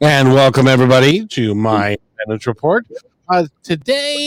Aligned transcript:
And 0.00 0.32
welcome 0.32 0.68
everybody 0.68 1.26
to 1.26 1.56
my 1.56 1.96
independence 2.18 2.46
report. 2.46 2.86
Uh, 3.28 3.46
today 3.64 4.20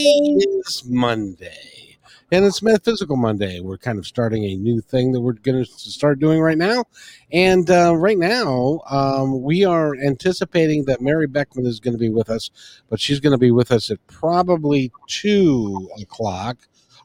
is 0.65 0.83
Monday, 0.85 1.97
and 2.29 2.43
it's 2.43 2.61
Metaphysical 2.61 3.15
Monday. 3.15 3.61
We're 3.61 3.77
kind 3.77 3.97
of 3.97 4.05
starting 4.05 4.43
a 4.43 4.55
new 4.55 4.81
thing 4.81 5.13
that 5.13 5.21
we're 5.21 5.31
going 5.31 5.63
to 5.63 5.65
start 5.65 6.19
doing 6.19 6.41
right 6.41 6.57
now. 6.57 6.83
And 7.31 7.71
uh, 7.71 7.95
right 7.95 8.17
now, 8.17 8.81
um, 8.89 9.43
we 9.43 9.63
are 9.63 9.95
anticipating 9.95 10.83
that 10.85 10.99
Mary 10.99 11.25
Beckman 11.25 11.65
is 11.65 11.79
going 11.79 11.93
to 11.93 11.97
be 11.97 12.09
with 12.09 12.29
us, 12.29 12.49
but 12.89 12.99
she's 12.99 13.21
going 13.21 13.31
to 13.31 13.37
be 13.37 13.51
with 13.51 13.71
us 13.71 13.89
at 13.89 14.05
probably 14.07 14.91
two 15.07 15.89
o'clock 16.01 16.57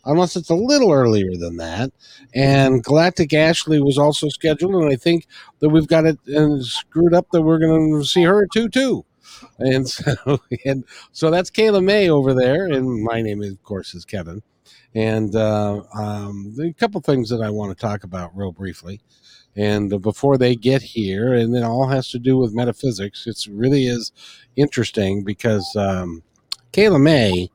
unless 0.07 0.37
it's 0.37 0.51
a 0.51 0.55
little 0.55 0.93
earlier 0.93 1.37
than 1.37 1.57
that. 1.59 1.93
And 2.35 2.83
Galactic 2.83 3.35
Ashley 3.35 3.81
was 3.83 3.99
also 3.99 4.29
scheduled, 4.29 4.75
and 4.75 4.91
I 4.91 4.97
think 4.97 5.27
that 5.59 5.69
we've 5.69 5.89
got 5.89 6.07
it 6.07 6.19
uh, 6.35 6.63
screwed 6.63 7.13
up 7.13 7.27
that 7.33 7.43
we're 7.43 7.59
going 7.59 7.99
to 7.99 8.05
see 8.07 8.23
her 8.23 8.47
too 8.47 8.69
too. 8.69 9.05
And 9.59 9.89
so, 9.89 10.41
and 10.65 10.85
so 11.13 11.31
that's 11.31 11.51
Kayla 11.51 11.85
May 11.85 12.09
over 12.09 12.33
there, 12.33 12.67
and 12.67 13.03
my 13.03 13.21
name, 13.21 13.43
of 13.43 13.63
course, 13.63 13.95
is 13.95 14.05
Kevin. 14.05 14.43
And 14.95 15.35
uh, 15.35 15.83
um, 15.95 16.57
a 16.63 16.73
couple 16.73 17.01
things 17.03 17.29
that 17.29 17.43
I 17.43 17.51
want 17.51 17.77
to 17.77 17.81
talk 17.81 18.03
about 18.03 18.35
real 18.35 18.53
briefly. 18.53 19.01
And 19.55 20.03
before 20.03 20.39
they 20.39 20.55
get 20.55 20.83
here, 20.83 21.35
and 21.35 21.55
it 21.55 21.63
all 21.63 21.89
has 21.89 22.11
to 22.11 22.19
do 22.19 22.37
with 22.37 22.55
metaphysics. 22.55 23.27
It 23.27 23.47
really 23.51 23.87
is 23.87 24.13
interesting 24.55 25.25
because 25.25 25.75
um, 25.77 26.23
Kayla 26.73 27.01
May 27.01 27.51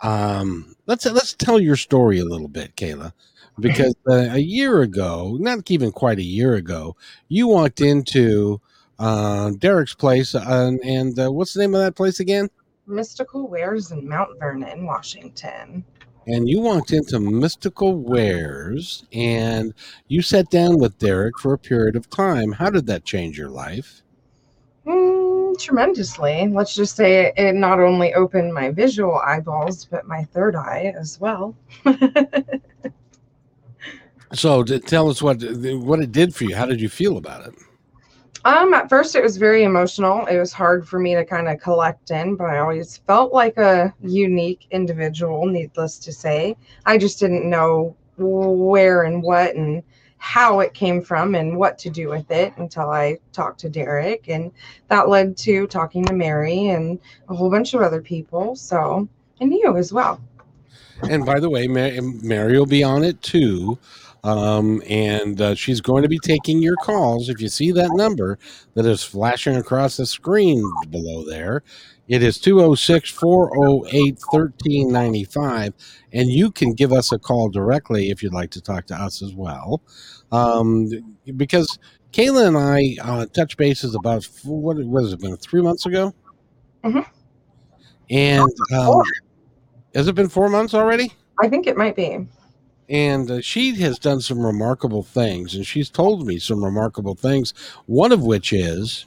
um, 0.00 0.71
let's 0.86 1.06
let's 1.06 1.34
tell 1.34 1.60
your 1.60 1.76
story 1.76 2.18
a 2.18 2.24
little 2.24 2.48
bit, 2.48 2.76
Kayla, 2.76 3.12
because 3.58 3.94
uh, 4.08 4.28
a 4.32 4.38
year 4.38 4.82
ago, 4.82 5.36
not 5.40 5.70
even 5.70 5.92
quite 5.92 6.18
a 6.18 6.24
year 6.24 6.54
ago, 6.54 6.96
you 7.28 7.48
walked 7.48 7.80
into 7.80 8.60
uh, 8.98 9.50
Derek's 9.58 9.94
place, 9.94 10.34
uh, 10.34 10.72
and 10.84 11.18
uh, 11.18 11.30
what's 11.30 11.54
the 11.54 11.60
name 11.60 11.74
of 11.74 11.80
that 11.80 11.96
place 11.96 12.20
again? 12.20 12.48
Mystical 12.86 13.48
Wares 13.48 13.92
in 13.92 14.08
Mount 14.08 14.38
Vernon, 14.38 14.86
Washington. 14.86 15.84
And 16.26 16.48
you 16.48 16.60
walked 16.60 16.92
into 16.92 17.18
Mystical 17.18 17.96
Wares, 17.96 19.04
and 19.12 19.74
you 20.06 20.22
sat 20.22 20.50
down 20.50 20.78
with 20.78 20.98
Derek 20.98 21.38
for 21.38 21.52
a 21.52 21.58
period 21.58 21.96
of 21.96 22.08
time. 22.10 22.52
How 22.52 22.70
did 22.70 22.86
that 22.86 23.04
change 23.04 23.36
your 23.36 23.50
life? 23.50 24.02
Mm, 24.86 25.21
tremendously. 25.62 26.48
Let's 26.48 26.74
just 26.74 26.96
say 26.96 27.32
it 27.36 27.54
not 27.54 27.80
only 27.80 28.14
opened 28.14 28.52
my 28.52 28.70
visual 28.70 29.18
eyeballs, 29.24 29.84
but 29.84 30.06
my 30.06 30.24
third 30.24 30.56
eye 30.56 30.92
as 30.98 31.20
well. 31.20 31.54
so, 34.32 34.62
tell 34.64 35.08
us 35.08 35.22
what 35.22 35.42
what 35.42 36.00
it 36.00 36.12
did 36.12 36.34
for 36.34 36.44
you. 36.44 36.56
How 36.56 36.66
did 36.66 36.80
you 36.80 36.88
feel 36.88 37.16
about 37.16 37.46
it? 37.46 37.54
Um, 38.44 38.74
at 38.74 38.88
first 38.88 39.14
it 39.14 39.22
was 39.22 39.36
very 39.36 39.62
emotional. 39.62 40.26
It 40.26 40.38
was 40.38 40.52
hard 40.52 40.88
for 40.88 40.98
me 40.98 41.14
to 41.14 41.24
kind 41.24 41.48
of 41.48 41.60
collect 41.60 42.10
in, 42.10 42.34
but 42.34 42.50
I 42.50 42.58
always 42.58 42.96
felt 43.06 43.32
like 43.32 43.56
a 43.56 43.94
unique 44.00 44.66
individual, 44.72 45.46
needless 45.46 45.98
to 46.00 46.12
say. 46.12 46.56
I 46.84 46.98
just 46.98 47.20
didn't 47.20 47.48
know 47.48 47.96
where 48.16 49.04
and 49.04 49.22
what 49.22 49.54
and 49.54 49.82
how 50.22 50.60
it 50.60 50.72
came 50.72 51.02
from 51.02 51.34
and 51.34 51.58
what 51.58 51.76
to 51.76 51.90
do 51.90 52.08
with 52.08 52.30
it 52.30 52.52
until 52.56 52.90
I 52.90 53.18
talked 53.32 53.58
to 53.58 53.68
Derek. 53.68 54.28
And 54.28 54.52
that 54.86 55.08
led 55.08 55.36
to 55.38 55.66
talking 55.66 56.04
to 56.04 56.14
Mary 56.14 56.68
and 56.68 57.00
a 57.28 57.34
whole 57.34 57.50
bunch 57.50 57.74
of 57.74 57.82
other 57.82 58.00
people. 58.00 58.54
So, 58.54 59.08
and 59.40 59.52
you 59.52 59.76
as 59.76 59.92
well. 59.92 60.20
And 61.10 61.26
by 61.26 61.40
the 61.40 61.50
way, 61.50 61.66
Mary, 61.66 62.56
will 62.56 62.66
be 62.66 62.84
on 62.84 63.02
it 63.02 63.20
too. 63.20 63.80
Um, 64.22 64.80
and 64.88 65.40
uh, 65.40 65.56
she's 65.56 65.80
going 65.80 66.04
to 66.04 66.08
be 66.08 66.20
taking 66.20 66.62
your 66.62 66.76
calls. 66.76 67.28
If 67.28 67.40
you 67.40 67.48
see 67.48 67.72
that 67.72 67.90
number 67.90 68.38
that 68.74 68.86
is 68.86 69.02
flashing 69.02 69.56
across 69.56 69.96
the 69.96 70.06
screen 70.06 70.62
below 70.90 71.24
there, 71.24 71.64
it 72.12 72.22
is 72.22 72.38
206 72.38 73.08
408 73.08 74.18
1395. 74.30 75.72
And 76.12 76.28
you 76.28 76.50
can 76.50 76.74
give 76.74 76.92
us 76.92 77.10
a 77.10 77.18
call 77.18 77.48
directly 77.48 78.10
if 78.10 78.22
you'd 78.22 78.34
like 78.34 78.50
to 78.50 78.60
talk 78.60 78.86
to 78.88 78.94
us 78.94 79.22
as 79.22 79.32
well. 79.34 79.80
Um, 80.30 80.90
because 81.36 81.78
Kayla 82.12 82.48
and 82.48 82.58
I 82.58 82.96
uh, 83.02 83.26
touched 83.26 83.56
bases 83.56 83.94
about, 83.94 84.28
what, 84.44 84.76
what 84.84 85.04
has 85.04 85.14
it 85.14 85.20
been, 85.20 85.38
three 85.38 85.62
months 85.62 85.86
ago? 85.86 86.12
Mm-hmm. 86.84 87.00
And 88.10 88.52
um, 88.74 89.02
has 89.94 90.06
it 90.06 90.14
been 90.14 90.28
four 90.28 90.50
months 90.50 90.74
already? 90.74 91.14
I 91.40 91.48
think 91.48 91.66
it 91.66 91.78
might 91.78 91.96
be 91.96 92.26
and 92.88 93.30
uh, 93.30 93.40
she 93.40 93.74
has 93.76 93.98
done 93.98 94.20
some 94.20 94.44
remarkable 94.44 95.02
things 95.02 95.54
and 95.54 95.66
she's 95.66 95.88
told 95.88 96.26
me 96.26 96.38
some 96.38 96.62
remarkable 96.62 97.14
things 97.14 97.54
one 97.86 98.12
of 98.12 98.22
which 98.22 98.52
is 98.52 99.06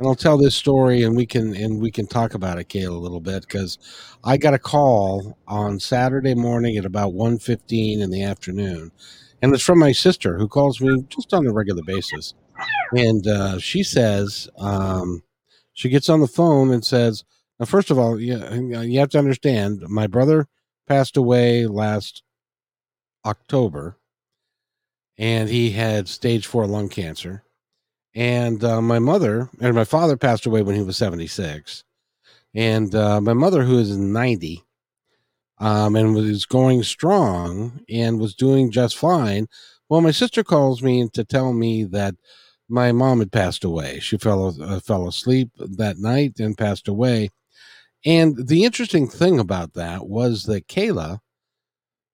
and 0.00 0.08
I'll 0.08 0.14
tell 0.14 0.38
this 0.38 0.54
story 0.54 1.02
and 1.02 1.14
we 1.14 1.26
can 1.26 1.54
and 1.54 1.78
we 1.78 1.90
can 1.90 2.06
talk 2.06 2.32
about 2.32 2.58
it, 2.58 2.70
Kayla, 2.70 2.88
a 2.88 2.92
little 2.92 3.20
bit 3.20 3.42
because 3.42 3.78
I 4.24 4.38
got 4.38 4.54
a 4.54 4.58
call 4.58 5.38
on 5.46 5.78
Saturday 5.78 6.34
morning 6.34 6.78
at 6.78 6.86
about 6.86 7.12
1.15 7.12 8.00
in 8.00 8.10
the 8.10 8.22
afternoon. 8.22 8.92
And 9.42 9.54
it's 9.54 9.62
from 9.62 9.78
my 9.78 9.92
sister 9.92 10.38
who 10.38 10.48
calls 10.48 10.80
me 10.80 11.04
just 11.10 11.34
on 11.34 11.46
a 11.46 11.52
regular 11.52 11.82
basis. 11.82 12.32
And 12.96 13.26
uh, 13.26 13.58
she 13.58 13.82
says, 13.82 14.48
um, 14.56 15.22
she 15.74 15.90
gets 15.90 16.08
on 16.08 16.20
the 16.20 16.26
phone 16.26 16.70
and 16.70 16.84
says, 16.84 17.24
now, 17.58 17.66
first 17.66 17.90
of 17.90 17.98
all, 17.98 18.18
you, 18.18 18.38
you 18.80 18.98
have 19.00 19.10
to 19.10 19.18
understand, 19.18 19.82
my 19.88 20.06
brother 20.06 20.48
passed 20.88 21.18
away 21.18 21.66
last 21.66 22.22
October 23.26 23.98
and 25.18 25.50
he 25.50 25.72
had 25.72 26.08
stage 26.08 26.46
four 26.46 26.66
lung 26.66 26.88
cancer 26.88 27.44
and 28.14 28.64
uh, 28.64 28.80
my 28.80 28.98
mother 28.98 29.48
and 29.60 29.74
my 29.74 29.84
father 29.84 30.16
passed 30.16 30.46
away 30.46 30.62
when 30.62 30.74
he 30.74 30.82
was 30.82 30.96
76 30.96 31.84
and 32.54 32.94
uh, 32.94 33.20
my 33.20 33.32
mother 33.32 33.62
who 33.62 33.78
is 33.78 33.96
90 33.96 34.62
um, 35.58 35.94
and 35.94 36.14
was 36.14 36.46
going 36.46 36.82
strong 36.82 37.80
and 37.88 38.18
was 38.18 38.34
doing 38.34 38.70
just 38.70 38.96
fine 38.96 39.46
well 39.88 40.00
my 40.00 40.10
sister 40.10 40.42
calls 40.42 40.82
me 40.82 41.08
to 41.10 41.24
tell 41.24 41.52
me 41.52 41.84
that 41.84 42.14
my 42.70 42.92
mom 42.92 43.18
had 43.18 43.32
passed 43.32 43.64
away. 43.64 43.98
She 43.98 44.16
fell 44.16 44.56
uh, 44.62 44.80
fell 44.80 45.08
asleep 45.08 45.50
that 45.58 45.98
night 45.98 46.38
and 46.38 46.56
passed 46.56 46.88
away. 46.88 47.30
And 48.06 48.46
the 48.48 48.64
interesting 48.64 49.08
thing 49.08 49.38
about 49.38 49.74
that 49.74 50.06
was 50.06 50.44
that 50.44 50.68
kayla 50.68 51.18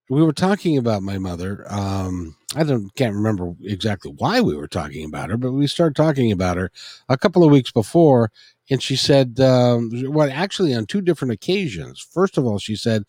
we 0.09 0.23
were 0.23 0.33
talking 0.33 0.79
about 0.79 1.03
my 1.03 1.19
mother. 1.19 1.65
Um, 1.69 2.37
I 2.55 2.63
don't 2.63 2.95
can't 2.95 3.15
remember 3.15 3.55
exactly 3.63 4.13
why 4.17 4.41
we 4.41 4.57
were 4.57 4.69
talking 4.69 5.05
about 5.05 5.31
her, 5.31 5.37
but 5.37 5.53
we 5.53 5.67
started 5.67 5.97
talking 5.97 6.31
about 6.33 6.57
her 6.57 6.71
a 7.09 7.19
couple 7.19 7.43
of 7.45 7.51
weeks 7.51 7.73
before, 7.73 8.31
and 8.71 8.83
she 8.83 8.97
said, 8.97 9.41
um, 9.41 9.91
"Well, 10.07 10.31
actually, 10.33 10.75
on 10.75 10.87
two 10.87 11.01
different 11.01 11.33
occasions. 11.33 12.01
First 12.01 12.39
of 12.39 12.47
all, 12.47 12.59
she 12.59 12.77
said, 12.77 13.05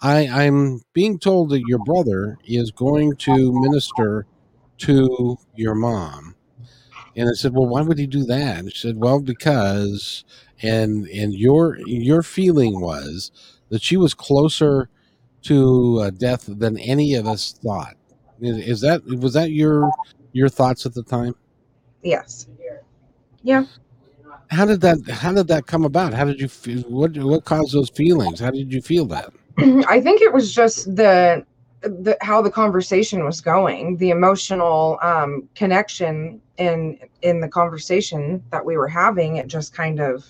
I, 0.00 0.28
I'm 0.28 0.82
being 0.92 1.18
told 1.18 1.50
that 1.50 1.62
your 1.66 1.80
brother 1.80 2.38
is 2.44 2.70
going 2.70 3.16
to 3.18 3.52
minister 3.60 4.26
to 4.78 5.38
your 5.54 5.74
mom." 5.74 6.36
And 7.16 7.28
I 7.28 7.32
said, 7.32 7.52
"Well, 7.54 7.66
why 7.66 7.82
would 7.82 7.98
he 7.98 8.06
do 8.06 8.24
that?" 8.24 8.58
And 8.60 8.72
she 8.72 8.78
said, 8.88 8.98
"Well, 8.98 9.20
because." 9.20 10.24
And 10.62 11.06
and 11.08 11.34
your 11.34 11.78
your 11.86 12.22
feeling 12.22 12.80
was 12.80 13.30
that 13.68 13.82
she 13.82 13.96
was 13.98 14.14
closer 14.14 14.88
to 15.46 16.00
uh, 16.02 16.10
death 16.10 16.44
than 16.46 16.78
any 16.78 17.14
of 17.14 17.26
us 17.26 17.54
thought. 17.62 17.94
Is, 18.40 18.58
is, 18.58 18.80
that 18.82 19.04
was 19.04 19.32
that 19.32 19.50
your 19.50 19.90
your 20.32 20.48
thoughts 20.48 20.84
at 20.86 20.94
the 20.94 21.02
time? 21.02 21.34
Yes. 22.02 22.48
Yeah. 23.42 23.64
How 24.50 24.64
did 24.64 24.80
that 24.80 24.98
How 25.08 25.32
did 25.32 25.48
that 25.48 25.66
come 25.66 25.84
about? 25.84 26.12
How 26.12 26.24
did 26.24 26.40
you 26.40 26.48
feel? 26.48 26.82
What 26.82 27.16
What 27.16 27.44
caused 27.44 27.72
those 27.72 27.90
feelings? 27.90 28.40
How 28.40 28.50
did 28.50 28.72
you 28.72 28.82
feel 28.82 29.06
that? 29.06 29.32
I 29.88 30.00
think 30.00 30.20
it 30.20 30.32
was 30.32 30.52
just 30.52 30.96
the 30.96 31.44
the 31.82 32.16
how 32.20 32.42
the 32.42 32.50
conversation 32.50 33.24
was 33.24 33.40
going, 33.40 33.96
the 33.98 34.10
emotional 34.10 34.98
um, 35.02 35.48
connection 35.54 36.40
in 36.58 36.98
in 37.22 37.40
the 37.40 37.48
conversation 37.48 38.42
that 38.50 38.64
we 38.64 38.76
were 38.76 38.88
having. 38.88 39.36
It 39.36 39.46
just 39.46 39.72
kind 39.72 40.00
of 40.00 40.26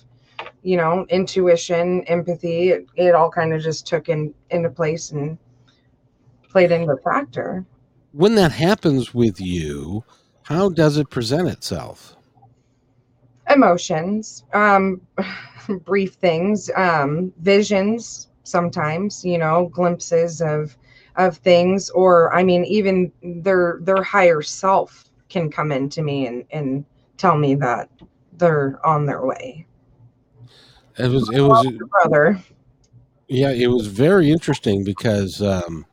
you 0.63 0.77
know, 0.77 1.05
intuition, 1.09 2.03
empathy, 2.07 2.69
it, 2.69 2.85
it 2.95 3.15
all 3.15 3.29
kind 3.29 3.53
of 3.53 3.61
just 3.61 3.85
took 3.85 4.09
in 4.09 4.33
into 4.49 4.69
place 4.69 5.11
and 5.11 5.37
played 6.49 6.71
into 6.71 6.91
a 6.91 6.97
factor. 6.97 7.65
When 8.11 8.35
that 8.35 8.51
happens 8.51 9.13
with 9.13 9.39
you, 9.39 10.03
how 10.43 10.69
does 10.69 10.97
it 10.97 11.09
present 11.09 11.49
itself? 11.49 12.17
emotions, 13.49 14.43
um, 14.53 15.01
brief 15.85 16.13
things, 16.13 16.69
um, 16.75 17.31
visions 17.39 18.29
sometimes, 18.43 19.25
you 19.25 19.37
know, 19.37 19.69
glimpses 19.73 20.41
of 20.41 20.77
of 21.15 21.37
things, 21.37 21.89
or 21.91 22.33
I 22.33 22.43
mean, 22.43 22.63
even 22.65 23.11
their 23.23 23.79
their 23.81 24.03
higher 24.03 24.41
self 24.41 25.05
can 25.29 25.49
come 25.49 25.71
into 25.71 26.01
me 26.01 26.27
and 26.27 26.45
and 26.51 26.85
tell 27.17 27.37
me 27.37 27.55
that 27.55 27.89
they're 28.33 28.79
on 28.85 29.05
their 29.05 29.25
way. 29.25 29.65
It 30.97 31.09
was 31.09 31.29
it 31.29 31.41
was 31.41 31.67
brother. 31.91 32.39
Yeah, 33.27 33.51
it 33.51 33.67
was 33.67 33.87
very 33.87 34.31
interesting 34.31 34.83
because 34.83 35.41
um, 35.41 35.85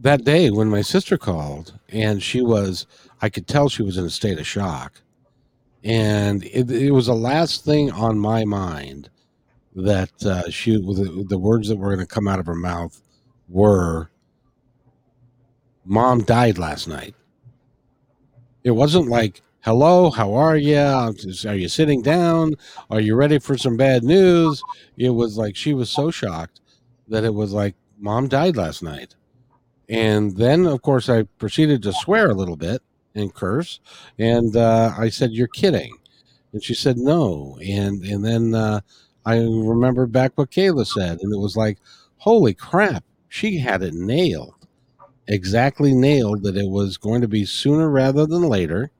that 0.00 0.24
day 0.24 0.50
when 0.50 0.68
my 0.68 0.82
sister 0.82 1.16
called 1.16 1.78
and 1.88 2.22
she 2.22 2.42
was, 2.42 2.86
I 3.22 3.28
could 3.28 3.46
tell 3.46 3.68
she 3.68 3.82
was 3.82 3.96
in 3.96 4.04
a 4.04 4.10
state 4.10 4.38
of 4.38 4.46
shock, 4.46 5.00
and 5.82 6.44
it, 6.44 6.70
it 6.70 6.90
was 6.90 7.06
the 7.06 7.14
last 7.14 7.64
thing 7.64 7.90
on 7.92 8.18
my 8.18 8.44
mind 8.44 9.08
that 9.74 10.10
uh, 10.24 10.50
she 10.50 10.72
the, 10.72 11.24
the 11.28 11.38
words 11.38 11.68
that 11.68 11.76
were 11.76 11.94
going 11.94 12.06
to 12.06 12.14
come 12.14 12.28
out 12.28 12.40
of 12.40 12.46
her 12.46 12.54
mouth 12.54 13.00
were, 13.48 14.10
"Mom 15.84 16.24
died 16.24 16.58
last 16.58 16.88
night." 16.88 17.14
It 18.64 18.72
wasn't 18.72 19.08
like 19.08 19.40
hello, 19.64 20.10
how 20.10 20.34
are 20.34 20.58
you? 20.58 20.76
Are 20.76 21.54
you 21.54 21.68
sitting 21.68 22.02
down? 22.02 22.54
Are 22.90 23.00
you 23.00 23.16
ready 23.16 23.38
for 23.38 23.56
some 23.56 23.78
bad 23.78 24.04
news? 24.04 24.62
It 24.98 25.08
was 25.10 25.38
like 25.38 25.56
she 25.56 25.72
was 25.72 25.88
so 25.88 26.10
shocked 26.10 26.60
that 27.08 27.24
it 27.24 27.32
was 27.32 27.54
like, 27.54 27.74
mom 27.98 28.28
died 28.28 28.58
last 28.58 28.82
night. 28.82 29.14
And 29.88 30.36
then, 30.36 30.66
of 30.66 30.82
course, 30.82 31.08
I 31.08 31.22
proceeded 31.38 31.82
to 31.82 31.94
swear 31.94 32.28
a 32.28 32.34
little 32.34 32.56
bit 32.56 32.82
and 33.14 33.32
curse. 33.32 33.80
And 34.18 34.54
uh, 34.54 34.92
I 34.98 35.08
said, 35.08 35.32
You're 35.32 35.48
kidding. 35.48 35.96
And 36.52 36.62
she 36.62 36.74
said, 36.74 36.98
No. 36.98 37.58
And, 37.62 38.02
and 38.04 38.24
then 38.24 38.54
uh, 38.54 38.80
I 39.24 39.36
remembered 39.38 40.12
back 40.12 40.32
what 40.34 40.50
Kayla 40.50 40.86
said. 40.86 41.20
And 41.22 41.32
it 41.32 41.38
was 41.38 41.56
like, 41.56 41.78
Holy 42.18 42.52
crap, 42.52 43.04
she 43.28 43.58
had 43.58 43.82
it 43.82 43.94
nailed. 43.94 44.54
Exactly 45.26 45.94
nailed 45.94 46.42
that 46.42 46.56
it 46.56 46.68
was 46.68 46.98
going 46.98 47.22
to 47.22 47.28
be 47.28 47.46
sooner 47.46 47.88
rather 47.88 48.26
than 48.26 48.42
later 48.42 48.90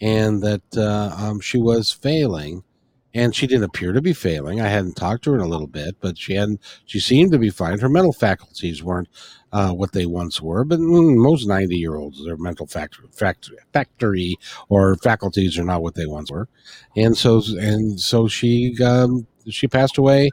and 0.00 0.42
that 0.42 0.62
uh, 0.76 1.14
um, 1.16 1.40
she 1.40 1.58
was 1.58 1.90
failing 1.92 2.64
and 3.12 3.34
she 3.34 3.46
didn't 3.46 3.64
appear 3.64 3.92
to 3.92 4.00
be 4.00 4.12
failing. 4.12 4.60
I 4.60 4.68
hadn't 4.68 4.94
talked 4.94 5.24
to 5.24 5.30
her 5.30 5.36
in 5.36 5.42
a 5.42 5.48
little 5.48 5.66
bit, 5.66 5.96
but 6.00 6.16
she 6.16 6.34
hadn't. 6.34 6.60
She 6.86 7.00
seemed 7.00 7.32
to 7.32 7.38
be 7.38 7.50
fine. 7.50 7.78
Her 7.78 7.88
mental 7.88 8.12
faculties 8.12 8.84
weren't 8.84 9.08
uh, 9.52 9.72
what 9.72 9.92
they 9.92 10.06
once 10.06 10.40
were, 10.40 10.64
but 10.64 10.78
most 10.78 11.48
ninety-year-olds, 11.48 12.24
their 12.24 12.36
mental 12.36 12.68
factor, 12.68 13.02
fact, 13.12 13.50
factory 13.72 14.36
or 14.68 14.94
faculties 14.96 15.58
are 15.58 15.64
not 15.64 15.82
what 15.82 15.96
they 15.96 16.06
once 16.06 16.30
were, 16.30 16.48
and 16.96 17.16
so 17.16 17.42
and 17.58 17.98
so 18.00 18.28
she 18.28 18.76
um, 18.82 19.26
she 19.48 19.66
passed 19.66 19.98
away 19.98 20.30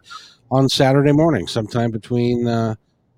on 0.52 0.70
Saturday 0.70 1.14
morning, 1.14 1.48
sometime 1.48 1.90
between 1.90 2.48
uh, 2.48 2.76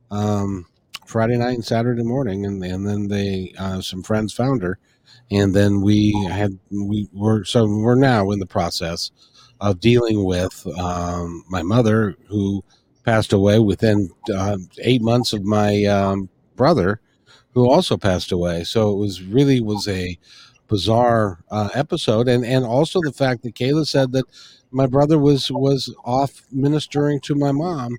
um, 0.10 0.66
Friday 1.06 1.38
night 1.38 1.56
and 1.56 1.66
Saturday 1.66 2.04
morning, 2.04 2.46
and 2.46 2.64
and 2.64 2.88
then 2.88 3.10
they 3.10 3.54
uh, 3.60 3.82
some 3.82 4.04
friends 4.04 4.32
found 4.32 4.62
her 4.64 4.80
and 5.32 5.54
then 5.54 5.82
we 5.82 6.12
had 6.30 6.58
we 6.72 7.08
were 7.14 7.44
so 7.44 7.66
we're 7.66 7.96
now 7.96 8.32
in 8.32 8.40
the 8.40 8.46
process 8.46 9.12
of 9.62 9.80
dealing 9.80 10.24
with 10.24 10.66
um, 10.80 11.44
my 11.50 11.62
mother 11.62 12.16
who 12.28 12.64
passed 13.04 13.34
away 13.34 13.60
within 13.60 14.10
uh, 14.34 14.58
eight 14.80 15.02
months 15.02 15.34
of 15.34 15.44
my 15.44 15.84
um, 15.86 16.30
brother 16.56 17.02
who 17.54 17.70
also 17.70 17.98
passed 17.98 18.32
away. 18.32 18.64
So 18.64 18.92
it 18.92 18.98
was 18.98 19.24
really 19.24 19.60
was 19.62 19.88
a 19.88 20.18
bizarre 20.68 21.40
uh, 21.52 21.70
episode. 21.74 22.28
And 22.28 22.46
and 22.46 22.66
also 22.66 23.00
the 23.04 23.12
fact 23.12 23.44
that 23.44 23.56
kayla 23.56 23.88
said 23.88 24.12
that 24.14 24.26
my 24.72 24.86
brother 24.86 25.18
was 25.18 25.52
was 25.52 25.94
off 26.06 26.44
ministering 26.52 27.20
to 27.22 27.36
my 27.36 27.52
mom 27.52 27.98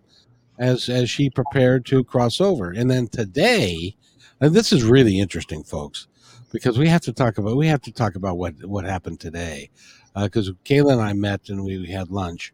as 0.59 0.89
as 0.89 1.11
she 1.11 1.31
prepared 1.31 1.85
to 1.87 2.05
cross 2.05 2.41
over. 2.41 2.71
And 2.71 2.91
then 2.91 3.09
today 3.09 3.97
and 4.41 4.55
this 4.55 4.73
is 4.73 4.85
really 4.85 5.19
interesting 5.19 5.63
folks 5.63 6.07
because 6.53 6.79
we 6.79 6.89
have 6.89 7.01
to 7.03 7.13
talk 7.13 7.39
about 7.39 7.57
we 7.57 7.69
have 7.69 7.83
to 7.83 7.93
talk 7.93 8.15
about 8.15 8.37
what 8.37 8.55
what 8.65 8.85
happened 8.85 9.21
today 9.21 9.71
because 10.15 10.49
uh, 10.49 10.53
Kayla 10.65 10.93
and 10.93 11.01
I 11.01 11.13
met 11.13 11.49
and 11.49 11.65
we 11.65 11.87
had 11.87 12.11
lunch, 12.11 12.53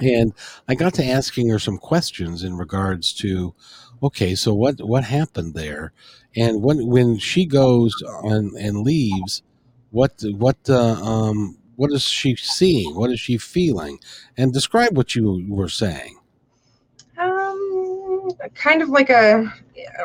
and 0.00 0.32
I 0.68 0.74
got 0.74 0.94
to 0.94 1.04
asking 1.04 1.48
her 1.48 1.58
some 1.58 1.78
questions 1.78 2.42
in 2.42 2.56
regards 2.56 3.12
to, 3.14 3.54
okay, 4.02 4.34
so 4.34 4.52
what 4.54 4.80
what 4.80 5.04
happened 5.04 5.54
there, 5.54 5.92
and 6.36 6.62
when 6.62 6.86
when 6.86 7.18
she 7.18 7.46
goes 7.46 7.94
on 8.02 8.52
and 8.58 8.78
leaves, 8.78 9.42
what 9.90 10.22
what 10.36 10.58
uh, 10.68 10.94
um 11.02 11.58
what 11.76 11.90
is 11.90 12.04
she 12.04 12.36
seeing? 12.36 12.94
What 12.94 13.10
is 13.10 13.20
she 13.20 13.38
feeling? 13.38 13.98
And 14.36 14.52
describe 14.52 14.96
what 14.96 15.14
you 15.14 15.44
were 15.48 15.68
saying. 15.68 16.18
Um, 17.18 18.30
kind 18.54 18.82
of 18.82 18.88
like 18.90 19.10
a, 19.10 19.52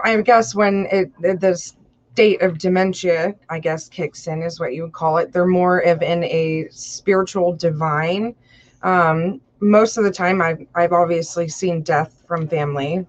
I 0.03 0.19
guess 0.21 0.55
when 0.55 0.87
it, 0.91 1.11
it 1.21 1.39
this 1.39 1.75
state 2.17 2.41
of 2.41 2.57
dementia, 2.57 3.35
I 3.47 3.59
guess, 3.59 3.87
kicks 3.87 4.25
in, 4.25 4.41
is 4.41 4.59
what 4.59 4.73
you 4.73 4.81
would 4.81 4.91
call 4.91 5.17
it. 5.19 5.31
They're 5.31 5.45
more 5.45 5.81
of 5.81 6.01
in 6.01 6.23
a 6.23 6.67
spiritual 6.71 7.53
divine. 7.53 8.33
Um, 8.81 9.39
most 9.59 9.97
of 9.97 10.03
the 10.03 10.09
time, 10.09 10.41
I've, 10.41 10.65
I've 10.73 10.93
obviously 10.93 11.47
seen 11.47 11.83
death 11.83 12.23
from 12.27 12.47
family. 12.47 13.05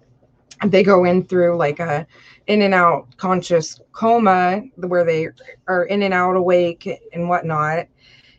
They 0.67 0.83
go 0.83 1.05
in 1.05 1.25
through 1.25 1.57
like 1.57 1.81
a 1.81 2.07
in 2.49 2.61
and 2.61 2.75
out 2.75 3.17
conscious 3.17 3.81
coma 3.93 4.65
where 4.77 5.07
they 5.07 5.29
are 5.69 5.85
in 5.85 6.03
and 6.03 6.13
out 6.13 6.37
awake 6.37 6.87
and 7.15 7.31
whatnot. 7.31 7.87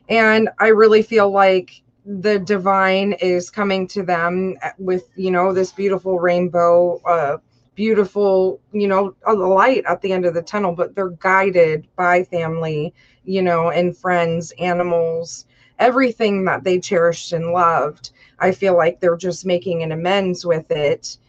And 0.08 0.50
I 0.60 0.68
really 0.68 1.02
feel 1.02 1.32
like 1.32 1.82
the 2.06 2.38
divine 2.38 3.14
is 3.14 3.50
coming 3.50 3.88
to 3.88 4.04
them 4.04 4.56
with, 4.78 5.10
you 5.16 5.32
know, 5.32 5.52
this 5.52 5.72
beautiful 5.72 6.20
rainbow 6.20 7.02
uh, 7.08 7.38
beautiful, 7.80 8.60
you 8.74 8.90
know, 8.90 9.16
light 9.26 9.86
at 9.86 10.02
the 10.02 10.12
end 10.12 10.26
of 10.26 10.34
the 10.34 10.42
tunnel, 10.42 10.74
but 10.74 10.94
they're 10.96 11.12
guided 11.12 11.88
by 11.96 12.22
family, 12.26 12.94
you 13.24 13.42
know, 13.42 13.70
and 13.70 13.96
friends, 13.96 14.52
animals, 14.60 15.46
everything 15.80 16.44
that 16.44 16.62
they 16.66 16.78
cherished 16.78 17.32
and 17.32 17.54
loved. 17.54 18.12
I 18.40 18.52
feel 18.52 18.76
like 18.76 19.00
they're 19.00 19.16
just 19.16 19.46
making 19.46 19.82
an 19.82 19.94
amends 19.94 20.46
with 20.46 20.70
it 20.72 21.20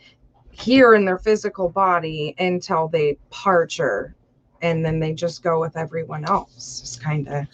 here 0.51 0.95
in 0.95 1.05
their 1.05 1.19
physical 1.19 1.69
body 1.69 2.35
until 2.41 2.89
they 2.89 3.17
parture 3.31 4.17
and 4.61 4.85
then 4.85 4.99
they 4.99 5.13
just 5.13 5.45
go 5.45 5.61
with 5.61 5.77
everyone 5.77 6.25
else. 6.25 6.81
It's 6.83 6.97
kind 6.97 7.29
of 7.29 7.47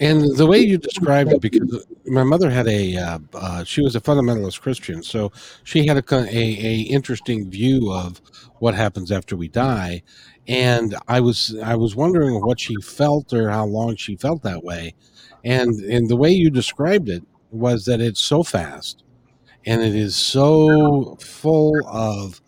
and 0.00 0.36
the 0.36 0.46
way 0.46 0.58
you 0.58 0.78
described 0.78 1.32
it, 1.32 1.40
because 1.42 1.86
my 2.06 2.24
mother 2.24 2.50
had 2.50 2.66
a, 2.66 2.96
uh, 2.96 3.18
uh, 3.34 3.64
she 3.64 3.82
was 3.82 3.94
a 3.94 4.00
fundamentalist 4.00 4.60
Christian, 4.60 5.02
so 5.02 5.30
she 5.62 5.86
had 5.86 5.98
a, 5.98 6.14
a, 6.14 6.26
a 6.26 6.80
interesting 6.82 7.50
view 7.50 7.92
of 7.92 8.20
what 8.58 8.74
happens 8.74 9.12
after 9.12 9.36
we 9.36 9.48
die, 9.48 10.02
and 10.48 10.96
I 11.06 11.20
was 11.20 11.56
I 11.62 11.76
was 11.76 11.94
wondering 11.94 12.40
what 12.40 12.58
she 12.58 12.76
felt 12.76 13.32
or 13.32 13.50
how 13.50 13.66
long 13.66 13.96
she 13.96 14.16
felt 14.16 14.42
that 14.42 14.64
way, 14.64 14.94
and 15.44 15.74
and 15.80 16.08
the 16.08 16.16
way 16.16 16.30
you 16.30 16.50
described 16.50 17.08
it 17.08 17.22
was 17.50 17.84
that 17.84 18.00
it's 18.00 18.20
so 18.20 18.42
fast, 18.42 19.04
and 19.66 19.82
it 19.82 19.94
is 19.94 20.16
so 20.16 21.16
full 21.20 21.74
of 21.86 22.40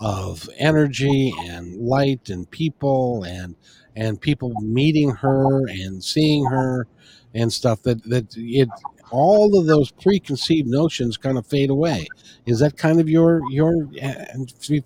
of 0.00 0.48
energy 0.58 1.32
and 1.48 1.76
light 1.76 2.30
and 2.30 2.50
people 2.50 3.24
and 3.24 3.54
and 3.96 4.20
people 4.20 4.52
meeting 4.62 5.10
her 5.10 5.66
and 5.68 6.02
seeing 6.02 6.46
her 6.46 6.86
and 7.34 7.52
stuff 7.52 7.82
that 7.82 8.02
that 8.04 8.34
it 8.36 8.68
all 9.10 9.58
of 9.58 9.66
those 9.66 9.90
preconceived 9.90 10.68
notions 10.68 11.16
kind 11.16 11.36
of 11.36 11.46
fade 11.46 11.70
away. 11.70 12.06
Is 12.46 12.60
that 12.60 12.76
kind 12.76 13.00
of 13.00 13.08
your 13.08 13.42
your 13.50 13.88
uh, 14.02 14.24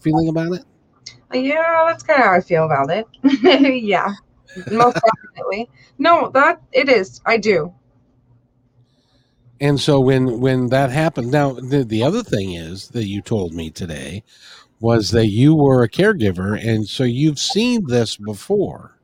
feeling 0.00 0.28
about 0.28 0.52
it? 0.52 0.64
Yeah, 1.32 1.84
that's 1.86 2.02
kind 2.02 2.20
of 2.20 2.26
how 2.26 2.32
I 2.34 2.40
feel 2.40 2.64
about 2.64 2.90
it. 2.90 3.06
yeah, 3.82 4.12
most 4.70 4.94
definitely. 4.94 5.68
No, 5.98 6.30
that 6.30 6.60
it 6.72 6.88
is. 6.88 7.20
I 7.26 7.36
do. 7.36 7.72
And 9.60 9.80
so 9.80 10.00
when 10.00 10.40
when 10.40 10.68
that 10.68 10.90
happened, 10.90 11.30
now 11.30 11.52
the, 11.52 11.84
the 11.84 12.02
other 12.02 12.22
thing 12.22 12.54
is 12.54 12.88
that 12.88 13.06
you 13.06 13.22
told 13.22 13.54
me 13.54 13.70
today 13.70 14.22
was 14.80 15.10
that 15.12 15.28
you 15.28 15.54
were 15.54 15.82
a 15.82 15.88
caregiver, 15.88 16.60
and 16.62 16.86
so 16.86 17.04
you've 17.04 17.38
seen 17.38 17.86
this 17.86 18.16
before. 18.16 18.98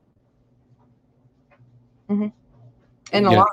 Mm-hmm 2.09 2.39
and 3.12 3.26
a 3.26 3.31
yeah. 3.31 3.40
lot 3.40 3.49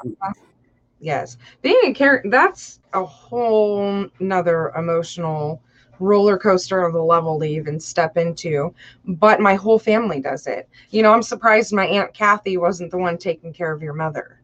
yes. 0.99 1.37
Being 1.61 1.79
a 1.85 1.93
character 1.93 2.29
that's 2.29 2.79
a 2.93 3.03
whole 3.03 4.07
nother 4.19 4.71
emotional 4.77 5.61
roller 5.99 6.37
coaster 6.37 6.85
of 6.85 6.95
a 6.95 7.01
level 7.01 7.39
to 7.39 7.45
even 7.45 7.79
step 7.79 8.17
into 8.17 8.73
but 9.05 9.39
my 9.39 9.55
whole 9.55 9.79
family 9.79 10.19
does 10.21 10.47
it. 10.47 10.69
You 10.91 11.03
know 11.03 11.13
i'm 11.13 11.23
surprised 11.23 11.73
my 11.73 11.85
aunt 11.85 12.13
kathy 12.13 12.57
wasn't 12.57 12.91
the 12.91 12.97
one 12.97 13.17
taking 13.17 13.53
care 13.53 13.71
of 13.71 13.81
your 13.81 13.93
mother 13.93 14.39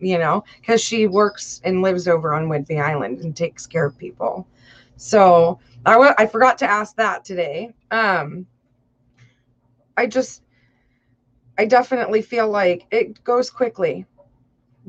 you 0.00 0.18
know 0.18 0.44
because 0.60 0.80
she 0.82 1.06
works 1.06 1.60
and 1.64 1.82
lives 1.82 2.08
over 2.08 2.34
on 2.34 2.46
whidbey 2.48 2.82
island 2.82 3.20
and 3.20 3.36
takes 3.36 3.66
care 3.66 3.86
of 3.86 3.98
people. 3.98 4.46
So 4.96 5.58
I, 5.86 5.92
w- 5.92 6.14
I 6.18 6.26
forgot 6.26 6.58
to 6.58 6.70
ask 6.70 6.96
that 6.96 7.24
today. 7.24 7.74
Um 7.90 8.46
i 9.96 10.06
just 10.06 10.42
i 11.58 11.64
definitely 11.64 12.22
feel 12.22 12.48
like 12.48 12.86
it 12.90 13.22
goes 13.24 13.50
quickly 13.50 14.06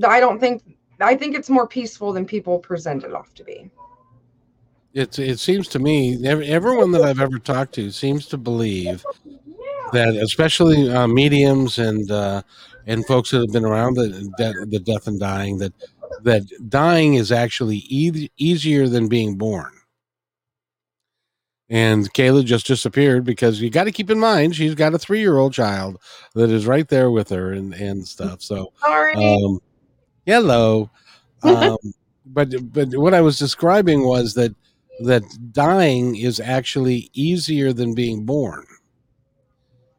I 0.03 0.19
don't 0.19 0.39
think 0.39 0.63
I 0.99 1.15
think 1.15 1.35
it's 1.35 1.49
more 1.49 1.67
peaceful 1.67 2.13
than 2.13 2.25
people 2.25 2.59
present 2.59 3.03
it 3.03 3.13
off 3.13 3.33
to 3.35 3.43
be. 3.43 3.69
It 4.93 5.17
it 5.19 5.39
seems 5.39 5.67
to 5.69 5.79
me 5.79 6.25
everyone 6.27 6.91
that 6.91 7.01
I've 7.01 7.19
ever 7.19 7.39
talked 7.39 7.73
to 7.75 7.91
seems 7.91 8.27
to 8.27 8.37
believe 8.37 9.05
that, 9.91 10.15
especially 10.15 10.89
uh, 10.89 11.07
mediums 11.07 11.79
and 11.79 12.09
uh, 12.09 12.41
and 12.87 13.05
folks 13.05 13.31
that 13.31 13.41
have 13.41 13.51
been 13.51 13.65
around 13.65 13.95
the, 13.95 14.07
the 14.37 14.65
the 14.69 14.79
death 14.79 15.07
and 15.07 15.19
dying, 15.19 15.57
that 15.57 15.73
that 16.23 16.43
dying 16.69 17.15
is 17.15 17.31
actually 17.31 17.83
e- 17.89 18.29
easier 18.37 18.87
than 18.87 19.07
being 19.07 19.37
born. 19.37 19.71
And 21.67 22.13
Kayla 22.13 22.45
just 22.45 22.67
disappeared 22.67 23.25
because 23.25 23.59
you 23.59 23.71
got 23.71 23.85
to 23.85 23.91
keep 23.91 24.11
in 24.11 24.19
mind 24.19 24.55
she's 24.55 24.75
got 24.75 24.93
a 24.93 24.99
three 24.99 25.19
year 25.19 25.37
old 25.37 25.51
child 25.51 25.97
that 26.35 26.51
is 26.51 26.67
right 26.67 26.87
there 26.87 27.09
with 27.09 27.29
her 27.29 27.53
and, 27.53 27.73
and 27.73 28.07
stuff. 28.07 28.43
So, 28.43 28.71
sorry. 28.79 29.15
Um, 29.15 29.59
hello. 30.25 30.89
Um, 31.44 31.77
but 32.25 32.74
but 32.74 32.96
what 32.96 33.13
I 33.13 33.22
was 33.22 33.38
describing 33.38 34.03
was 34.03 34.34
that 34.34 34.55
that 35.01 35.22
dying 35.51 36.15
is 36.15 36.39
actually 36.39 37.12
easier 37.13 37.72
than 37.72 37.94
being 37.94 38.25
born. 38.25 38.65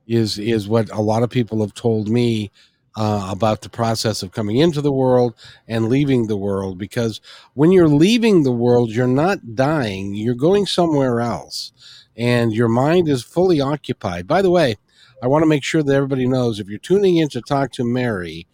Is 0.08 0.38
is 0.38 0.68
what 0.68 0.90
a 0.90 1.00
lot 1.00 1.22
of 1.22 1.30
people 1.30 1.60
have 1.60 1.74
told 1.74 2.08
me 2.08 2.50
uh, 2.96 3.28
about 3.30 3.60
the 3.60 3.68
process 3.68 4.22
of 4.22 4.32
coming 4.32 4.56
into 4.56 4.80
the 4.80 4.92
world 4.92 5.34
and 5.68 5.88
leaving 5.88 6.26
the 6.26 6.36
world. 6.36 6.78
Because 6.78 7.20
when 7.54 7.70
you're 7.70 7.88
leaving 7.88 8.42
the 8.42 8.52
world, 8.52 8.90
you're 8.90 9.06
not 9.06 9.54
dying; 9.54 10.14
you're 10.14 10.34
going 10.34 10.66
somewhere 10.66 11.20
else, 11.20 11.72
and 12.16 12.52
your 12.52 12.68
mind 12.68 13.08
is 13.08 13.22
fully 13.22 13.60
occupied. 13.60 14.26
By 14.26 14.42
the 14.42 14.50
way, 14.50 14.76
I 15.22 15.28
want 15.28 15.42
to 15.42 15.48
make 15.48 15.62
sure 15.64 15.82
that 15.82 15.94
everybody 15.94 16.26
knows 16.26 16.58
if 16.58 16.68
you're 16.68 16.78
tuning 16.78 17.16
in 17.16 17.28
to 17.30 17.40
talk 17.40 17.70
to 17.72 17.84
Mary, 17.84 18.46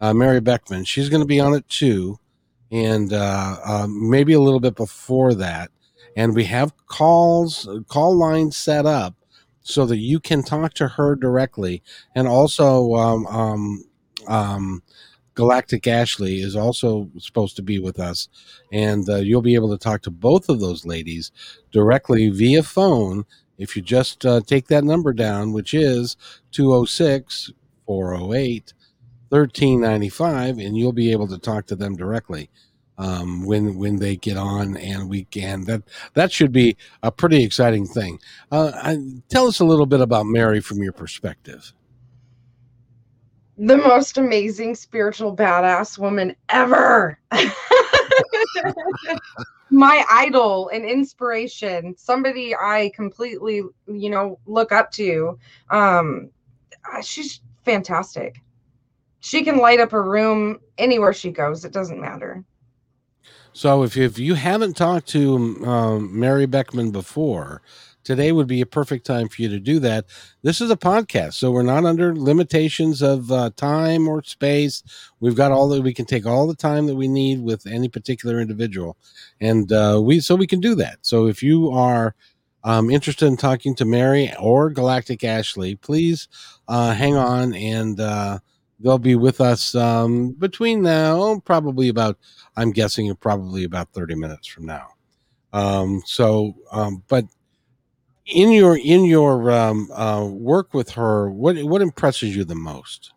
uh, 0.00 0.14
Mary 0.14 0.40
Beckman, 0.40 0.84
she's 0.84 1.08
going 1.08 1.22
to 1.22 1.26
be 1.26 1.40
on 1.40 1.54
it 1.54 1.68
too 1.68 2.18
and 2.70 3.12
uh, 3.12 3.56
uh, 3.64 3.86
maybe 3.88 4.32
a 4.32 4.40
little 4.40 4.60
bit 4.60 4.74
before 4.74 5.34
that. 5.34 5.70
And 6.16 6.34
we 6.34 6.44
have 6.44 6.74
calls, 6.86 7.68
call 7.88 8.16
lines 8.16 8.56
set 8.56 8.86
up 8.86 9.14
so 9.62 9.86
that 9.86 9.98
you 9.98 10.20
can 10.20 10.42
talk 10.42 10.74
to 10.74 10.88
her 10.88 11.14
directly. 11.14 11.82
And 12.14 12.26
also, 12.26 12.94
um, 12.94 13.26
um, 13.26 13.84
um, 14.26 14.82
Galactic 15.34 15.86
Ashley 15.86 16.40
is 16.40 16.56
also 16.56 17.08
supposed 17.18 17.54
to 17.56 17.62
be 17.62 17.78
with 17.78 18.00
us, 18.00 18.28
and 18.72 19.08
uh, 19.08 19.16
you'll 19.16 19.40
be 19.40 19.54
able 19.54 19.70
to 19.70 19.78
talk 19.78 20.02
to 20.02 20.10
both 20.10 20.48
of 20.48 20.58
those 20.58 20.84
ladies 20.84 21.30
directly 21.70 22.28
via 22.28 22.64
phone 22.64 23.24
if 23.56 23.76
you 23.76 23.82
just 23.82 24.26
uh, 24.26 24.40
take 24.44 24.66
that 24.66 24.82
number 24.82 25.12
down, 25.12 25.52
which 25.52 25.74
is 25.74 26.16
206 26.50 27.52
408 27.86 28.74
1395 29.30 30.58
and 30.58 30.76
you'll 30.76 30.92
be 30.92 31.12
able 31.12 31.28
to 31.28 31.38
talk 31.38 31.66
to 31.66 31.76
them 31.76 31.96
directly 31.96 32.50
um, 32.98 33.44
when 33.44 33.76
when 33.76 33.96
they 33.96 34.16
get 34.16 34.36
on 34.36 34.76
and 34.76 35.08
we 35.08 35.24
can. 35.24 35.64
That 35.64 35.82
that 36.14 36.30
should 36.32 36.52
be 36.52 36.76
a 37.02 37.10
pretty 37.10 37.42
exciting 37.42 37.86
thing. 37.86 38.20
Uh, 38.50 38.72
I, 38.74 38.98
tell 39.28 39.46
us 39.46 39.60
a 39.60 39.64
little 39.64 39.86
bit 39.86 40.00
about 40.00 40.26
mary 40.26 40.60
from 40.60 40.82
your 40.82 40.92
perspective. 40.92 41.72
The 43.56 43.76
most 43.76 44.18
amazing 44.18 44.74
spiritual 44.74 45.34
badass 45.34 45.98
woman 45.98 46.36
ever. 46.48 47.18
My 49.70 50.02
idol 50.10 50.70
and 50.72 50.86
inspiration 50.86 51.94
somebody 51.96 52.56
i 52.56 52.90
completely 52.94 53.62
you 53.86 54.10
know 54.10 54.38
look 54.46 54.72
up 54.72 54.90
to. 54.92 55.38
Um 55.70 56.30
she's 57.02 57.40
fantastic 57.64 58.40
she 59.20 59.44
can 59.44 59.58
light 59.58 59.80
up 59.80 59.92
a 59.92 60.00
room 60.00 60.58
anywhere 60.76 61.12
she 61.12 61.30
goes. 61.30 61.64
It 61.64 61.72
doesn't 61.72 62.00
matter. 62.00 62.44
So 63.52 63.82
if 63.82 63.96
if 63.96 64.18
you 64.18 64.34
haven't 64.34 64.76
talked 64.76 65.08
to 65.08 65.36
um, 65.66 66.18
Mary 66.18 66.46
Beckman 66.46 66.90
before, 66.92 67.60
today 68.04 68.30
would 68.30 68.46
be 68.46 68.60
a 68.60 68.66
perfect 68.66 69.04
time 69.04 69.28
for 69.28 69.42
you 69.42 69.48
to 69.48 69.58
do 69.58 69.80
that. 69.80 70.04
This 70.42 70.60
is 70.60 70.70
a 70.70 70.76
podcast, 70.76 71.34
so 71.34 71.50
we're 71.50 71.62
not 71.62 71.84
under 71.84 72.14
limitations 72.14 73.02
of 73.02 73.32
uh, 73.32 73.50
time 73.56 74.06
or 74.06 74.22
space. 74.22 74.82
We've 75.18 75.34
got 75.34 75.50
all 75.50 75.68
that 75.70 75.82
we 75.82 75.92
can 75.92 76.06
take 76.06 76.24
all 76.24 76.46
the 76.46 76.54
time 76.54 76.86
that 76.86 76.94
we 76.94 77.08
need 77.08 77.42
with 77.42 77.66
any 77.66 77.88
particular 77.88 78.40
individual, 78.40 78.96
and 79.40 79.72
uh, 79.72 80.00
we 80.02 80.20
so 80.20 80.36
we 80.36 80.46
can 80.46 80.60
do 80.60 80.74
that. 80.76 80.98
So 81.02 81.26
if 81.26 81.42
you 81.42 81.70
are 81.70 82.14
um, 82.64 82.90
interested 82.90 83.26
in 83.26 83.36
talking 83.36 83.74
to 83.76 83.84
Mary 83.84 84.32
or 84.38 84.70
Galactic 84.70 85.24
Ashley, 85.24 85.74
please 85.74 86.28
uh, 86.68 86.92
hang 86.94 87.16
on 87.16 87.54
and 87.54 87.98
uh, 87.98 88.38
they'll 88.80 88.98
be 88.98 89.16
with 89.16 89.40
us 89.40 89.74
um, 89.74 90.32
between 90.32 90.82
now, 90.82 91.40
probably 91.44 91.88
about, 91.88 92.18
I'm 92.56 92.70
guessing, 92.70 93.14
probably 93.16 93.64
about 93.64 93.92
30 93.92 94.14
minutes 94.14 94.46
from 94.46 94.66
now. 94.66 94.88
Um, 95.52 96.02
so, 96.04 96.54
um, 96.70 97.02
but 97.08 97.24
in 98.26 98.52
your 98.52 98.76
in 98.76 99.04
your 99.04 99.50
um, 99.50 99.90
uh, 99.92 100.24
work 100.24 100.74
with 100.74 100.90
her, 100.90 101.30
what 101.30 101.56
what 101.64 101.80
impresses 101.80 102.36
you 102.36 102.44
the 102.44 102.54
most? 102.54 103.12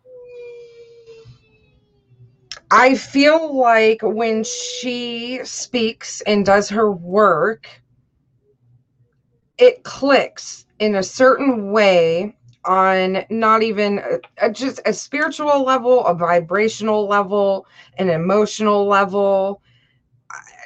I 2.70 2.94
feel 2.94 3.54
like 3.54 4.00
when 4.02 4.44
she 4.44 5.40
speaks 5.44 6.22
and 6.22 6.46
does 6.46 6.70
her 6.70 6.90
work, 6.90 7.68
it 9.58 9.84
clicks 9.84 10.64
in 10.78 10.94
a 10.94 11.02
certain 11.02 11.70
way 11.70 12.34
on 12.64 13.24
not 13.30 13.62
even 13.62 13.98
a, 13.98 14.46
a, 14.46 14.50
just 14.50 14.80
a 14.86 14.92
spiritual 14.92 15.64
level, 15.64 16.04
a 16.06 16.14
vibrational 16.14 17.06
level, 17.06 17.66
an 17.98 18.08
emotional 18.08 18.86
level. 18.86 19.62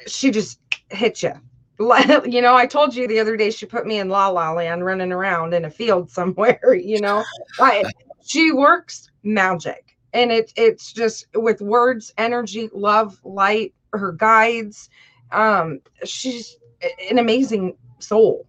She 0.07 0.31
just 0.31 0.61
hit 0.91 1.23
you. 1.23 1.33
you 1.79 2.41
know, 2.41 2.55
I 2.55 2.67
told 2.67 2.95
you 2.95 3.07
the 3.07 3.19
other 3.19 3.37
day 3.37 3.50
she 3.50 3.67
put 3.67 3.87
me 3.87 3.99
in 3.99 4.09
La 4.09 4.29
La 4.29 4.53
Land 4.53 4.85
running 4.85 5.12
around 5.12 5.53
in 5.53 5.65
a 5.65 5.71
field 5.71 6.11
somewhere, 6.19 6.75
you 6.75 7.00
know. 7.00 7.25
I, 7.61 7.85
she 8.25 8.53
works 8.53 9.11
magic. 9.23 9.97
And 10.12 10.33
it 10.33 10.53
it's 10.57 10.93
just 10.93 11.26
with 11.35 11.61
words, 11.61 12.15
energy, 12.17 12.71
love, 12.73 13.21
light, 13.25 13.75
her 13.93 14.12
guides. 14.12 14.88
Um, 15.31 15.81
she's 16.05 16.57
an 17.11 17.19
amazing 17.19 17.76
soul. 17.99 18.47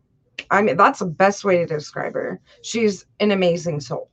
I 0.51 0.61
mean, 0.61 0.77
that's 0.77 0.99
the 0.99 1.05
best 1.05 1.43
way 1.43 1.57
to 1.57 1.65
describe 1.65 2.13
her. 2.13 2.39
She's 2.61 3.05
an 3.19 3.31
amazing 3.31 3.79
soul. 3.81 4.09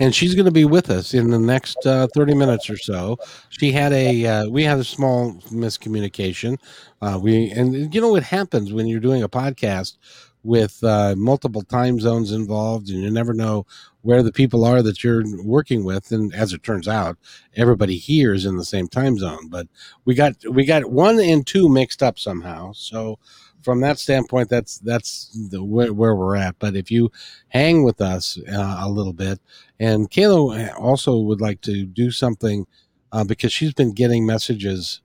And 0.00 0.12
she's 0.12 0.34
going 0.34 0.46
to 0.46 0.50
be 0.50 0.64
with 0.64 0.90
us 0.90 1.14
in 1.14 1.30
the 1.30 1.38
next 1.38 1.86
uh, 1.86 2.08
30 2.14 2.34
minutes 2.34 2.68
or 2.68 2.76
so. 2.76 3.16
She 3.50 3.70
had 3.70 3.92
a, 3.92 4.26
uh, 4.26 4.48
we 4.48 4.64
had 4.64 4.78
a 4.78 4.84
small 4.84 5.34
miscommunication. 5.52 6.58
Uh, 7.00 7.18
we, 7.22 7.50
and 7.52 7.94
you 7.94 8.00
know 8.00 8.10
what 8.10 8.24
happens 8.24 8.72
when 8.72 8.88
you're 8.88 8.98
doing 8.98 9.22
a 9.22 9.28
podcast 9.28 9.96
with 10.44 10.84
uh, 10.84 11.14
multiple 11.16 11.62
time 11.62 11.98
zones 11.98 12.30
involved 12.30 12.90
and 12.90 13.02
you 13.02 13.10
never 13.10 13.32
know 13.32 13.66
where 14.02 14.22
the 14.22 14.30
people 14.30 14.64
are 14.64 14.82
that 14.82 15.02
you're 15.02 15.24
working 15.42 15.82
with 15.84 16.12
and 16.12 16.34
as 16.34 16.52
it 16.52 16.62
turns 16.62 16.86
out 16.86 17.16
everybody 17.56 17.96
here 17.96 18.34
is 18.34 18.44
in 18.44 18.56
the 18.56 18.64
same 18.64 18.86
time 18.86 19.16
zone 19.16 19.48
but 19.48 19.66
we 20.04 20.14
got 20.14 20.34
we 20.50 20.66
got 20.66 20.84
one 20.90 21.18
and 21.18 21.46
two 21.46 21.68
mixed 21.70 22.02
up 22.02 22.18
somehow 22.18 22.70
so 22.72 23.18
from 23.64 23.80
that 23.80 23.98
standpoint, 23.98 24.50
that's 24.50 24.78
that's 24.78 25.30
the, 25.50 25.64
where, 25.64 25.92
where, 25.92 26.14
we're 26.14 26.36
at. 26.36 26.58
But 26.58 26.76
if 26.76 26.90
you 26.90 27.10
hang 27.48 27.82
with 27.82 28.00
us 28.00 28.38
uh, 28.52 28.76
a 28.80 28.90
little 28.90 29.12
bit, 29.12 29.40
and 29.80 30.10
Kayla 30.10 30.78
also 30.78 31.18
would 31.18 31.40
like 31.40 31.60
to 31.62 31.86
do 31.86 32.10
something 32.10 32.66
uh, 33.12 33.24
because 33.24 33.52
she's 33.52 33.72
been 33.72 33.92
getting 33.92 34.26
messages 34.26 35.00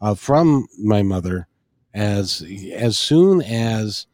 uh, 0.00 0.14
from 0.14 0.66
my 0.78 1.02
mother 1.02 1.46
as 1.94 2.44
as 2.74 2.98
soon 2.98 3.42
as 3.42 4.06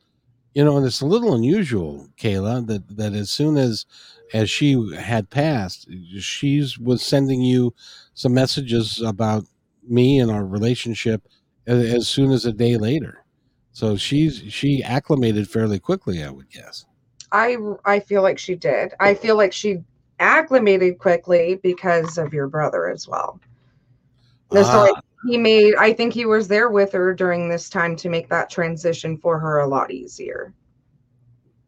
you 0.55 0.65
know, 0.65 0.77
and 0.77 0.87
it's 0.87 1.01
a 1.01 1.07
little 1.07 1.35
unusual, 1.35 2.09
Kayla, 2.17 2.67
that 2.67 2.97
that 2.97 3.13
as 3.13 3.31
soon 3.31 3.57
as 3.57 3.87
as 4.33 4.51
she 4.51 4.93
had 4.97 5.31
passed, 5.31 5.89
she 6.19 6.65
was 6.81 7.03
sending 7.03 7.43
you 7.43 7.75
some 8.15 8.35
messages 8.35 9.01
about 9.01 9.45
me 9.87 10.19
and 10.19 10.31
our 10.31 10.45
relationship 10.45 11.27
as, 11.67 11.95
as 11.95 12.09
soon 12.09 12.31
as 12.31 12.45
a 12.45 12.53
day 12.53 12.77
later. 12.77 13.25
So 13.79 13.97
she's 13.97 14.43
she 14.49 14.83
acclimated 14.83 15.49
fairly 15.49 15.79
quickly, 15.79 16.25
I 16.25 16.31
would 16.31 16.51
guess. 16.51 16.85
I 17.31 17.57
I 17.85 18.01
feel 18.01 18.23
like 18.23 18.37
she 18.37 18.57
did. 18.57 18.93
I 18.99 19.15
feel 19.15 19.37
like 19.37 19.53
she 19.53 19.85
acclimated 20.19 20.99
quickly 20.99 21.61
because 21.63 22.19
of 22.19 22.35
your 22.35 22.49
brother 22.49 22.89
as 22.89 23.07
well. 23.07 23.39
Ah. 24.53 24.65
So 24.65 24.97
he 25.29 25.39
made 25.39 25.77
I 25.77 25.93
think 25.93 26.13
he 26.13 26.27
was 26.27 26.49
there 26.49 26.71
with 26.71 26.91
her 26.91 27.15
during 27.15 27.49
this 27.49 27.71
time 27.71 27.95
to 27.99 28.09
make 28.09 28.29
that 28.31 28.51
transition 28.51 29.17
for 29.17 29.39
her 29.39 29.61
a 29.61 29.69
lot 29.69 29.93
easier. 29.93 30.53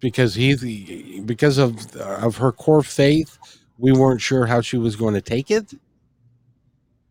Because 0.00 0.34
he 0.34 1.22
because 1.26 1.58
of 1.58 1.94
of 1.94 2.36
her 2.38 2.50
core 2.50 2.82
faith, 2.82 3.38
we 3.78 3.92
weren't 3.92 4.20
sure 4.20 4.46
how 4.46 4.60
she 4.60 4.78
was 4.78 4.96
going 4.96 5.14
to 5.14 5.20
take 5.20 5.52
it. 5.52 5.74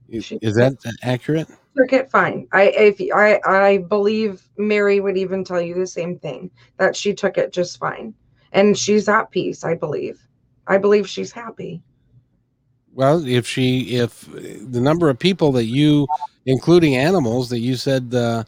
Is, 0.10 0.34
is 0.42 0.56
that 0.56 0.76
accurate? 1.04 1.48
Cricket, 1.76 2.10
fine. 2.10 2.48
I 2.52 2.64
if 2.64 3.00
I 3.14 3.40
I 3.46 3.78
believe 3.78 4.44
Mary 4.58 5.00
would 5.00 5.18
even 5.18 5.44
tell 5.44 5.62
you 5.62 5.76
the 5.76 5.88
same 5.88 6.18
thing 6.20 6.50
that 6.78 6.96
she 6.96 7.14
took 7.14 7.38
it 7.38 7.54
just 7.54 7.78
fine, 7.78 8.14
and 8.52 8.78
she's 8.78 9.08
at 9.08 9.32
peace. 9.32 9.64
I 9.64 9.76
believe. 9.76 10.20
I 10.68 10.78
believe 10.78 11.10
she's 11.10 11.32
happy. 11.32 11.82
Well, 12.94 13.26
if 13.26 13.48
she, 13.48 13.96
if 13.96 14.26
the 14.32 14.82
number 14.82 15.10
of 15.10 15.18
people 15.18 15.52
that 15.54 15.66
you, 15.66 16.08
including 16.46 16.96
animals, 16.96 17.50
that 17.50 17.60
you 17.60 17.76
said, 17.76 18.10
because 18.10 18.46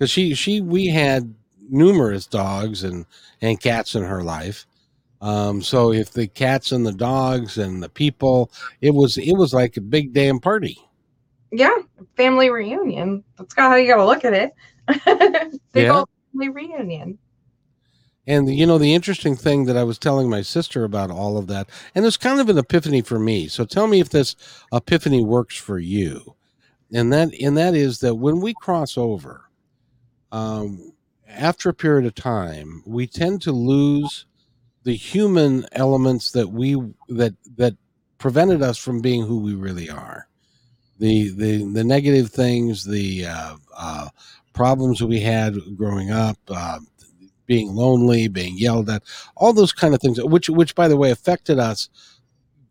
uh, 0.00 0.06
she, 0.06 0.34
she, 0.34 0.60
we 0.60 0.86
had 0.86 1.34
numerous 1.70 2.26
dogs 2.26 2.84
and 2.84 3.06
and 3.40 3.60
cats 3.60 3.94
in 3.94 4.02
her 4.02 4.22
life. 4.22 4.66
Um, 5.20 5.62
so 5.62 5.92
if 5.92 6.12
the 6.12 6.26
cats 6.26 6.72
and 6.72 6.84
the 6.84 6.92
dogs 6.92 7.56
and 7.56 7.82
the 7.82 7.88
people, 7.88 8.50
it 8.80 8.94
was 8.94 9.16
it 9.16 9.32
was 9.32 9.54
like 9.54 9.76
a 9.76 9.80
big 9.80 10.12
damn 10.12 10.38
party. 10.38 10.78
Yeah, 11.56 11.76
family 12.16 12.50
reunion. 12.50 13.22
That's 13.38 13.54
kind 13.54 13.66
of 13.66 13.72
how 13.72 13.76
you 13.76 13.86
got 13.86 13.96
to 13.96 14.06
look 14.06 14.24
at 14.24 14.32
it. 14.32 14.52
big 15.72 15.84
yeah. 15.84 15.98
old 15.98 16.08
family 16.32 16.48
reunion. 16.48 17.18
And 18.26 18.52
you 18.52 18.66
know 18.66 18.78
the 18.78 18.94
interesting 18.94 19.36
thing 19.36 19.66
that 19.66 19.76
I 19.76 19.84
was 19.84 19.98
telling 19.98 20.28
my 20.28 20.42
sister 20.42 20.82
about 20.82 21.10
all 21.10 21.36
of 21.36 21.46
that, 21.48 21.68
and 21.94 22.04
it's 22.04 22.16
kind 22.16 22.40
of 22.40 22.48
an 22.48 22.58
epiphany 22.58 23.02
for 23.02 23.18
me. 23.18 23.48
So 23.48 23.64
tell 23.64 23.86
me 23.86 24.00
if 24.00 24.08
this 24.08 24.34
epiphany 24.72 25.22
works 25.22 25.56
for 25.56 25.78
you. 25.78 26.34
And 26.92 27.12
that 27.12 27.32
and 27.40 27.56
that 27.56 27.74
is 27.74 28.00
that 28.00 28.16
when 28.16 28.40
we 28.40 28.54
cross 28.54 28.98
over, 28.98 29.44
um, 30.32 30.92
after 31.28 31.68
a 31.68 31.74
period 31.74 32.06
of 32.06 32.14
time, 32.14 32.82
we 32.86 33.06
tend 33.06 33.42
to 33.42 33.52
lose 33.52 34.26
the 34.84 34.96
human 34.96 35.66
elements 35.72 36.32
that 36.32 36.50
we 36.50 36.74
that 37.08 37.34
that 37.56 37.76
prevented 38.18 38.62
us 38.62 38.78
from 38.78 39.00
being 39.00 39.26
who 39.26 39.38
we 39.38 39.54
really 39.54 39.90
are. 39.90 40.28
The 40.98 41.30
the 41.30 41.64
the 41.72 41.84
negative 41.84 42.30
things, 42.30 42.84
the 42.84 43.26
uh, 43.26 43.56
uh, 43.76 44.08
problems 44.52 45.02
we 45.02 45.20
had 45.20 45.56
growing 45.76 46.10
up, 46.10 46.38
uh, 46.48 46.78
being 47.46 47.74
lonely, 47.74 48.28
being 48.28 48.56
yelled 48.58 48.88
at, 48.90 49.02
all 49.36 49.52
those 49.52 49.72
kind 49.72 49.94
of 49.94 50.00
things, 50.00 50.22
which 50.24 50.48
which 50.48 50.74
by 50.74 50.88
the 50.88 50.96
way 50.96 51.10
affected 51.10 51.58
us 51.58 51.88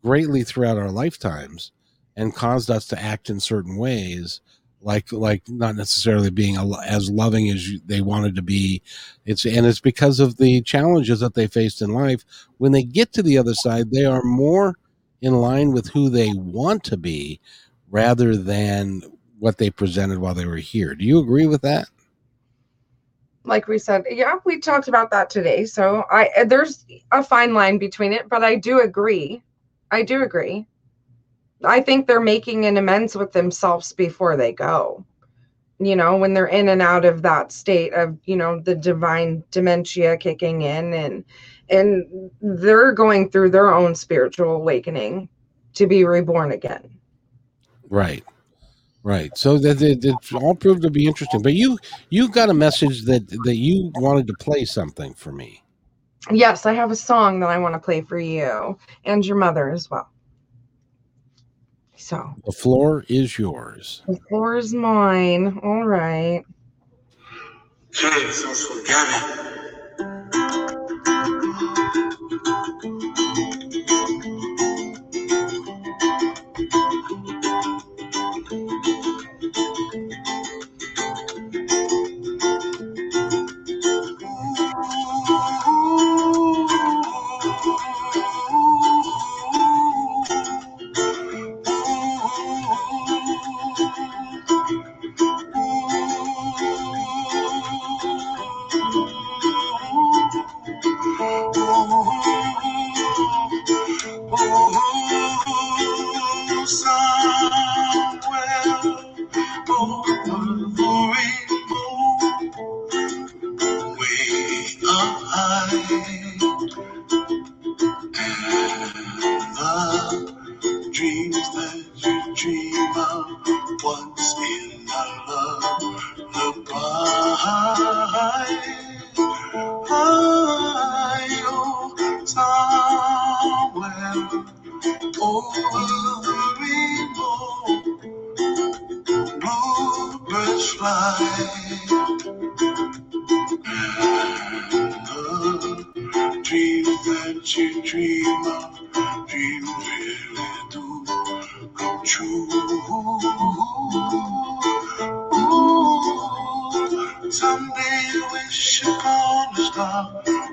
greatly 0.04 0.44
throughout 0.44 0.78
our 0.78 0.92
lifetimes 0.92 1.72
and 2.16 2.36
caused 2.36 2.70
us 2.70 2.88
to 2.88 3.02
act 3.02 3.30
in 3.30 3.40
certain 3.40 3.78
ways 3.78 4.42
like 4.82 5.12
like 5.14 5.44
not 5.48 5.76
necessarily 5.76 6.30
being 6.30 6.58
as 6.86 7.10
loving 7.10 7.50
as 7.50 7.70
they 7.86 8.02
wanted 8.02 8.36
to 8.36 8.42
be. 8.42 8.82
It's 9.26 9.46
and 9.46 9.66
it's 9.66 9.80
because 9.80 10.20
of 10.20 10.38
the 10.38 10.62
challenges 10.62 11.22
that 11.22 11.36
they 11.36 11.48
faced 11.48 11.82
in 11.82 11.94
life. 11.94 12.24
When 12.58 12.72
they 12.74 12.84
get 12.84 13.14
to 13.14 13.24
the 13.24 13.38
other 13.38 13.54
side 13.54 13.92
they 13.92 14.06
are 14.06 14.24
more 14.24 14.76
in 15.22 15.36
line 15.36 15.72
with 15.72 15.88
who 15.90 16.10
they 16.10 16.34
want 16.34 16.84
to 16.86 16.98
be 16.98 17.40
rather 17.94 18.36
than 18.36 19.04
what 19.38 19.60
they 19.60 19.70
presented 19.70 20.18
while 20.18 20.34
they 20.34 20.48
were 20.48 20.58
here. 20.58 20.96
Do 20.96 21.06
you 21.06 21.20
agree 21.20 21.46
with 21.46 21.62
that? 21.62 21.88
Like 23.46 23.68
we 23.68 23.78
said 23.78 24.04
yeah 24.10 24.38
we 24.46 24.60
talked 24.60 24.88
about 24.88 25.12
that 25.12 25.30
today. 25.30 25.66
So 25.66 26.04
i 26.10 26.44
there's 26.46 26.86
a 27.12 27.24
fine 27.24 27.54
line 27.54 27.78
between 27.78 28.12
it 28.12 28.28
but 28.28 28.44
i 28.44 28.56
do 28.56 28.82
agree. 28.82 29.44
I 29.92 30.02
do 30.02 30.24
agree. 30.24 30.66
I 31.64 31.82
think 31.82 32.08
they're 32.08 32.20
making 32.20 32.66
an 32.66 32.78
amends 32.78 33.16
with 33.16 33.32
themselves 33.32 33.94
before 33.94 34.36
they 34.36 34.52
go. 34.52 35.06
You 35.80 35.96
know, 35.96 36.18
when 36.18 36.34
they're 36.34 36.48
in 36.48 36.70
and 36.70 36.82
out 36.82 37.06
of 37.06 37.22
that 37.22 37.52
state 37.52 37.94
of, 37.94 38.18
you 38.26 38.36
know, 38.36 38.60
the 38.60 38.76
divine 38.76 39.44
dementia 39.52 40.18
kicking 40.18 40.64
in 40.64 40.94
and 40.94 41.24
and 41.70 42.32
they're 42.42 42.92
going 42.92 43.30
through 43.30 43.52
their 43.52 43.72
own 43.72 43.94
spiritual 43.94 44.56
awakening 44.56 45.30
to 45.76 45.86
be 45.86 46.06
reborn 46.06 46.52
again. 46.54 46.90
Right. 47.94 48.24
Right. 49.04 49.38
So 49.38 49.60
that 49.60 49.80
it, 49.84 50.04
it's 50.04 50.34
all 50.34 50.56
proved 50.56 50.82
to 50.82 50.90
be 50.90 51.06
interesting. 51.06 51.44
But 51.44 51.54
you 51.54 51.78
you 52.10 52.28
got 52.28 52.50
a 52.50 52.54
message 52.54 53.04
that 53.04 53.30
that 53.44 53.56
you 53.56 53.92
wanted 53.96 54.26
to 54.28 54.34
play 54.34 54.66
something 54.66 55.14
for 55.14 55.32
me. 55.32 55.62
Yes, 56.32 56.66
I 56.66 56.74
have 56.74 56.90
a 56.90 56.96
song 56.96 57.40
that 57.42 57.52
I 57.52 57.60
want 57.60 57.76
to 57.76 57.80
play 57.80 58.02
for 58.02 58.18
you 58.18 58.80
and 59.06 59.24
your 59.24 59.38
mother 59.38 59.70
as 59.70 59.92
well. 59.92 60.10
So 61.96 62.34
the 62.46 62.52
floor 62.52 63.06
is 63.10 63.38
yours. 63.38 64.02
The 64.08 64.18
floor 64.28 64.58
is 64.58 64.74
mine. 64.74 65.60
All 65.62 65.86
right. 65.86 66.44
Hey, 67.94 68.32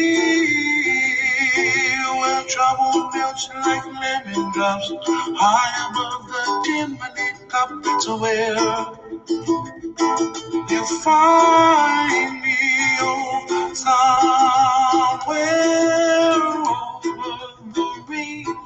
where 2.21 2.45
trouble 2.49 3.11
melts 3.15 3.51
like 3.67 3.87
lemon 3.87 4.53
drops. 4.55 4.93
High 5.05 5.91
above 5.91 6.29
the 6.29 6.63
dimly 6.65 7.33
top, 7.51 7.71
it's 7.85 8.09
where 8.09 8.87
you 10.71 10.85
find 11.03 12.43
me. 12.43 12.57
Oh, 13.01 13.73
somewhere 13.75 15.43
over 17.13 17.39
the 17.75 17.85
rainbow. 18.09 18.66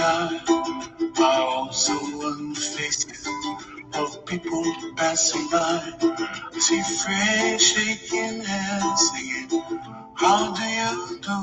sky, 0.00 0.40
are 1.20 1.42
also 1.56 1.92
on 1.92 2.52
the 2.54 2.60
faces 2.60 3.28
of 3.94 4.24
people 4.26 4.64
passing 4.96 5.48
by. 5.50 5.80
See 6.58 6.82
friends 7.02 7.62
shaking 7.72 8.40
hands, 8.40 9.10
singing, 9.10 9.62
How 10.16 10.54
do 10.54 10.64
you 10.80 11.20
do? 11.26 11.40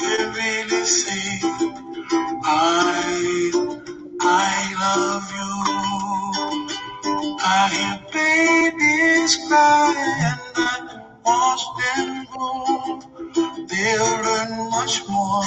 They 0.00 0.24
really 0.38 0.84
say, 0.84 1.40
I, 2.44 3.52
I 4.20 4.54
love 4.84 5.28
you. 5.38 5.52
I 7.42 7.68
hear 7.74 8.00
babies 8.12 9.36
cry 9.48 9.94
and 10.30 10.40
I 10.56 11.02
watch 11.24 11.64
them 11.80 12.26
grow. 12.32 13.11
They'll 13.34 14.22
learn 14.24 14.70
much 14.70 15.02
more 15.08 15.44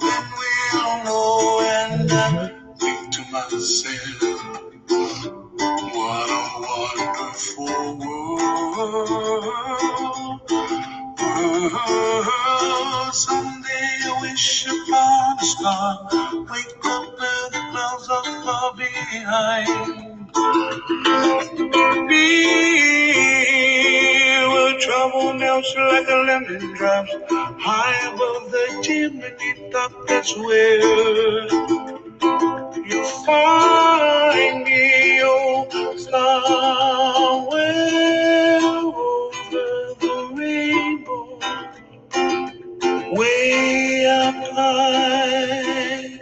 than 0.00 0.24
we'll 0.38 1.04
know. 1.04 1.60
And 1.62 2.12
I 2.12 2.50
think 2.78 3.12
to 3.12 3.22
myself, 3.32 4.22
what 5.94 6.30
a 6.30 6.42
wonderful 6.68 7.98
world. 7.98 9.44
world. 11.20 13.14
Someday 13.14 13.90
I 14.06 14.18
wish 14.22 14.66
upon 14.66 15.38
a 15.40 15.44
star, 15.44 16.08
wake 16.50 16.86
up 16.86 17.20
where 17.20 17.50
the 17.52 17.62
clouds 17.72 18.10
are 18.10 18.44
far 18.44 18.74
behind. 18.76 20.32
Be 22.08 24.11
trouble 24.82 25.34
melts 25.34 25.74
like 25.76 26.08
a 26.08 26.16
lemon 26.28 26.74
drops 26.76 27.12
high 27.30 28.08
above 28.14 28.50
the 28.52 28.80
chimney 28.84 29.70
top. 29.72 29.92
That's 30.08 30.36
where 30.36 31.48
you 32.84 33.04
find 33.26 34.64
me, 34.64 35.20
oh, 35.22 35.68
somewhere 35.96 37.60
over 38.62 39.94
the 40.00 40.34
rainbow, 40.36 41.40
way 43.12 44.06
up 44.06 44.36
high. 44.54 46.20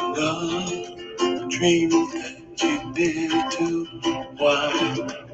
The 0.00 1.46
dream 1.50 1.90
that 1.90 2.34
you 2.62 2.94
did 2.94 3.52
too. 3.52 3.86
Why, 4.38 5.31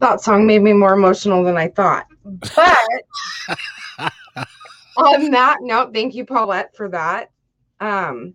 That 0.00 0.20
song 0.20 0.46
made 0.46 0.62
me 0.62 0.72
more 0.72 0.94
emotional 0.94 1.44
than 1.44 1.56
I 1.56 1.68
thought. 1.68 2.06
But 2.24 3.02
on 4.96 5.30
that 5.30 5.58
note, 5.60 5.92
thank 5.92 6.14
you, 6.14 6.24
Paulette, 6.24 6.76
for 6.76 6.88
that. 6.90 7.30
Um, 7.80 8.34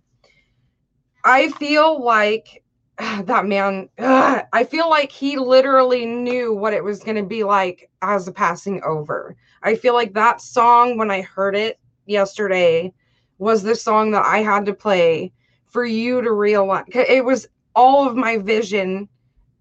I 1.23 1.49
feel 1.51 2.03
like 2.03 2.63
that 2.97 3.45
man, 3.45 3.89
I 3.99 4.67
feel 4.69 4.89
like 4.89 5.11
he 5.11 5.37
literally 5.37 6.05
knew 6.05 6.53
what 6.53 6.73
it 6.73 6.83
was 6.83 7.03
going 7.03 7.17
to 7.17 7.23
be 7.23 7.43
like 7.43 7.89
as 8.01 8.25
the 8.25 8.31
passing 8.31 8.81
over. 8.83 9.35
I 9.63 9.75
feel 9.75 9.93
like 9.93 10.13
that 10.13 10.41
song, 10.41 10.97
when 10.97 11.11
I 11.11 11.21
heard 11.21 11.55
it 11.55 11.79
yesterday, 12.05 12.93
was 13.37 13.63
the 13.63 13.75
song 13.75 14.11
that 14.11 14.25
I 14.25 14.39
had 14.39 14.65
to 14.65 14.73
play 14.73 15.31
for 15.67 15.85
you 15.85 16.21
to 16.21 16.31
realize. 16.31 16.85
It 16.93 17.23
was 17.23 17.47
all 17.75 18.07
of 18.07 18.15
my 18.15 18.37
vision 18.37 19.07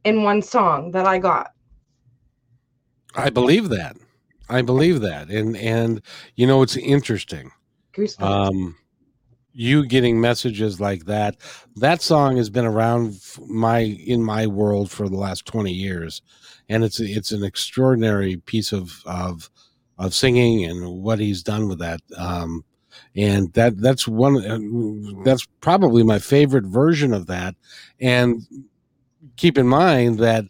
in 0.04 0.22
one 0.22 0.40
song 0.40 0.92
that 0.92 1.06
I 1.06 1.18
got. 1.18 1.50
I 3.14 3.30
believe 3.30 3.68
that. 3.70 3.96
I 4.48 4.62
believe 4.62 5.00
that. 5.00 5.28
And 5.28 5.56
and 5.56 6.02
you 6.34 6.46
know 6.46 6.62
it's 6.62 6.76
interesting. 6.76 7.50
Um 8.18 8.76
you 9.52 9.86
getting 9.86 10.20
messages 10.20 10.80
like 10.80 11.06
that. 11.06 11.36
That 11.76 12.02
song 12.02 12.36
has 12.36 12.50
been 12.50 12.66
around 12.66 13.18
my 13.46 13.80
in 13.80 14.22
my 14.22 14.46
world 14.46 14.90
for 14.90 15.08
the 15.08 15.16
last 15.16 15.46
20 15.46 15.72
years 15.72 16.22
and 16.68 16.84
it's 16.84 17.00
it's 17.00 17.32
an 17.32 17.44
extraordinary 17.44 18.36
piece 18.36 18.72
of 18.72 19.02
of 19.06 19.50
of 19.98 20.14
singing 20.14 20.64
and 20.64 21.02
what 21.02 21.18
he's 21.18 21.42
done 21.42 21.68
with 21.68 21.78
that 21.78 22.00
um 22.18 22.64
and 23.14 23.52
that 23.54 23.78
that's 23.78 24.06
one 24.08 24.36
uh, 24.44 25.22
that's 25.24 25.46
probably 25.60 26.02
my 26.02 26.18
favorite 26.18 26.64
version 26.66 27.12
of 27.12 27.26
that 27.26 27.54
and 28.00 28.42
keep 29.36 29.58
in 29.58 29.66
mind 29.66 30.18
that 30.18 30.44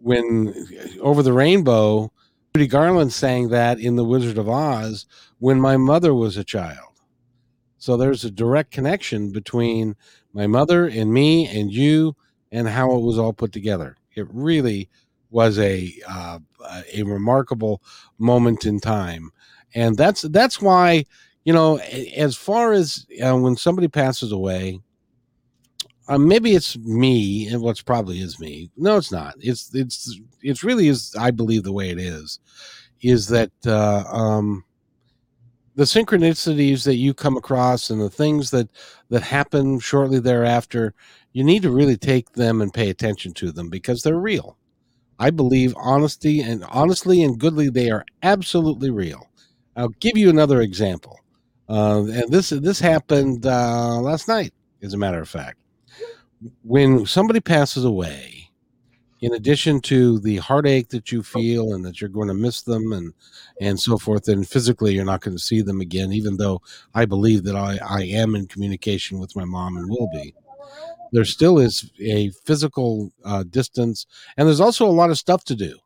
when 0.00 0.54
over 1.00 1.22
the 1.22 1.32
rainbow 1.32 2.10
Judy 2.54 2.66
Garland 2.66 3.12
sang 3.12 3.48
that 3.48 3.78
in 3.78 3.96
The 3.96 4.04
Wizard 4.04 4.38
of 4.38 4.48
Oz 4.48 5.06
when 5.38 5.60
my 5.60 5.76
mother 5.76 6.14
was 6.14 6.36
a 6.36 6.44
child. 6.44 6.88
So 7.78 7.96
there's 7.96 8.24
a 8.24 8.30
direct 8.30 8.72
connection 8.72 9.30
between 9.30 9.96
my 10.32 10.46
mother 10.46 10.86
and 10.86 11.12
me 11.12 11.46
and 11.46 11.72
you 11.72 12.16
and 12.50 12.68
how 12.68 12.92
it 12.94 13.00
was 13.00 13.18
all 13.18 13.32
put 13.32 13.52
together. 13.52 13.96
It 14.14 14.26
really 14.32 14.88
was 15.30 15.58
a 15.58 15.94
uh, 16.08 16.40
a 16.92 17.02
remarkable 17.02 17.82
moment 18.18 18.64
in 18.64 18.80
time, 18.80 19.30
and 19.74 19.96
that's 19.96 20.22
that's 20.22 20.60
why 20.60 21.04
you 21.44 21.52
know 21.52 21.78
as 21.78 22.34
far 22.36 22.72
as 22.72 23.06
uh, 23.22 23.36
when 23.36 23.56
somebody 23.56 23.88
passes 23.88 24.32
away. 24.32 24.80
Uh, 26.08 26.18
maybe 26.18 26.54
it's 26.54 26.76
me, 26.78 27.48
and 27.48 27.60
what's 27.60 27.82
probably 27.82 28.20
is 28.20 28.40
me. 28.40 28.70
No, 28.76 28.96
it's 28.96 29.12
not. 29.12 29.34
It's 29.40 29.74
it's 29.74 30.18
it's 30.42 30.64
really 30.64 30.88
is. 30.88 31.14
I 31.18 31.30
believe 31.30 31.64
the 31.64 31.72
way 31.72 31.90
it 31.90 31.98
is, 31.98 32.40
is 33.02 33.28
that 33.28 33.52
uh, 33.66 34.04
um, 34.10 34.64
the 35.78 35.84
synchronicities 35.84 36.84
that 36.84 36.96
you 36.96 37.14
come 37.14 37.36
across 37.36 37.88
and 37.88 38.00
the 38.00 38.10
things 38.10 38.50
that 38.50 38.68
that 39.10 39.22
happen 39.22 39.78
shortly 39.78 40.18
thereafter 40.18 40.92
you 41.32 41.44
need 41.44 41.62
to 41.62 41.70
really 41.70 41.96
take 41.96 42.32
them 42.32 42.60
and 42.60 42.74
pay 42.74 42.90
attention 42.90 43.32
to 43.32 43.52
them 43.52 43.68
because 43.70 44.02
they're 44.02 44.18
real 44.18 44.56
i 45.20 45.30
believe 45.30 45.72
honesty 45.76 46.40
and 46.40 46.64
honestly 46.68 47.22
and 47.22 47.38
goodly 47.38 47.70
they 47.70 47.90
are 47.92 48.04
absolutely 48.24 48.90
real 48.90 49.30
i'll 49.76 49.88
give 50.00 50.18
you 50.18 50.28
another 50.28 50.60
example 50.62 51.20
uh, 51.68 52.02
and 52.10 52.28
this 52.28 52.50
this 52.50 52.80
happened 52.80 53.46
uh, 53.46 54.00
last 54.00 54.26
night 54.26 54.52
as 54.82 54.94
a 54.94 54.98
matter 54.98 55.20
of 55.20 55.28
fact 55.28 55.58
when 56.62 57.06
somebody 57.06 57.40
passes 57.40 57.84
away 57.84 58.48
in 59.20 59.34
addition 59.34 59.80
to 59.80 60.18
the 60.20 60.36
heartache 60.36 60.88
that 60.90 61.10
you 61.10 61.22
feel 61.22 61.74
and 61.74 61.84
that 61.84 62.00
you're 62.00 62.10
going 62.10 62.28
to 62.28 62.34
miss 62.34 62.62
them 62.62 62.92
and 62.92 63.12
and 63.60 63.78
so 63.80 63.98
forth 63.98 64.28
and 64.28 64.48
physically 64.48 64.94
you're 64.94 65.04
not 65.04 65.20
going 65.20 65.36
to 65.36 65.42
see 65.42 65.60
them 65.60 65.80
again 65.80 66.12
even 66.12 66.36
though 66.36 66.60
i 66.94 67.04
believe 67.04 67.42
that 67.44 67.56
i 67.56 67.78
i 67.88 68.02
am 68.02 68.34
in 68.34 68.46
communication 68.46 69.18
with 69.18 69.34
my 69.36 69.44
mom 69.44 69.76
and 69.76 69.88
will 69.88 70.08
be. 70.12 70.34
There 71.10 71.24
still 71.24 71.58
is 71.58 71.90
a 72.00 72.30
physical 72.44 73.10
uh, 73.24 73.42
distance 73.44 74.06
and 74.36 74.46
there's 74.46 74.60
also 74.60 74.86
a 74.86 74.90
lot 74.92 75.10
of 75.10 75.18
stuff 75.18 75.42
to 75.44 75.56
do. 75.56 75.78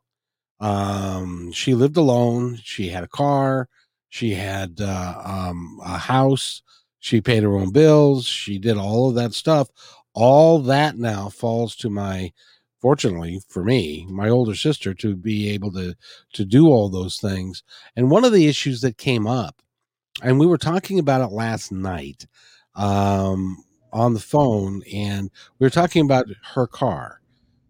Um 0.59 1.51
she 1.51 1.73
lived 1.73 1.97
alone 1.97 2.59
she 2.63 2.89
had 2.89 3.03
a 3.03 3.07
car 3.07 3.67
she 4.09 4.31
had 4.35 4.79
uh, 4.79 5.21
um, 5.25 5.79
a 5.83 5.97
house 5.97 6.61
she 6.99 7.19
paid 7.19 7.41
her 7.43 7.57
own 7.57 7.71
bills 7.71 8.25
she 8.25 8.59
did 8.59 8.77
all 8.77 9.09
of 9.09 9.15
that 9.15 9.33
stuff 9.33 9.69
all 10.13 10.59
that 10.59 10.97
now 10.97 11.29
falls 11.29 11.75
to 11.75 11.89
my 11.89 12.31
fortunately 12.81 13.39
for 13.47 13.63
me 13.63 14.05
my 14.09 14.29
older 14.29 14.55
sister 14.55 14.93
to 14.93 15.15
be 15.15 15.49
able 15.49 15.71
to 15.71 15.95
to 16.33 16.45
do 16.45 16.67
all 16.67 16.89
those 16.89 17.17
things. 17.17 17.63
And 17.95 18.11
one 18.11 18.25
of 18.25 18.33
the 18.33 18.47
issues 18.47 18.81
that 18.81 18.97
came 18.97 19.27
up 19.27 19.61
and 20.21 20.39
we 20.39 20.45
were 20.45 20.57
talking 20.57 20.99
about 20.99 21.21
it 21.21 21.33
last 21.33 21.71
night 21.71 22.27
um 22.75 23.57
on 23.91 24.13
the 24.13 24.19
phone 24.19 24.81
and 24.91 25.29
we 25.59 25.65
were 25.65 25.71
talking 25.71 26.03
about 26.03 26.25
her 26.53 26.67
car. 26.67 27.21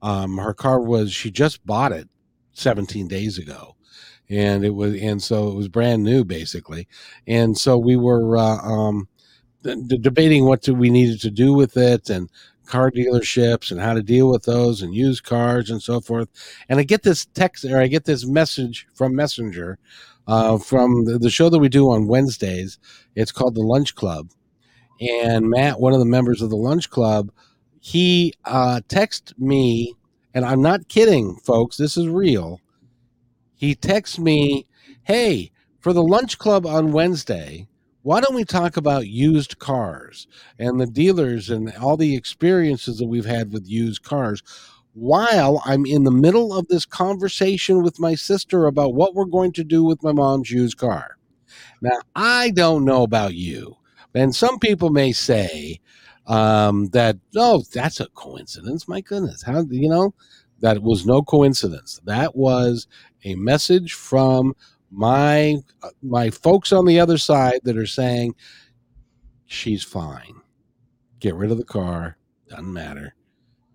Um 0.01 0.37
her 0.37 0.53
car 0.53 0.81
was 0.81 1.13
she 1.13 1.31
just 1.31 1.65
bought 1.65 1.91
it 1.91 2.09
17 2.53 3.07
days 3.07 3.37
ago 3.37 3.75
and 4.29 4.65
it 4.65 4.71
was 4.71 4.95
and 4.99 5.21
so 5.21 5.49
it 5.49 5.55
was 5.55 5.67
brand 5.67 6.03
new 6.03 6.23
basically. 6.23 6.87
And 7.27 7.57
so 7.57 7.77
we 7.77 7.95
were 7.95 8.37
uh, 8.37 8.57
um 8.57 9.07
debating 9.87 10.45
what 10.45 10.61
do 10.61 10.73
we 10.73 10.89
needed 10.89 11.21
to 11.21 11.31
do 11.31 11.53
with 11.53 11.77
it 11.77 12.09
and 12.09 12.29
car 12.65 12.91
dealerships 12.91 13.71
and 13.71 13.79
how 13.79 13.93
to 13.93 14.01
deal 14.01 14.29
with 14.29 14.43
those 14.43 14.81
and 14.81 14.95
used 14.95 15.23
cars 15.23 15.69
and 15.69 15.81
so 15.81 15.99
forth. 15.99 16.29
And 16.69 16.79
I 16.79 16.83
get 16.83 17.03
this 17.03 17.25
text 17.25 17.65
or 17.65 17.79
I 17.79 17.87
get 17.87 18.05
this 18.05 18.25
message 18.25 18.87
from 18.93 19.15
Messenger 19.15 19.77
uh, 20.27 20.57
from 20.57 21.05
the, 21.05 21.19
the 21.19 21.29
show 21.29 21.49
that 21.49 21.59
we 21.59 21.69
do 21.69 21.89
on 21.91 22.07
Wednesdays. 22.07 22.79
It's 23.15 23.31
called 23.31 23.55
the 23.55 23.61
Lunch 23.61 23.95
Club. 23.95 24.29
And 25.01 25.49
Matt, 25.49 25.79
one 25.79 25.93
of 25.93 25.99
the 25.99 26.05
members 26.05 26.41
of 26.41 26.49
the 26.49 26.55
Lunch 26.55 26.89
Club, 26.89 27.31
he 27.79 28.33
uh, 28.45 28.81
texted 28.87 29.37
me, 29.37 29.95
and 30.33 30.45
I'm 30.45 30.61
not 30.61 30.87
kidding, 30.87 31.35
folks. 31.43 31.75
This 31.75 31.97
is 31.97 32.07
real. 32.07 32.61
He 33.55 33.75
texts 33.75 34.17
me, 34.17 34.65
"Hey, 35.03 35.51
for 35.81 35.91
the 35.91 36.03
Lunch 36.03 36.37
Club 36.37 36.65
on 36.65 36.93
Wednesday, 36.93 37.67
why 38.03 38.21
don't 38.21 38.35
we 38.35 38.45
talk 38.45 38.77
about 38.77 39.07
used 39.07 39.59
cars 39.59 40.27
and 40.59 40.79
the 40.79 40.85
dealers 40.85 41.49
and 41.49 41.73
all 41.77 41.97
the 41.97 42.15
experiences 42.15 42.99
that 42.99 43.07
we've 43.07 43.25
had 43.25 43.51
with 43.51 43.67
used 43.67 44.03
cars?" 44.03 44.43
While 44.93 45.61
I'm 45.65 45.87
in 45.87 46.03
the 46.03 46.11
middle 46.11 46.53
of 46.53 46.67
this 46.67 46.85
conversation 46.85 47.81
with 47.81 47.99
my 47.99 48.13
sister 48.13 48.67
about 48.67 48.93
what 48.93 49.15
we're 49.15 49.25
going 49.25 49.51
to 49.53 49.63
do 49.63 49.83
with 49.83 50.03
my 50.03 50.11
mom's 50.11 50.51
used 50.51 50.77
car. 50.77 51.17
Now, 51.81 51.99
I 52.15 52.51
don't 52.51 52.85
know 52.85 53.01
about 53.01 53.33
you, 53.33 53.77
and 54.13 54.35
some 54.35 54.59
people 54.59 54.91
may 54.91 55.11
say 55.11 55.79
um, 56.27 56.87
that, 56.89 57.17
oh, 57.35 57.63
that's 57.73 57.99
a 57.99 58.07
coincidence. 58.07 58.87
My 58.87 59.01
goodness. 59.01 59.43
How, 59.43 59.65
you 59.69 59.89
know, 59.89 60.13
that 60.59 60.81
was 60.81 61.05
no 61.05 61.21
coincidence. 61.21 61.99
That 62.05 62.35
was 62.35 62.87
a 63.25 63.35
message 63.35 63.93
from 63.93 64.55
my 64.93 65.57
uh, 65.81 65.89
my 66.03 66.29
folks 66.29 66.71
on 66.71 66.85
the 66.85 66.99
other 66.99 67.17
side 67.17 67.59
that 67.63 67.77
are 67.77 67.85
saying 67.85 68.35
she's 69.47 69.83
fine. 69.83 70.35
Get 71.19 71.35
rid 71.35 71.51
of 71.51 71.57
the 71.57 71.65
car. 71.65 72.17
Doesn't 72.47 72.71
matter. 72.71 73.15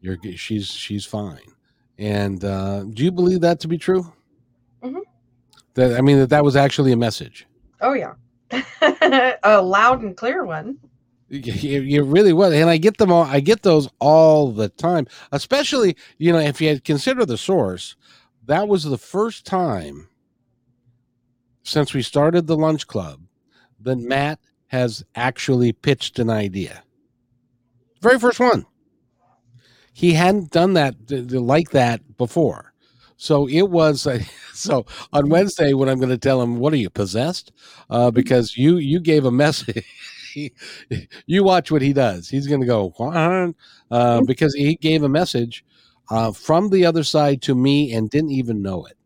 You're 0.00 0.16
she's 0.37 0.68
she's 0.70 1.04
fine. 1.04 1.40
And 1.98 2.44
uh, 2.44 2.85
do 2.85 3.02
you 3.02 3.11
believe 3.11 3.40
that 3.40 3.59
to 3.61 3.68
be 3.68 3.76
true? 3.76 4.12
Mhm. 4.83 5.00
That 5.74 5.98
I 5.98 6.00
mean 6.00 6.18
that 6.18 6.31
that 6.31 6.44
was 6.44 6.54
actually 6.54 6.92
a 6.92 6.96
message. 6.96 7.46
Oh 7.81 7.94
yeah, 7.94 8.14
a 9.42 9.61
loud 9.61 10.02
and 10.02 10.16
clear 10.16 10.44
one. 10.44 10.78
You, 11.31 11.83
you 11.83 12.04
really 12.04 12.33
was, 12.33 12.54
and 12.54 12.70
I 12.70 12.78
get 12.78 12.96
them 12.96 13.12
all. 13.12 13.24
I 13.24 13.40
get 13.40 13.62
those 13.62 13.87
all 13.98 14.50
the 14.50 14.70
time. 14.70 15.07
Especially, 15.31 15.94
you 16.16 16.33
know, 16.33 16.38
if 16.38 16.59
you 16.61 16.68
had 16.68 16.85
consider 16.85 17.26
the 17.26 17.37
source, 17.37 17.96
that 18.46 18.66
was 18.66 18.85
the 18.85 18.96
first 18.96 19.44
time 19.44 20.08
since 21.68 21.94
we 21.94 22.02
started 22.02 22.46
the 22.46 22.57
lunch 22.57 22.87
club 22.87 23.20
that 23.81 23.98
Matt 23.98 24.40
has 24.68 25.04
actually 25.14 25.72
pitched 25.72 26.18
an 26.18 26.31
idea. 26.31 26.83
Very 28.00 28.18
first 28.18 28.40
one. 28.40 28.66
He 29.92 30.14
hadn't 30.14 30.50
done 30.50 30.74
that 30.74 31.09
th- 31.09 31.28
th- 31.28 31.42
like 31.42 31.70
that 31.70 32.16
before. 32.16 32.72
So 33.16 33.48
it 33.48 33.62
was 33.62 34.07
so 34.52 34.87
on 35.12 35.28
Wednesday 35.28 35.72
when 35.72 35.88
I'm 35.88 35.98
going 35.98 36.11
to 36.11 36.18
tell 36.18 36.40
him, 36.40 36.59
"What 36.59 36.72
are 36.72 36.76
you 36.76 36.90
possessed?" 36.90 37.52
Uh, 37.90 38.11
because 38.11 38.57
you 38.57 38.76
you 38.76 39.00
gave 39.00 39.24
a 39.24 39.31
message. 39.31 39.85
you 41.26 41.42
watch 41.42 41.70
what 41.70 41.83
he 41.83 41.92
does. 41.92 42.28
He's 42.28 42.46
going 42.46 42.61
to 42.61 42.66
go 42.66 42.92
uh, 43.90 44.20
because 44.22 44.54
he 44.54 44.76
gave 44.76 45.02
a 45.02 45.09
message 45.09 45.64
uh, 46.11 46.33
from 46.33 46.70
the 46.70 46.87
other 46.87 47.02
side 47.02 47.42
to 47.42 47.54
me 47.54 47.92
and 47.92 48.11
didn't 48.11 48.31
even 48.31 48.62
know 48.62 48.85
it. 48.85 48.98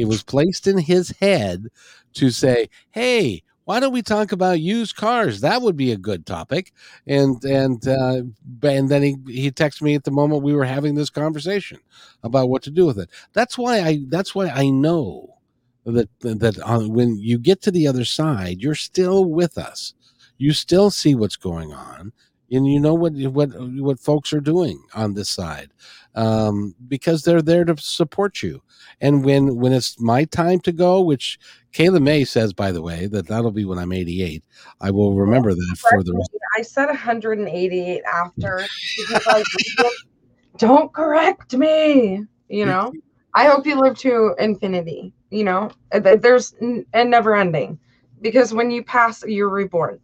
It 0.00 0.08
was 0.08 0.22
placed 0.22 0.66
in 0.66 0.78
his 0.78 1.10
head 1.20 1.66
to 2.14 2.30
say, 2.30 2.68
"Hey, 2.90 3.42
why 3.64 3.80
don't 3.80 3.92
we 3.92 4.02
talk 4.02 4.32
about 4.32 4.60
used 4.60 4.96
cars? 4.96 5.40
That 5.40 5.62
would 5.62 5.76
be 5.76 5.92
a 5.92 5.96
good 5.96 6.26
topic." 6.26 6.72
And 7.06 7.42
and 7.44 7.86
uh, 7.86 8.22
and 8.62 8.88
then 8.88 9.02
he 9.02 9.16
he 9.26 9.50
texted 9.50 9.82
me 9.82 9.94
at 9.94 10.04
the 10.04 10.10
moment 10.10 10.42
we 10.42 10.54
were 10.54 10.64
having 10.64 10.94
this 10.94 11.10
conversation 11.10 11.78
about 12.22 12.48
what 12.48 12.62
to 12.64 12.70
do 12.70 12.86
with 12.86 12.98
it. 12.98 13.10
That's 13.32 13.56
why 13.58 13.80
I 13.80 14.00
that's 14.08 14.34
why 14.34 14.48
I 14.48 14.70
know 14.70 15.36
that 15.84 16.08
that 16.20 16.58
uh, 16.62 16.80
when 16.88 17.18
you 17.18 17.38
get 17.38 17.62
to 17.62 17.70
the 17.70 17.86
other 17.86 18.04
side, 18.04 18.60
you're 18.60 18.74
still 18.74 19.24
with 19.24 19.58
us. 19.58 19.94
You 20.38 20.52
still 20.52 20.90
see 20.90 21.14
what's 21.14 21.36
going 21.36 21.72
on, 21.72 22.12
and 22.50 22.66
you 22.66 22.80
know 22.80 22.94
what 22.94 23.12
what 23.14 23.48
what 23.80 24.00
folks 24.00 24.32
are 24.32 24.40
doing 24.40 24.82
on 24.94 25.14
this 25.14 25.28
side 25.28 25.70
um, 26.14 26.74
because 26.88 27.22
they're 27.22 27.42
there 27.42 27.64
to 27.64 27.76
support 27.76 28.42
you. 28.42 28.62
And 29.00 29.24
when 29.24 29.56
when 29.56 29.72
it's 29.72 30.00
my 30.00 30.24
time 30.24 30.60
to 30.60 30.72
go, 30.72 31.00
which 31.00 31.38
Kayla 31.72 32.02
May 32.02 32.24
says, 32.24 32.52
by 32.52 32.72
the 32.72 32.82
way, 32.82 33.06
that 33.06 33.26
that'll 33.26 33.50
be 33.50 33.64
when 33.64 33.78
I'm 33.78 33.92
88. 33.92 34.42
I 34.80 34.90
will 34.90 35.14
remember 35.14 35.54
that 35.54 35.76
for 35.78 36.02
the 36.02 36.14
rest. 36.14 36.30
I 36.56 36.62
said 36.62 36.86
188 36.86 38.02
after. 38.12 38.66
was- 38.98 40.04
don't 40.58 40.92
correct 40.92 41.54
me. 41.54 42.24
You 42.48 42.66
know, 42.66 42.92
I 43.34 43.46
hope 43.46 43.66
you 43.66 43.80
live 43.80 43.96
to 43.98 44.34
infinity. 44.38 45.14
You 45.30 45.44
know, 45.44 45.70
there's 45.92 46.54
a 46.92 47.04
never 47.04 47.36
ending 47.36 47.78
because 48.20 48.52
when 48.52 48.70
you 48.70 48.82
pass, 48.82 49.22
you're 49.24 49.48
reborn. 49.48 50.00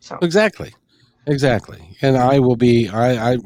So 0.00 0.18
Exactly. 0.22 0.74
Exactly. 1.26 1.96
And 2.02 2.16
I 2.16 2.38
will 2.40 2.56
be 2.56 2.88
I 2.88 3.34
I 3.34 3.38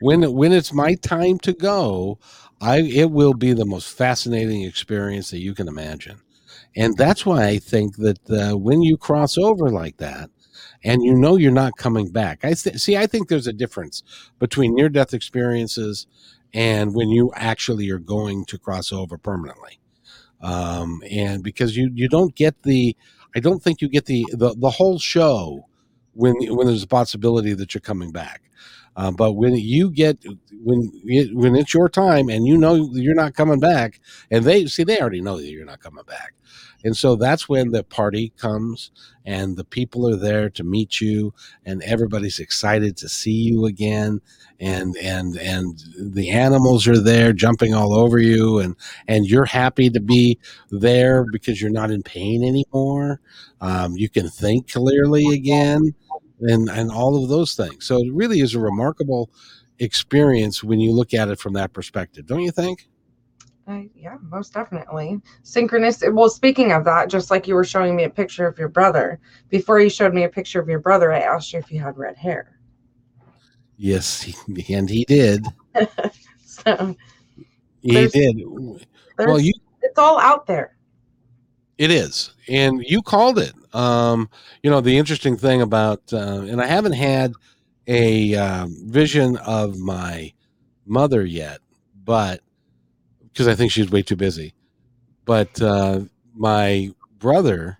when 0.00 0.32
when 0.32 0.52
it's 0.52 0.72
my 0.72 0.94
time 0.94 1.38
to 1.40 1.52
go, 1.52 2.18
I 2.60 2.80
it 2.80 3.10
will 3.10 3.34
be 3.34 3.52
the 3.52 3.66
most 3.66 3.88
fascinating 3.96 4.62
experience 4.62 5.30
that 5.30 5.40
you 5.40 5.54
can 5.54 5.68
imagine. 5.68 6.20
And 6.76 6.96
that's 6.96 7.26
why 7.26 7.46
I 7.46 7.58
think 7.58 7.96
that 7.96 8.18
uh, 8.30 8.56
when 8.56 8.82
you 8.82 8.96
cross 8.96 9.38
over 9.38 9.70
like 9.70 9.98
that 9.98 10.30
and 10.84 11.02
you 11.02 11.14
know 11.14 11.36
you're 11.36 11.52
not 11.52 11.76
coming 11.78 12.10
back. 12.10 12.44
I 12.44 12.54
th- 12.54 12.78
see 12.78 12.96
I 12.96 13.06
think 13.06 13.28
there's 13.28 13.48
a 13.48 13.52
difference 13.54 14.02
between 14.38 14.74
near 14.74 14.88
death 14.90 15.14
experiences 15.14 16.06
and 16.54 16.94
when 16.94 17.10
you 17.10 17.32
actually 17.36 17.90
are 17.90 17.98
going 18.00 18.44
to 18.46 18.58
cross 18.58 18.92
over 18.92 19.18
permanently. 19.18 19.80
Um 20.40 21.02
and 21.10 21.42
because 21.42 21.76
you 21.76 21.90
you 21.94 22.08
don't 22.08 22.34
get 22.34 22.62
the 22.62 22.96
I 23.36 23.40
don't 23.40 23.62
think 23.62 23.80
you 23.80 23.88
get 23.88 24.06
the 24.06 24.26
the, 24.32 24.54
the 24.56 24.70
whole 24.70 24.98
show 24.98 25.66
when 26.14 26.34
when 26.54 26.66
there's 26.66 26.82
a 26.82 26.88
possibility 26.88 27.54
that 27.54 27.74
you're 27.74 27.80
coming 27.80 28.12
back. 28.12 28.42
Uh, 28.96 29.12
but 29.12 29.32
when 29.32 29.54
you 29.54 29.90
get 29.90 30.18
when 30.64 30.90
when 31.32 31.54
it's 31.54 31.72
your 31.72 31.88
time 31.88 32.28
and 32.28 32.46
you 32.46 32.58
know 32.58 32.74
you're 32.92 33.14
not 33.14 33.34
coming 33.34 33.60
back, 33.60 34.00
and 34.30 34.44
they 34.44 34.66
see 34.66 34.84
they 34.84 34.98
already 34.98 35.20
know 35.20 35.36
that 35.36 35.46
you're 35.46 35.64
not 35.64 35.80
coming 35.80 36.04
back, 36.04 36.34
and 36.84 36.96
so 36.96 37.16
that's 37.16 37.48
when 37.48 37.70
the 37.70 37.82
party 37.82 38.32
comes 38.36 38.90
and 39.24 39.56
the 39.56 39.64
people 39.64 40.08
are 40.08 40.16
there 40.16 40.48
to 40.50 40.64
meet 40.64 41.00
you, 41.00 41.34
and 41.64 41.82
everybody's 41.82 42.38
excited 42.38 42.96
to 42.98 43.08
see 43.08 43.32
you 43.32 43.66
again, 43.66 44.20
and 44.60 44.96
and 44.96 45.36
and 45.36 45.82
the 45.98 46.30
animals 46.30 46.86
are 46.88 47.00
there 47.00 47.32
jumping 47.32 47.74
all 47.74 47.94
over 47.94 48.18
you, 48.18 48.58
and 48.58 48.76
and 49.06 49.26
you're 49.26 49.44
happy 49.44 49.90
to 49.90 50.00
be 50.00 50.38
there 50.70 51.26
because 51.30 51.60
you're 51.60 51.70
not 51.70 51.90
in 51.90 52.02
pain 52.02 52.42
anymore. 52.44 53.20
Um, 53.60 53.96
you 53.96 54.08
can 54.08 54.28
think 54.28 54.70
clearly 54.70 55.26
again 55.34 55.94
and 56.40 56.68
and 56.68 56.90
all 56.90 57.22
of 57.22 57.28
those 57.28 57.54
things. 57.54 57.86
So 57.86 57.98
it 57.98 58.12
really 58.12 58.40
is 58.40 58.54
a 58.54 58.60
remarkable 58.60 59.30
experience 59.78 60.62
when 60.64 60.80
you 60.80 60.92
look 60.92 61.14
at 61.14 61.28
it 61.28 61.38
from 61.38 61.52
that 61.54 61.72
perspective, 61.72 62.26
don't 62.26 62.42
you 62.42 62.50
think? 62.50 62.88
Uh, 63.68 63.82
yeah, 63.94 64.16
most 64.22 64.54
definitely 64.54 65.20
synchronous. 65.42 66.02
Well, 66.12 66.30
speaking 66.30 66.72
of 66.72 66.84
that, 66.84 67.10
just 67.10 67.30
like 67.30 67.46
you 67.46 67.54
were 67.54 67.64
showing 67.64 67.94
me 67.94 68.04
a 68.04 68.10
picture 68.10 68.46
of 68.46 68.58
your 68.58 68.68
brother, 68.68 69.20
before 69.50 69.78
you 69.78 69.90
showed 69.90 70.14
me 70.14 70.24
a 70.24 70.28
picture 70.28 70.60
of 70.60 70.68
your 70.68 70.78
brother, 70.78 71.12
I 71.12 71.20
asked 71.20 71.52
you 71.52 71.58
if 71.58 71.70
you 71.70 71.80
had 71.80 71.98
red 71.98 72.16
hair. 72.16 72.58
Yes, 73.76 74.22
he, 74.22 74.34
and 74.74 74.88
he 74.88 75.04
did. 75.04 75.46
So 76.64 76.96
He 77.82 78.08
did. 78.08 78.42
Well, 79.16 79.38
you 79.38 79.52
it's 79.82 79.98
all 79.98 80.18
out 80.18 80.46
there. 80.46 80.76
It 81.78 81.92
is, 81.92 82.32
and 82.48 82.82
you 82.84 83.00
called 83.00 83.38
it. 83.38 83.52
Um, 83.72 84.28
you 84.64 84.70
know 84.70 84.80
the 84.80 84.98
interesting 84.98 85.36
thing 85.36 85.62
about, 85.62 86.02
uh, 86.12 86.42
and 86.48 86.60
I 86.60 86.66
haven't 86.66 86.92
had 86.92 87.32
a 87.86 88.34
um, 88.34 88.76
vision 88.86 89.36
of 89.36 89.78
my 89.78 90.32
mother 90.84 91.24
yet, 91.24 91.60
but 92.04 92.40
because 93.32 93.48
I 93.48 93.54
think 93.54 93.72
she's 93.72 93.90
way 93.90 94.02
too 94.02 94.16
busy. 94.16 94.54
But 95.24 95.60
uh, 95.62 96.02
my 96.34 96.90
brother, 97.18 97.78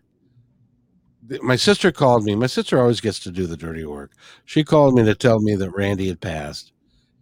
th- 1.28 1.42
my 1.42 1.56
sister 1.56 1.92
called 1.92 2.24
me. 2.24 2.34
My 2.34 2.46
sister 2.46 2.80
always 2.80 3.00
gets 3.00 3.18
to 3.20 3.30
do 3.30 3.46
the 3.46 3.56
dirty 3.56 3.84
work. 3.84 4.12
She 4.44 4.64
called 4.64 4.94
me 4.94 5.04
to 5.04 5.14
tell 5.14 5.40
me 5.40 5.54
that 5.56 5.70
Randy 5.70 6.08
had 6.08 6.20
passed, 6.20 6.72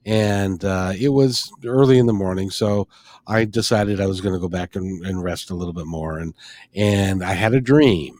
and 0.06 0.64
uh, 0.64 0.94
it 0.98 1.10
was 1.10 1.52
early 1.64 1.98
in 1.98 2.06
the 2.06 2.12
morning, 2.12 2.50
so 2.50 2.88
I 3.26 3.44
decided 3.46 4.00
I 4.00 4.06
was 4.06 4.20
going 4.22 4.34
to 4.34 4.40
go 4.40 4.48
back 4.48 4.76
and, 4.76 5.04
and 5.06 5.22
rest 5.22 5.50
a 5.50 5.54
little 5.56 5.74
bit 5.74 5.86
more, 5.86 6.18
and 6.18 6.34
and 6.74 7.24
I 7.24 7.34
had 7.34 7.54
a 7.54 7.60
dream. 7.60 8.18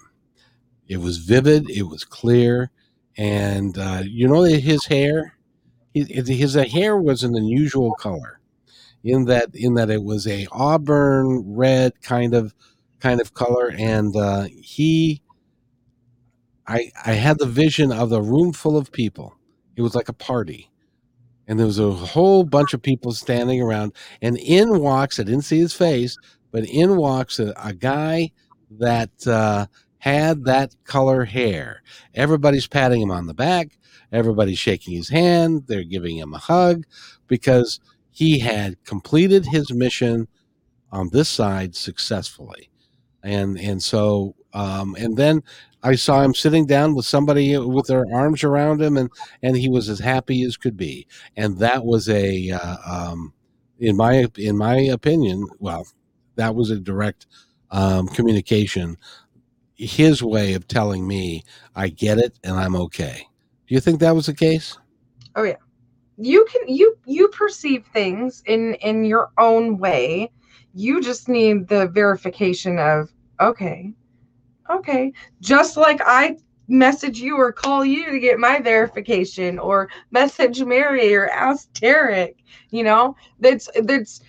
It 0.88 0.98
was 0.98 1.18
vivid. 1.18 1.70
It 1.70 1.84
was 1.84 2.04
clear, 2.04 2.70
and 3.16 3.78
uh, 3.78 4.02
you 4.04 4.28
know 4.28 4.42
his 4.42 4.86
hair. 4.86 5.34
His, 5.94 6.28
his 6.28 6.54
hair 6.54 6.96
was 6.98 7.24
an 7.24 7.36
unusual 7.36 7.94
color, 7.94 8.35
in 9.06 9.26
that 9.26 9.50
in 9.54 9.74
that 9.74 9.90
it 9.90 10.02
was 10.04 10.26
a 10.26 10.48
auburn 10.52 11.44
red 11.46 12.00
kind 12.02 12.34
of 12.34 12.54
kind 13.00 13.20
of 13.20 13.34
color, 13.34 13.72
and 13.78 14.16
uh, 14.16 14.46
he. 14.62 15.22
I 16.66 16.90
I 17.04 17.12
had 17.12 17.38
the 17.38 17.46
vision 17.46 17.92
of 17.92 18.12
a 18.12 18.22
room 18.22 18.52
full 18.52 18.76
of 18.76 18.92
people, 18.92 19.34
It 19.76 19.82
was 19.82 19.94
like 19.94 20.08
a 20.08 20.12
party. 20.12 20.70
And 21.48 21.58
there 21.58 21.66
was 21.66 21.78
a 21.78 21.92
whole 21.92 22.44
bunch 22.44 22.74
of 22.74 22.82
people 22.82 23.12
standing 23.12 23.62
around. 23.62 23.94
And 24.22 24.38
in 24.38 24.80
walks, 24.80 25.20
I 25.20 25.24
didn't 25.24 25.42
see 25.42 25.58
his 25.58 25.74
face, 25.74 26.16
but 26.52 26.64
in 26.66 26.96
walks 26.96 27.38
a, 27.40 27.54
a 27.62 27.74
guy 27.74 28.32
that 28.70 29.26
uh, 29.26 29.66
had 29.98 30.44
that 30.46 30.74
color 30.84 31.24
hair. 31.24 31.82
Everybody's 32.14 32.66
patting 32.68 33.02
him 33.02 33.10
on 33.12 33.26
the 33.26 33.34
back. 33.34 33.78
Everybody's 34.12 34.58
shaking 34.58 34.94
his 34.94 35.08
hand. 35.10 35.64
They're 35.68 35.84
giving 35.84 36.18
him 36.18 36.34
a 36.34 36.38
hug 36.38 36.84
because 37.28 37.80
he 38.16 38.38
had 38.38 38.82
completed 38.86 39.44
his 39.44 39.70
mission 39.74 40.26
on 40.90 41.10
this 41.12 41.28
side 41.28 41.76
successfully. 41.76 42.70
And 43.22 43.60
and 43.60 43.82
so 43.82 44.34
um, 44.54 44.96
and 44.98 45.18
then 45.18 45.42
I 45.82 45.96
saw 45.96 46.22
him 46.22 46.34
sitting 46.34 46.64
down 46.64 46.94
with 46.94 47.04
somebody 47.04 47.58
with 47.58 47.88
their 47.88 48.06
arms 48.10 48.42
around 48.42 48.80
him, 48.80 48.96
and 48.96 49.10
and 49.42 49.54
he 49.54 49.68
was 49.68 49.90
as 49.90 49.98
happy 49.98 50.44
as 50.44 50.56
could 50.56 50.78
be. 50.78 51.06
And 51.36 51.58
that 51.58 51.84
was 51.84 52.08
a, 52.08 52.52
uh, 52.52 52.76
um, 52.86 53.34
in 53.78 53.98
my 53.98 54.26
in 54.38 54.56
my 54.56 54.76
opinion, 54.76 55.46
well, 55.58 55.86
that 56.36 56.54
was 56.54 56.70
a 56.70 56.80
direct 56.80 57.26
um, 57.70 58.08
communication. 58.08 58.96
His 59.74 60.22
way 60.22 60.54
of 60.54 60.66
telling 60.66 61.06
me, 61.06 61.44
"I 61.74 61.88
get 61.88 62.16
it, 62.16 62.38
and 62.42 62.56
I'm 62.56 62.76
okay." 62.76 63.28
Do 63.66 63.74
you 63.74 63.80
think 63.80 64.00
that 64.00 64.14
was 64.14 64.24
the 64.24 64.34
case? 64.34 64.78
Oh 65.34 65.42
yeah. 65.42 65.56
You 66.18 66.46
can 66.50 66.68
you 66.68 66.96
you 67.06 67.28
perceive 67.28 67.86
things 67.92 68.42
in 68.46 68.74
in 68.74 69.04
your 69.04 69.30
own 69.38 69.78
way. 69.78 70.30
You 70.74 71.00
just 71.02 71.28
need 71.28 71.68
the 71.68 71.88
verification 71.88 72.78
of 72.78 73.10
okay. 73.40 73.92
Okay. 74.70 75.12
Just 75.40 75.76
like 75.76 76.00
I 76.04 76.36
message 76.68 77.20
you 77.20 77.36
or 77.36 77.52
call 77.52 77.84
you 77.84 78.10
to 78.10 78.18
get 78.18 78.38
my 78.38 78.60
verification 78.60 79.58
or 79.58 79.88
message 80.10 80.62
Mary 80.62 81.14
or 81.14 81.28
ask 81.28 81.72
Derek, 81.74 82.38
you 82.70 82.82
know? 82.82 83.14
That's 83.38 83.68
that's 83.82 84.20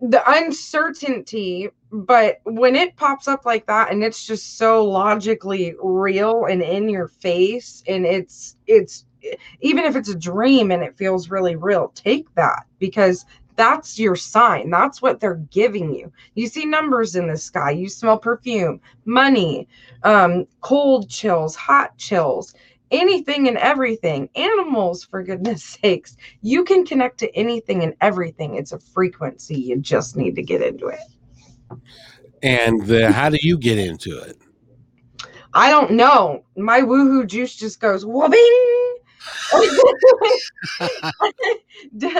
the 0.00 0.22
uncertainty 0.30 1.68
but 1.90 2.38
when 2.44 2.76
it 2.76 2.94
pops 2.96 3.26
up 3.26 3.44
like 3.44 3.66
that 3.66 3.90
and 3.90 4.04
it's 4.04 4.24
just 4.24 4.56
so 4.58 4.84
logically 4.84 5.74
real 5.82 6.44
and 6.44 6.62
in 6.62 6.88
your 6.88 7.08
face 7.08 7.82
and 7.88 8.06
it's 8.06 8.56
it's 8.66 9.06
even 9.60 9.84
if 9.84 9.96
it's 9.96 10.08
a 10.08 10.18
dream 10.18 10.70
and 10.70 10.82
it 10.82 10.96
feels 10.96 11.30
really 11.30 11.56
real 11.56 11.88
take 11.94 12.32
that 12.34 12.64
because 12.78 13.24
that's 13.58 13.98
your 13.98 14.14
sign. 14.14 14.70
That's 14.70 15.02
what 15.02 15.18
they're 15.18 15.42
giving 15.50 15.92
you. 15.92 16.12
You 16.34 16.46
see 16.46 16.64
numbers 16.64 17.16
in 17.16 17.26
the 17.26 17.36
sky. 17.36 17.72
You 17.72 17.88
smell 17.88 18.16
perfume 18.16 18.80
money 19.04 19.66
um, 20.04 20.46
cold 20.60 21.10
chills 21.10 21.56
hot 21.56 21.96
chills 21.98 22.54
anything 22.90 23.48
and 23.48 23.58
everything. 23.58 24.30
Animals 24.36 25.04
for 25.04 25.22
goodness 25.22 25.64
sakes 25.82 26.16
you 26.40 26.64
can 26.64 26.86
connect 26.86 27.18
to 27.18 27.34
anything 27.34 27.82
and 27.82 27.94
everything. 28.00 28.54
It's 28.54 28.72
a 28.72 28.78
frequency. 28.78 29.56
You 29.56 29.76
just 29.76 30.16
need 30.16 30.36
to 30.36 30.42
get 30.42 30.62
into 30.62 30.86
it. 30.86 31.00
And 32.42 32.90
uh, 32.90 33.12
how 33.12 33.28
do 33.28 33.38
you 33.42 33.58
get 33.58 33.78
into 33.78 34.18
it? 34.18 34.38
i 35.54 35.70
don't 35.70 35.90
know. 35.92 36.44
My 36.56 36.80
woohoo 36.82 37.26
juice 37.26 37.56
just 37.56 37.80
goes 37.80 38.06
whooping 38.06 38.87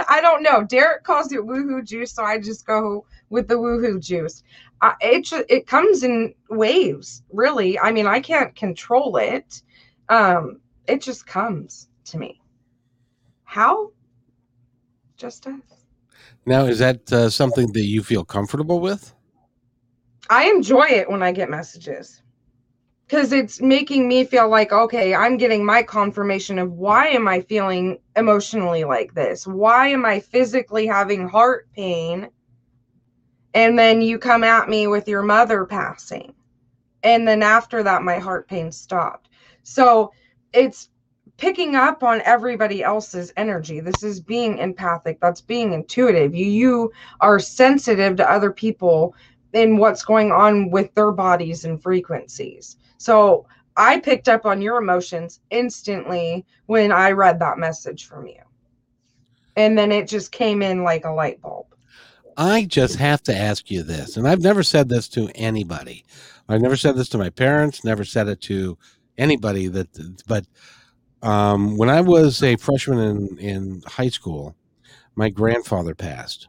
i 0.09 0.21
don't 0.21 0.43
know. 0.43 0.65
Derek 0.65 1.05
calls 1.05 1.33
it 1.33 1.41
woohoo 1.41 1.85
juice 1.85 2.13
so 2.13 2.25
i 2.25 2.39
just 2.39 2.67
go 2.67 3.05
with 3.31 3.49
the 3.49 3.55
woohoo 3.55 4.01
juice. 4.01 4.43
Uh, 4.81 4.93
it 5.01 5.29
it 5.49 5.67
comes 5.67 6.03
in 6.03 6.35
waves 6.51 7.23
really. 7.33 7.79
I 7.79 7.91
mean 7.93 8.07
i 8.07 8.21
can't 8.21 8.55
control 8.55 9.17
it. 9.17 9.63
Um 10.09 10.61
it 10.87 11.03
just 11.03 11.27
comes 11.27 11.89
to 12.07 12.19
me. 12.19 12.41
How? 13.45 13.91
Just 15.17 15.45
does 15.45 15.55
Now, 16.47 16.65
is 16.65 16.79
that 16.79 17.13
uh, 17.13 17.29
something 17.29 17.73
that 17.73 17.85
you 17.85 18.03
feel 18.03 18.25
comfortable 18.25 18.81
with? 18.81 19.15
i 20.31 20.45
enjoy 20.51 20.87
it 20.87 21.09
when 21.11 21.23
i 21.23 21.33
get 21.33 21.49
messages 21.51 22.23
because 23.09 23.33
it's 23.33 23.61
making 23.63 24.07
me 24.07 24.23
feel 24.25 24.49
like 24.49 24.71
okay 24.71 25.15
i'm 25.15 25.39
getting 25.39 25.65
my 25.65 25.83
confirmation 25.83 26.59
of 26.59 26.73
why 26.73 27.09
am 27.09 27.27
i 27.27 27.41
feeling 27.41 27.99
emotionally 28.17 28.85
like 28.85 29.15
this? 29.15 29.47
Why 29.47 29.89
am 29.89 30.05
i 30.05 30.21
physically 30.21 30.87
having 30.87 31.27
heart 31.29 31.69
pain? 31.75 32.29
And 33.55 33.79
then 33.79 34.03
you 34.03 34.19
come 34.19 34.45
at 34.45 34.69
me 34.69 34.87
with 34.87 35.09
your 35.09 35.23
mother 35.23 35.65
passing. 35.65 36.35
And 37.03 37.27
then 37.27 37.43
after 37.43 37.83
that 37.83 38.03
my 38.03 38.19
heart 38.19 38.49
pain 38.49 38.71
stopped. 38.71 39.31
So 39.63 40.13
it's 40.53 40.91
picking 41.37 41.77
up 41.77 42.03
on 42.03 42.21
everybody 42.25 42.83
else's 42.83 43.33
energy. 43.37 43.81
This 43.81 44.03
is 44.03 44.21
being 44.21 44.59
empathic. 44.59 45.21
That's 45.21 45.41
being 45.41 45.73
intuitive. 45.73 46.35
You 46.35 46.47
you 46.47 46.93
are 47.21 47.39
sensitive 47.39 48.17
to 48.17 48.31
other 48.31 48.51
people 48.53 49.15
and 49.55 49.79
what's 49.79 50.05
going 50.05 50.33
on 50.33 50.71
with 50.71 50.93
their 50.95 51.13
bodies 51.13 51.65
and 51.65 51.81
frequencies 51.81 52.77
so 52.99 53.47
i 53.77 53.99
picked 53.99 54.29
up 54.29 54.45
on 54.45 54.61
your 54.61 54.79
emotions 54.79 55.41
instantly 55.51 56.45
when 56.67 56.93
i 56.93 57.11
read 57.11 57.39
that 57.39 57.59
message 57.59 58.07
from 58.07 58.27
you 58.27 58.41
and 59.57 59.77
then 59.77 59.91
it 59.91 60.07
just 60.07 60.31
came 60.31 60.63
in 60.63 60.85
like 60.85 61.05
a 61.05 61.11
light 61.11 61.41
bulb 61.41 61.67
I 62.41 62.67
just 62.67 62.95
have 62.95 63.21
to 63.25 63.37
ask 63.37 63.69
you 63.69 63.83
this, 63.83 64.17
and 64.17 64.29
I've 64.29 64.43
never 64.43 64.63
said 64.63 64.89
this 64.89 65.09
to 65.09 65.29
anybody. 65.35 66.05
I've 66.49 66.61
never 66.61 66.77
said 66.77 66.95
this 66.95 67.09
to 67.09 67.19
my 67.19 67.31
parents, 67.31 67.83
never 67.83 68.05
said 68.05 68.29
it 68.29 68.41
to 68.43 68.79
anybody 69.19 69.67
that, 69.67 69.89
but 70.29 70.47
um, 71.21 71.77
when 71.77 71.91
I 71.91 72.01
was 72.01 72.41
a 72.45 72.55
freshman 72.55 73.01
in, 73.01 73.39
in 73.39 73.83
high 73.87 74.09
school, 74.09 74.55
my 75.17 75.29
grandfather 75.29 75.97
passed. 75.97 76.47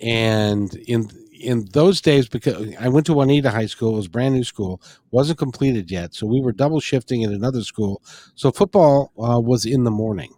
And 0.00 0.72
in 0.74 1.08
in 1.42 1.66
those 1.72 2.00
days, 2.00 2.28
because 2.28 2.74
I 2.78 2.88
went 2.88 3.06
to 3.06 3.14
Juanita 3.14 3.50
High 3.50 3.66
School, 3.66 3.94
it 3.94 3.96
was 3.96 4.06
a 4.06 4.10
brand 4.10 4.34
new 4.34 4.44
school, 4.44 4.80
wasn't 5.10 5.38
completed 5.38 5.90
yet, 5.90 6.14
so 6.14 6.26
we 6.26 6.40
were 6.40 6.52
double 6.52 6.80
shifting 6.80 7.22
in 7.22 7.32
another 7.32 7.62
school. 7.62 8.02
So 8.34 8.50
football 8.50 9.12
uh, 9.18 9.40
was 9.40 9.66
in 9.66 9.84
the 9.84 9.90
morning, 9.90 10.32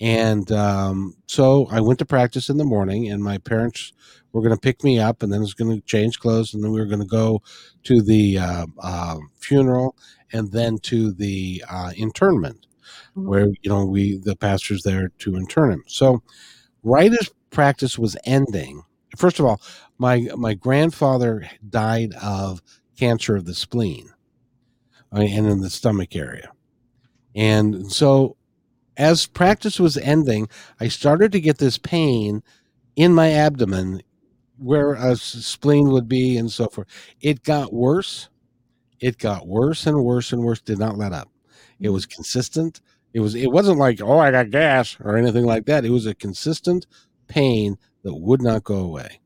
and 0.00 0.50
um, 0.52 1.16
so 1.26 1.68
I 1.70 1.80
went 1.80 1.98
to 2.00 2.04
practice 2.04 2.48
in 2.48 2.56
the 2.56 2.64
morning, 2.64 3.08
and 3.10 3.22
my 3.22 3.38
parents 3.38 3.92
were 4.32 4.42
going 4.42 4.54
to 4.54 4.60
pick 4.60 4.82
me 4.82 4.98
up, 4.98 5.22
and 5.22 5.32
then 5.32 5.40
I 5.40 5.42
was 5.42 5.54
going 5.54 5.74
to 5.74 5.86
change 5.86 6.18
clothes, 6.18 6.54
and 6.54 6.64
then 6.64 6.72
we 6.72 6.80
were 6.80 6.86
going 6.86 7.00
to 7.00 7.06
go 7.06 7.42
to 7.84 8.02
the 8.02 8.38
uh, 8.38 8.66
uh, 8.82 9.16
funeral, 9.38 9.96
and 10.32 10.50
then 10.52 10.78
to 10.78 11.12
the 11.12 11.64
uh, 11.70 11.92
internment, 11.96 12.66
where 13.14 13.46
you 13.62 13.70
know 13.70 13.84
we 13.84 14.18
the 14.18 14.36
pastor's 14.36 14.82
there 14.82 15.10
to 15.20 15.36
intern 15.36 15.70
him. 15.72 15.84
So 15.86 16.22
right 16.82 17.12
as 17.12 17.30
practice 17.50 17.98
was 17.98 18.16
ending, 18.24 18.82
first 19.16 19.38
of 19.38 19.46
all, 19.46 19.60
my 19.98 20.28
my 20.36 20.54
grandfather 20.54 21.48
died 21.68 22.14
of 22.22 22.62
cancer 22.98 23.36
of 23.36 23.44
the 23.44 23.54
spleen, 23.54 24.10
uh, 25.12 25.20
and 25.20 25.46
in 25.46 25.60
the 25.60 25.70
stomach 25.70 26.14
area, 26.16 26.52
and 27.34 27.90
so 27.90 28.36
as 28.96 29.26
practice 29.26 29.80
was 29.80 29.96
ending, 29.96 30.48
I 30.80 30.88
started 30.88 31.32
to 31.32 31.40
get 31.40 31.58
this 31.58 31.78
pain 31.78 32.42
in 32.96 33.12
my 33.12 33.32
abdomen 33.32 34.02
where 34.58 34.94
a 34.94 35.16
spleen 35.16 35.90
would 35.90 36.08
be 36.08 36.36
and 36.36 36.50
so 36.50 36.68
forth. 36.68 36.88
It 37.20 37.42
got 37.42 37.72
worse. 37.72 38.28
It 39.00 39.18
got 39.18 39.46
worse 39.46 39.86
and 39.86 40.04
worse 40.04 40.32
and 40.32 40.44
worse, 40.44 40.60
did 40.60 40.78
not 40.78 40.96
let 40.96 41.12
up. 41.12 41.28
It 41.80 41.90
was 41.90 42.06
consistent. 42.06 42.80
It 43.12 43.20
was 43.20 43.34
it 43.34 43.50
wasn't 43.50 43.78
like, 43.78 44.00
oh, 44.00 44.18
I 44.18 44.30
got 44.30 44.50
gas 44.50 44.96
or 45.00 45.16
anything 45.16 45.44
like 45.44 45.66
that. 45.66 45.84
It 45.84 45.90
was 45.90 46.06
a 46.06 46.14
consistent 46.14 46.86
pain 47.26 47.76
that 48.04 48.14
would 48.14 48.42
not 48.42 48.64
go 48.64 48.76
away. 48.78 49.20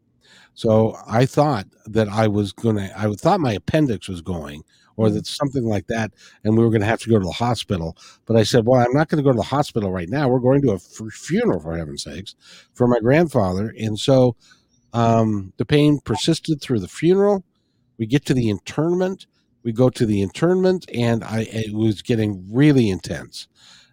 So 0.55 0.97
I 1.07 1.27
thought 1.27 1.67
that 1.87 2.09
I 2.09 2.29
was 2.29 2.53
gonna 2.53 2.91
I 2.97 3.13
thought 3.15 3.41
my 3.41 3.53
appendix 3.53 4.09
was 4.09 4.21
going 4.23 4.63
or 4.97 5.11
that 5.11 5.27
something 5.27 5.65
like 5.65 5.87
that, 5.87 6.13
and 6.45 6.57
we 6.59 6.65
were 6.65 6.71
going 6.71 6.81
to 6.81 6.87
have 6.87 6.99
to 7.01 7.09
go 7.09 7.19
to 7.19 7.25
the 7.25 7.31
hospital. 7.31 7.97
But 8.27 8.37
I 8.37 8.43
said, 8.43 8.67
well, 8.67 8.81
I'm 8.81 8.93
not 8.93 9.09
going 9.09 9.23
to 9.23 9.23
go 9.23 9.31
to 9.31 9.37
the 9.37 9.45
hospital 9.45 9.93
right 9.93 10.09
now. 10.09 10.29
We're 10.29 10.41
going 10.41 10.61
to 10.63 10.73
a 10.73 10.75
f- 10.75 11.13
funeral, 11.13 11.61
for 11.61 11.79
heaven's 11.79 12.03
sakes, 12.03 12.35
for 12.75 12.89
my 12.89 12.99
grandfather. 12.99 13.73
And 13.79 13.97
so 13.97 14.35
um, 14.93 15.53
the 15.57 15.65
pain 15.65 16.01
persisted 16.05 16.61
through 16.61 16.81
the 16.81 16.89
funeral. 16.89 17.45
We 17.99 18.07
get 18.07 18.25
to 18.27 18.35
the 18.35 18.51
internment. 18.51 19.27
We 19.63 19.73
go 19.73 19.91
to 19.91 20.07
the 20.07 20.23
internment, 20.23 20.89
and 20.95 21.25
I 21.25 21.47
it 21.51 21.75
was 21.75 22.03
getting 22.03 22.49
really 22.51 22.91
intense 22.91 23.49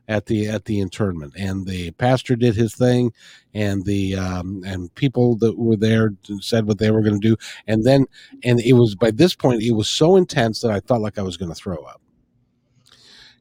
at 0.07 0.25
the 0.27 0.47
at 0.47 0.65
the 0.65 0.79
internment. 0.79 1.33
And 1.37 1.65
the 1.65 1.91
pastor 1.91 2.35
did 2.35 2.55
his 2.55 2.75
thing, 2.75 3.11
and 3.53 3.85
the 3.85 4.15
um, 4.15 4.63
and 4.65 4.93
people 4.95 5.37
that 5.37 5.57
were 5.57 5.75
there 5.75 6.11
said 6.41 6.67
what 6.67 6.79
they 6.79 6.91
were 6.91 7.01
going 7.01 7.19
to 7.19 7.27
do. 7.27 7.37
And 7.67 7.83
then, 7.83 8.05
and 8.43 8.59
it 8.59 8.73
was 8.73 8.95
by 8.95 9.11
this 9.11 9.35
point, 9.35 9.63
it 9.63 9.73
was 9.73 9.89
so 9.89 10.15
intense 10.15 10.61
that 10.61 10.71
I 10.71 10.79
felt 10.81 11.01
like 11.01 11.17
I 11.17 11.23
was 11.23 11.37
going 11.37 11.49
to 11.49 11.55
throw 11.55 11.77
up. 11.83 12.01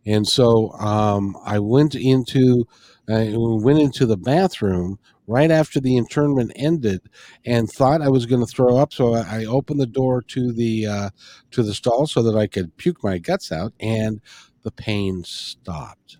And 0.06 0.26
so 0.26 0.70
um, 0.72 1.36
I 1.44 1.58
went 1.58 1.94
into 1.94 2.66
I 3.08 3.32
went 3.36 3.80
into 3.80 4.06
the 4.06 4.16
bathroom 4.16 4.98
right 5.26 5.50
after 5.50 5.80
the 5.80 5.96
internment 5.96 6.52
ended 6.56 7.00
and 7.44 7.70
thought 7.70 8.02
I 8.02 8.08
was 8.08 8.26
going 8.26 8.40
to 8.40 8.46
throw 8.50 8.76
up. 8.76 8.92
So 8.92 9.14
I 9.14 9.44
opened 9.44 9.80
the 9.80 9.86
door 9.86 10.22
to 10.22 10.52
the 10.52 10.86
uh, 10.86 11.10
to 11.52 11.62
the 11.62 11.74
stall 11.74 12.06
so 12.06 12.22
that 12.22 12.36
I 12.36 12.46
could 12.46 12.76
puke 12.76 13.02
my 13.02 13.18
guts 13.18 13.52
out, 13.52 13.72
and 13.80 14.20
the 14.62 14.70
pain 14.70 15.24
stopped. 15.24 16.18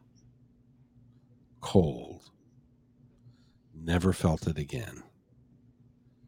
Cold. 1.65 2.31
Never 3.75 4.12
felt 4.12 4.47
it 4.47 4.59
again. 4.59 5.03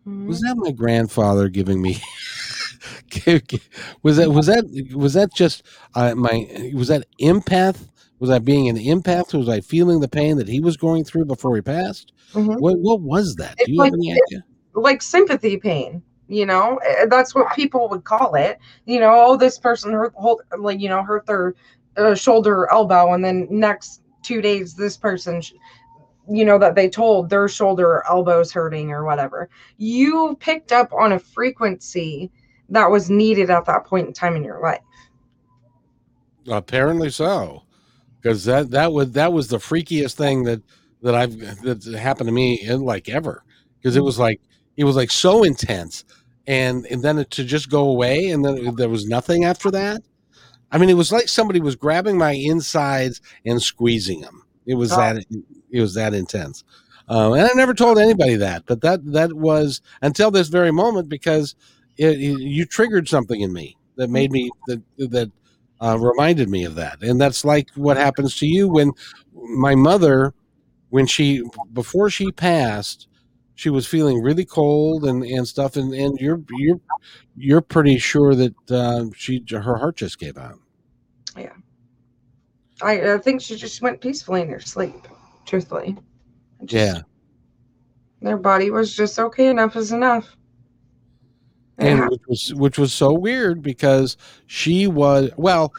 Mhm. 0.07 0.27
Was 0.27 0.41
that 0.41 0.57
my 0.57 0.71
grandfather 0.73 1.49
giving 1.49 1.81
me? 1.83 1.99
was 4.03 4.17
that 4.17 4.31
was 4.31 4.47
that 4.47 4.93
was 4.95 5.15
that 5.15 5.31
just 5.35 5.63
uh, 5.95 6.15
my 6.15 6.71
was 6.75 6.89
that 6.89 7.05
empath? 7.21 7.89
Was 8.19 8.31
I 8.31 8.39
being 8.39 8.69
an 8.69 8.77
empath? 8.77 9.35
Was 9.37 9.49
I 9.49 9.61
feeling 9.61 10.01
the 10.01 10.09
pain 10.09 10.39
that 10.39 10.49
he 10.49 10.61
was 10.61 10.77
going 10.77 11.05
through 11.05 11.27
before 11.27 11.55
he 11.55 11.61
passed? 11.63 12.13
Mhm. 12.33 12.59
What 12.61 12.79
what 12.79 13.01
was 13.03 13.35
that? 13.37 13.57
Do 13.59 13.73
you 13.73 13.83
have 13.83 13.93
like- 13.93 13.99
any 13.99 14.13
idea? 14.13 14.45
like 14.79 15.01
sympathy 15.01 15.57
pain 15.57 16.03
you 16.29 16.45
know 16.45 16.79
Eh, 16.87 17.07
that's 17.09 17.35
what 17.35 17.51
people 17.55 17.89
would 17.89 18.05
call 18.05 18.35
it 18.35 18.59
you 18.85 19.01
know 19.01 19.11
oh 19.17 19.37
this 19.39 19.59
person 19.59 19.91
hurt 19.91 20.13
hold, 20.17 20.43
like 20.59 20.79
you 20.81 20.89
know 20.91 21.03
hurt 21.03 21.25
their 21.25 21.55
uh, 21.97 22.15
shoulder 22.15 22.55
or 22.61 22.71
elbow 22.75 23.15
and 23.15 23.25
then 23.25 23.47
next 23.49 24.03
two 24.27 24.41
days 24.41 24.75
this 24.75 24.97
person 24.97 25.41
you 26.29 26.45
know 26.45 26.59
that 26.59 26.75
they 26.75 26.89
told 26.89 27.31
their 27.31 27.49
shoulder 27.49 27.87
or 27.87 28.11
elbows 28.11 28.53
hurting 28.53 28.91
or 28.91 29.05
whatever 29.05 29.49
you 29.79 30.37
picked 30.41 30.73
up 30.73 30.93
on 30.93 31.13
a 31.13 31.19
frequency 31.19 32.31
that 32.69 32.91
was 32.91 33.09
needed 33.09 33.49
at 33.49 33.65
that 33.65 33.85
point 33.85 34.09
in 34.09 34.13
time 34.13 34.35
in 34.35 34.43
your 34.43 34.61
life 34.61 34.81
Apparently 36.49 37.11
so, 37.11 37.63
because 38.21 38.45
that 38.45 38.71
that 38.71 38.93
was 38.93 39.13
that 39.13 39.33
was 39.33 39.49
the 39.49 39.59
freakiest 39.59 40.15
thing 40.15 40.45
that 40.45 40.63
that 41.03 41.15
I've 41.15 41.39
that 41.63 41.85
happened 41.99 42.29
to 42.29 42.33
me 42.33 42.61
in 42.61 42.83
like 42.83 43.09
ever. 43.09 43.43
Because 43.79 43.97
it 43.97 44.01
mm. 44.01 44.05
was 44.05 44.19
like 44.19 44.41
it 44.77 44.85
was 44.85 44.97
like 44.97 45.11
so 45.11 45.43
intense, 45.43 46.05
and 46.47 46.87
and 46.87 47.03
then 47.03 47.19
it, 47.19 47.31
to 47.33 47.45
just 47.45 47.69
go 47.69 47.89
away, 47.89 48.31
and 48.31 48.45
then 48.45 48.77
there 48.77 48.89
was 48.89 49.07
nothing 49.07 49.45
after 49.45 49.71
that. 49.73 50.03
I 50.73 50.79
mean, 50.79 50.91
it 50.91 50.95
was 50.95 51.13
like 51.13 51.29
somebody 51.29 51.61
was 51.61 51.77
grabbing 51.77 52.19
my 52.19 52.33
insides 52.33 53.21
and 53.45 53.63
squeezing 53.63 54.21
them. 54.21 54.43
It 54.67 54.75
was 54.75 54.93
Oh. 54.93 54.97
that 54.97 55.25
it 55.71 55.81
was 55.81 55.95
that 55.95 56.13
intense, 56.15 56.65
um, 57.09 57.35
and 57.35 57.43
I 57.43 57.51
never 57.55 57.75
told 57.75 57.99
anybody 57.99 58.35
that. 58.37 58.65
But 58.67 58.81
that 58.83 59.01
that 59.13 59.33
was 59.35 59.81
until 60.03 60.31
this 60.31 60.49
very 60.49 60.73
moment 60.73 61.09
because 61.09 61.55
it, 61.97 62.21
it- 62.21 62.41
you 62.41 62.65
triggered 62.67 63.09
something 63.09 63.41
in 63.41 63.53
me 63.53 63.77
that 63.97 64.11
made 64.11 64.33
me 64.33 64.51
that 64.67 64.83
that 64.99 65.31
uh, 65.81 65.97
reminded 65.99 66.49
me 66.49 66.65
of 66.65 66.75
that. 66.77 67.03
And 67.03 67.21
that's 67.21 67.45
like 67.45 67.69
what 67.75 67.97
happens 67.97 68.37
to 68.39 68.47
you 68.47 68.67
when 68.69 68.93
my 69.35 69.75
mother, 69.75 70.33
when 70.89 71.07
she, 71.07 71.43
before 71.75 72.09
she 72.09 72.33
passed, 72.33 73.09
she 73.57 73.71
was 73.71 73.87
feeling 73.87 74.23
really 74.23 74.45
cold 74.45 75.05
and, 75.05 75.25
and 75.25 75.47
stuff. 75.49 75.77
And, 75.77 75.93
and 75.93 76.17
you're, 76.21 76.41
you're, 76.59 76.81
you're 77.37 77.61
pretty 77.61 77.99
sure 77.99 78.35
that 78.37 78.71
uh, 78.71 79.07
she, 79.17 79.43
her 79.51 79.77
heart 79.77 79.97
just 79.97 80.19
gave 80.19 80.37
out. 80.39 80.59
i, 82.83 83.15
I 83.15 83.19
think 83.19 83.41
she 83.41 83.57
just 83.57 83.81
went 83.83 84.01
peacefully 84.01 84.43
in 84.43 84.51
her 84.51 84.61
sleep 84.61 85.09
truthfully 85.47 85.97
Just- 86.65 86.75
Yeah. 86.75 87.03
their 88.21 88.37
body 88.37 88.71
was 88.71 88.95
just 88.95 89.19
okay 89.19 89.49
enough 89.49 89.77
is 89.77 89.93
enough 89.93 90.37
And 91.79 92.09
which 92.11 92.21
was, 92.29 92.55
which 92.55 92.79
was 92.79 92.93
so 92.93 93.13
weird 93.15 93.63
because 93.63 94.17
she 94.47 94.87
was, 94.87 95.31
well, 95.37 95.73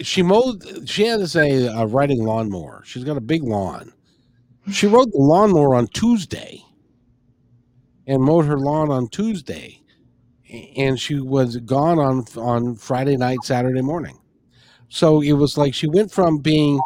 she 0.00 0.22
mowed, 0.22 0.88
she 0.88 1.04
had 1.06 1.20
to 1.20 1.28
say 1.28 1.66
a 1.66 1.84
riding 1.86 2.24
lawnmower. 2.24 2.82
She's 2.86 3.04
got 3.04 3.18
a 3.18 3.20
big 3.20 3.42
lawn. 3.42 3.92
She 4.70 4.86
rode 4.86 5.12
the 5.12 5.18
lawnmower 5.18 5.74
on 5.74 5.88
Tuesday 5.88 6.62
and 8.06 8.22
mowed 8.22 8.46
her 8.46 8.58
lawn 8.58 8.90
on 8.90 9.08
Tuesday. 9.08 9.80
And 10.76 11.00
she 11.00 11.18
was 11.18 11.56
gone 11.58 11.98
on 11.98 12.24
on 12.36 12.74
Friday 12.76 13.16
night, 13.16 13.42
Saturday 13.44 13.80
morning. 13.80 14.18
So 14.88 15.22
it 15.22 15.32
was 15.32 15.56
like 15.56 15.72
she 15.72 15.86
went 15.86 16.10
from 16.12 16.38
being 16.38 16.78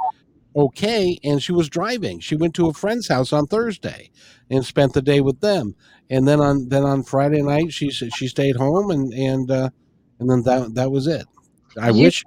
okay 0.55 1.19
and 1.25 1.43
she 1.43 1.53
was 1.53 1.69
driving. 1.69 2.21
She 2.21 2.37
went 2.37 2.55
to 2.55 2.69
a 2.69 2.73
friend's 2.73 3.09
house 3.09 3.33
on 3.33 3.47
Thursday 3.47 4.11
and 4.51 4.65
spent 4.65 4.93
the 4.93 5.03
day 5.03 5.21
with 5.21 5.41
them. 5.41 5.75
And 6.09 6.29
then 6.29 6.41
on 6.41 6.69
then 6.69 6.85
on 6.85 7.03
Friday 7.03 7.43
night 7.43 7.73
she 7.73 7.91
she 7.91 8.29
stayed 8.29 8.55
home 8.57 8.91
and 8.93 9.13
and 9.13 9.51
uh 9.51 9.71
and 10.21 10.31
then 10.31 10.43
that 10.45 10.75
that 10.75 10.91
was 10.93 11.09
it. 11.09 11.27
I 11.81 11.91
You- 11.91 12.05
wish 12.05 12.25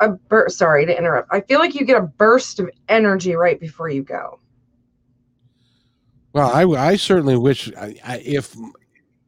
a 0.00 0.08
burst. 0.08 0.58
Sorry 0.58 0.84
to 0.84 0.98
interrupt. 0.98 1.28
I 1.30 1.42
feel 1.42 1.60
like 1.60 1.76
you 1.76 1.86
get 1.86 1.96
a 1.96 2.06
burst 2.06 2.58
of 2.58 2.68
energy 2.88 3.34
right 3.36 3.60
before 3.60 3.88
you 3.88 4.02
go. 4.02 4.40
Well, 6.32 6.50
I, 6.50 6.62
I 6.90 6.96
certainly 6.96 7.36
wish 7.36 7.72
I, 7.74 7.94
I, 8.04 8.18
if 8.24 8.56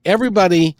everybody 0.04 0.76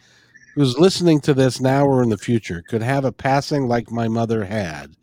who's 0.55 0.79
listening 0.79 1.20
to 1.20 1.35
this 1.35 1.61
now 1.61 1.85
or 1.87 2.03
in 2.03 2.09
the 2.09 2.18
future 2.18 2.62
could 2.68 2.83
have 2.83 3.05
a 3.05 3.12
passing 3.12 3.66
like 3.68 3.91
my 3.91 4.09
mother 4.09 4.45
had, 4.45 4.97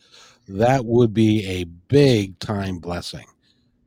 that 0.47 0.86
would 0.86 1.13
be 1.13 1.45
a 1.45 1.65
big 1.65 2.39
time 2.39 2.80
blessing. 2.80 3.26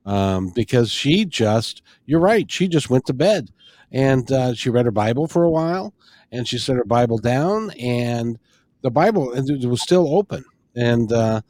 Um, 0.07 0.51
because 0.55 0.91
she 0.91 1.25
just, 1.25 1.83
you're 2.05 2.21
right, 2.21 2.51
she 2.51 2.69
just 2.69 2.91
went 2.91 3.07
to 3.07 3.15
bed 3.15 3.51
and 3.91 4.31
uh, 4.31 4.55
she 4.55 4.69
read 4.71 4.85
her 4.85 4.91
Bible 4.91 5.27
for 5.27 5.45
a 5.45 5.51
while 5.51 5.95
and 6.31 6.47
she 6.47 6.59
set 6.59 6.77
her 6.77 6.85
Bible 6.85 7.19
down 7.19 7.71
and 7.73 8.39
the 8.83 8.91
Bible 8.91 9.33
was 9.35 9.83
still 9.83 10.15
open. 10.15 10.45
And, 10.77 11.11
uh, 11.11 11.41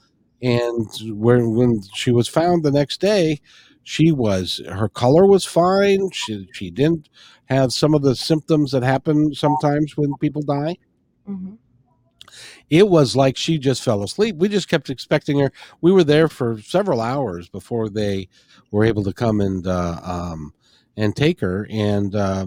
and 0.40 0.86
when, 1.18 1.54
when 1.56 1.82
she 1.94 2.12
was 2.12 2.28
found 2.28 2.62
the 2.62 2.70
next 2.70 3.00
day, 3.00 3.40
she 3.84 4.12
was 4.12 4.60
her 4.68 4.88
color 4.88 5.26
was 5.26 5.44
fine. 5.44 6.10
She 6.12 6.48
she 6.52 6.70
didn't 6.70 7.08
have 7.46 7.72
some 7.72 7.94
of 7.94 8.02
the 8.02 8.16
symptoms 8.16 8.72
that 8.72 8.82
happen 8.82 9.34
sometimes 9.34 9.96
when 9.96 10.14
people 10.16 10.42
die. 10.42 10.76
Mhm. 11.28 11.58
it 12.70 12.88
was 12.88 13.14
like 13.16 13.36
she 13.36 13.58
just 13.58 13.82
fell 13.82 14.02
asleep. 14.02 14.36
We 14.36 14.48
just 14.48 14.68
kept 14.68 14.90
expecting 14.90 15.38
her. 15.38 15.52
We 15.80 15.92
were 15.92 16.04
there 16.04 16.28
for 16.28 16.60
several 16.60 17.00
hours 17.00 17.48
before 17.48 17.88
they 17.88 18.28
were 18.70 18.84
able 18.84 19.04
to 19.04 19.12
come 19.12 19.40
and 19.40 19.66
uh, 19.66 20.00
um, 20.02 20.52
and 20.96 21.14
take 21.16 21.40
her. 21.40 21.66
And 21.70 22.14
uh, 22.14 22.46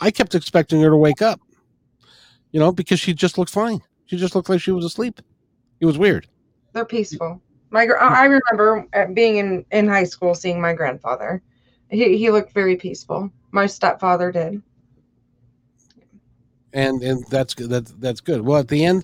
i 0.00 0.10
kept 0.10 0.34
expecting 0.34 0.80
her 0.80 0.90
to 0.90 0.96
wake 0.96 1.22
up 1.22 1.40
you 2.52 2.60
know 2.60 2.72
because 2.72 3.00
she 3.00 3.12
just 3.14 3.36
looked 3.38 3.50
fine. 3.50 3.80
She 4.06 4.16
just 4.16 4.34
looked 4.34 4.48
like 4.48 4.60
she 4.60 4.70
was 4.70 4.84
asleep. 4.84 5.20
It 5.80 5.86
was 5.86 5.98
weird. 5.98 6.28
They're 6.72 6.84
peaceful. 6.84 7.42
My 7.74 7.86
I 7.86 8.26
remember 8.26 8.86
uh, 8.94 9.06
being 9.06 9.38
in 9.38 9.66
in 9.72 9.88
high 9.88 10.04
school 10.04 10.32
seeing 10.36 10.60
my 10.60 10.74
grandfather. 10.74 11.42
He 11.90 12.16
he 12.16 12.30
looked 12.30 12.52
very 12.52 12.76
peaceful. 12.76 13.32
My 13.50 13.66
stepfather 13.66 14.30
did. 14.30 14.62
and 16.72 17.02
and 17.02 17.26
that's 17.30 17.52
good. 17.52 17.70
That's 17.70 17.90
that's 17.98 18.20
good. 18.20 18.42
Well, 18.42 18.60
at 18.60 18.68
the 18.68 18.84
end, 18.84 19.02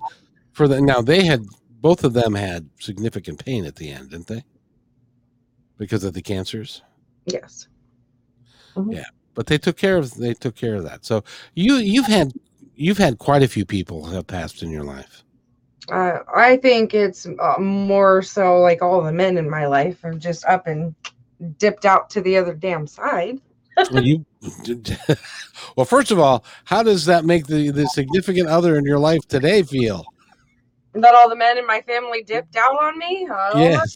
for 0.53 0.69
the 0.69 0.79
now 0.79 1.01
they 1.01 1.25
had 1.25 1.45
both 1.81 2.05
of 2.05 2.13
them 2.13 2.33
had 2.33 2.69
significant 2.79 3.43
pain 3.43 3.65
at 3.65 3.75
the 3.75 3.91
end, 3.91 4.11
didn't 4.11 4.27
they? 4.27 4.45
Because 5.77 6.05
of 6.05 6.13
the 6.13 6.21
cancers, 6.21 6.81
Yes. 7.25 7.67
Yeah. 8.87 9.03
But 9.33 9.47
they 9.47 9.57
took 9.57 9.75
care 9.75 9.97
of 9.97 10.15
they 10.15 10.33
took 10.33 10.55
care 10.55 10.75
of 10.75 10.83
that. 10.83 11.03
So 11.03 11.25
you 11.55 11.75
you've 11.75 12.07
had 12.07 12.31
you've 12.75 12.99
had 12.99 13.17
quite 13.17 13.43
a 13.43 13.49
few 13.49 13.65
people 13.65 14.05
have 14.05 14.27
passed 14.27 14.63
in 14.63 14.71
your 14.71 14.85
life. 14.85 15.25
Uh, 15.91 16.19
I 16.33 16.55
think 16.57 16.93
it's 16.93 17.27
uh, 17.27 17.55
more 17.59 18.21
so 18.21 18.61
like 18.61 18.81
all 18.81 19.01
the 19.01 19.11
men 19.11 19.37
in 19.37 19.49
my 19.49 19.65
life 19.67 20.01
have 20.03 20.19
just 20.19 20.45
up 20.45 20.65
and 20.67 20.95
dipped 21.57 21.85
out 21.85 22.09
to 22.11 22.21
the 22.21 22.37
other 22.37 22.53
damn 22.53 22.87
side. 22.87 23.39
Well, 23.91 24.03
you 24.03 24.25
well, 25.75 25.85
first 25.85 26.11
of 26.11 26.19
all, 26.19 26.45
how 26.63 26.81
does 26.81 27.05
that 27.05 27.25
make 27.25 27.47
the 27.47 27.71
the 27.71 27.87
significant 27.87 28.47
other 28.47 28.77
in 28.77 28.85
your 28.85 28.99
life 28.99 29.27
today 29.27 29.63
feel? 29.63 30.05
That 30.93 31.13
all 31.13 31.29
the 31.29 31.35
men 31.35 31.57
in 31.57 31.67
my 31.67 31.81
family 31.81 32.23
dipped 32.23 32.55
out 32.55 32.81
on 32.81 32.97
me. 32.97 33.27
I 33.29 33.51
Yes, 33.55 33.95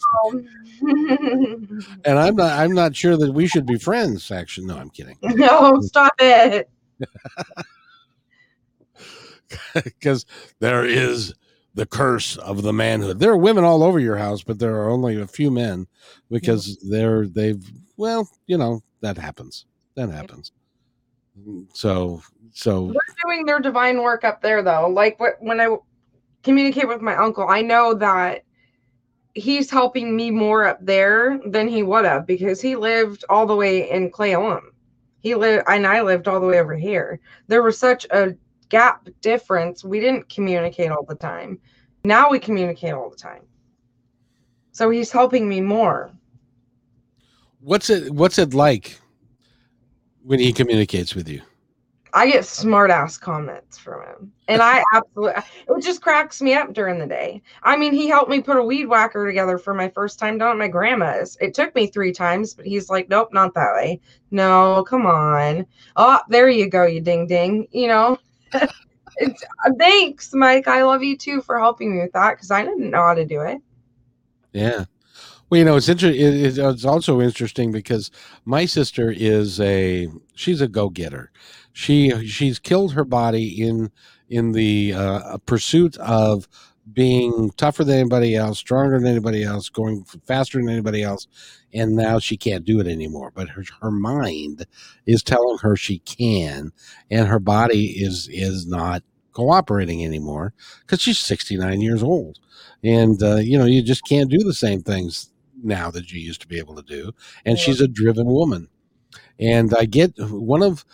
and 0.82 2.20
I'm 2.20 2.36
not 2.36 2.60
I'm 2.60 2.74
not 2.74 2.96
sure 2.96 3.16
that 3.16 3.32
we 3.34 3.48
should 3.48 3.66
be 3.66 3.78
friends. 3.78 4.32
Actually, 4.32 4.68
no, 4.68 4.78
I'm 4.78 4.90
kidding. 4.90 5.18
no, 5.22 5.80
stop 5.82 6.14
it. 6.20 6.70
because 9.84 10.26
there 10.60 10.86
is 10.86 11.34
the 11.76 11.86
curse 11.86 12.38
of 12.38 12.64
the 12.64 12.74
manhood. 12.74 13.20
There 13.20 13.32
are 13.32 13.38
women 13.38 13.64
all 13.64 13.84
over 13.84 14.00
your 14.00 14.16
house, 14.18 14.42
but 14.42 14.60
there 14.60 14.76
are 14.78 14.90
only 14.90 15.22
a 15.22 15.28
few 15.28 15.52
men 15.52 15.88
because 16.32 16.78
they're 16.90 17.28
they've 17.28 17.64
well, 17.98 18.30
you 18.48 18.58
know 18.58 18.82
that 19.02 19.18
happens. 19.18 19.66
That 19.96 20.10
happens. 20.10 20.52
Mm, 21.40 21.68
so 21.74 22.22
so 22.54 22.88
They're 22.88 23.16
doing 23.26 23.46
their 23.46 23.60
divine 23.60 24.02
work 24.02 24.24
up 24.24 24.42
there, 24.42 24.64
though. 24.64 24.88
Like 24.88 25.20
when 25.40 25.60
I 25.60 25.76
communicate 26.44 26.88
with 26.88 27.02
my 27.02 27.16
uncle, 27.16 27.48
I 27.48 27.62
know 27.62 27.94
that 27.96 28.44
he's 29.34 29.70
helping 29.70 30.16
me 30.16 30.32
more 30.32 30.66
up 30.66 30.80
there 30.82 31.40
than 31.46 31.68
he 31.68 31.84
would 31.84 32.06
have 32.06 32.26
because 32.26 32.62
he 32.62 32.78
lived 32.78 33.26
all 33.30 33.46
the 33.46 33.56
way 33.56 33.90
in 33.92 34.10
Clayum. 34.10 34.62
He 35.20 35.36
lived, 35.36 35.66
and 35.68 35.86
I 35.86 36.02
lived 36.02 36.30
all 36.30 36.40
the 36.40 36.48
way 36.48 36.60
over 36.60 36.76
here. 36.76 37.20
There 37.48 37.64
was 37.64 37.78
such 37.78 38.06
a 38.12 38.36
gap 38.70 39.08
difference. 39.22 39.84
We 39.84 40.00
didn't 40.00 40.30
communicate 40.30 40.92
all 40.92 41.04
the 41.04 41.16
time. 41.16 41.60
Now 42.04 42.30
we 42.30 42.40
communicate 42.40 42.94
all 42.94 43.10
the 43.10 43.16
time. 43.16 43.44
So 44.72 44.90
he's 44.90 45.12
helping 45.12 45.48
me 45.48 45.62
more. 45.62 46.12
what's 47.62 47.90
it 47.90 48.12
what's 48.14 48.38
it 48.38 48.54
like 48.54 49.00
when 50.24 50.40
he 50.40 50.54
communicates 50.54 51.16
with 51.16 51.28
you? 51.28 51.42
I 52.16 52.32
get 52.32 52.46
smart 52.46 52.92
ass 52.92 53.18
comments 53.18 53.78
from 53.78 54.02
him. 54.04 54.32
And 54.48 54.62
I 54.62 54.82
absolutely, 54.94 55.42
it 55.68 55.84
just 55.84 56.02
cracks 56.02 56.42
me 56.42 56.54
up 56.54 56.72
during 56.74 56.98
the 56.98 57.06
day. 57.06 57.42
I 57.62 57.76
mean, 57.76 57.94
he 57.94 58.08
helped 58.08 58.30
me 58.30 58.42
put 58.42 58.58
a 58.58 58.64
weed 58.64 58.86
whacker 58.86 59.28
together 59.28 59.58
for 59.58 59.74
my 59.74 59.90
first 59.90 60.18
time 60.18 60.38
down 60.38 60.52
at 60.52 60.58
my 60.58 60.70
grandma's. 60.70 61.38
It 61.42 61.54
took 61.54 61.76
me 61.76 61.88
three 61.88 62.14
times, 62.14 62.54
but 62.54 62.66
he's 62.66 62.90
like, 62.90 63.10
nope, 63.10 63.34
not 63.34 63.54
that 63.56 63.74
way. 63.74 64.00
No, 64.32 64.86
come 64.88 65.06
on. 65.06 65.66
Oh, 65.98 66.22
there 66.30 66.48
you 66.48 66.70
go, 66.70 66.86
you 66.86 67.02
ding 67.02 67.28
ding. 67.28 67.68
You 67.72 67.90
know, 67.90 68.18
thanks, 69.80 70.34
Mike. 70.34 70.68
I 70.68 70.84
love 70.84 71.04
you 71.04 71.18
too 71.18 71.42
for 71.42 71.60
helping 71.60 71.96
me 71.96 72.02
with 72.02 72.14
that 72.14 72.32
because 72.36 72.52
I 72.52 72.64
didn't 72.64 72.90
know 72.90 73.04
how 73.04 73.14
to 73.14 73.26
do 73.26 73.42
it. 73.42 73.62
Yeah. 74.54 74.86
Well, 75.50 75.60
you 75.60 75.66
know, 75.66 75.76
it's 75.76 75.90
interesting. 75.90 76.22
It's 76.22 76.86
also 76.86 77.22
interesting 77.22 77.72
because 77.72 78.10
my 78.46 78.66
sister 78.66 79.14
is 79.16 79.60
a 79.60 80.08
she's 80.34 80.62
a 80.62 80.68
go 80.68 80.90
getter. 80.90 81.32
She 81.72 82.28
she's 82.28 82.58
killed 82.58 82.94
her 82.94 83.06
body 83.06 83.62
in 83.62 83.92
in 84.30 84.54
the 84.54 84.94
uh, 84.94 85.38
pursuit 85.46 85.98
of 85.98 86.48
being 86.94 87.52
tougher 87.58 87.84
than 87.84 88.00
anybody 88.00 88.36
else, 88.36 88.60
stronger 88.60 89.00
than 89.00 89.08
anybody 89.08 89.44
else, 89.44 89.70
going 89.70 90.06
faster 90.28 90.60
than 90.60 90.70
anybody 90.70 91.04
else, 91.04 91.28
and 91.74 91.96
now 91.96 92.20
she 92.20 92.38
can't 92.38 92.66
do 92.66 92.80
it 92.80 92.88
anymore. 92.88 93.32
But 93.34 93.50
her 93.50 93.64
her 93.82 93.92
mind 93.92 94.66
is 95.06 95.24
telling 95.24 95.58
her 95.60 95.76
she 95.76 96.00
can, 96.00 96.72
and 97.10 97.28
her 97.28 97.40
body 97.40 97.88
is 98.04 98.30
is 98.32 98.68
not 98.68 99.04
cooperating 99.34 100.04
anymore 100.06 100.54
because 100.82 101.02
she's 101.02 101.20
69 101.20 101.82
years 101.82 102.02
old 102.02 102.40
and 102.86 103.22
uh, 103.22 103.36
you 103.36 103.58
know 103.58 103.66
you 103.66 103.82
just 103.82 104.06
can't 104.08 104.30
do 104.30 104.38
the 104.38 104.54
same 104.54 104.82
things 104.82 105.30
now 105.62 105.92
that 105.92 106.10
you 106.10 106.22
used 106.22 106.40
to 106.40 106.48
be 106.48 106.58
able 106.58 106.74
to 106.74 106.82
do 106.84 107.12
and 107.44 107.58
Yeah. 107.58 107.64
she's 107.66 107.82
a 107.82 107.88
driven 107.90 108.28
woman 108.28 108.70
and 109.40 109.74
i 109.76 109.86
get 109.86 110.14
one 110.20 110.64
of 110.64 110.86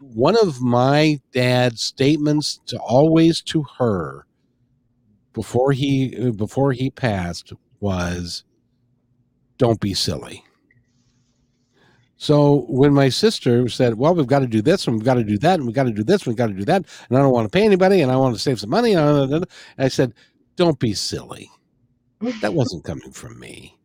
one 0.00 0.36
of 0.40 0.60
my 0.60 1.20
dad's 1.32 1.82
statements 1.82 2.60
to 2.66 2.78
always 2.78 3.42
to 3.42 3.64
her 3.78 4.25
before 5.36 5.70
he 5.70 6.16
uh, 6.20 6.32
before 6.32 6.72
he 6.72 6.90
passed 6.90 7.52
was 7.78 8.42
don't 9.58 9.78
be 9.78 9.94
silly 9.94 10.42
so 12.16 12.66
when 12.68 12.92
my 12.92 13.08
sister 13.08 13.68
said 13.68 13.94
well 13.94 14.16
we've 14.16 14.26
got 14.26 14.40
to 14.40 14.48
do 14.48 14.60
this 14.60 14.86
and 14.88 14.96
we've 14.96 15.04
got 15.04 15.14
to 15.14 15.22
do 15.22 15.38
that 15.38 15.54
and 15.54 15.66
we've 15.66 15.76
got 15.76 15.84
to 15.84 15.92
do 15.92 16.02
this 16.02 16.22
and 16.22 16.32
we've 16.32 16.36
got 16.36 16.48
to 16.48 16.54
do 16.54 16.64
that 16.64 16.84
and 17.08 17.16
i 17.16 17.20
don't 17.20 17.32
want 17.32 17.46
to 17.46 17.56
pay 17.56 17.64
anybody 17.64 18.00
and 18.00 18.10
i 18.10 18.16
want 18.16 18.34
to 18.34 18.40
save 18.40 18.58
some 18.58 18.70
money 18.70 18.94
and 18.94 19.46
i 19.78 19.86
said 19.86 20.12
don't 20.56 20.80
be 20.80 20.92
silly 20.92 21.48
that 22.40 22.54
wasn't 22.54 22.84
coming 22.84 23.10
from 23.12 23.38
me. 23.38 23.76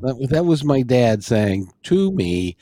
That, 0.00 0.28
that 0.30 0.44
was 0.44 0.64
my 0.64 0.82
dad 0.82 1.24
saying 1.24 1.72
to 1.84 2.12
me, 2.12 2.56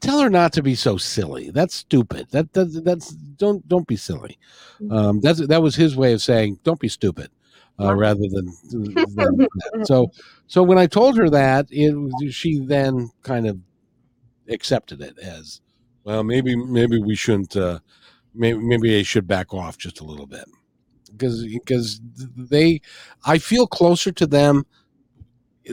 "Tell 0.00 0.20
her 0.20 0.30
not 0.30 0.52
to 0.54 0.62
be 0.62 0.74
so 0.74 0.96
silly. 0.96 1.50
That's 1.50 1.74
stupid. 1.74 2.28
That, 2.30 2.52
that 2.52 2.82
that's 2.84 3.10
don't 3.10 3.66
don't 3.68 3.86
be 3.86 3.96
silly." 3.96 4.38
Um, 4.90 5.20
that's 5.20 5.46
that 5.46 5.62
was 5.62 5.76
his 5.76 5.96
way 5.96 6.12
of 6.12 6.22
saying, 6.22 6.58
"Don't 6.64 6.80
be 6.80 6.88
stupid," 6.88 7.30
uh, 7.80 7.94
rather 7.94 8.28
than, 8.28 8.52
than 8.70 9.84
so. 9.84 10.10
So 10.46 10.62
when 10.62 10.78
I 10.78 10.86
told 10.86 11.16
her 11.16 11.30
that, 11.30 11.66
it 11.70 12.32
she 12.32 12.60
then 12.60 13.10
kind 13.22 13.46
of 13.46 13.58
accepted 14.48 15.00
it 15.00 15.18
as, 15.18 15.60
well, 16.04 16.22
maybe 16.22 16.56
maybe 16.56 16.98
we 16.98 17.14
shouldn't. 17.14 17.56
Uh, 17.56 17.80
maybe 18.34 18.58
maybe 18.58 18.98
I 18.98 19.02
should 19.02 19.26
back 19.26 19.54
off 19.54 19.78
just 19.78 20.00
a 20.00 20.04
little 20.04 20.26
bit 20.26 20.44
because 21.12 21.46
because 21.46 22.00
they 22.36 22.80
I 23.24 23.38
feel 23.38 23.66
closer 23.66 24.12
to 24.12 24.26
them 24.26 24.66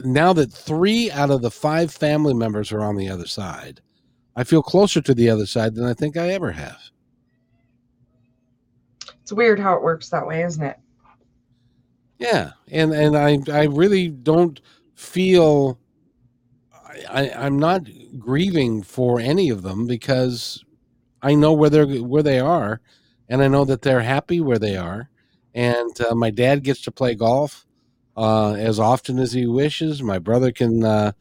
now 0.04 0.32
that 0.32 0.52
three 0.52 1.10
out 1.10 1.30
of 1.30 1.42
the 1.42 1.50
five 1.50 1.92
family 1.92 2.34
members 2.34 2.72
are 2.72 2.82
on 2.82 2.96
the 2.96 3.08
other 3.08 3.26
side. 3.26 3.80
I 4.34 4.44
feel 4.44 4.62
closer 4.62 5.00
to 5.02 5.14
the 5.14 5.28
other 5.28 5.46
side 5.46 5.74
than 5.74 5.84
I 5.84 5.94
think 5.94 6.16
I 6.16 6.30
ever 6.30 6.52
have. 6.52 6.80
It's 9.20 9.32
weird 9.32 9.60
how 9.60 9.74
it 9.74 9.82
works 9.82 10.08
that 10.08 10.26
way, 10.26 10.42
isn't 10.42 10.62
it? 10.62 10.78
Yeah, 12.18 12.52
and 12.70 12.92
and 12.92 13.16
I 13.16 13.38
I 13.52 13.64
really 13.64 14.08
don't 14.08 14.60
feel 14.94 15.78
I, 16.72 17.04
I 17.10 17.46
I'm 17.46 17.58
not 17.58 17.82
grieving 18.18 18.82
for 18.82 19.20
any 19.20 19.50
of 19.50 19.62
them 19.62 19.86
because 19.86 20.64
I 21.20 21.34
know 21.34 21.52
where 21.52 21.70
they're 21.70 21.86
where 21.86 22.22
they 22.22 22.40
are, 22.40 22.80
and 23.28 23.42
I 23.42 23.48
know 23.48 23.64
that 23.64 23.82
they're 23.82 24.02
happy 24.02 24.40
where 24.40 24.58
they 24.58 24.76
are, 24.76 25.10
and 25.54 26.00
uh, 26.00 26.14
my 26.14 26.30
dad 26.30 26.62
gets 26.62 26.80
to 26.82 26.92
play 26.92 27.14
golf 27.14 27.66
uh, 28.16 28.52
as 28.54 28.78
often 28.78 29.18
as 29.18 29.32
he 29.32 29.46
wishes. 29.46 30.02
My 30.02 30.18
brother 30.18 30.52
can 30.52 30.84
uh, 30.84 31.12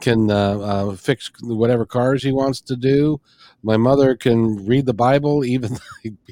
can 0.00 0.30
uh, 0.30 0.58
uh, 0.58 0.96
fix 0.96 1.30
whatever 1.42 1.86
cars 1.86 2.22
he 2.22 2.32
wants 2.32 2.60
to 2.62 2.76
do. 2.76 3.20
My 3.62 3.76
mother 3.76 4.14
can 4.14 4.66
read 4.66 4.86
the 4.86 4.94
Bible, 4.94 5.44
even 5.54 5.78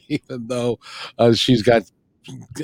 even 0.09 0.47
though 0.47 0.79
uh, 1.19 1.33
she's 1.33 1.63
got 1.63 1.83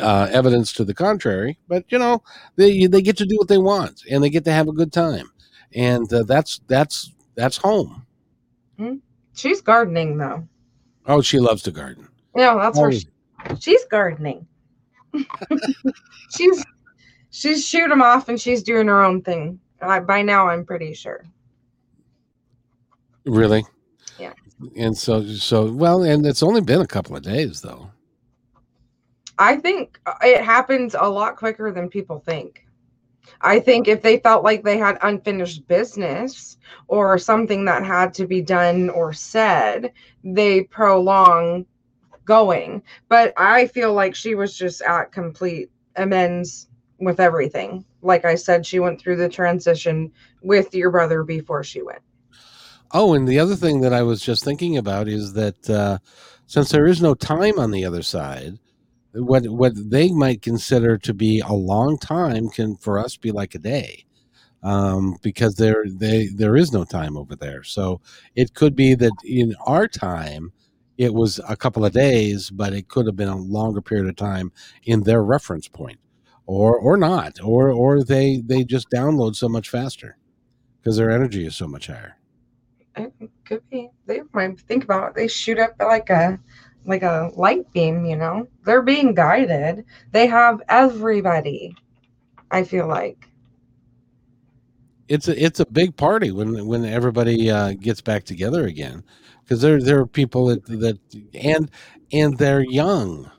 uh, 0.00 0.28
evidence 0.30 0.72
to 0.74 0.84
the 0.84 0.94
contrary. 0.94 1.58
But 1.68 1.84
you 1.90 1.98
know, 1.98 2.22
they 2.56 2.86
they 2.86 3.02
get 3.02 3.16
to 3.18 3.26
do 3.26 3.36
what 3.38 3.48
they 3.48 3.58
want, 3.58 4.02
and 4.10 4.22
they 4.22 4.30
get 4.30 4.44
to 4.44 4.52
have 4.52 4.68
a 4.68 4.72
good 4.72 4.92
time, 4.92 5.30
and 5.74 6.12
uh, 6.12 6.24
that's 6.24 6.60
that's 6.68 7.12
that's 7.34 7.56
home. 7.56 8.06
She's 9.34 9.60
gardening 9.60 10.18
though. 10.18 10.48
Oh, 11.06 11.22
she 11.22 11.38
loves 11.38 11.62
to 11.62 11.70
garden. 11.70 12.08
Yeah, 12.36 12.54
that's 12.56 12.78
where 12.78 12.90
Oh, 12.90 12.92
she, 12.92 13.06
she's 13.60 13.84
gardening. 13.84 14.46
she's 16.36 16.64
she's 17.30 17.66
shoot 17.66 17.90
'em 17.90 18.02
off 18.02 18.28
and 18.28 18.40
she's 18.40 18.62
doing 18.62 18.88
her 18.88 19.02
own 19.02 19.22
thing. 19.22 19.60
I, 19.80 20.00
by 20.00 20.22
now, 20.22 20.48
I'm 20.48 20.64
pretty 20.64 20.94
sure. 20.94 21.24
really? 23.24 23.64
Yeah. 24.18 24.32
And 24.76 24.96
so 24.96 25.24
so 25.26 25.70
well, 25.72 26.02
and 26.02 26.26
it's 26.26 26.42
only 26.42 26.60
been 26.60 26.80
a 26.80 26.86
couple 26.86 27.16
of 27.16 27.22
days 27.22 27.60
though. 27.60 27.90
I 29.38 29.56
think 29.56 30.00
uh, 30.06 30.14
it 30.22 30.42
happens 30.42 30.96
a 30.98 31.08
lot 31.08 31.36
quicker 31.36 31.70
than 31.70 31.88
people 31.88 32.18
think. 32.18 32.66
I 33.40 33.60
think 33.60 33.86
if 33.86 34.02
they 34.02 34.18
felt 34.18 34.42
like 34.42 34.64
they 34.64 34.78
had 34.78 34.98
unfinished 35.02 35.68
business 35.68 36.56
or 36.88 37.18
something 37.18 37.64
that 37.66 37.84
had 37.84 38.12
to 38.14 38.26
be 38.26 38.40
done 38.40 38.90
or 38.90 39.12
said, 39.12 39.92
they 40.24 40.62
prolong 40.62 41.66
going. 42.24 42.82
But 43.08 43.32
I 43.36 43.66
feel 43.68 43.92
like 43.92 44.14
she 44.14 44.34
was 44.34 44.56
just 44.56 44.82
at 44.82 45.12
complete 45.12 45.70
amends 45.94 46.68
with 46.98 47.20
everything. 47.20 47.84
Like 48.02 48.24
I 48.24 48.34
said, 48.34 48.66
she 48.66 48.80
went 48.80 49.00
through 49.00 49.16
the 49.16 49.28
transition 49.28 50.12
with 50.42 50.74
your 50.74 50.90
brother 50.90 51.22
before 51.24 51.62
she 51.64 51.82
went. 51.82 52.00
Oh, 52.92 53.14
and 53.14 53.28
the 53.28 53.38
other 53.38 53.56
thing 53.56 53.80
that 53.82 53.92
I 53.92 54.02
was 54.02 54.22
just 54.22 54.44
thinking 54.44 54.78
about 54.78 55.08
is 55.08 55.34
that 55.34 55.68
uh, 55.68 55.98
since 56.46 56.70
there 56.70 56.86
is 56.86 57.02
no 57.02 57.14
time 57.14 57.58
on 57.58 57.70
the 57.70 57.84
other 57.84 58.02
side, 58.02 58.58
what 59.12 59.46
what 59.48 59.72
they 59.76 60.10
might 60.10 60.42
consider 60.42 60.96
to 60.98 61.14
be 61.14 61.40
a 61.40 61.52
long 61.52 61.98
time 61.98 62.48
can 62.48 62.76
for 62.76 62.98
us 62.98 63.16
be 63.16 63.30
like 63.30 63.54
a 63.54 63.58
day, 63.58 64.04
um, 64.62 65.16
because 65.22 65.56
there 65.56 65.84
they 65.86 66.28
there 66.28 66.56
is 66.56 66.72
no 66.72 66.84
time 66.84 67.16
over 67.16 67.36
there. 67.36 67.62
So 67.62 68.00
it 68.34 68.54
could 68.54 68.74
be 68.74 68.94
that 68.94 69.12
in 69.24 69.54
our 69.66 69.86
time, 69.86 70.52
it 70.96 71.12
was 71.12 71.40
a 71.48 71.56
couple 71.56 71.84
of 71.84 71.92
days, 71.92 72.50
but 72.50 72.72
it 72.72 72.88
could 72.88 73.06
have 73.06 73.16
been 73.16 73.28
a 73.28 73.36
longer 73.36 73.80
period 73.80 74.08
of 74.08 74.16
time 74.16 74.52
in 74.84 75.02
their 75.02 75.22
reference 75.22 75.68
point, 75.68 75.98
or 76.48 76.78
or 76.78 76.96
not, 76.96 77.38
or 77.44 77.70
or 77.70 78.02
they 78.04 78.42
they 78.46 78.64
just 78.64 78.90
download 78.90 79.36
so 79.36 79.48
much 79.48 79.68
faster 79.68 80.16
because 80.80 80.96
their 80.96 81.10
energy 81.10 81.46
is 81.46 81.54
so 81.56 81.68
much 81.68 81.88
higher. 81.88 82.16
It 82.96 83.30
could 83.44 83.62
be. 83.70 83.90
They 84.06 84.22
might 84.32 84.60
think 84.60 84.84
about 84.84 85.10
it. 85.10 85.14
They 85.14 85.28
shoot 85.28 85.58
up 85.58 85.74
like 85.80 86.10
a 86.10 86.40
like 86.86 87.02
a 87.02 87.30
light 87.36 87.70
beam, 87.72 88.04
you 88.06 88.16
know. 88.16 88.48
They're 88.64 88.82
being 88.82 89.14
guided. 89.14 89.84
They 90.12 90.26
have 90.26 90.62
everybody. 90.68 91.76
I 92.50 92.64
feel 92.64 92.88
like. 92.88 93.28
it's 95.08 95.28
a 95.28 95.42
it's 95.44 95.60
a 95.60 95.66
big 95.66 95.96
party 95.96 96.30
when 96.30 96.66
when 96.66 96.84
everybody 96.84 97.50
uh, 97.50 97.72
gets 97.74 98.00
back 98.00 98.24
together 98.24 98.66
again 98.66 99.02
because 99.42 99.60
there 99.60 99.80
there 99.80 99.98
are 100.00 100.06
people 100.06 100.46
that 100.46 100.64
that 100.66 100.98
and 101.34 101.70
and 102.12 102.36
they're 102.38 102.64
young 102.64 103.30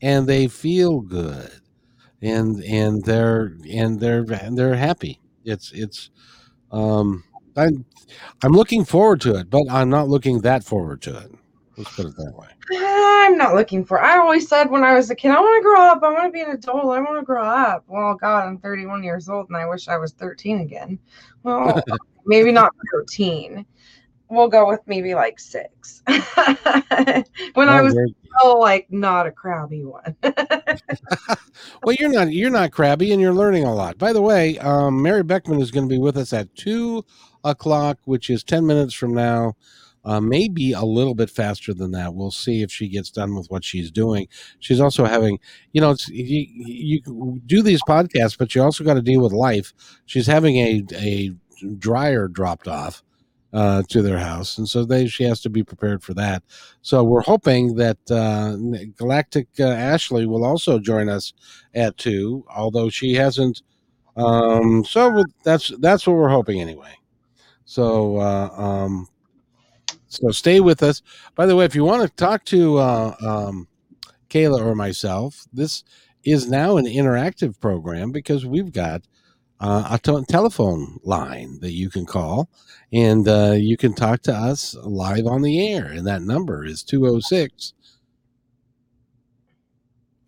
and 0.00 0.26
they 0.26 0.48
feel 0.48 1.00
good 1.00 1.50
and 2.22 2.62
and 2.64 3.04
they're 3.04 3.56
and 3.70 4.00
they're 4.00 4.24
and 4.32 4.58
they're 4.58 4.74
happy 4.74 5.20
it's 5.44 5.72
it's 5.72 6.10
um 6.72 7.22
i'm 7.56 7.84
i'm 8.42 8.52
looking 8.52 8.84
forward 8.84 9.20
to 9.20 9.36
it 9.36 9.48
but 9.50 9.62
i'm 9.70 9.88
not 9.88 10.08
looking 10.08 10.40
that 10.40 10.64
forward 10.64 11.00
to 11.00 11.16
it 11.16 11.30
let's 11.76 11.90
put 11.90 12.06
it 12.06 12.16
that 12.16 12.32
way 12.34 12.48
I'm 12.70 13.36
not 13.36 13.54
looking 13.54 13.84
for. 13.84 14.00
I 14.00 14.18
always 14.18 14.48
said 14.48 14.70
when 14.70 14.84
I 14.84 14.94
was 14.94 15.10
a 15.10 15.14
kid, 15.14 15.30
I 15.30 15.40
want 15.40 15.62
to 15.62 15.62
grow 15.62 15.80
up. 15.80 16.02
I 16.02 16.12
want 16.12 16.26
to 16.26 16.30
be 16.30 16.42
an 16.42 16.50
adult. 16.50 16.84
I 16.84 17.00
want 17.00 17.18
to 17.18 17.24
grow 17.24 17.44
up. 17.44 17.84
Well, 17.86 18.14
God, 18.14 18.46
I'm 18.46 18.58
31 18.58 19.02
years 19.02 19.28
old, 19.28 19.48
and 19.48 19.56
I 19.56 19.66
wish 19.66 19.88
I 19.88 19.96
was 19.96 20.12
13 20.12 20.60
again. 20.60 20.98
Well, 21.42 21.82
maybe 22.26 22.52
not 22.52 22.72
13. 22.92 23.64
We'll 24.30 24.48
go 24.48 24.68
with 24.68 24.80
maybe 24.86 25.14
like 25.14 25.40
six. 25.40 26.02
when 26.06 26.16
I 27.68 27.80
Oh, 27.80 27.84
was 27.84 27.94
still 28.36 28.60
like 28.60 28.86
not 28.90 29.26
a 29.26 29.30
crabby 29.30 29.84
one. 29.84 30.16
well 31.82 31.96
you're 31.98 32.12
not 32.12 32.32
you're 32.32 32.50
not 32.50 32.72
crabby 32.72 33.12
and 33.12 33.20
you're 33.20 33.34
learning 33.34 33.64
a 33.64 33.74
lot 33.74 33.98
by 33.98 34.12
the 34.12 34.22
way 34.22 34.58
um, 34.58 35.02
mary 35.02 35.22
beckman 35.22 35.60
is 35.60 35.70
going 35.70 35.88
to 35.88 35.92
be 35.92 35.98
with 35.98 36.16
us 36.16 36.32
at 36.32 36.54
two 36.54 37.04
o'clock 37.44 37.98
which 38.04 38.30
is 38.30 38.44
10 38.44 38.66
minutes 38.66 38.94
from 38.94 39.14
now 39.14 39.54
uh, 40.04 40.20
maybe 40.20 40.72
a 40.72 40.84
little 40.84 41.14
bit 41.14 41.28
faster 41.28 41.74
than 41.74 41.90
that. 41.90 42.14
We'll 42.14 42.30
see 42.30 42.62
if 42.62 42.70
she 42.70 42.88
gets 42.88 43.10
done 43.10 43.34
with 43.34 43.50
what 43.50 43.62
she's 43.62 43.90
doing. 43.90 44.28
She's 44.58 44.80
also 44.80 45.04
having, 45.04 45.38
you 45.72 45.82
know, 45.82 45.94
you, 46.08 46.46
you 46.48 47.40
do 47.44 47.60
these 47.60 47.82
podcasts, 47.82 48.38
but 48.38 48.54
you 48.54 48.62
also 48.62 48.84
got 48.84 48.94
to 48.94 49.02
deal 49.02 49.20
with 49.20 49.32
life. 49.32 49.74
She's 50.06 50.26
having 50.26 50.56
a 50.56 50.82
a 50.94 51.32
dryer 51.78 52.28
dropped 52.28 52.68
off 52.68 53.02
uh, 53.52 53.82
to 53.88 54.02
their 54.02 54.18
house, 54.18 54.58
and 54.58 54.68
so 54.68 54.84
they 54.84 55.06
she 55.06 55.24
has 55.24 55.40
to 55.40 55.50
be 55.50 55.64
prepared 55.64 56.02
for 56.02 56.14
that. 56.14 56.42
So 56.82 57.02
we're 57.02 57.22
hoping 57.22 57.76
that 57.76 57.98
uh, 58.10 58.56
Galactic 58.96 59.48
uh, 59.58 59.64
Ashley 59.64 60.26
will 60.26 60.44
also 60.44 60.78
join 60.78 61.08
us 61.08 61.32
at 61.74 61.96
two, 61.96 62.44
although 62.54 62.90
she 62.90 63.14
hasn't. 63.14 63.62
Um, 64.16 64.84
so 64.84 65.24
that's 65.44 65.68
that's 65.78 66.06
what 66.06 66.16
we're 66.16 66.28
hoping 66.28 66.60
anyway. 66.60 66.94
So 67.64 68.18
uh, 68.18 68.50
um, 68.56 69.08
so 70.08 70.30
stay 70.30 70.60
with 70.60 70.82
us. 70.82 71.02
By 71.34 71.46
the 71.46 71.56
way, 71.56 71.64
if 71.64 71.74
you 71.74 71.84
want 71.84 72.02
to 72.02 72.16
talk 72.16 72.44
to 72.46 72.78
uh, 72.78 73.14
um, 73.20 73.68
Kayla 74.30 74.60
or 74.64 74.74
myself, 74.74 75.46
this 75.52 75.84
is 76.24 76.48
now 76.48 76.76
an 76.76 76.86
interactive 76.86 77.58
program 77.60 78.10
because 78.10 78.44
we've 78.44 78.72
got 78.72 79.02
uh, 79.60 79.88
a 79.90 79.98
t- 79.98 80.24
telephone 80.28 80.98
line 81.02 81.58
that 81.60 81.72
you 81.72 81.90
can 81.90 82.06
call 82.06 82.48
and 82.92 83.28
uh, 83.28 83.52
you 83.52 83.76
can 83.76 83.94
talk 83.94 84.22
to 84.22 84.32
us 84.32 84.74
live 84.82 85.26
on 85.26 85.42
the 85.42 85.72
air. 85.72 85.86
And 85.86 86.06
that 86.06 86.22
number 86.22 86.64
is 86.64 86.82
206. 86.82 87.74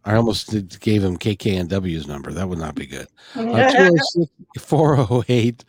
I 0.05 0.15
almost 0.15 0.51
did, 0.51 0.81
gave 0.81 1.05
him 1.05 1.19
KKNW's 1.19 2.07
number. 2.07 2.33
That 2.33 2.49
would 2.49 2.59
not 2.59 2.75
be 2.75 2.87
good. 2.87 3.07
Uh, 3.35 3.71
206 3.71 4.31
408 4.59 5.65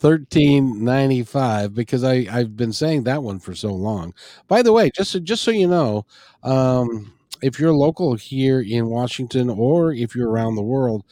1395 0.00 1.74
because 1.74 2.04
I, 2.04 2.26
I've 2.30 2.56
been 2.56 2.72
saying 2.72 3.04
that 3.04 3.22
one 3.22 3.38
for 3.38 3.54
so 3.54 3.72
long. 3.72 4.12
By 4.48 4.62
the 4.62 4.72
way, 4.72 4.90
just 4.94 5.12
so, 5.12 5.18
just 5.18 5.42
so 5.42 5.50
you 5.50 5.66
know, 5.66 6.04
um, 6.42 7.12
if 7.42 7.58
you're 7.58 7.72
local 7.72 8.14
here 8.14 8.60
in 8.60 8.86
Washington 8.86 9.48
or 9.48 9.92
if 9.92 10.14
you're 10.14 10.28
around 10.28 10.56
the 10.56 10.62
world, 10.62 11.04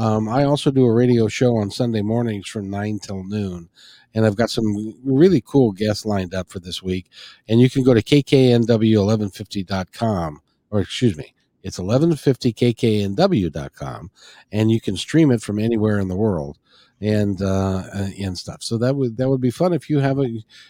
um, 0.00 0.28
I 0.30 0.44
also 0.44 0.70
do 0.70 0.86
a 0.86 0.92
radio 0.92 1.28
show 1.28 1.58
on 1.58 1.70
Sunday 1.70 2.00
mornings 2.00 2.48
from 2.48 2.70
9 2.70 3.00
till 3.00 3.22
noon. 3.22 3.68
And 4.14 4.24
I've 4.24 4.36
got 4.36 4.48
some 4.48 4.94
really 5.04 5.42
cool 5.42 5.72
guests 5.72 6.06
lined 6.06 6.32
up 6.34 6.48
for 6.48 6.58
this 6.58 6.82
week. 6.82 7.10
And 7.48 7.60
you 7.60 7.68
can 7.68 7.84
go 7.84 7.92
to 7.92 8.02
kknw1150.com, 8.02 10.40
or 10.70 10.80
excuse 10.80 11.18
me, 11.18 11.34
it's 11.62 11.78
1150kknw.com, 11.78 14.10
and 14.50 14.70
you 14.70 14.80
can 14.80 14.96
stream 14.96 15.30
it 15.30 15.42
from 15.42 15.58
anywhere 15.58 15.98
in 15.98 16.08
the 16.08 16.16
world 16.16 16.56
and 17.02 17.42
uh, 17.42 17.82
and 18.18 18.38
stuff. 18.38 18.62
So 18.62 18.78
that 18.78 18.96
would 18.96 19.18
that 19.18 19.28
would 19.28 19.42
be 19.42 19.50
fun 19.50 19.74
if 19.74 19.90
you 19.90 19.98
have 19.98 20.18
a. 20.18 20.26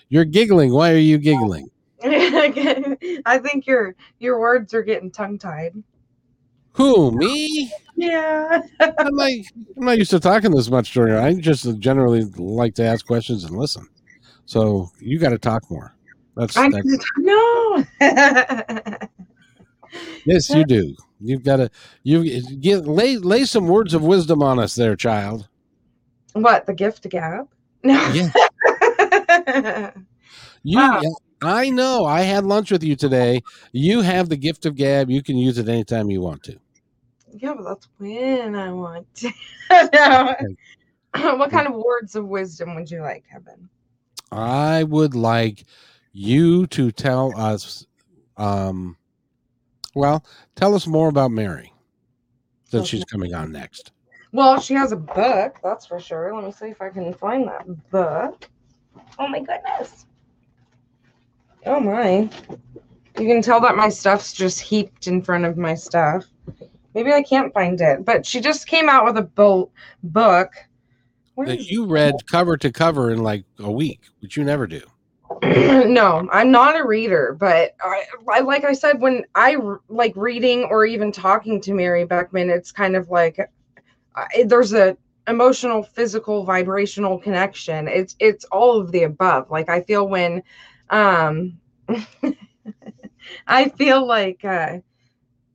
You're 0.08 0.24
giggling. 0.24 0.72
Why 0.72 0.90
are 0.90 0.96
you 0.96 1.18
giggling? 1.18 1.70
I 2.02 3.40
think 3.42 3.68
your 3.68 3.94
your 4.18 4.40
words 4.40 4.74
are 4.74 4.82
getting 4.82 5.12
tongue 5.12 5.38
tied. 5.38 5.80
Who 6.72 7.12
me? 7.12 7.72
Yeah. 7.96 8.62
I'm 8.80 9.14
not, 9.14 9.30
I'm 9.30 9.84
not 9.84 9.98
used 9.98 10.10
to 10.10 10.20
talking 10.20 10.50
this 10.50 10.70
much 10.70 10.92
during. 10.92 11.14
I 11.14 11.34
just 11.34 11.78
generally 11.78 12.24
like 12.36 12.74
to 12.76 12.84
ask 12.84 13.06
questions 13.06 13.44
and 13.44 13.56
listen. 13.56 13.88
So 14.46 14.90
you 14.98 15.18
got 15.18 15.30
to 15.30 15.38
talk 15.38 15.70
more. 15.70 15.94
That's, 16.36 16.56
I, 16.56 16.70
that's 16.70 17.10
no. 17.18 17.84
yes, 20.24 20.50
you 20.50 20.64
do. 20.64 20.94
You've 21.20 21.44
got 21.44 21.56
to 21.56 21.70
you 22.02 22.40
get 22.56 22.86
lay 22.86 23.18
lay 23.18 23.44
some 23.44 23.68
words 23.68 23.92
of 23.92 24.02
wisdom 24.02 24.42
on 24.42 24.58
us, 24.58 24.74
there, 24.74 24.96
child. 24.96 25.48
What 26.32 26.64
the 26.66 26.72
gift 26.72 27.08
gab? 27.10 27.48
No. 27.82 28.12
Yeah. 28.12 29.92
You, 30.62 30.78
Wow. 30.78 31.02
I 31.42 31.70
know. 31.70 32.04
I 32.04 32.22
had 32.22 32.44
lunch 32.44 32.70
with 32.70 32.82
you 32.82 32.96
today. 32.96 33.42
You 33.72 34.02
have 34.02 34.28
the 34.28 34.36
gift 34.36 34.66
of 34.66 34.76
gab. 34.76 35.10
You 35.10 35.22
can 35.22 35.36
use 35.36 35.58
it 35.58 35.68
anytime 35.68 36.10
you 36.10 36.20
want 36.20 36.42
to. 36.44 36.58
yeah, 37.32 37.54
but 37.54 37.64
that's 37.64 37.88
when 37.98 38.54
I 38.54 38.72
want 38.72 39.06
to. 39.16 39.32
No. 39.92 40.34
what 41.36 41.50
kind 41.50 41.66
of 41.66 41.74
words 41.74 42.14
of 42.14 42.26
wisdom 42.26 42.74
would 42.74 42.90
you 42.90 43.02
like, 43.02 43.24
Kevin? 43.30 43.68
I 44.30 44.84
would 44.84 45.14
like 45.14 45.64
you 46.12 46.66
to 46.68 46.92
tell 46.92 47.32
us, 47.36 47.86
um, 48.36 48.96
well, 49.94 50.24
tell 50.54 50.74
us 50.74 50.86
more 50.86 51.08
about 51.08 51.30
Mary 51.30 51.72
since 52.64 52.88
she's 52.88 53.04
coming 53.04 53.34
on 53.34 53.50
next. 53.50 53.92
Well, 54.32 54.60
she 54.60 54.74
has 54.74 54.92
a 54.92 54.96
book, 54.96 55.58
that's 55.62 55.86
for 55.86 55.98
sure. 55.98 56.32
Let 56.34 56.44
me 56.44 56.52
see 56.52 56.66
if 56.66 56.80
I 56.80 56.90
can 56.90 57.12
find 57.14 57.48
that 57.48 57.90
book. 57.90 58.48
Oh 59.18 59.26
my 59.26 59.40
goodness. 59.40 60.06
Oh 61.66 61.80
my. 61.80 62.28
You 63.18 63.26
can 63.26 63.42
tell 63.42 63.60
that 63.60 63.76
my 63.76 63.88
stuff's 63.88 64.32
just 64.32 64.60
heaped 64.60 65.06
in 65.06 65.22
front 65.22 65.44
of 65.44 65.56
my 65.56 65.74
stuff. 65.74 66.24
Maybe 66.94 67.12
I 67.12 67.22
can't 67.22 67.52
find 67.52 67.80
it, 67.80 68.04
but 68.04 68.26
she 68.26 68.40
just 68.40 68.66
came 68.66 68.88
out 68.88 69.04
with 69.04 69.16
a 69.16 69.22
bo- 69.22 69.70
book. 70.02 70.52
Where 71.34 71.46
That 71.46 71.70
you 71.70 71.86
read 71.86 72.14
cover 72.26 72.56
to 72.56 72.72
cover 72.72 73.10
in 73.10 73.22
like 73.22 73.44
a 73.58 73.70
week, 73.70 74.00
which 74.20 74.36
you 74.36 74.44
never 74.44 74.66
do. 74.66 74.80
no, 75.42 76.28
I'm 76.32 76.50
not 76.50 76.78
a 76.78 76.84
reader, 76.84 77.36
but 77.38 77.76
I, 77.80 78.04
I 78.28 78.40
like 78.40 78.64
I 78.64 78.72
said 78.72 79.00
when 79.00 79.24
I 79.34 79.56
like 79.88 80.12
reading 80.16 80.64
or 80.64 80.84
even 80.84 81.12
talking 81.12 81.60
to 81.62 81.72
Mary 81.72 82.04
Beckman, 82.04 82.50
it's 82.50 82.72
kind 82.72 82.96
of 82.96 83.10
like 83.10 83.38
uh, 83.38 83.44
I, 84.16 84.44
there's 84.46 84.72
a 84.72 84.96
emotional, 85.28 85.84
physical, 85.84 86.44
vibrational 86.44 87.18
connection. 87.18 87.86
It's 87.86 88.16
it's 88.18 88.44
all 88.46 88.80
of 88.80 88.90
the 88.90 89.04
above. 89.04 89.50
Like 89.50 89.68
I 89.68 89.82
feel 89.82 90.08
when 90.08 90.42
um 90.90 91.58
I 93.46 93.68
feel 93.70 94.06
like 94.06 94.44
uh 94.44 94.78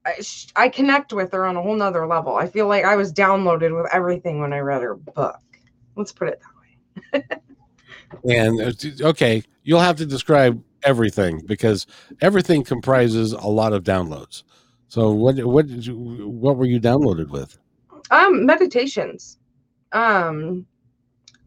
I, 0.05 0.21
sh- 0.21 0.47
I 0.55 0.69
connect 0.69 1.13
with 1.13 1.31
her 1.31 1.45
on 1.45 1.55
a 1.55 1.61
whole 1.61 1.75
nother 1.75 2.05
level. 2.05 2.35
I 2.35 2.47
feel 2.47 2.67
like 2.67 2.85
I 2.85 2.95
was 2.95 3.11
downloaded 3.11 3.75
with 3.75 3.91
everything 3.91 4.39
when 4.39 4.53
I 4.53 4.59
read 4.59 4.83
her 4.83 4.95
book. 4.95 5.39
Let's 5.95 6.11
put 6.11 6.27
it 6.27 6.39
that 7.13 7.23
way. 8.23 8.33
And 8.35 8.61
uh, 8.61 9.07
okay, 9.09 9.43
you'll 9.63 9.79
have 9.79 9.97
to 9.97 10.05
describe 10.05 10.63
everything 10.83 11.41
because 11.45 11.87
everything 12.21 12.63
comprises 12.63 13.33
a 13.33 13.47
lot 13.47 13.73
of 13.73 13.83
downloads. 13.83 14.43
So 14.87 15.11
what 15.11 15.43
what 15.43 15.67
did 15.67 15.85
you, 15.85 15.95
what 16.29 16.57
were 16.57 16.65
you 16.65 16.79
downloaded 16.79 17.29
with? 17.29 17.57
Um, 18.11 18.45
meditations. 18.45 19.39
Um, 19.91 20.65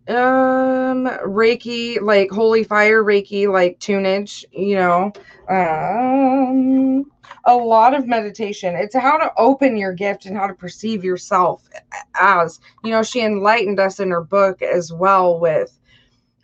um, 0.08 1.06
Reiki, 1.24 2.00
like 2.00 2.30
holy 2.30 2.64
fire 2.64 3.04
Reiki, 3.04 3.50
like 3.50 3.78
tunage, 3.78 4.44
you 4.52 4.74
know. 4.74 5.12
Um, 5.48 7.10
a 7.44 7.56
lot 7.56 7.94
of 7.94 8.06
meditation. 8.06 8.74
It's 8.74 8.94
how 8.94 9.16
to 9.16 9.32
open 9.38 9.76
your 9.76 9.92
gift 9.92 10.26
and 10.26 10.36
how 10.36 10.46
to 10.46 10.54
perceive 10.54 11.04
yourself 11.04 11.68
as, 12.14 12.60
you 12.84 12.90
know, 12.90 13.02
she 13.02 13.22
enlightened 13.22 13.80
us 13.80 14.00
in 14.00 14.10
her 14.10 14.22
book 14.22 14.60
as 14.60 14.92
well 14.92 15.38
with 15.38 15.78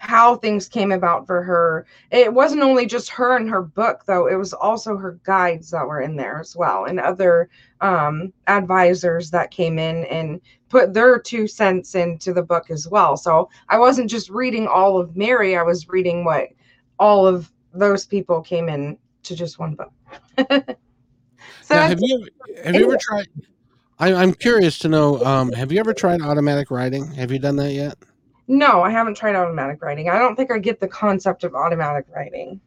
how 0.05 0.36
things 0.36 0.68
came 0.68 0.92
about 0.92 1.26
for 1.26 1.42
her. 1.42 1.86
It 2.11 2.32
wasn't 2.32 2.62
only 2.62 2.84
just 2.84 3.09
her 3.09 3.36
and 3.36 3.48
her 3.48 3.62
book 3.62 4.05
though, 4.07 4.26
it 4.26 4.36
was 4.36 4.52
also 4.52 4.96
her 4.98 5.18
guides 5.24 5.70
that 5.70 5.86
were 5.86 6.02
in 6.02 6.14
there 6.14 6.38
as 6.40 6.55
well 6.55 6.84
and 6.84 7.00
other 7.00 7.48
um 7.80 8.32
advisors 8.46 9.30
that 9.30 9.50
came 9.50 9.78
in 9.78 10.05
and 10.05 10.40
put 10.68 10.92
their 10.92 11.18
two 11.18 11.46
cents 11.46 11.94
into 11.94 12.34
the 12.34 12.42
book 12.42 12.70
as 12.70 12.86
well. 12.86 13.16
So 13.16 13.48
I 13.70 13.78
wasn't 13.78 14.11
just 14.11 14.28
reading 14.28 14.66
all 14.66 15.00
of 15.00 15.16
Mary, 15.16 15.57
I 15.57 15.62
was 15.62 15.88
reading 15.88 16.22
what 16.24 16.48
all 16.98 17.26
of 17.26 17.50
those 17.72 18.05
people 18.05 18.42
came 18.42 18.68
in 18.68 18.98
to 19.22 19.34
just 19.34 19.59
one 19.59 19.74
book. 19.74 19.92
so 20.38 21.74
Now, 21.74 21.82
have 21.82 21.98
you 22.00 22.28
have 22.62 22.74
you 22.76 22.84
ever 22.84 22.98
tried? 23.00 23.26
I, 23.98 24.12
I'm 24.12 24.34
curious 24.34 24.78
to 24.80 24.88
know. 24.88 25.24
Um, 25.24 25.52
have 25.52 25.72
you 25.72 25.80
ever 25.80 25.94
tried 25.94 26.20
automatic 26.20 26.70
writing? 26.70 27.11
Have 27.12 27.30
you 27.30 27.38
done 27.38 27.57
that 27.57 27.72
yet? 27.72 27.96
No, 28.47 28.82
I 28.82 28.90
haven't 28.90 29.16
tried 29.16 29.36
automatic 29.36 29.82
writing. 29.82 30.09
I 30.09 30.18
don't 30.18 30.36
think 30.36 30.51
I 30.51 30.59
get 30.59 30.80
the 30.80 30.88
concept 30.88 31.45
of 31.45 31.55
automatic 31.55 32.07
writing. 32.14 32.61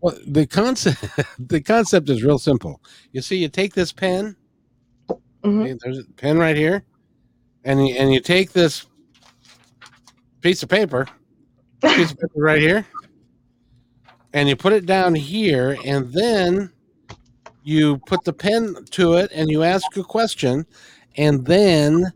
Well, 0.00 0.16
the 0.26 0.46
concept 0.46 1.04
the 1.38 1.60
concept 1.60 2.08
is 2.10 2.22
real 2.22 2.38
simple. 2.38 2.80
You 3.12 3.22
see, 3.22 3.36
you 3.36 3.48
take 3.48 3.74
this 3.74 3.92
pen. 3.92 4.36
Mhm. 5.42 5.62
okay, 5.62 5.78
There's 5.82 5.98
a 5.98 6.04
pen 6.16 6.38
right 6.38 6.56
here, 6.56 6.84
and 7.64 7.86
you, 7.86 7.94
and 7.94 8.12
you 8.12 8.20
take 8.20 8.52
this 8.52 8.86
piece 10.40 10.62
of 10.62 10.68
paper, 10.68 11.06
piece 11.82 12.12
of 12.12 12.18
paper 12.18 12.40
right 12.40 12.60
here, 12.60 12.86
and 14.32 14.48
you 14.48 14.56
put 14.56 14.72
it 14.72 14.86
down 14.86 15.14
here, 15.14 15.76
and 15.84 16.12
then 16.12 16.70
you 17.62 17.98
put 18.06 18.24
the 18.24 18.32
pen 18.32 18.84
to 18.90 19.14
it, 19.14 19.30
and 19.32 19.48
you 19.48 19.62
ask 19.62 19.96
a 19.96 20.02
question, 20.02 20.66
and 21.16 21.44
then 21.44 22.12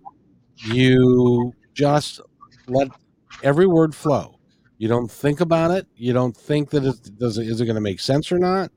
you 0.56 1.52
just 1.74 2.20
let 2.66 2.88
every 3.42 3.66
word 3.66 3.94
flow. 3.94 4.38
You 4.78 4.88
don't 4.88 5.10
think 5.10 5.40
about 5.40 5.70
it. 5.70 5.86
You 5.94 6.12
don't 6.12 6.36
think 6.36 6.70
that 6.70 6.84
it 6.84 7.18
does. 7.18 7.38
Is 7.38 7.60
it 7.60 7.66
going 7.66 7.76
to 7.76 7.80
make 7.80 8.00
sense 8.00 8.32
or 8.32 8.38
not? 8.38 8.72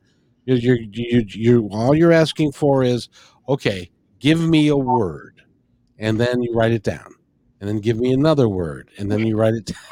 You, 0.46 0.56
you, 0.56 0.90
you, 0.92 1.26
you, 1.28 1.70
all 1.72 1.96
you're 1.96 2.12
asking 2.12 2.52
for 2.52 2.84
is, 2.84 3.10
okay, 3.50 3.90
give 4.20 4.40
me 4.40 4.68
a 4.68 4.78
word, 4.78 5.42
and 5.98 6.20
then 6.20 6.44
you 6.44 6.54
write 6.54 6.72
it 6.72 6.84
down, 6.84 7.16
and 7.60 7.68
then 7.68 7.80
give 7.80 8.00
me 8.00 8.14
another 8.14 8.48
word, 8.48 8.92
and 9.00 9.12
then 9.12 9.26
you 9.26 9.36
write 9.36 9.56
it. 9.56 9.66
Down. 9.66 9.78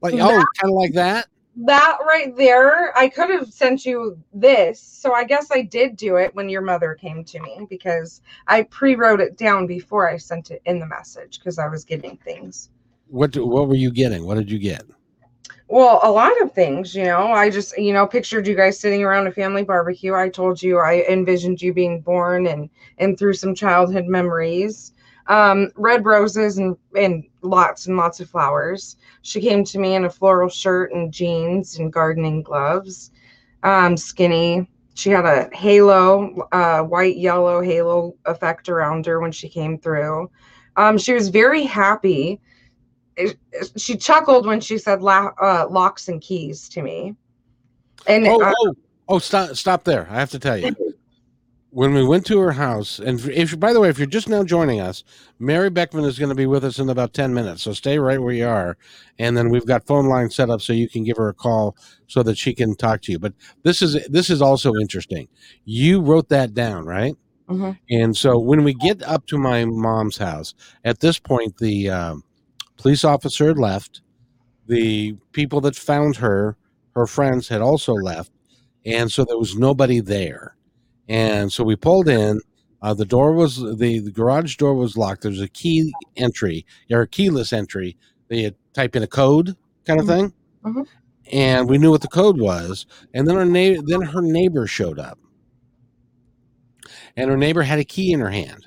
Like 0.00 0.14
oh, 0.14 0.26
kind 0.26 0.44
of 0.64 0.70
like 0.70 0.94
that. 0.94 1.28
that 1.58 1.98
right 2.04 2.36
there, 2.36 2.96
I 2.98 3.08
could 3.08 3.30
have 3.30 3.52
sent 3.52 3.86
you 3.86 4.18
this. 4.32 4.80
So 4.80 5.12
I 5.12 5.22
guess 5.22 5.52
I 5.52 5.62
did 5.62 5.96
do 5.96 6.16
it 6.16 6.34
when 6.34 6.48
your 6.48 6.60
mother 6.60 6.96
came 6.96 7.22
to 7.22 7.40
me 7.40 7.68
because 7.70 8.20
I 8.48 8.64
pre-wrote 8.64 9.20
it 9.20 9.38
down 9.38 9.68
before 9.68 10.10
I 10.10 10.16
sent 10.16 10.50
it 10.50 10.60
in 10.64 10.80
the 10.80 10.86
message 10.86 11.38
because 11.38 11.60
I 11.60 11.68
was 11.68 11.84
getting 11.84 12.16
things. 12.16 12.70
What 13.12 13.36
what 13.36 13.68
were 13.68 13.74
you 13.74 13.90
getting? 13.90 14.24
What 14.24 14.36
did 14.36 14.50
you 14.50 14.58
get? 14.58 14.84
Well, 15.68 16.00
a 16.02 16.10
lot 16.10 16.32
of 16.40 16.52
things, 16.52 16.94
you 16.94 17.04
know. 17.04 17.30
I 17.30 17.50
just, 17.50 17.76
you 17.76 17.92
know, 17.92 18.06
pictured 18.06 18.46
you 18.46 18.54
guys 18.54 18.80
sitting 18.80 19.02
around 19.02 19.26
a 19.26 19.32
family 19.32 19.64
barbecue. 19.64 20.14
I 20.14 20.30
told 20.30 20.62
you 20.62 20.78
I 20.78 21.04
envisioned 21.10 21.60
you 21.60 21.74
being 21.74 22.00
born 22.00 22.46
and 22.46 22.70
and 22.96 23.18
through 23.18 23.34
some 23.34 23.54
childhood 23.54 24.06
memories. 24.06 24.94
Um, 25.26 25.70
red 25.76 26.06
roses 26.06 26.56
and 26.56 26.74
and 26.96 27.24
lots 27.42 27.86
and 27.86 27.98
lots 27.98 28.18
of 28.20 28.30
flowers. 28.30 28.96
She 29.20 29.42
came 29.42 29.62
to 29.64 29.78
me 29.78 29.94
in 29.94 30.06
a 30.06 30.10
floral 30.10 30.48
shirt 30.48 30.94
and 30.94 31.12
jeans 31.12 31.78
and 31.78 31.92
gardening 31.92 32.42
gloves. 32.42 33.10
Um, 33.62 33.94
skinny. 33.98 34.66
She 34.94 35.10
had 35.10 35.26
a 35.26 35.50
halo, 35.54 36.48
uh, 36.52 36.80
white 36.80 37.18
yellow 37.18 37.60
halo 37.60 38.14
effect 38.24 38.70
around 38.70 39.04
her 39.04 39.20
when 39.20 39.32
she 39.32 39.50
came 39.50 39.76
through. 39.76 40.30
Um, 40.76 40.96
she 40.96 41.12
was 41.12 41.28
very 41.28 41.64
happy 41.64 42.40
she 43.76 43.96
chuckled 43.96 44.46
when 44.46 44.60
she 44.60 44.78
said 44.78 45.02
la- 45.02 45.32
uh, 45.40 45.66
locks 45.70 46.08
and 46.08 46.20
keys 46.20 46.68
to 46.70 46.82
me. 46.82 47.14
And 48.06 48.26
oh, 48.26 48.42
uh, 48.42 48.52
oh, 48.56 48.74
oh, 49.08 49.18
stop, 49.18 49.54
stop 49.56 49.84
there! 49.84 50.08
I 50.10 50.14
have 50.14 50.30
to 50.30 50.38
tell 50.38 50.56
you. 50.56 50.74
When 51.70 51.94
we 51.94 52.04
went 52.04 52.26
to 52.26 52.38
her 52.40 52.52
house, 52.52 52.98
and 52.98 53.18
if 53.30 53.58
by 53.58 53.72
the 53.72 53.80
way, 53.80 53.88
if 53.88 53.96
you're 53.96 54.06
just 54.06 54.28
now 54.28 54.44
joining 54.44 54.80
us, 54.80 55.04
Mary 55.38 55.70
Beckman 55.70 56.04
is 56.04 56.18
going 56.18 56.28
to 56.28 56.34
be 56.34 56.44
with 56.44 56.66
us 56.66 56.78
in 56.78 56.90
about 56.90 57.14
ten 57.14 57.32
minutes. 57.32 57.62
So 57.62 57.72
stay 57.72 57.98
right 57.98 58.20
where 58.20 58.34
you 58.34 58.46
are, 58.46 58.76
and 59.18 59.34
then 59.34 59.48
we've 59.48 59.64
got 59.64 59.86
phone 59.86 60.06
line 60.06 60.28
set 60.28 60.50
up 60.50 60.60
so 60.60 60.74
you 60.74 60.86
can 60.86 61.02
give 61.02 61.16
her 61.16 61.30
a 61.30 61.34
call 61.34 61.74
so 62.08 62.22
that 62.24 62.36
she 62.36 62.52
can 62.54 62.74
talk 62.74 63.00
to 63.02 63.12
you. 63.12 63.18
But 63.18 63.32
this 63.62 63.80
is 63.80 64.06
this 64.08 64.28
is 64.28 64.42
also 64.42 64.74
interesting. 64.74 65.28
You 65.64 66.02
wrote 66.02 66.28
that 66.28 66.52
down, 66.52 66.84
right? 66.84 67.16
Mm-hmm. 67.48 67.70
And 67.90 68.16
so 68.16 68.38
when 68.38 68.64
we 68.64 68.74
get 68.74 69.02
up 69.02 69.26
to 69.28 69.38
my 69.38 69.64
mom's 69.64 70.18
house, 70.18 70.54
at 70.84 71.00
this 71.00 71.18
point, 71.18 71.56
the 71.56 71.88
um, 71.88 72.22
police 72.82 73.04
officer 73.04 73.46
had 73.46 73.58
left. 73.58 74.02
The 74.66 75.16
people 75.32 75.60
that 75.62 75.76
found 75.76 76.16
her, 76.16 76.56
her 76.94 77.06
friends, 77.06 77.48
had 77.48 77.62
also 77.62 77.94
left. 77.94 78.32
And 78.84 79.10
so 79.10 79.24
there 79.24 79.38
was 79.38 79.56
nobody 79.56 80.00
there. 80.00 80.56
And 81.08 81.52
so 81.52 81.62
we 81.62 81.76
pulled 81.76 82.08
in. 82.08 82.40
Uh, 82.82 82.94
the 82.94 83.04
door 83.04 83.32
was 83.32 83.58
the, 83.58 84.00
the 84.00 84.10
garage 84.10 84.56
door 84.56 84.74
was 84.74 84.96
locked. 84.96 85.22
There's 85.22 85.40
a 85.40 85.48
key 85.48 85.92
entry 86.16 86.66
or 86.90 87.02
a 87.02 87.08
keyless 87.08 87.52
entry. 87.52 87.96
They 88.28 88.42
had 88.42 88.56
type 88.72 88.96
in 88.96 89.04
a 89.04 89.06
code 89.06 89.56
kind 89.86 90.00
of 90.00 90.06
thing, 90.06 90.32
mm-hmm. 90.64 90.82
and 91.30 91.68
we 91.68 91.78
knew 91.78 91.92
what 91.92 92.00
the 92.00 92.08
code 92.08 92.40
was. 92.40 92.86
And 93.14 93.28
then 93.28 93.36
her 93.36 93.44
neighbor, 93.44 93.82
then 93.86 94.00
her 94.02 94.22
neighbor 94.22 94.66
showed 94.66 94.98
up, 94.98 95.18
and 97.16 97.30
her 97.30 97.36
neighbor 97.36 97.62
had 97.62 97.78
a 97.78 97.84
key 97.84 98.12
in 98.12 98.18
her 98.18 98.30
hand. 98.30 98.66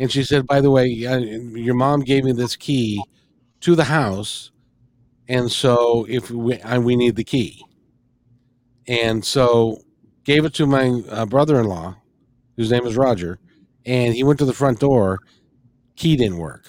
And 0.00 0.10
she 0.10 0.24
said, 0.24 0.46
by 0.46 0.62
the 0.62 0.70
way, 0.70 0.86
your 0.86 1.74
mom 1.74 2.00
gave 2.00 2.24
me 2.24 2.32
this 2.32 2.56
key 2.56 3.04
to 3.60 3.76
the 3.76 3.84
house. 3.84 4.50
And 5.28 5.52
so 5.52 6.06
if 6.08 6.30
we, 6.30 6.58
uh, 6.62 6.80
we 6.80 6.96
need 6.96 7.16
the 7.16 7.22
key. 7.22 7.62
And 8.88 9.22
so 9.22 9.82
gave 10.24 10.46
it 10.46 10.54
to 10.54 10.66
my 10.66 11.02
uh, 11.10 11.26
brother-in-law, 11.26 11.96
whose 12.56 12.70
name 12.70 12.86
is 12.86 12.96
Roger. 12.96 13.38
And 13.84 14.14
he 14.14 14.24
went 14.24 14.38
to 14.38 14.46
the 14.46 14.54
front 14.54 14.80
door. 14.80 15.18
Key 15.96 16.16
didn't 16.16 16.38
work. 16.38 16.64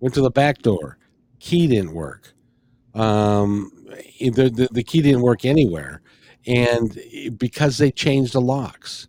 Went 0.00 0.14
to 0.16 0.20
the 0.20 0.30
back 0.30 0.58
door. 0.58 0.98
Key 1.38 1.68
didn't 1.68 1.94
work. 1.94 2.34
Um, 2.92 3.70
the, 4.18 4.50
the, 4.50 4.68
the 4.72 4.82
key 4.82 5.00
didn't 5.00 5.22
work 5.22 5.44
anywhere. 5.44 6.02
And 6.44 6.98
because 7.38 7.78
they 7.78 7.92
changed 7.92 8.32
the 8.32 8.40
locks 8.40 9.06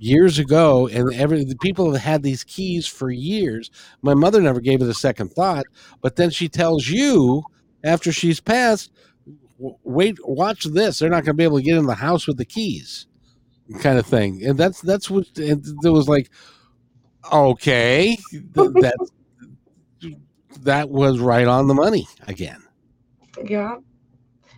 years 0.00 0.38
ago, 0.38 0.88
and 0.88 1.12
every 1.14 1.44
the 1.44 1.56
people 1.56 1.92
have 1.92 2.02
had 2.02 2.22
these 2.22 2.42
keys 2.42 2.86
for 2.86 3.10
years. 3.10 3.70
My 4.02 4.14
mother 4.14 4.40
never 4.40 4.60
gave 4.60 4.82
it 4.82 4.88
a 4.88 4.94
second 4.94 5.32
thought, 5.32 5.66
but 6.00 6.16
then 6.16 6.30
she 6.30 6.48
tells 6.48 6.88
you 6.88 7.44
after 7.84 8.10
she's 8.10 8.40
passed, 8.40 8.90
"Wait, 9.58 10.18
watch 10.26 10.64
this. 10.64 10.98
They're 10.98 11.10
not 11.10 11.24
going 11.24 11.34
to 11.34 11.34
be 11.34 11.44
able 11.44 11.58
to 11.58 11.64
get 11.64 11.76
in 11.76 11.86
the 11.86 11.94
house 11.94 12.26
with 12.26 12.38
the 12.38 12.44
keys." 12.44 13.06
kind 13.78 13.98
of 13.98 14.06
thing 14.06 14.44
and 14.44 14.58
that's 14.58 14.80
that's 14.80 15.08
what 15.08 15.26
it 15.36 15.60
was 15.84 16.08
like 16.08 16.28
okay 17.32 18.16
that 18.54 18.96
that 20.62 20.90
was 20.90 21.20
right 21.20 21.46
on 21.46 21.68
the 21.68 21.74
money 21.74 22.06
again 22.26 22.62
yeah 23.44 23.76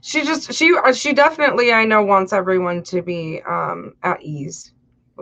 she 0.00 0.24
just 0.24 0.52
she 0.52 0.74
she 0.94 1.12
definitely 1.12 1.72
i 1.72 1.84
know 1.84 2.02
wants 2.02 2.32
everyone 2.32 2.82
to 2.82 3.02
be 3.02 3.42
um 3.46 3.94
at 4.02 4.20
ease 4.22 4.71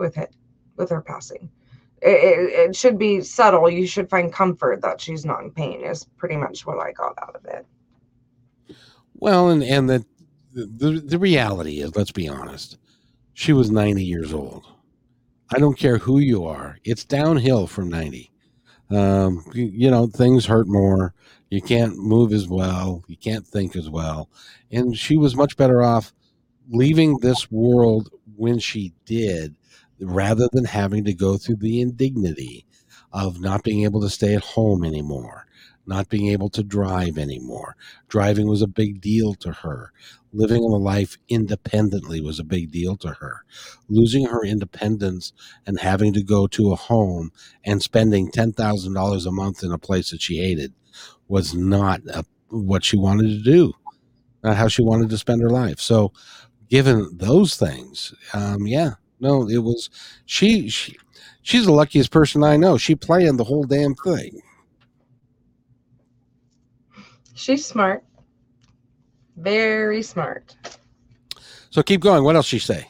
with 0.01 0.17
it, 0.17 0.35
with 0.75 0.89
her 0.89 1.01
passing. 1.01 1.49
It, 2.01 2.09
it, 2.09 2.69
it, 2.69 2.75
should 2.75 2.97
be 2.97 3.21
subtle. 3.21 3.69
You 3.69 3.85
should 3.85 4.09
find 4.09 4.33
comfort 4.33 4.81
that 4.81 4.99
she's 4.99 5.23
not 5.23 5.43
in 5.43 5.51
pain. 5.51 5.83
Is 5.83 6.05
pretty 6.17 6.35
much 6.35 6.65
what 6.65 6.79
I 6.79 6.91
got 6.91 7.13
out 7.21 7.35
of 7.35 7.45
it. 7.45 7.65
Well, 9.13 9.49
and 9.49 9.63
and 9.63 9.87
the 9.87 10.03
the 10.51 11.03
the 11.05 11.19
reality 11.19 11.79
is, 11.79 11.95
let's 11.95 12.11
be 12.11 12.27
honest, 12.27 12.79
she 13.33 13.53
was 13.53 13.69
ninety 13.69 14.03
years 14.03 14.33
old. 14.33 14.65
I 15.53 15.59
don't 15.59 15.77
care 15.77 15.99
who 15.99 16.17
you 16.17 16.43
are; 16.45 16.79
it's 16.83 17.05
downhill 17.05 17.67
from 17.67 17.87
ninety. 17.87 18.31
Um, 18.89 19.45
you, 19.53 19.65
you 19.65 19.91
know, 19.91 20.07
things 20.07 20.47
hurt 20.47 20.67
more. 20.67 21.13
You 21.51 21.61
can't 21.61 21.97
move 21.97 22.33
as 22.33 22.47
well. 22.47 23.03
You 23.07 23.15
can't 23.15 23.45
think 23.45 23.75
as 23.75 23.89
well. 23.89 24.27
And 24.71 24.97
she 24.97 25.17
was 25.17 25.35
much 25.35 25.55
better 25.55 25.83
off 25.83 26.13
leaving 26.69 27.19
this 27.19 27.51
world 27.51 28.09
when 28.35 28.57
she 28.57 28.93
did 29.05 29.55
rather 30.01 30.47
than 30.51 30.65
having 30.65 31.03
to 31.05 31.13
go 31.13 31.37
through 31.37 31.57
the 31.57 31.81
indignity 31.81 32.65
of 33.11 33.39
not 33.39 33.63
being 33.63 33.83
able 33.83 34.01
to 34.01 34.09
stay 34.09 34.35
at 34.35 34.43
home 34.43 34.83
anymore, 34.83 35.45
not 35.85 36.09
being 36.09 36.27
able 36.29 36.49
to 36.49 36.63
drive 36.63 37.17
anymore. 37.17 37.75
Driving 38.07 38.47
was 38.47 38.61
a 38.61 38.67
big 38.67 39.01
deal 39.01 39.33
to 39.35 39.51
her. 39.51 39.91
Living 40.33 40.63
a 40.63 40.67
life 40.77 41.17
independently 41.27 42.21
was 42.21 42.39
a 42.39 42.43
big 42.43 42.71
deal 42.71 42.95
to 42.97 43.09
her. 43.09 43.43
Losing 43.89 44.25
her 44.27 44.45
independence 44.45 45.33
and 45.65 45.79
having 45.79 46.13
to 46.13 46.23
go 46.23 46.47
to 46.47 46.71
a 46.71 46.77
home 46.77 47.31
and 47.65 47.81
spending 47.83 48.31
$10,000 48.31 49.25
a 49.25 49.31
month 49.31 49.63
in 49.63 49.71
a 49.71 49.77
place 49.77 50.11
that 50.11 50.21
she 50.21 50.37
hated 50.37 50.73
was 51.27 51.53
not 51.53 52.01
a, 52.13 52.25
what 52.49 52.83
she 52.83 52.97
wanted 52.97 53.27
to 53.29 53.43
do, 53.43 53.73
not 54.43 54.57
how 54.57 54.67
she 54.67 54.83
wanted 54.83 55.09
to 55.09 55.17
spend 55.17 55.41
her 55.41 55.49
life. 55.49 55.79
So, 55.79 56.13
given 56.69 57.09
those 57.17 57.55
things, 57.57 58.13
um, 58.33 58.67
yeah, 58.67 58.93
no, 59.21 59.47
it 59.47 59.59
was 59.59 59.89
she, 60.25 60.69
she. 60.69 60.97
She's 61.43 61.65
the 61.65 61.71
luckiest 61.71 62.11
person 62.11 62.43
I 62.43 62.57
know. 62.57 62.77
She 62.77 62.95
planned 62.95 63.39
the 63.39 63.43
whole 63.43 63.63
damn 63.63 63.95
thing. 63.95 64.41
She's 67.33 67.65
smart. 67.65 68.03
Very 69.37 70.03
smart. 70.03 70.55
So 71.71 71.81
keep 71.81 72.01
going. 72.01 72.23
What 72.23 72.35
else 72.35 72.45
she 72.45 72.59
say? 72.59 72.87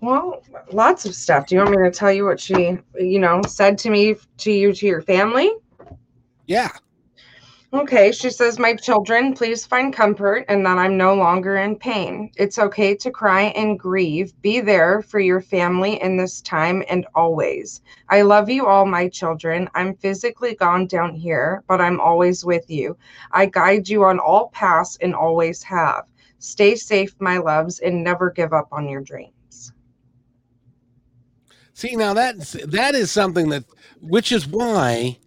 Well, 0.00 0.44
lots 0.70 1.04
of 1.04 1.14
stuff. 1.14 1.46
Do 1.46 1.56
you 1.56 1.62
want 1.62 1.72
me 1.72 1.78
to 1.78 1.90
tell 1.90 2.12
you 2.12 2.24
what 2.24 2.38
she, 2.38 2.78
you 2.94 3.18
know, 3.18 3.40
said 3.48 3.76
to 3.78 3.90
me, 3.90 4.14
to 4.38 4.52
you, 4.52 4.72
to 4.72 4.86
your 4.86 5.02
family? 5.02 5.50
Yeah. 6.46 6.70
Okay, 7.70 8.12
she 8.12 8.30
says, 8.30 8.58
My 8.58 8.74
children, 8.74 9.34
please 9.34 9.66
find 9.66 9.92
comfort 9.92 10.46
and 10.48 10.64
that 10.64 10.78
I'm 10.78 10.96
no 10.96 11.14
longer 11.14 11.58
in 11.58 11.76
pain. 11.76 12.30
It's 12.36 12.58
okay 12.58 12.94
to 12.94 13.10
cry 13.10 13.42
and 13.42 13.78
grieve. 13.78 14.32
Be 14.40 14.60
there 14.60 15.02
for 15.02 15.20
your 15.20 15.42
family 15.42 16.00
in 16.00 16.16
this 16.16 16.40
time 16.40 16.82
and 16.88 17.06
always. 17.14 17.82
I 18.08 18.22
love 18.22 18.48
you 18.48 18.66
all, 18.66 18.86
my 18.86 19.06
children. 19.10 19.68
I'm 19.74 19.94
physically 19.96 20.54
gone 20.54 20.86
down 20.86 21.14
here, 21.14 21.62
but 21.68 21.78
I'm 21.78 22.00
always 22.00 22.42
with 22.42 22.70
you. 22.70 22.96
I 23.32 23.44
guide 23.44 23.86
you 23.86 24.02
on 24.04 24.18
all 24.18 24.48
paths 24.48 24.96
and 25.02 25.14
always 25.14 25.62
have. 25.64 26.04
Stay 26.38 26.74
safe, 26.74 27.14
my 27.20 27.36
loves, 27.36 27.80
and 27.80 28.02
never 28.02 28.30
give 28.30 28.54
up 28.54 28.68
on 28.72 28.88
your 28.88 29.02
dreams. 29.02 29.74
See, 31.74 31.96
now 31.96 32.14
that's 32.14 32.52
that 32.52 32.94
is 32.94 33.10
something 33.10 33.50
that 33.50 33.64
which 34.00 34.32
is 34.32 34.46
why 34.46 35.18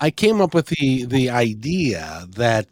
I 0.00 0.10
came 0.10 0.40
up 0.40 0.54
with 0.54 0.66
the 0.66 1.04
the 1.04 1.30
idea 1.30 2.26
that 2.30 2.66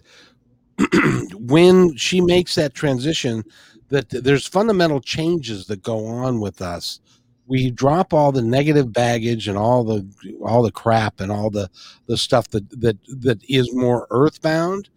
when 1.34 1.96
she 1.96 2.20
makes 2.20 2.54
that 2.54 2.74
transition, 2.74 3.44
that 3.88 4.10
there's 4.10 4.46
fundamental 4.46 5.00
changes 5.00 5.66
that 5.66 5.82
go 5.82 6.06
on 6.06 6.40
with 6.40 6.60
us. 6.60 7.00
We 7.46 7.70
drop 7.70 8.12
all 8.12 8.32
the 8.32 8.42
negative 8.42 8.92
baggage 8.92 9.48
and 9.48 9.56
all 9.56 9.84
the 9.84 10.06
all 10.44 10.62
the 10.62 10.72
crap 10.72 11.20
and 11.20 11.30
all 11.32 11.50
the 11.50 11.68
the 12.06 12.16
stuff 12.16 12.48
that 12.48 12.68
that 12.80 12.98
that 13.08 13.42
is 13.48 13.72
more 13.74 14.06
earthbound, 14.10 14.88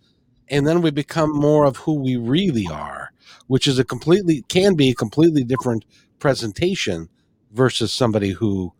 and 0.50 0.68
then 0.68 0.82
we 0.82 0.92
become 0.92 1.32
more 1.32 1.66
of 1.66 1.78
who 1.78 1.94
we 1.94 2.16
really 2.18 2.68
are, 2.72 3.12
which 3.48 3.68
is 3.68 3.80
a 3.80 3.84
completely 3.84 4.44
can 4.50 4.76
be 4.76 4.90
a 4.90 4.96
completely 4.96 5.44
different 5.44 5.86
presentation 6.20 7.10
versus 7.52 7.94
somebody 7.94 8.32
who 8.32 8.74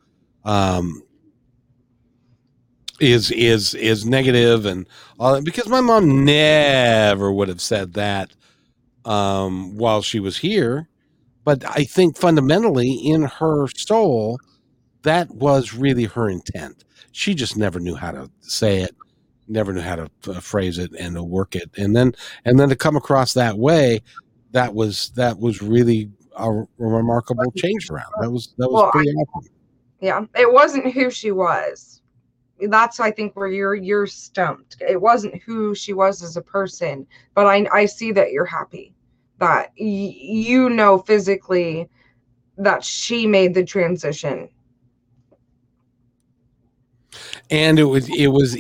um, 0.46 1.02
is 3.00 3.32
is 3.32 3.74
is 3.76 4.06
negative 4.06 4.66
and 4.66 4.88
all 5.20 5.34
that 5.34 5.44
because 5.44 5.68
my 5.68 5.82
mom 5.82 6.26
never 6.26 7.32
would 7.32 7.48
have 7.48 7.62
said 7.62 7.94
that 7.94 8.32
um 9.06 9.78
while 9.78 10.02
she 10.02 10.20
was 10.20 10.38
here. 10.38 10.88
But 11.46 11.64
i 11.66 11.84
think 11.84 12.18
fundamentally 12.18 12.92
in 12.92 13.24
her 13.24 13.68
soul 13.76 14.40
that 15.04 15.30
was 15.32 15.74
really 15.74 16.04
her 16.04 16.30
intent. 16.30 16.84
She 17.12 17.34
just 17.34 17.58
never 17.58 17.80
knew 17.80 17.96
how 17.96 18.12
to 18.12 18.30
say 18.42 18.82
it 18.82 18.96
never 19.48 19.74
knew 19.74 19.82
how 19.82 19.96
to 19.96 20.10
uh, 20.28 20.40
phrase 20.40 20.78
it 20.78 20.92
and 21.00 21.16
to 21.16 21.24
work 21.24 21.56
it. 21.56 21.70
And 21.78 21.96
then 21.96 22.14
and 22.46 22.60
then 22.60 22.70
to 22.70 22.76
come 22.76 22.96
across 22.96 23.34
that 23.34 23.58
way 23.58 24.02
that 24.52 24.74
was 24.74 25.12
that 25.16 25.40
was 25.40 25.62
really 25.62 26.10
a, 26.38 26.50
a 26.50 26.66
remarkable 26.78 27.52
change 27.58 27.90
around. 27.90 28.12
that 28.22 28.30
was 28.32 28.54
that 28.58 28.70
was 28.70 28.84
Well, 28.84 28.92
pretty 28.92 29.10
awesome. 29.12 29.50
Yeah, 30.02 30.26
it 30.36 30.52
wasn't 30.52 30.94
who 30.94 31.10
she 31.10 31.32
was. 31.32 31.99
That's 32.62 33.00
I 33.00 33.12
think 33.12 33.36
where 33.36 33.48
you're 33.48 33.76
you're 33.76 34.08
stumped. 34.08 34.78
It 34.88 35.02
wasn't 35.02 35.42
who 35.44 35.74
she 35.76 35.94
was 35.94 36.22
as 36.24 36.38
a 36.38 36.42
person, 36.42 37.08
but 37.34 37.48
I 37.48 37.68
I 37.72 37.86
see 37.86 38.12
that 38.14 38.32
you're 38.32 38.46
happy 38.46 38.94
that 39.40 39.72
y- 39.80 40.16
you 40.18 40.70
know 40.70 41.00
physically 41.00 41.90
that 42.58 42.84
she 42.84 43.26
made 43.26 43.54
the 43.54 43.64
transition. 43.64 44.50
and 47.50 47.80
it 47.80 47.86
was 47.86 48.10
it 48.10 48.28
was 48.28 48.58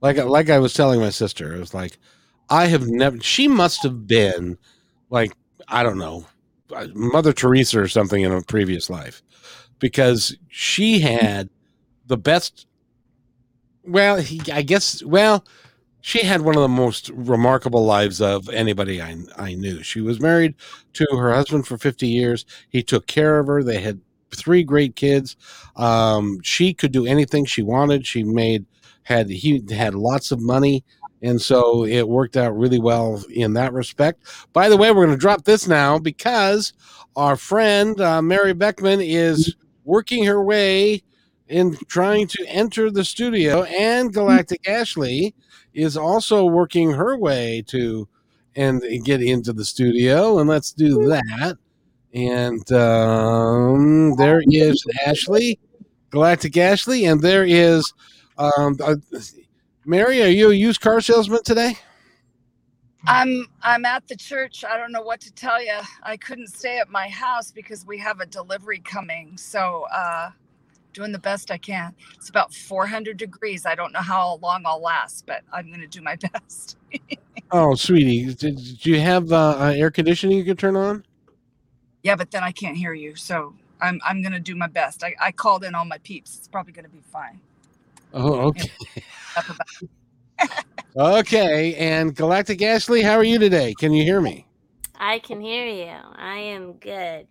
like 0.00 0.16
like 0.18 0.50
I 0.50 0.58
was 0.58 0.74
telling 0.74 1.00
my 1.00 1.10
sister, 1.10 1.54
it 1.54 1.58
was 1.58 1.74
like 1.74 1.98
I 2.50 2.66
have 2.66 2.86
never. 2.86 3.20
She 3.20 3.48
must 3.48 3.82
have 3.82 4.06
been 4.06 4.58
like 5.10 5.32
I 5.68 5.82
don't 5.82 5.98
know, 5.98 6.26
uh, 6.74 6.88
Mother 6.94 7.32
Teresa 7.32 7.80
or 7.80 7.88
something 7.88 8.22
in 8.22 8.32
a 8.32 8.42
previous 8.42 8.90
life, 8.90 9.22
because 9.78 10.36
she 10.48 11.00
had 11.00 11.48
the 12.06 12.16
best. 12.16 12.66
Well, 13.84 14.16
he, 14.16 14.40
I 14.52 14.62
guess. 14.62 15.02
Well, 15.02 15.44
she 16.00 16.20
had 16.20 16.42
one 16.42 16.54
of 16.54 16.62
the 16.62 16.68
most 16.68 17.10
remarkable 17.10 17.84
lives 17.84 18.20
of 18.20 18.48
anybody 18.50 19.00
I 19.00 19.16
I 19.36 19.54
knew. 19.54 19.82
She 19.82 20.00
was 20.00 20.20
married 20.20 20.54
to 20.94 21.06
her 21.16 21.34
husband 21.34 21.66
for 21.66 21.78
fifty 21.78 22.08
years. 22.08 22.44
He 22.68 22.82
took 22.82 23.06
care 23.06 23.38
of 23.38 23.46
her. 23.46 23.62
They 23.62 23.80
had 23.80 24.00
three 24.34 24.64
great 24.64 24.96
kids. 24.96 25.36
Um, 25.76 26.40
she 26.42 26.74
could 26.74 26.92
do 26.92 27.06
anything 27.06 27.44
she 27.44 27.62
wanted. 27.62 28.06
She 28.06 28.22
made 28.22 28.66
had 29.04 29.30
he 29.30 29.62
had 29.70 29.94
lots 29.94 30.32
of 30.32 30.40
money, 30.40 30.84
and 31.22 31.40
so 31.40 31.84
it 31.84 32.08
worked 32.08 32.36
out 32.36 32.56
really 32.56 32.78
well 32.78 33.22
in 33.30 33.54
that 33.54 33.72
respect. 33.72 34.22
By 34.52 34.68
the 34.68 34.76
way, 34.76 34.90
we're 34.90 35.06
going 35.06 35.16
to 35.16 35.20
drop 35.20 35.44
this 35.44 35.66
now 35.66 35.98
because 35.98 36.72
our 37.16 37.36
friend 37.36 37.98
uh, 38.00 38.20
Mary 38.20 38.52
Beckman 38.52 39.00
is 39.00 39.54
working 39.84 40.24
her 40.24 40.42
way 40.42 41.02
in 41.48 41.76
trying 41.88 42.26
to 42.28 42.44
enter 42.48 42.90
the 42.90 43.04
studio, 43.04 43.64
and 43.64 44.12
Galactic 44.12 44.68
Ashley 44.68 45.34
is 45.74 45.96
also 45.96 46.44
working 46.44 46.92
her 46.92 47.16
way 47.16 47.62
to 47.68 48.08
and 48.56 48.82
get 49.04 49.20
into 49.20 49.52
the 49.52 49.64
studio. 49.64 50.38
And 50.38 50.48
let's 50.48 50.72
do 50.72 51.06
that. 51.08 51.58
And 52.14 52.70
um, 52.72 54.14
there 54.16 54.40
is 54.46 54.82
Ashley, 55.04 55.58
Galactic 56.10 56.56
Ashley, 56.56 57.06
and 57.06 57.20
there 57.20 57.44
is 57.44 57.92
um, 58.38 58.78
uh, 58.82 58.94
Mary. 59.84 60.22
Are 60.22 60.28
you 60.28 60.50
a 60.50 60.54
used 60.54 60.80
car 60.80 61.00
salesman 61.00 61.42
today? 61.42 61.76
I'm 63.06 63.46
I'm 63.62 63.84
at 63.84 64.06
the 64.08 64.16
church. 64.16 64.64
I 64.64 64.78
don't 64.78 64.92
know 64.92 65.02
what 65.02 65.20
to 65.22 65.32
tell 65.32 65.62
you. 65.62 65.78
I 66.04 66.16
couldn't 66.16 66.48
stay 66.48 66.78
at 66.78 66.88
my 66.88 67.08
house 67.08 67.50
because 67.50 67.84
we 67.84 67.98
have 67.98 68.20
a 68.20 68.26
delivery 68.26 68.80
coming. 68.80 69.36
So 69.36 69.86
uh 69.92 70.30
doing 70.94 71.12
the 71.12 71.18
best 71.18 71.50
I 71.50 71.58
can. 71.58 71.94
It's 72.14 72.30
about 72.30 72.54
400 72.54 73.16
degrees. 73.18 73.66
I 73.66 73.74
don't 73.74 73.92
know 73.92 74.00
how 74.00 74.38
long 74.40 74.62
I'll 74.64 74.80
last, 74.80 75.26
but 75.26 75.42
I'm 75.52 75.68
going 75.68 75.80
to 75.80 75.86
do 75.86 76.00
my 76.00 76.16
best. 76.32 76.78
Oh, 77.50 77.74
sweetie, 77.74 78.32
did, 78.34 78.56
did 78.56 78.86
you 78.86 79.00
have 79.00 79.30
uh, 79.32 79.56
uh, 79.58 79.74
air 79.76 79.90
conditioning 79.90 80.38
you 80.38 80.44
could 80.44 80.58
turn 80.58 80.76
on? 80.76 81.04
yeah, 82.04 82.14
but 82.14 82.30
then 82.30 82.44
I 82.44 82.52
can't 82.52 82.76
hear 82.76 82.94
you. 82.94 83.16
So 83.16 83.54
I'm 83.80 84.00
I'm 84.04 84.22
going 84.22 84.32
to 84.32 84.38
do 84.38 84.54
my 84.54 84.68
best. 84.68 85.02
I, 85.02 85.16
I 85.20 85.32
called 85.32 85.64
in 85.64 85.74
all 85.74 85.84
my 85.84 85.98
peeps. 85.98 86.36
It's 86.38 86.46
probably 86.46 86.72
going 86.72 86.84
to 86.84 86.90
be 86.90 87.02
fine. 87.12 87.40
Oh, 88.12 88.34
okay. 88.48 88.70
Okay, 90.96 91.74
and 91.74 92.14
Galactic 92.14 92.62
Ashley, 92.62 93.02
how 93.02 93.14
are 93.14 93.24
you 93.24 93.40
today? 93.40 93.74
Can 93.74 93.92
you 93.92 94.04
hear 94.04 94.20
me? 94.20 94.46
I 94.94 95.18
can 95.18 95.40
hear 95.40 95.66
you. 95.66 95.92
I 96.14 96.36
am 96.36 96.74
good. 96.74 97.26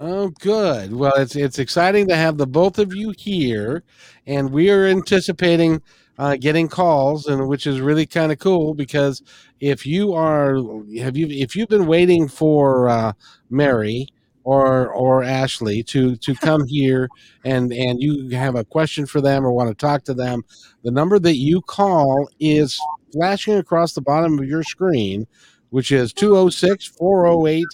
Oh, 0.00 0.28
good. 0.40 0.94
Well, 0.94 1.14
it's 1.16 1.34
it's 1.34 1.58
exciting 1.58 2.06
to 2.08 2.14
have 2.16 2.38
the 2.38 2.46
both 2.46 2.78
of 2.78 2.94
you 2.94 3.12
here, 3.18 3.82
and 4.26 4.52
we 4.52 4.70
are 4.70 4.86
anticipating 4.86 5.82
uh, 6.18 6.36
getting 6.36 6.68
calls, 6.68 7.26
and 7.26 7.48
which 7.48 7.66
is 7.66 7.80
really 7.80 8.06
kind 8.06 8.30
of 8.30 8.38
cool 8.38 8.74
because 8.74 9.22
if 9.60 9.84
you 9.84 10.12
are 10.14 10.56
have 11.00 11.16
you 11.16 11.26
if 11.30 11.56
you've 11.56 11.68
been 11.68 11.86
waiting 11.86 12.28
for 12.28 12.88
uh, 12.88 13.12
Mary 13.50 14.06
or 14.44 14.88
or 14.94 15.24
Ashley 15.24 15.82
to 15.84 16.14
to 16.16 16.34
come 16.42 16.64
here 16.68 17.08
and 17.44 17.72
and 17.72 18.00
you 18.00 18.28
have 18.36 18.54
a 18.54 18.64
question 18.64 19.04
for 19.04 19.20
them 19.20 19.44
or 19.44 19.50
want 19.52 19.68
to 19.68 19.74
talk 19.74 20.04
to 20.04 20.14
them, 20.14 20.42
the 20.84 20.92
number 20.92 21.18
that 21.18 21.36
you 21.36 21.60
call 21.62 22.28
is 22.38 22.78
flashing 23.12 23.54
across 23.54 23.94
the 23.94 24.00
bottom 24.00 24.38
of 24.38 24.44
your 24.44 24.62
screen, 24.62 25.26
which 25.70 25.90
is 25.90 26.12
206 26.12 26.86
408 26.86 27.66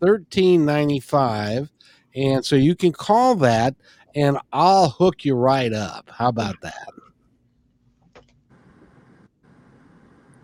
1395 0.00 1.70
and 2.14 2.44
so 2.44 2.56
you 2.56 2.74
can 2.74 2.92
call 2.92 3.34
that 3.36 3.74
and 4.14 4.38
I'll 4.52 4.88
hook 4.88 5.24
you 5.24 5.34
right 5.34 5.72
up. 5.72 6.10
How 6.12 6.28
about 6.28 6.60
that? 6.62 6.88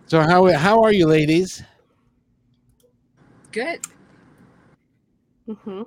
So 0.07 0.21
how 0.21 0.53
how 0.53 0.83
are 0.83 0.93
you 0.93 1.07
ladies? 1.07 1.63
Good. 3.51 3.81
Mm 5.49 5.59
hmm. 5.59 5.83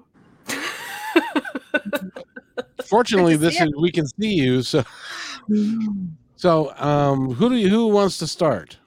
Fortunately 2.85 3.33
Good 3.33 3.41
this 3.41 3.61
is 3.61 3.69
we 3.77 3.91
can 3.91 4.07
see 4.07 4.33
you 4.33 4.61
so 4.61 4.83
so 6.35 6.73
um 6.77 7.33
who 7.33 7.49
do 7.49 7.55
you 7.55 7.69
who 7.69 7.87
wants 7.87 8.17
to 8.19 8.27
start? 8.27 8.77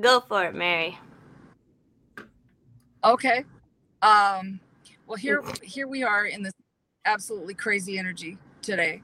Go 0.00 0.20
for 0.20 0.44
it, 0.44 0.54
Mary. 0.54 0.98
Okay. 3.04 3.44
Um 4.02 4.60
well 5.06 5.16
here 5.18 5.42
here 5.62 5.88
we 5.88 6.02
are 6.04 6.26
in 6.26 6.42
this 6.42 6.52
absolutely 7.06 7.54
crazy 7.54 7.98
energy 7.98 8.38
today. 8.62 9.02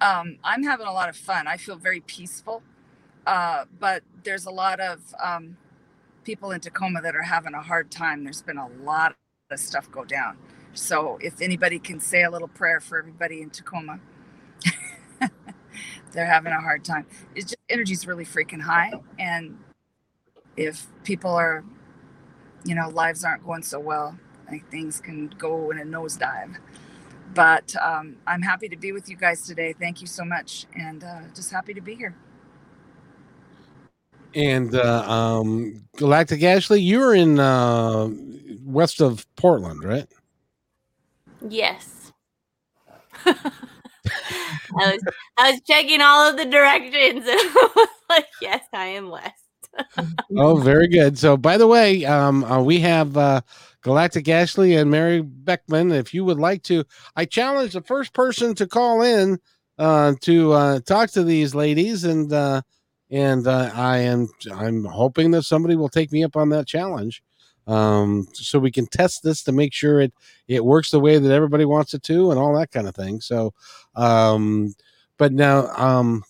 Um 0.00 0.38
I'm 0.44 0.64
having 0.64 0.86
a 0.86 0.92
lot 0.92 1.08
of 1.08 1.16
fun. 1.16 1.46
I 1.48 1.56
feel 1.58 1.76
very 1.76 2.00
peaceful. 2.00 2.62
Uh 3.26 3.64
but 3.80 4.02
there's 4.24 4.46
a 4.46 4.50
lot 4.50 4.80
of 4.80 5.00
um 5.22 5.56
people 6.24 6.52
in 6.52 6.60
Tacoma 6.60 7.02
that 7.02 7.16
are 7.16 7.22
having 7.24 7.54
a 7.54 7.62
hard 7.62 7.90
time. 7.90 8.24
There's 8.24 8.42
been 8.42 8.58
a 8.58 8.68
lot 8.84 9.16
of 9.50 9.60
stuff 9.60 9.90
go 9.90 10.04
down. 10.04 10.38
So 10.74 11.18
if 11.22 11.40
anybody 11.42 11.78
can 11.78 12.00
say 12.00 12.24
a 12.24 12.30
little 12.30 12.48
prayer 12.48 12.80
for 12.80 12.98
everybody 12.98 13.42
in 13.42 13.50
Tacoma. 13.50 14.00
they're 16.12 16.26
having 16.26 16.52
a 16.52 16.60
hard 16.60 16.84
time. 16.84 17.06
It's 17.34 17.46
just 17.46 17.58
energy's 17.68 18.06
really 18.06 18.24
freaking 18.26 18.62
high 18.62 18.92
and 19.18 19.58
if 20.56 20.86
people 21.04 21.32
are 21.32 21.64
you 22.64 22.74
know 22.74 22.88
lives 22.88 23.24
aren't 23.24 23.44
going 23.44 23.62
so 23.62 23.78
well 23.78 24.18
I 24.48 24.50
think 24.52 24.70
things 24.70 25.00
can 25.00 25.28
go 25.38 25.70
in 25.70 25.78
a 25.78 25.84
nosedive. 25.84 26.56
But 27.34 27.74
um, 27.76 28.16
I'm 28.26 28.40
happy 28.40 28.68
to 28.70 28.76
be 28.76 28.92
with 28.92 29.08
you 29.08 29.16
guys 29.16 29.46
today. 29.46 29.74
Thank 29.78 30.00
you 30.00 30.06
so 30.06 30.24
much, 30.24 30.66
and 30.74 31.04
uh, 31.04 31.20
just 31.34 31.50
happy 31.52 31.74
to 31.74 31.80
be 31.82 31.94
here. 31.94 32.14
And 34.34 34.74
uh, 34.74 35.02
um 35.08 35.82
Galactic 35.96 36.42
Ashley, 36.42 36.80
you're 36.80 37.14
in 37.14 37.38
uh 37.38 38.08
west 38.64 39.00
of 39.00 39.26
Portland, 39.36 39.84
right? 39.84 40.06
Yes. 41.48 42.12
I 43.26 43.32
was 44.76 45.00
I 45.38 45.50
was 45.52 45.60
checking 45.66 46.00
all 46.02 46.28
of 46.28 46.36
the 46.36 46.44
directions 46.44 47.26
and 47.26 47.26
I 47.28 47.68
was 47.74 47.88
like, 48.10 48.28
yes, 48.40 48.64
I 48.72 48.86
am 48.86 49.08
west. 49.08 49.47
Oh, 50.36 50.56
very 50.56 50.88
good. 50.88 51.18
So, 51.18 51.36
by 51.36 51.56
the 51.56 51.66
way, 51.66 52.04
um, 52.04 52.44
uh, 52.44 52.62
we 52.62 52.80
have 52.80 53.16
uh, 53.16 53.40
Galactic 53.82 54.28
Ashley 54.28 54.76
and 54.76 54.90
Mary 54.90 55.20
Beckman. 55.22 55.90
If 55.92 56.12
you 56.14 56.24
would 56.24 56.38
like 56.38 56.62
to, 56.64 56.84
I 57.16 57.24
challenge 57.24 57.72
the 57.72 57.82
first 57.82 58.12
person 58.12 58.54
to 58.56 58.66
call 58.66 59.02
in 59.02 59.38
uh, 59.78 60.14
to 60.22 60.52
uh, 60.52 60.80
talk 60.80 61.10
to 61.12 61.24
these 61.24 61.54
ladies, 61.54 62.04
and 62.04 62.32
uh, 62.32 62.62
and 63.10 63.46
uh, 63.46 63.70
I 63.74 63.98
am 63.98 64.28
I'm 64.52 64.84
hoping 64.84 65.30
that 65.32 65.44
somebody 65.44 65.76
will 65.76 65.88
take 65.88 66.12
me 66.12 66.24
up 66.24 66.36
on 66.36 66.50
that 66.50 66.66
challenge, 66.66 67.22
um, 67.66 68.26
so 68.32 68.58
we 68.58 68.70
can 68.70 68.86
test 68.86 69.22
this 69.22 69.42
to 69.44 69.52
make 69.52 69.72
sure 69.72 70.00
it 70.00 70.12
it 70.46 70.64
works 70.64 70.90
the 70.90 71.00
way 71.00 71.18
that 71.18 71.32
everybody 71.32 71.64
wants 71.64 71.94
it 71.94 72.02
to, 72.04 72.30
and 72.30 72.38
all 72.38 72.54
that 72.56 72.70
kind 72.70 72.86
of 72.88 72.94
thing. 72.94 73.20
So, 73.20 73.54
um, 73.94 74.74
but 75.16 75.32
now, 75.32 75.68
um, 75.76 76.22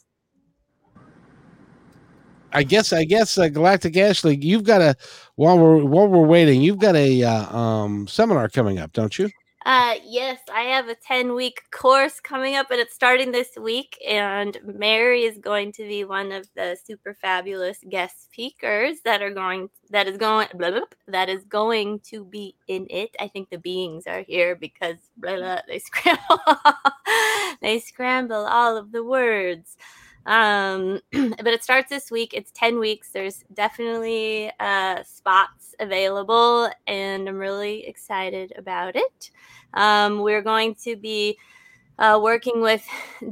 I 2.53 2.63
guess 2.63 2.93
I 2.93 3.05
guess 3.05 3.37
uh, 3.37 3.49
Galactic 3.49 3.97
Ashley, 3.97 4.37
you've 4.37 4.65
got 4.65 4.81
a 4.81 4.97
while 5.37 5.59
we're 5.59 5.85
while 5.85 6.09
we're 6.09 6.27
waiting, 6.27 6.63
you've 6.63 6.79
got 6.79 6.97
a 6.97 7.23
uh, 7.23 7.57
um, 7.57 8.07
seminar 8.07 8.49
coming 8.49 8.79
up, 8.79 8.93
don't 8.93 9.19
you? 9.19 9.31
Uh, 9.69 9.97
yes, 10.03 10.41
I 10.51 10.63
have 10.63 10.89
a 10.89 10.95
10 10.95 11.35
week 11.35 11.65
course 11.71 12.21
coming 12.21 12.55
up 12.57 12.71
and 12.71 12.81
it's 12.81 12.95
starting 12.95 13.33
this 13.33 13.51
week. 13.61 13.99
And 14.09 14.57
Mary 14.65 15.25
is 15.25 15.37
going 15.37 15.73
to 15.73 15.83
be 15.87 16.05
one 16.05 16.33
of 16.33 16.49
the 16.57 16.79
super 16.83 17.13
fabulous 17.13 17.77
guest 17.91 18.25
speakers 18.25 19.01
that 19.05 19.21
are 19.21 19.31
going, 19.31 19.69
that 19.91 20.07
is 20.09 20.17
going, 20.17 20.49
blah, 20.55 20.71
blah, 20.71 20.81
that 21.09 21.29
is 21.29 21.45
going 21.45 22.01
to 22.07 22.25
be 22.25 22.55
in 22.67 22.87
it. 22.89 23.15
I 23.21 23.29
think 23.29 23.51
the 23.51 23.59
beings 23.59 24.07
are 24.07 24.23
here 24.23 24.57
because 24.57 24.97
blah, 25.19 25.37
blah, 25.37 25.61
they 25.69 25.79
scramble, 25.91 26.41
they 27.61 27.79
scramble 27.79 28.47
all 28.47 28.79
of 28.79 28.91
the 28.91 29.05
words. 29.05 29.77
Um, 30.27 31.01
but 31.13 31.47
it 31.47 31.63
starts 31.65 31.91
this 31.91 32.11
week. 32.11 32.35
It's 32.35 32.51
10 32.53 32.79
weeks. 32.79 33.11
There's 33.13 33.45
definitely 33.53 34.51
uh, 34.61 35.03
spots 35.05 35.75
available, 35.81 36.71
and 36.87 37.29
I'm 37.29 37.39
really 37.39 37.87
excited 37.87 38.53
about 38.57 38.97
it. 38.97 39.31
Um, 39.75 40.21
we're 40.21 40.43
going 40.43 40.75
to 40.85 40.97
be 40.97 41.39
uh, 41.99 42.19
working 42.23 42.61
with 42.61 42.87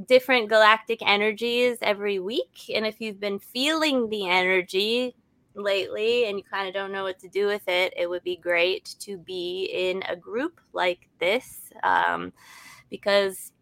different 0.07 0.49
galactic 0.49 1.01
energies 1.07 1.78
every 1.82 2.18
week. 2.18 2.70
And 2.74 2.87
if 2.87 3.01
you've 3.01 3.20
been 3.20 3.39
feeling 3.39 4.09
the 4.09 4.28
energy 4.28 5.14
lately 5.55 6.26
and 6.26 6.37
you 6.39 6.45
kind 6.45 6.68
of 6.68 6.74
don't 6.74 6.93
know 6.93 7.05
what 7.05 7.18
to 7.20 7.28
do 7.28 7.47
with 7.47 7.66
it, 7.68 7.95
it 7.97 8.09
would 8.09 8.24
be 8.24 8.37
great 8.37 8.95
to 9.01 9.16
be 9.16 9.70
in 9.72 10.03
a 10.09 10.16
group 10.16 10.61
like 10.72 11.09
this 11.18 11.70
um, 11.82 12.32
because 12.91 13.53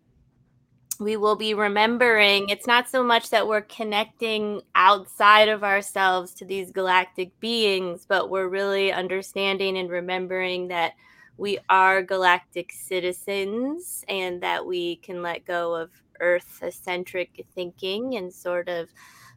we 1.05 1.18
will 1.18 1.36
be 1.36 1.52
remembering. 1.52 2.48
It's 2.48 2.66
not 2.66 2.88
so 2.88 3.05
much 3.05 3.28
that 3.28 3.46
we're 3.46 3.61
connecting 3.61 4.62
outside 4.74 5.50
of 5.50 5.62
ourselves 5.62 6.32
to 6.34 6.46
these 6.46 6.70
galactic 6.70 7.38
beings, 7.40 8.07
but 8.09 8.30
we're 8.30 8.48
really 8.48 8.90
understanding 8.90 9.76
and 9.76 9.90
remembering 9.90 10.68
that 10.68 10.94
we 11.36 11.59
are 11.68 12.02
galactic 12.02 12.72
citizens 12.72 14.02
and 14.09 14.42
that 14.42 14.64
we 14.64 14.96
can 14.96 15.20
let 15.20 15.44
go 15.44 15.74
of 15.74 15.90
earth 16.20 16.62
centric 16.70 17.44
thinking 17.55 18.16
and 18.16 18.32
sort 18.32 18.70
of 18.70 18.88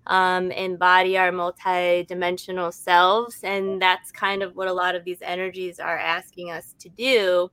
um, 0.06 0.52
embody 0.52 1.18
our 1.18 1.34
multi-dimensional 1.34 2.72
selves. 2.72 3.44
And 3.44 3.82
that's 3.82 4.10
kind 4.10 4.42
of 4.42 4.56
what 4.56 4.70
a 4.70 4.74
lot 4.74 4.96
of 4.96 5.04
these 5.04 5.22
energies 5.22 5.82
are 5.82 5.98
asking 5.98 6.50
us 6.50 6.76
to 6.80 6.88
do. 6.88 7.52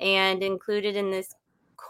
And 0.00 0.42
included 0.42 0.96
in 0.96 1.12
this 1.12 1.36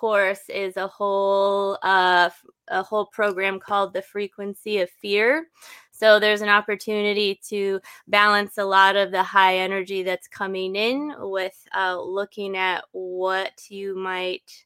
course 0.02 0.48
is 0.48 0.76
a 0.76 0.88
whole 0.88 1.78
uh, 1.84 2.28
a 2.66 2.82
whole 2.82 3.06
program 3.06 3.60
called 3.60 3.94
the 3.94 4.02
frequency 4.02 4.80
of 4.80 4.90
fear. 4.90 5.46
So 5.92 6.18
there's 6.18 6.40
an 6.40 6.48
opportunity 6.48 7.38
to 7.50 7.80
balance 8.08 8.58
a 8.58 8.64
lot 8.64 8.96
of 8.96 9.12
the 9.12 9.22
high 9.22 9.58
energy 9.58 10.02
that's 10.02 10.26
coming 10.26 10.74
in 10.74 11.14
with 11.18 11.56
uh, 11.72 12.00
looking 12.02 12.56
at 12.56 12.82
what 12.90 13.52
you 13.68 13.96
might 13.96 14.64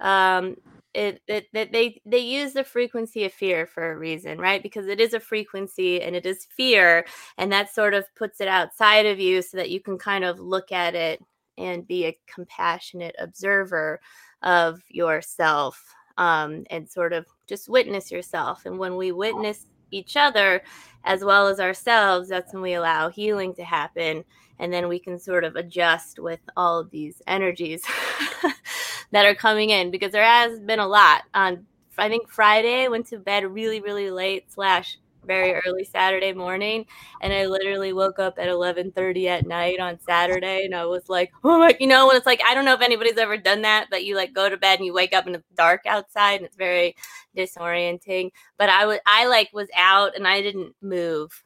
um, 0.00 0.56
it, 0.92 1.22
they 1.28 2.00
they 2.04 2.18
use 2.18 2.52
the 2.52 2.64
frequency 2.64 3.24
of 3.24 3.32
fear 3.32 3.66
for 3.66 3.92
a 3.92 3.96
reason 3.96 4.38
right? 4.40 4.62
Because 4.62 4.88
it 4.88 5.00
is 5.00 5.14
a 5.14 5.20
frequency 5.20 6.02
and 6.02 6.16
it 6.16 6.26
is 6.26 6.48
fear 6.50 7.06
and 7.38 7.52
that 7.52 7.72
sort 7.72 7.94
of 7.94 8.12
puts 8.16 8.40
it 8.40 8.48
outside 8.48 9.06
of 9.06 9.20
you 9.20 9.40
so 9.40 9.56
that 9.56 9.70
you 9.70 9.78
can 9.78 9.98
kind 9.98 10.24
of 10.24 10.40
look 10.40 10.72
at 10.72 10.96
it 10.96 11.22
and 11.58 11.86
be 11.86 12.06
a 12.06 12.18
compassionate 12.26 13.14
observer 13.20 14.00
of 14.44 14.80
yourself 14.88 15.94
um, 16.18 16.64
and 16.70 16.88
sort 16.88 17.12
of 17.12 17.26
just 17.46 17.68
witness 17.68 18.12
yourself. 18.12 18.66
And 18.66 18.78
when 18.78 18.96
we 18.96 19.10
witness 19.10 19.66
each 19.90 20.16
other 20.16 20.62
as 21.04 21.24
well 21.24 21.48
as 21.48 21.58
ourselves, 21.58 22.28
that's 22.28 22.52
when 22.52 22.62
we 22.62 22.74
allow 22.74 23.08
healing 23.08 23.54
to 23.54 23.64
happen. 23.64 24.24
And 24.58 24.72
then 24.72 24.88
we 24.88 25.00
can 25.00 25.18
sort 25.18 25.42
of 25.42 25.56
adjust 25.56 26.20
with 26.20 26.40
all 26.56 26.78
of 26.78 26.90
these 26.90 27.20
energies 27.26 27.84
that 29.10 29.26
are 29.26 29.34
coming 29.34 29.70
in 29.70 29.90
because 29.90 30.12
there 30.12 30.24
has 30.24 30.60
been 30.60 30.78
a 30.78 30.86
lot. 30.86 31.22
On 31.34 31.66
I 31.96 32.08
think 32.08 32.28
Friday, 32.28 32.88
went 32.88 33.06
to 33.08 33.18
bed 33.18 33.44
really, 33.44 33.80
really 33.80 34.10
late, 34.10 34.52
slash 34.52 34.98
very 35.26 35.54
early 35.66 35.84
Saturday 35.84 36.32
morning, 36.32 36.86
and 37.20 37.32
I 37.32 37.46
literally 37.46 37.92
woke 37.92 38.18
up 38.18 38.38
at 38.38 38.48
11:30 38.48 39.28
at 39.28 39.46
night 39.46 39.80
on 39.80 39.98
Saturday, 40.00 40.64
and 40.64 40.74
I 40.74 40.86
was 40.86 41.08
like, 41.08 41.32
"Oh 41.42 41.58
my!" 41.58 41.76
You 41.80 41.86
know, 41.86 42.06
when 42.06 42.16
it's 42.16 42.26
like 42.26 42.40
I 42.46 42.54
don't 42.54 42.64
know 42.64 42.74
if 42.74 42.80
anybody's 42.80 43.18
ever 43.18 43.36
done 43.36 43.62
that, 43.62 43.88
but 43.90 44.04
you 44.04 44.16
like 44.16 44.32
go 44.32 44.48
to 44.48 44.56
bed 44.56 44.78
and 44.78 44.86
you 44.86 44.92
wake 44.94 45.14
up 45.14 45.26
and 45.26 45.36
it's 45.36 45.48
dark 45.56 45.82
outside, 45.86 46.36
and 46.36 46.46
it's 46.46 46.56
very 46.56 46.96
disorienting. 47.36 48.30
But 48.58 48.68
I 48.68 48.86
was, 48.86 48.98
I 49.06 49.26
like 49.26 49.50
was 49.52 49.68
out 49.76 50.16
and 50.16 50.26
I 50.26 50.40
didn't 50.42 50.74
move, 50.82 51.42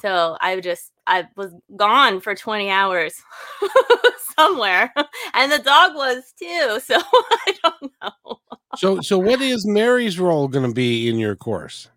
so 0.00 0.36
I 0.40 0.58
just 0.60 0.92
I 1.06 1.26
was 1.36 1.52
gone 1.76 2.20
for 2.20 2.34
20 2.34 2.70
hours 2.70 3.20
somewhere, 4.36 4.92
and 5.34 5.52
the 5.52 5.58
dog 5.58 5.94
was 5.94 6.32
too. 6.38 6.78
So 6.86 6.96
I 6.98 7.54
don't 7.62 7.92
know. 8.02 8.38
So, 8.76 9.00
so 9.00 9.18
what 9.18 9.40
is 9.40 9.66
Mary's 9.66 10.18
role 10.18 10.48
going 10.48 10.66
to 10.66 10.74
be 10.74 11.08
in 11.08 11.18
your 11.18 11.34
course? 11.36 11.88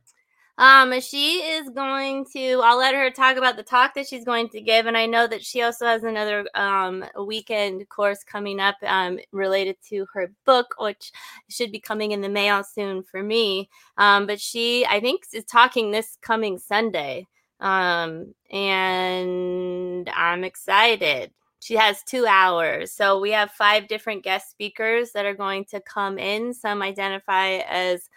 Um, 0.57 0.99
she 1.01 1.37
is 1.37 1.69
going 1.69 2.25
to. 2.33 2.61
I'll 2.63 2.77
let 2.77 2.93
her 2.93 3.09
talk 3.09 3.37
about 3.37 3.55
the 3.55 3.63
talk 3.63 3.95
that 3.95 4.07
she's 4.07 4.23
going 4.23 4.49
to 4.49 4.61
give, 4.61 4.85
and 4.85 4.95
I 4.95 5.07
know 5.07 5.25
that 5.25 5.43
she 5.43 5.63
also 5.63 5.85
has 5.87 6.03
another 6.03 6.45
um 6.53 7.03
weekend 7.25 7.87
course 7.89 8.23
coming 8.23 8.59
up 8.59 8.75
um 8.85 9.19
related 9.31 9.77
to 9.89 10.05
her 10.13 10.31
book, 10.45 10.75
which 10.77 11.11
should 11.49 11.71
be 11.71 11.79
coming 11.79 12.11
in 12.11 12.21
the 12.21 12.29
mail 12.29 12.63
soon 12.63 13.01
for 13.01 13.23
me. 13.23 13.69
Um, 13.97 14.27
but 14.27 14.39
she, 14.39 14.85
I 14.85 14.99
think, 14.99 15.23
is 15.33 15.45
talking 15.45 15.89
this 15.91 16.17
coming 16.21 16.59
Sunday. 16.59 17.27
Um, 17.59 18.35
and 18.51 20.09
I'm 20.09 20.43
excited. 20.43 21.31
She 21.61 21.75
has 21.75 22.03
two 22.03 22.27
hours. 22.27 22.91
So 22.91 23.19
we 23.19 23.31
have 23.31 23.51
five 23.51 23.87
different 23.87 24.23
guest 24.23 24.51
speakers 24.51 25.13
that 25.13 25.25
are 25.25 25.33
going 25.33 25.65
to 25.65 25.79
come 25.79 26.19
in. 26.19 26.53
Some 26.53 26.81
identify 26.81 27.59
as 27.69 28.09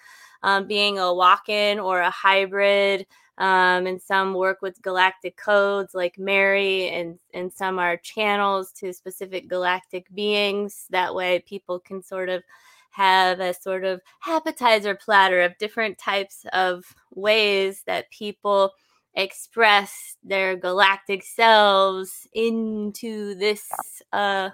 um, 0.43 0.67
being 0.67 0.99
a 0.99 1.13
walk 1.13 1.49
in 1.49 1.79
or 1.79 2.01
a 2.01 2.11
hybrid. 2.11 3.07
Um, 3.39 3.87
and 3.87 4.01
some 4.01 4.33
work 4.33 4.63
with 4.63 4.81
galactic 4.81 5.37
codes 5.37 5.95
like 5.95 6.19
Mary, 6.19 6.89
and, 6.89 7.19
and 7.35 7.53
some 7.53 7.79
are 7.79 7.99
channels 7.99 8.73
to 8.73 8.95
specific 8.95 9.47
galactic 9.47 10.07
beings. 10.15 10.87
That 10.89 11.15
way, 11.15 11.45
people 11.47 11.79
can 11.79 12.03
sort 12.03 12.31
of 12.31 12.43
have 12.93 13.41
a 13.41 13.53
sort 13.53 13.85
of 13.85 14.01
appetizer 14.27 14.95
platter 14.95 15.43
of 15.43 15.59
different 15.59 15.99
types 15.99 16.47
of 16.55 16.87
ways 17.15 17.83
that 17.87 18.11
people 18.11 18.73
express 19.13 20.17
their 20.25 20.57
galactic 20.57 21.23
selves 21.23 22.27
into 22.33 23.35
this 23.35 23.69
uh, 24.15 24.49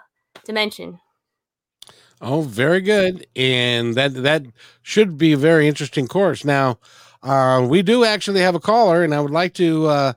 dimension. 0.44 0.98
Oh, 2.22 2.42
very 2.42 2.80
good. 2.80 3.26
And 3.34 3.94
that 3.96 4.14
that 4.22 4.44
should 4.82 5.18
be 5.18 5.32
a 5.32 5.36
very 5.36 5.66
interesting 5.66 6.06
course. 6.06 6.44
Now, 6.44 6.78
uh, 7.22 7.66
we 7.68 7.82
do 7.82 8.04
actually 8.04 8.40
have 8.40 8.54
a 8.54 8.60
caller, 8.60 9.02
and 9.02 9.14
I 9.14 9.20
would 9.20 9.32
like 9.32 9.54
to 9.54 9.86
uh, 9.86 10.12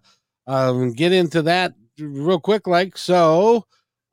um, 0.48 0.94
get 0.94 1.12
into 1.12 1.42
that 1.44 1.74
real 2.00 2.40
quick. 2.40 2.68
Like 2.68 2.96
so, 2.98 3.66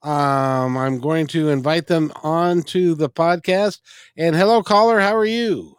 um, 0.03 0.77
I'm 0.79 1.01
going 1.01 1.27
to 1.29 1.51
invite 1.51 1.87
them 1.87 2.13
on 2.23 2.63
to 2.65 2.95
the 2.95 3.11
podcast. 3.11 3.81
And 4.17 4.35
hello, 4.35 4.63
caller. 4.63 4.99
How 5.01 5.15
are 5.15 5.27
you? 5.27 5.77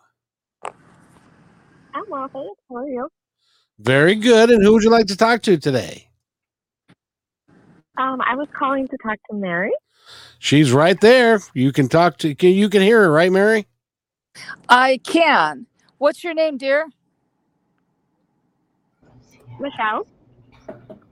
I'm 1.95 2.03
well, 2.09 2.27
thanks. 2.31 2.61
How 2.69 2.77
are 2.77 2.87
you? 2.87 3.09
Very 3.79 4.15
good. 4.15 4.51
And 4.51 4.63
who 4.63 4.73
would 4.73 4.83
you 4.83 4.91
like 4.91 5.07
to 5.07 5.17
talk 5.17 5.41
to 5.43 5.57
today? 5.57 6.09
Um, 7.97 8.21
I 8.21 8.35
was 8.35 8.47
calling 8.57 8.87
to 8.87 8.97
talk 9.03 9.17
to 9.29 9.35
Mary. 9.35 9.71
She's 10.43 10.73
right 10.73 10.99
there. 10.99 11.39
You 11.53 11.71
can 11.71 11.87
talk 11.87 12.17
to. 12.17 12.35
Can 12.35 12.49
you 12.49 12.67
can 12.69 12.81
hear 12.81 13.01
her, 13.03 13.09
right, 13.09 13.31
Mary? 13.31 13.65
I 14.67 14.99
can. 15.01 15.67
What's 15.99 16.21
your 16.21 16.33
name, 16.33 16.57
dear? 16.57 16.89
Michelle. 19.57 20.05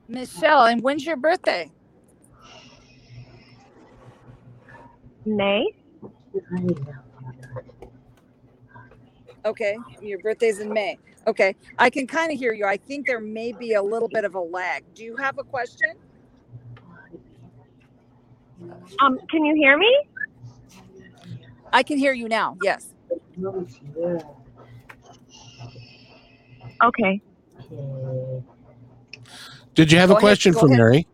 Michelle. 0.09 0.65
And 0.65 0.83
when's 0.83 1.05
your 1.05 1.15
birthday? 1.15 1.71
May. 5.25 5.65
Okay, 9.45 9.77
your 10.01 10.19
birthday's 10.19 10.59
in 10.59 10.73
May. 10.73 10.99
Okay, 11.25 11.55
I 11.79 11.89
can 11.89 12.05
kind 12.05 12.33
of 12.33 12.37
hear 12.37 12.51
you. 12.53 12.65
I 12.65 12.75
think 12.75 13.07
there 13.07 13.21
may 13.21 13.53
be 13.53 13.75
a 13.75 13.81
little 13.81 14.09
bit 14.09 14.25
of 14.25 14.35
a 14.35 14.41
lag. 14.41 14.83
Do 14.93 15.05
you 15.05 15.15
have 15.15 15.39
a 15.39 15.43
question? 15.43 15.93
Um, 19.01 19.17
can 19.29 19.45
you 19.45 19.55
hear 19.55 19.77
me? 19.77 19.91
I 21.73 21.83
can 21.83 21.97
hear 21.97 22.13
you 22.13 22.27
now. 22.27 22.57
Yes. 22.61 22.93
Okay. 26.83 27.21
Did 29.73 29.91
you 29.91 29.97
have 29.99 30.09
Go 30.09 30.15
a 30.15 30.19
question 30.19 30.53
go 30.53 30.59
for 30.59 30.65
ahead. 30.67 30.77
Mary? 30.77 31.07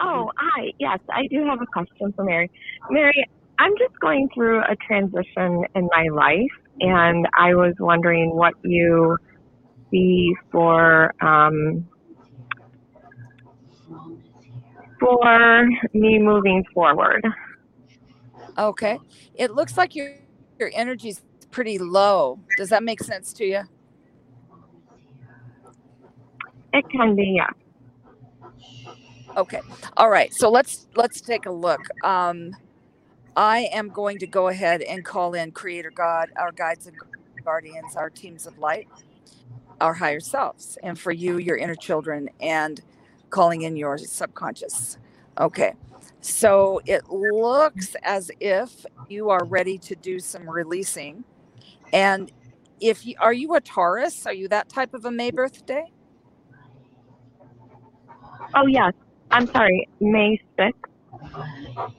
Oh, 0.00 0.30
hi. 0.36 0.72
Yes, 0.78 1.00
I 1.10 1.26
do 1.28 1.44
have 1.46 1.60
a 1.60 1.66
question 1.66 2.12
for 2.14 2.24
Mary. 2.24 2.50
Mary, 2.90 3.26
I'm 3.58 3.72
just 3.78 3.98
going 4.00 4.28
through 4.34 4.60
a 4.60 4.76
transition 4.86 5.64
in 5.74 5.88
my 5.92 6.08
life, 6.12 6.50
and 6.80 7.26
I 7.36 7.54
was 7.54 7.74
wondering 7.80 8.34
what 8.34 8.54
you 8.62 9.16
see 9.90 10.32
for 10.52 11.14
um, 11.24 11.88
for 15.00 15.68
me 15.92 16.18
moving 16.18 16.64
forward. 16.74 17.24
Okay. 18.56 18.98
It 19.34 19.52
looks 19.52 19.76
like 19.76 19.94
your 19.94 20.16
your 20.58 20.70
energy's 20.74 21.22
pretty 21.50 21.78
low. 21.78 22.40
Does 22.56 22.68
that 22.70 22.82
make 22.82 23.02
sense 23.02 23.32
to 23.34 23.44
you? 23.44 23.62
It 26.72 26.88
can 26.90 27.14
be, 27.14 27.36
yeah. 27.36 27.50
Okay. 29.36 29.60
All 29.96 30.10
right. 30.10 30.34
So 30.34 30.50
let's 30.50 30.88
let's 30.96 31.20
take 31.20 31.46
a 31.46 31.50
look. 31.50 31.80
Um 32.04 32.56
I 33.36 33.68
am 33.72 33.88
going 33.90 34.18
to 34.18 34.26
go 34.26 34.48
ahead 34.48 34.82
and 34.82 35.04
call 35.04 35.34
in 35.34 35.52
creator 35.52 35.92
God, 35.94 36.30
our 36.36 36.50
guides 36.50 36.88
and 36.88 36.96
guardians, 37.44 37.94
our 37.94 38.10
teams 38.10 38.48
of 38.48 38.58
light, 38.58 38.88
our 39.80 39.94
higher 39.94 40.18
selves, 40.18 40.76
and 40.82 40.98
for 40.98 41.12
you 41.12 41.38
your 41.38 41.56
inner 41.56 41.76
children 41.76 42.28
and 42.40 42.82
calling 43.30 43.62
in 43.62 43.76
your 43.76 43.98
subconscious. 43.98 44.98
Okay. 45.38 45.74
So 46.20 46.80
it 46.86 47.08
looks 47.10 47.94
as 48.02 48.30
if 48.40 48.84
you 49.08 49.30
are 49.30 49.44
ready 49.44 49.78
to 49.78 49.94
do 49.94 50.18
some 50.18 50.48
releasing. 50.48 51.24
And 51.92 52.30
if 52.80 53.06
you 53.06 53.14
are 53.20 53.32
you 53.32 53.54
a 53.54 53.60
Taurus? 53.60 54.26
Are 54.26 54.32
you 54.32 54.48
that 54.48 54.68
type 54.68 54.94
of 54.94 55.04
a 55.04 55.10
May 55.10 55.30
birthday? 55.30 55.84
Oh, 58.54 58.66
yes. 58.66 58.92
I'm 59.30 59.46
sorry, 59.46 59.88
May 60.00 60.40
6th. 60.58 60.72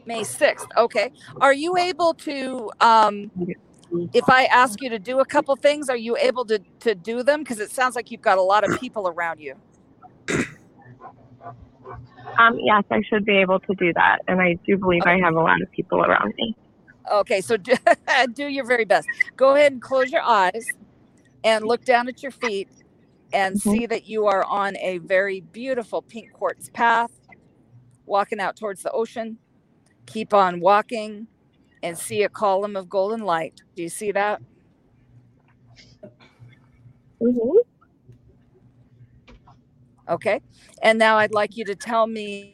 May 0.06 0.22
6th. 0.22 0.68
Okay. 0.78 1.12
Are 1.40 1.54
you 1.54 1.78
able 1.78 2.14
to 2.16 2.72
um 2.82 3.32
if 4.14 4.30
I 4.30 4.46
ask 4.46 4.82
you 4.82 4.90
to 4.90 5.00
do 5.00 5.20
a 5.20 5.26
couple 5.26 5.56
things, 5.56 5.90
are 5.90 5.98
you 5.98 6.18
able 6.18 6.46
to 6.46 6.60
to 6.82 6.96
do 6.96 7.24
them 7.24 7.40
because 7.40 7.60
it 7.60 7.72
sounds 7.72 7.96
like 7.96 8.12
you've 8.12 8.22
got 8.22 8.38
a 8.38 8.42
lot 8.42 8.68
of 8.68 8.80
people 8.80 9.08
around 9.08 9.40
you. 9.40 9.56
Um, 12.40 12.58
yes, 12.60 12.84
I 12.92 13.02
should 13.10 13.26
be 13.26 13.38
able 13.38 13.60
to 13.62 13.76
do 13.76 13.92
that. 13.94 14.20
And 14.28 14.42
I 14.42 14.58
do 14.66 14.78
believe 14.78 15.04
I 15.06 15.20
have 15.20 15.36
a 15.36 15.42
lot 15.42 15.62
of 15.62 15.70
people 15.72 16.02
around 16.04 16.34
me. 16.38 16.56
Okay, 17.12 17.42
so 17.42 17.58
do, 17.58 17.74
do 18.34 18.48
your 18.48 18.66
very 18.66 18.86
best. 18.86 19.08
Go 19.38 19.56
ahead 19.56 19.72
and 19.74 19.82
close 19.82 20.12
your 20.12 20.22
eyes 20.24 20.66
and 21.44 21.66
look 21.66 21.84
down 21.86 22.08
at 22.08 22.22
your 22.24 22.32
feet 22.32 22.70
and 23.34 23.56
Mhm. 23.56 23.62
see 23.62 23.86
that 23.88 24.08
you 24.08 24.28
are 24.28 24.44
on 24.46 24.78
a 24.78 25.00
very 25.00 25.42
beautiful 25.42 26.02
pink 26.02 26.32
quartz 26.32 26.70
path 26.70 27.12
walking 28.06 28.40
out 28.40 28.56
towards 28.56 28.84
the 28.84 28.92
ocean. 28.92 29.40
Keep 30.08 30.34
on 30.34 30.60
walking 30.62 31.28
and 31.84 31.98
see 31.98 32.24
a 32.24 32.30
column 32.30 32.76
of 32.76 32.90
golden 32.90 33.22
light. 33.22 33.62
Do 33.76 33.84
you 33.84 33.90
see 33.90 34.12
that? 34.12 34.42
hmm 37.22 37.58
Okay. 40.10 40.42
And 40.82 40.98
now 40.98 41.18
I'd 41.18 41.34
like 41.34 41.56
you 41.56 41.64
to 41.66 41.76
tell 41.76 42.08
me 42.08 42.54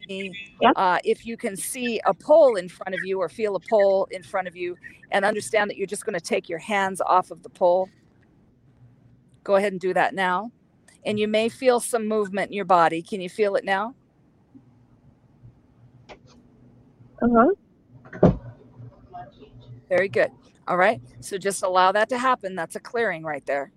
Yep. 0.61 0.73
uh, 0.75 0.99
if 1.03 1.25
you 1.25 1.37
can 1.37 1.55
see 1.55 2.01
a 2.05 2.13
pole 2.13 2.55
in 2.57 2.67
front 2.67 2.93
of 2.93 3.01
you 3.05 3.19
or 3.19 3.29
feel 3.29 3.55
a 3.55 3.59
pole 3.59 4.07
in 4.11 4.23
front 4.23 4.47
of 4.47 4.55
you 4.55 4.75
and 5.11 5.23
understand 5.23 5.69
that 5.69 5.77
you're 5.77 5.87
just 5.87 6.05
going 6.05 6.13
to 6.19 6.21
take 6.21 6.49
your 6.49 6.59
hands 6.59 7.01
off 7.01 7.31
of 7.31 7.43
the 7.43 7.49
pole. 7.49 7.89
Go 9.43 9.55
ahead 9.55 9.71
and 9.71 9.79
do 9.79 9.93
that 9.93 10.13
now. 10.13 10.51
And 11.05 11.19
you 11.19 11.27
may 11.27 11.49
feel 11.49 11.79
some 11.79 12.07
movement 12.07 12.49
in 12.49 12.53
your 12.53 12.65
body. 12.65 13.01
Can 13.01 13.21
you 13.21 13.29
feel 13.29 13.55
it 13.55 13.63
now? 13.63 13.95
Uh-huh. 17.21 18.35
Very 19.87 20.09
good. 20.09 20.31
All 20.67 20.77
right. 20.77 20.99
So 21.21 21.37
just 21.37 21.63
allow 21.63 21.91
that 21.91 22.09
to 22.09 22.17
happen. 22.17 22.55
That's 22.55 22.75
a 22.75 22.79
clearing 22.79 23.23
right 23.23 23.45
there. 23.45 23.71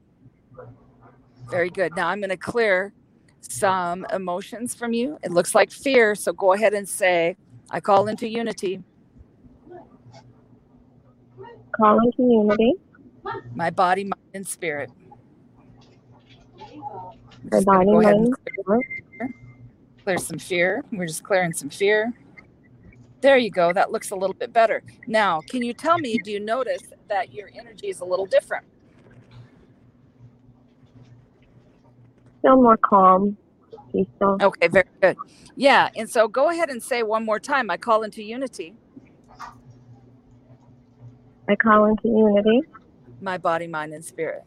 Very 1.51 1.71
good. 1.71 1.95
Now 1.95 2.09
I'm 2.09 2.21
going 2.21 2.31
to 2.31 2.37
clear 2.37 2.93
some 3.41 4.07
emotions 4.13 4.75
from 4.75 4.93
you. 4.93 5.19
It 5.23 5.31
looks 5.31 5.55
like 5.55 5.71
fear. 5.71 6.15
So 6.15 6.33
go 6.33 6.53
ahead 6.53 6.75
and 6.75 6.89
say, 6.89 7.37
I 7.71 7.81
call 7.81 8.09
into 8.09 8.29
unity. 8.29 8.83
Call 11.77 11.99
in 12.01 12.13
community. 12.13 12.75
my 13.55 13.71
body, 13.71 14.05
mind, 14.05 14.15
and 14.35 14.47
spirit. 14.47 14.91
My 17.51 17.61
body, 17.61 17.91
mind, 17.93 18.07
and 18.07 18.35
spirit. 18.35 18.87
clear 20.03 20.19
some 20.19 20.39
fear. 20.39 20.85
We're 20.91 21.07
just 21.07 21.23
clearing 21.23 21.53
some 21.53 21.71
fear. 21.71 22.13
There 23.21 23.37
you 23.37 23.51
go. 23.51 23.73
That 23.73 23.91
looks 23.91 24.11
a 24.11 24.17
little 24.17 24.35
bit 24.35 24.53
better. 24.53 24.83
Now, 25.07 25.41
can 25.41 25.63
you 25.63 25.75
tell 25.75 25.99
me, 25.99 26.19
do 26.25 26.31
you 26.31 26.41
notice 26.41 26.83
that 27.09 27.33
your 27.33 27.51
energy 27.55 27.89
is 27.89 28.01
a 28.01 28.05
little 28.05 28.27
different? 28.27 28.65
Feel 32.49 32.63
more 32.63 32.79
calm, 32.79 33.37
peaceful. 33.93 34.39
Okay, 34.41 34.69
very 34.69 34.87
good. 35.03 35.19
Yeah. 35.55 35.91
And 35.95 36.09
so 36.09 36.29
go 36.29 36.49
ahead 36.49 36.71
and 36.71 36.83
say 36.83 37.03
one 37.03 37.27
more 37.27 37.39
time 37.39 37.71
I 37.71 37.77
call 37.77 38.05
into 38.05 38.23
unity, 38.23 38.75
I 41.47 41.57
call 41.57 41.85
into 41.85 42.09
unity. 42.09 42.63
my 43.21 43.37
body, 43.37 43.67
mind, 43.67 43.93
and 43.93 44.03
spirit. 44.03 44.45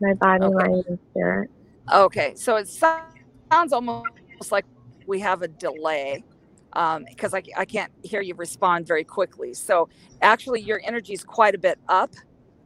My 0.00 0.14
body, 0.14 0.44
Okay. 0.44 0.54
mind, 0.68 0.84
and 0.88 0.98
spirit. 1.10 1.50
Okay. 1.92 2.34
So 2.34 2.56
it 2.56 2.66
sounds 2.68 3.72
almost 3.72 4.06
like 4.50 4.64
we 5.06 5.20
have 5.20 5.42
a 5.42 5.48
delay 5.48 6.24
um, 6.72 7.04
because 7.08 7.32
I, 7.32 7.42
I 7.56 7.64
can't 7.64 7.92
hear 8.02 8.22
you 8.22 8.34
respond 8.34 8.88
very 8.88 9.04
quickly. 9.04 9.54
So 9.54 9.88
actually, 10.20 10.62
your 10.62 10.80
energy 10.84 11.12
is 11.12 11.22
quite 11.22 11.54
a 11.54 11.58
bit 11.58 11.78
up. 11.88 12.10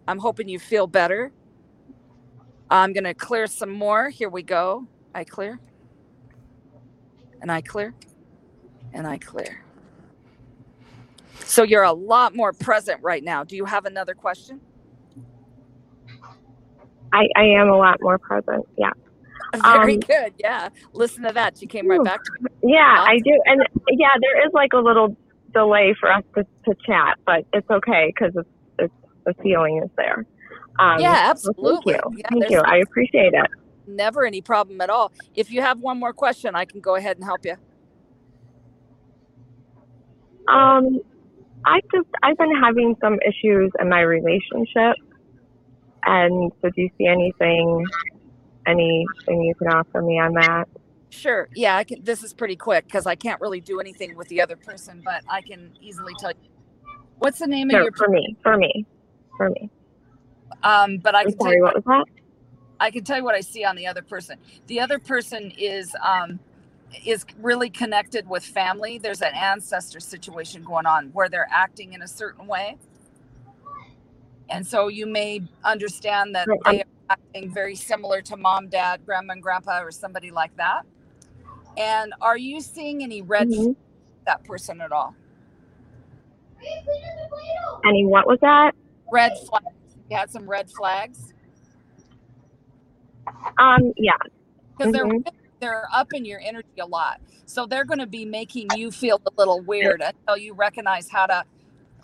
I'm 0.06 0.18
hoping 0.18 0.48
you 0.48 0.58
feel 0.58 0.86
better. 0.86 1.32
I'm 2.70 2.92
going 2.92 3.04
to 3.04 3.14
clear 3.14 3.46
some 3.46 3.70
more. 3.72 4.10
Here 4.10 4.28
we 4.30 4.42
go. 4.42 4.88
I 5.14 5.24
clear. 5.24 5.60
And 7.42 7.52
I 7.52 7.62
clear. 7.62 7.94
And 8.92 9.06
I 9.06 9.18
clear. 9.18 9.64
So 11.44 11.62
you're 11.64 11.84
a 11.84 11.92
lot 11.92 12.34
more 12.36 12.52
present 12.52 13.00
right 13.02 13.24
now. 13.24 13.44
Do 13.44 13.56
you 13.56 13.66
have 13.66 13.86
another 13.86 14.14
question? 14.14 14.60
I, 17.12 17.28
I 17.36 17.44
am 17.60 17.68
a 17.70 17.76
lot 17.78 17.98
more 18.00 18.18
present. 18.18 18.66
Yeah. 18.78 18.92
Very 19.72 19.96
Um, 19.96 19.98
good. 19.98 20.34
Yeah. 20.38 20.70
Listen 20.94 21.24
to 21.24 21.32
that. 21.34 21.58
She 21.58 21.66
came 21.66 21.88
right 21.90 22.02
back 22.02 22.24
to 22.24 22.32
me. 22.32 22.38
Yeah, 22.62 22.78
I 23.06 23.18
do. 23.24 23.40
And 23.46 23.62
yeah, 23.90 24.10
there 24.20 24.46
is 24.46 24.52
like 24.54 24.72
a 24.74 24.78
little 24.78 25.16
delay 25.54 25.94
for 26.00 26.12
us 26.12 26.24
to, 26.36 26.44
to 26.66 26.76
chat, 26.86 27.18
but 27.26 27.44
it's 27.52 27.70
okay 27.70 28.12
because 28.14 28.34
it's, 28.36 28.50
it's, 28.78 28.94
the 29.26 29.34
feeling 29.42 29.82
is 29.84 29.90
there. 29.96 30.26
Um, 30.78 31.00
Yeah, 31.00 31.32
so 31.34 31.50
absolutely. 31.50 31.94
Thank 31.94 32.04
you. 32.04 32.18
Yeah, 32.18 32.28
thank 32.40 32.50
you. 32.50 32.60
I 32.60 32.76
appreciate 32.78 33.34
it. 33.34 33.46
never 33.86 34.24
any 34.24 34.40
problem 34.40 34.80
at 34.80 34.90
all. 34.90 35.12
If 35.34 35.50
you 35.50 35.60
have 35.62 35.80
one 35.80 35.98
more 35.98 36.12
question, 36.12 36.54
I 36.54 36.64
can 36.64 36.80
go 36.80 36.94
ahead 36.94 37.16
and 37.16 37.24
help 37.24 37.44
you. 37.44 37.56
Um, 40.48 41.00
I 41.66 41.80
just 41.92 42.08
I've 42.22 42.36
been 42.38 42.54
having 42.62 42.96
some 43.00 43.18
issues 43.26 43.70
in 43.80 43.88
my 43.88 44.00
relationship, 44.00 44.96
and 46.04 46.52
so 46.62 46.70
do 46.70 46.82
you 46.82 46.90
see 46.96 47.06
anything, 47.06 47.84
anything 48.66 49.42
you 49.42 49.54
can 49.56 49.68
offer 49.68 50.00
me 50.00 50.18
on 50.18 50.32
that? 50.34 50.68
Sure. 51.10 51.48
Yeah, 51.54 51.76
I 51.76 51.84
can. 51.84 52.02
This 52.02 52.22
is 52.22 52.32
pretty 52.32 52.56
quick 52.56 52.84
because 52.86 53.06
I 53.06 53.14
can't 53.14 53.40
really 53.40 53.60
do 53.60 53.80
anything 53.80 54.16
with 54.16 54.28
the 54.28 54.40
other 54.40 54.56
person, 54.56 55.02
but 55.04 55.22
I 55.28 55.40
can 55.42 55.72
easily 55.80 56.14
tell 56.18 56.30
you. 56.30 56.50
What's 57.18 57.40
the 57.40 57.46
name 57.46 57.68
No, 57.68 57.78
of 57.78 57.84
your? 57.84 57.92
for 57.92 58.08
me, 58.08 58.36
for 58.42 58.56
me, 58.56 58.86
for 59.36 59.50
me. 59.50 59.70
Um, 60.62 60.98
but 60.98 61.14
I 61.14 61.24
I'm 61.24 61.26
can 61.26 61.38
tell 61.38 61.52
you 61.54 61.62
What 61.62 61.76
was 61.76 61.84
that? 61.86 62.06
I 62.80 62.90
can 62.90 63.04
tell 63.04 63.16
you 63.18 63.24
what 63.24 63.34
I 63.34 63.40
see 63.40 63.64
on 63.64 63.76
the 63.76 63.86
other 63.86 64.02
person. 64.02 64.38
The 64.66 64.80
other 64.80 64.98
person 64.98 65.52
is 65.58 65.94
um, 66.06 66.40
is 67.06 67.26
really 67.40 67.70
connected 67.70 68.28
with 68.28 68.44
family. 68.44 68.98
There's 68.98 69.22
an 69.22 69.34
ancestor 69.34 70.00
situation 70.00 70.64
going 70.64 70.86
on 70.86 71.10
where 71.12 71.28
they're 71.28 71.48
acting 71.52 71.92
in 71.94 72.02
a 72.02 72.08
certain 72.08 72.46
way, 72.46 72.78
and 74.50 74.66
so 74.66 74.88
you 74.88 75.06
may 75.06 75.42
understand 75.64 76.34
that 76.36 76.50
Right, 76.50 76.60
they 76.64 76.80
are 76.82 76.86
acting 77.10 77.52
very 77.52 77.76
similar 77.76 78.22
to 78.22 78.36
mom, 78.36 78.68
dad, 78.68 79.02
grandma, 79.06 79.34
and 79.34 79.42
grandpa, 79.42 79.80
or 79.82 79.92
somebody 79.92 80.30
like 80.30 80.56
that. 80.56 80.82
And 81.78 82.14
are 82.20 82.38
you 82.38 82.60
seeing 82.60 83.02
any 83.04 83.22
red 83.22 83.50
Mhm. 83.50 83.76
that 84.26 84.44
person 84.44 84.80
at 84.82 84.92
all? 84.92 85.14
Any 87.86 88.06
what 88.06 88.26
was 88.28 88.38
that? 88.42 88.74
Red 89.10 89.38
flags. 89.38 89.66
You 90.10 90.18
had 90.18 90.30
some 90.30 90.48
red 90.48 90.70
flags 90.70 91.34
Um, 93.58 93.92
yeah. 93.96 94.12
because 94.76 94.90
Mhm. 94.90 94.92
they're 94.92 95.08
they're 95.60 95.88
up 95.94 96.12
in 96.12 96.24
your 96.24 96.40
energy 96.44 96.68
a 96.80 96.86
lot. 96.86 97.20
So 97.46 97.66
they're 97.66 97.84
going 97.86 98.00
to 98.00 98.06
be 98.08 98.24
making 98.26 98.72
you 98.72 98.90
feel 98.92 99.20
a 99.26 99.30
little 99.38 99.62
weird 99.62 100.02
until 100.02 100.42
you 100.42 100.54
recognize 100.54 101.08
how 101.10 101.26
to 101.26 101.44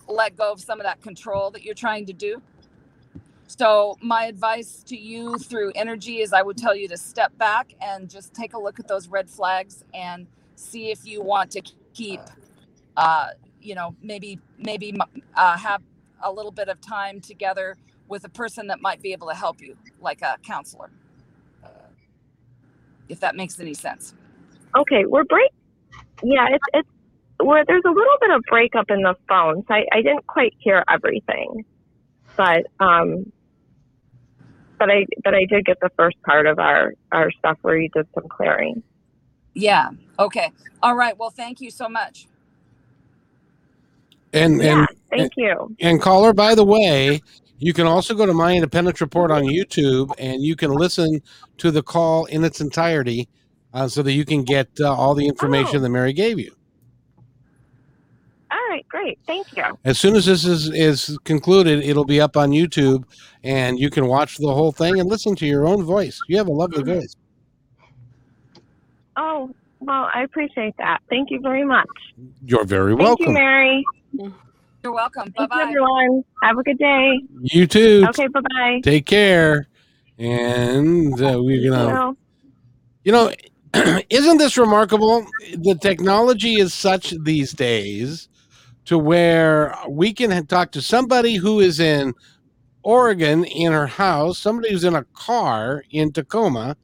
let 0.09 0.36
go 0.36 0.52
of 0.52 0.60
some 0.60 0.81
of 0.81 0.85
that 0.86 1.02
control 1.02 1.51
that 1.52 1.62
you're 1.64 1.74
trying 1.74 2.06
to 2.06 2.14
do. 2.14 2.43
So 3.48 3.97
my 4.02 4.26
advice 4.26 4.85
to 4.89 4.97
you 4.98 5.39
through 5.39 5.72
energy 5.76 6.20
is 6.20 6.32
I 6.32 6.43
would 6.43 6.59
tell 6.59 6.76
you 6.76 6.89
to 6.89 6.98
step 6.98 7.36
back 7.39 7.74
and 7.81 8.10
just 8.10 8.35
take 8.35 8.55
a 8.55 8.59
look 8.60 8.81
at 8.81 8.89
those 8.89 9.09
red 9.09 9.31
flags 9.31 9.85
and 9.94 10.28
see 10.56 10.90
if 10.90 11.06
you 11.06 11.22
want 11.22 11.51
to 11.52 11.62
keep 11.94 12.31
uh 12.97 13.28
you 13.60 13.74
know 13.74 13.97
maybe 14.02 14.40
maybe 14.59 14.94
uh, 15.36 15.59
have 15.59 15.82
a 16.22 16.32
little 16.32 16.52
bit 16.52 16.68
of 16.68 16.81
time 16.81 17.20
together 17.20 17.76
with 18.09 18.24
a 18.24 18.28
person 18.31 18.68
that 18.68 18.81
might 18.81 19.02
be 19.02 19.12
able 19.12 19.28
to 19.28 19.35
help 19.35 19.60
you 19.60 19.76
like 20.01 20.22
a 20.22 20.36
counselor 20.47 20.90
if 23.09 23.20
that 23.20 23.36
makes 23.36 23.60
any 23.60 23.74
sense 23.74 24.14
Okay, 24.76 25.06
we're 25.06 25.24
break. 25.24 25.51
Yeah, 26.22 26.47
it's 26.51 26.64
it's 26.74 26.89
where 27.39 27.64
there's 27.66 27.85
a 27.86 27.90
little 27.90 28.16
bit 28.20 28.31
of 28.31 28.43
breakup 28.48 28.86
in 28.90 29.02
the 29.02 29.14
phone, 29.28 29.64
so 29.68 29.74
I, 29.74 29.86
I 29.93 30.02
didn't 30.02 30.26
quite 30.26 30.55
hear 30.59 30.85
everything, 30.89 31.64
but 32.36 32.66
um, 32.81 33.32
but 34.78 34.90
I 34.90 35.06
but 35.24 35.35
I 35.35 35.47
did 35.48 35.64
get 35.66 35.78
the 35.81 35.90
first 35.97 36.16
part 36.22 36.47
of 36.47 36.59
our 36.59 36.94
our 37.12 37.31
stuff 37.32 37.59
where 37.62 37.78
you 37.78 37.89
did 37.94 38.06
some 38.14 38.24
clearing. 38.28 38.82
Yeah. 39.55 39.90
Okay. 40.18 40.52
All 40.82 40.97
right. 40.97 41.16
Well, 41.18 41.31
thank 41.31 41.60
you 41.60 41.70
so 41.70 41.89
much. 41.89 42.26
And 44.32 44.62
Yeah, 44.62 44.86
and 45.12 45.31
thank 45.31 45.32
you. 45.36 45.76
and 45.81 46.01
caller, 46.02 46.32
by 46.32 46.55
the 46.55 46.64
way, 46.64 47.20
you 47.59 47.72
can 47.72 47.86
also 47.86 48.14
go 48.14 48.26
to 48.26 48.35
My 48.35 48.52
Independence 48.55 49.01
Report 49.01 49.31
on 49.31 49.44
YouTube, 49.44 50.12
and 50.18 50.43
you 50.43 50.56
can 50.56 50.70
listen 50.72 51.20
to 51.59 51.70
the 51.70 51.82
call 51.82 52.24
in 52.26 52.44
its 52.44 52.60
entirety, 52.60 53.28
uh, 53.72 53.89
so 53.89 54.02
that 54.02 54.12
you 54.12 54.24
can 54.24 54.43
get 54.44 54.68
uh, 54.81 54.93
all 54.93 55.14
the 55.14 55.26
information 55.26 55.76
Oh. 55.76 55.81
that 55.81 55.89
Mary 55.89 56.12
gave 56.12 56.39
you. 56.39 56.55
All 58.51 58.59
right, 58.70 58.86
great. 58.89 59.18
Thank 59.26 59.56
you. 59.56 59.64
As 59.85 59.98
soon 59.98 60.14
as 60.14 60.26
this 60.26 60.44
is 60.44 60.68
is 60.70 61.18
concluded, 61.24 61.82
it'll 61.85 62.05
be 62.05 62.20
up 62.20 62.36
on 62.36 62.51
YouTube, 62.51 63.05
and 63.43 63.78
you 63.78 63.90
can 63.90 64.06
watch 64.06 64.36
the 64.39 64.52
whole 64.52 64.70
thing 64.72 65.01
and 65.01 65.09
listen 65.09 65.35
to 65.36 65.47
your 65.47 65.66
own 65.66 65.82
voice. 65.82 66.20
You 66.28 66.36
have 66.39 66.47
a 66.48 66.52
lovely 66.52 66.82
voice. 66.82 67.14
Oh, 69.16 69.51
well, 69.81 70.09
I 70.14 70.22
appreciate 70.22 70.76
that. 70.78 71.01
Thank 71.09 71.31
you 71.31 71.40
very 71.40 71.64
much. 71.64 71.86
You're 72.44 72.64
very 72.64 72.97
Thank 72.97 73.20
you, 73.20 73.26
welcome. 73.26 73.32
Mary. 73.35 73.85
You're 74.85 74.93
welcome. 74.93 75.32
Bye 75.35 75.47
bye. 75.47 75.62
everyone. 75.62 76.23
Have 76.43 76.59
a 76.59 76.62
good 76.62 76.77
day. 76.77 77.19
You 77.40 77.66
too. 77.66 78.05
Okay, 78.11 78.27
bye 78.27 78.40
bye. 78.40 78.81
Take 78.82 79.06
care. 79.06 79.66
And 80.19 81.15
uh, 81.15 81.43
we're 81.43 81.70
gonna. 81.70 82.12
You 83.02 83.12
know, 83.12 83.32
isn't 84.11 84.36
this 84.36 84.59
remarkable? 84.59 85.27
The 85.56 85.74
technology 85.81 86.61
is 86.61 86.74
such 86.74 87.15
these 87.24 87.52
days 87.52 88.28
to 88.85 88.98
where 88.98 89.74
we 89.89 90.12
can 90.12 90.44
talk 90.44 90.73
to 90.73 90.82
somebody 90.82 91.36
who 91.36 91.61
is 91.61 91.81
in 91.81 92.12
Oregon 92.82 93.44
in 93.44 93.73
her 93.73 93.86
house, 93.86 94.39
somebody 94.39 94.70
who's 94.70 94.85
in 94.85 94.97
a 94.97 95.05
car 95.15 95.82
in 95.93 96.12
Tacoma, 96.12 96.77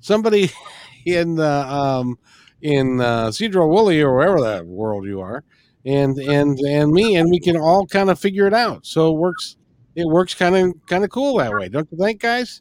somebody 0.00 0.50
in 1.06 1.36
the 1.36 1.66
um, 1.66 2.18
in 2.60 3.00
uh, 3.00 3.28
Sedro-Woolley 3.28 4.02
or 4.02 4.14
wherever 4.14 4.42
that 4.42 4.66
world 4.66 5.06
you 5.06 5.22
are, 5.22 5.42
and 5.86 6.18
and 6.18 6.58
and 6.60 6.90
me, 6.92 7.16
and 7.16 7.30
we 7.30 7.38
can 7.40 7.56
all 7.56 7.86
kind 7.86 8.10
of 8.10 8.18
figure 8.18 8.46
it 8.46 8.54
out. 8.54 8.84
So 8.84 9.14
it 9.14 9.18
works. 9.18 9.56
It 9.94 10.04
works 10.06 10.34
kind 10.34 10.54
of 10.56 10.74
kind 10.86 11.04
of 11.04 11.10
cool 11.10 11.38
that 11.38 11.52
way, 11.52 11.68
don't 11.68 11.88
you 11.90 11.96
think, 11.96 12.20
guys? 12.20 12.60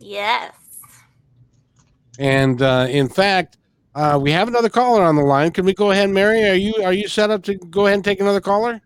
Yes. 0.00 0.52
And 2.18 2.60
uh, 2.60 2.86
in 2.90 3.08
fact, 3.08 3.56
uh, 3.94 4.18
we 4.20 4.32
have 4.32 4.48
another 4.48 4.68
caller 4.68 5.02
on 5.02 5.16
the 5.16 5.22
line. 5.22 5.52
Can 5.52 5.64
we 5.64 5.72
go 5.72 5.92
ahead, 5.92 6.10
Mary? 6.10 6.44
Are 6.48 6.54
you 6.54 6.74
are 6.84 6.92
you 6.92 7.08
set 7.08 7.30
up 7.30 7.42
to 7.44 7.54
go 7.54 7.86
ahead 7.86 7.94
and 7.94 8.04
take 8.04 8.20
another 8.20 8.40
caller? 8.40 8.80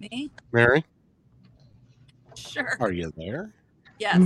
Me? 0.00 0.30
Mary, 0.52 0.84
Sure. 2.36 2.76
are 2.80 2.92
you 2.92 3.12
there? 3.16 3.52
Yes. 3.98 4.22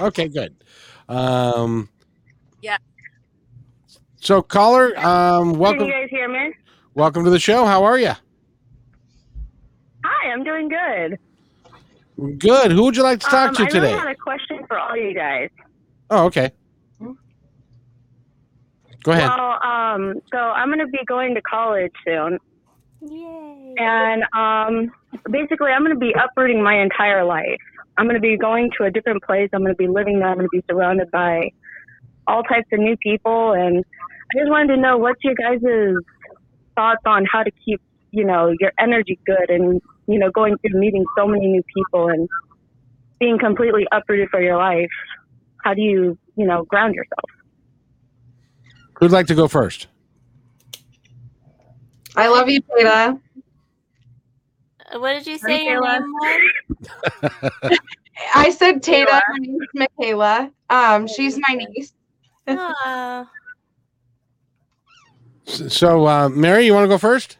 Okay, 0.00 0.28
good. 0.28 0.54
Um, 1.08 1.88
Yeah. 2.62 2.76
So, 4.26 4.42
caller, 4.42 4.86
um, 4.98 5.52
Can 5.52 5.58
welcome 5.60 5.86
you 5.86 5.92
guys 5.92 6.08
hear 6.10 6.28
me? 6.28 6.52
welcome 6.94 7.22
to 7.22 7.30
the 7.30 7.38
show. 7.38 7.64
How 7.64 7.84
are 7.84 7.96
you? 7.96 8.10
Hi, 10.04 10.32
I'm 10.32 10.42
doing 10.42 10.68
good. 10.68 12.36
Good. 12.36 12.72
Who 12.72 12.82
would 12.82 12.96
you 12.96 13.04
like 13.04 13.20
to 13.20 13.26
talk 13.26 13.50
um, 13.50 13.54
to 13.54 13.62
I 13.62 13.66
today? 13.66 13.92
really 13.92 13.98
had 14.00 14.08
a 14.08 14.16
question 14.16 14.66
for 14.66 14.80
all 14.80 14.96
you 14.96 15.14
guys. 15.14 15.48
Oh, 16.10 16.24
okay. 16.24 16.50
Go 19.04 19.12
ahead. 19.12 19.28
Well, 19.28 19.62
um, 19.62 20.14
so 20.32 20.38
I'm 20.38 20.70
going 20.70 20.80
to 20.80 20.88
be 20.88 20.98
going 21.06 21.36
to 21.36 21.42
college 21.42 21.92
soon, 22.04 22.40
Yay. 23.02 23.74
and 23.78 24.24
um, 24.36 24.90
basically, 25.30 25.70
I'm 25.70 25.84
going 25.84 25.94
to 25.94 26.00
be 26.00 26.12
uprooting 26.20 26.64
my 26.64 26.82
entire 26.82 27.24
life. 27.24 27.60
I'm 27.96 28.06
going 28.06 28.16
to 28.16 28.20
be 28.20 28.36
going 28.36 28.72
to 28.78 28.86
a 28.86 28.90
different 28.90 29.22
place. 29.22 29.50
I'm 29.52 29.60
going 29.60 29.72
to 29.72 29.78
be 29.78 29.86
living 29.86 30.18
there. 30.18 30.30
I'm 30.30 30.38
going 30.38 30.48
to 30.52 30.60
be 30.60 30.64
surrounded 30.68 31.12
by 31.12 31.52
all 32.26 32.42
types 32.42 32.66
of 32.72 32.80
new 32.80 32.96
people, 32.96 33.52
and 33.52 33.84
I 34.30 34.38
just 34.38 34.50
wanted 34.50 34.74
to 34.74 34.80
know 34.80 34.96
what's 34.98 35.22
your 35.22 35.34
guys' 35.34 35.60
thoughts 36.74 37.02
on 37.06 37.24
how 37.30 37.42
to 37.42 37.50
keep, 37.64 37.80
you 38.10 38.24
know, 38.24 38.52
your 38.60 38.72
energy 38.78 39.18
good, 39.24 39.48
and 39.50 39.80
you 40.06 40.18
know, 40.18 40.30
going 40.30 40.56
through 40.58 40.78
meeting 40.78 41.04
so 41.16 41.26
many 41.26 41.46
new 41.46 41.62
people 41.74 42.08
and 42.08 42.28
being 43.18 43.38
completely 43.38 43.86
uprooted 43.92 44.28
for 44.30 44.40
your 44.40 44.56
life. 44.56 44.88
How 45.64 45.74
do 45.74 45.80
you, 45.80 46.18
you 46.36 46.46
know, 46.46 46.64
ground 46.64 46.94
yourself? 46.94 47.30
Who'd 48.98 49.10
like 49.10 49.26
to 49.26 49.34
go 49.34 49.48
first? 49.48 49.88
I 52.14 52.28
love 52.28 52.48
you, 52.48 52.60
Tata. 52.60 53.18
Uh, 54.92 54.98
What 55.00 55.12
did 55.14 55.26
you 55.26 55.38
say 55.38 55.64
your 55.64 55.80
name 55.82 56.02
was? 56.12 56.80
I 58.34 58.50
said 58.50 58.82
Tata. 58.82 59.04
Michaela. 59.04 59.22
My 59.28 59.38
name's 59.38 59.68
Michaela. 59.74 60.50
Um, 60.70 61.06
she's 61.06 61.38
my 61.48 61.54
niece. 61.74 61.92
Aw. 62.48 63.30
So, 65.46 66.06
uh, 66.06 66.28
Mary, 66.28 66.66
you 66.66 66.74
want 66.74 66.84
to 66.84 66.88
go 66.88 66.98
first? 66.98 67.38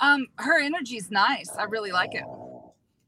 Um, 0.00 0.26
her 0.36 0.60
energy's 0.60 1.10
nice. 1.10 1.50
I 1.56 1.64
really 1.64 1.92
like 1.92 2.14
it. 2.14 2.24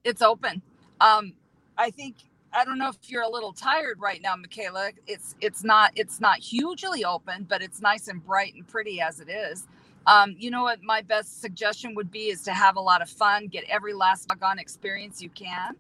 It's 0.05 0.23
open. 0.23 0.63
Um, 1.01 1.35
I 1.77 1.91
think 1.91 2.17
I 2.53 2.65
don't 2.65 2.79
know 2.79 2.89
if 2.89 3.11
you're 3.11 3.23
a 3.23 3.29
little 3.29 3.53
tired 3.53 4.01
right 4.01 4.21
now, 4.23 4.35
Michaela. 4.37 4.91
It's 5.07 5.35
it's 5.41 5.65
not 5.65 5.93
it's 5.97 6.21
not 6.21 6.39
hugely 6.39 7.05
open, 7.05 7.47
but 7.49 7.63
it's 7.63 7.81
nice 7.81 8.09
and 8.09 8.25
bright 8.25 8.55
and 8.55 8.67
pretty 8.67 9.01
as 9.01 9.21
it 9.21 9.29
is. 9.29 9.67
Um, 10.07 10.35
you 10.39 10.51
know 10.51 10.63
what 10.63 10.83
my 10.83 11.03
best 11.03 11.41
suggestion 11.41 11.95
would 11.95 12.11
be 12.11 12.31
is 12.31 12.43
to 12.43 12.53
have 12.53 12.77
a 12.77 12.81
lot 12.81 13.03
of 13.03 13.11
fun, 13.11 13.49
get 13.49 13.65
every 13.69 13.93
last 13.93 14.29
doggone 14.29 14.59
experience 14.59 15.21
you 15.23 15.29
can. 15.31 15.77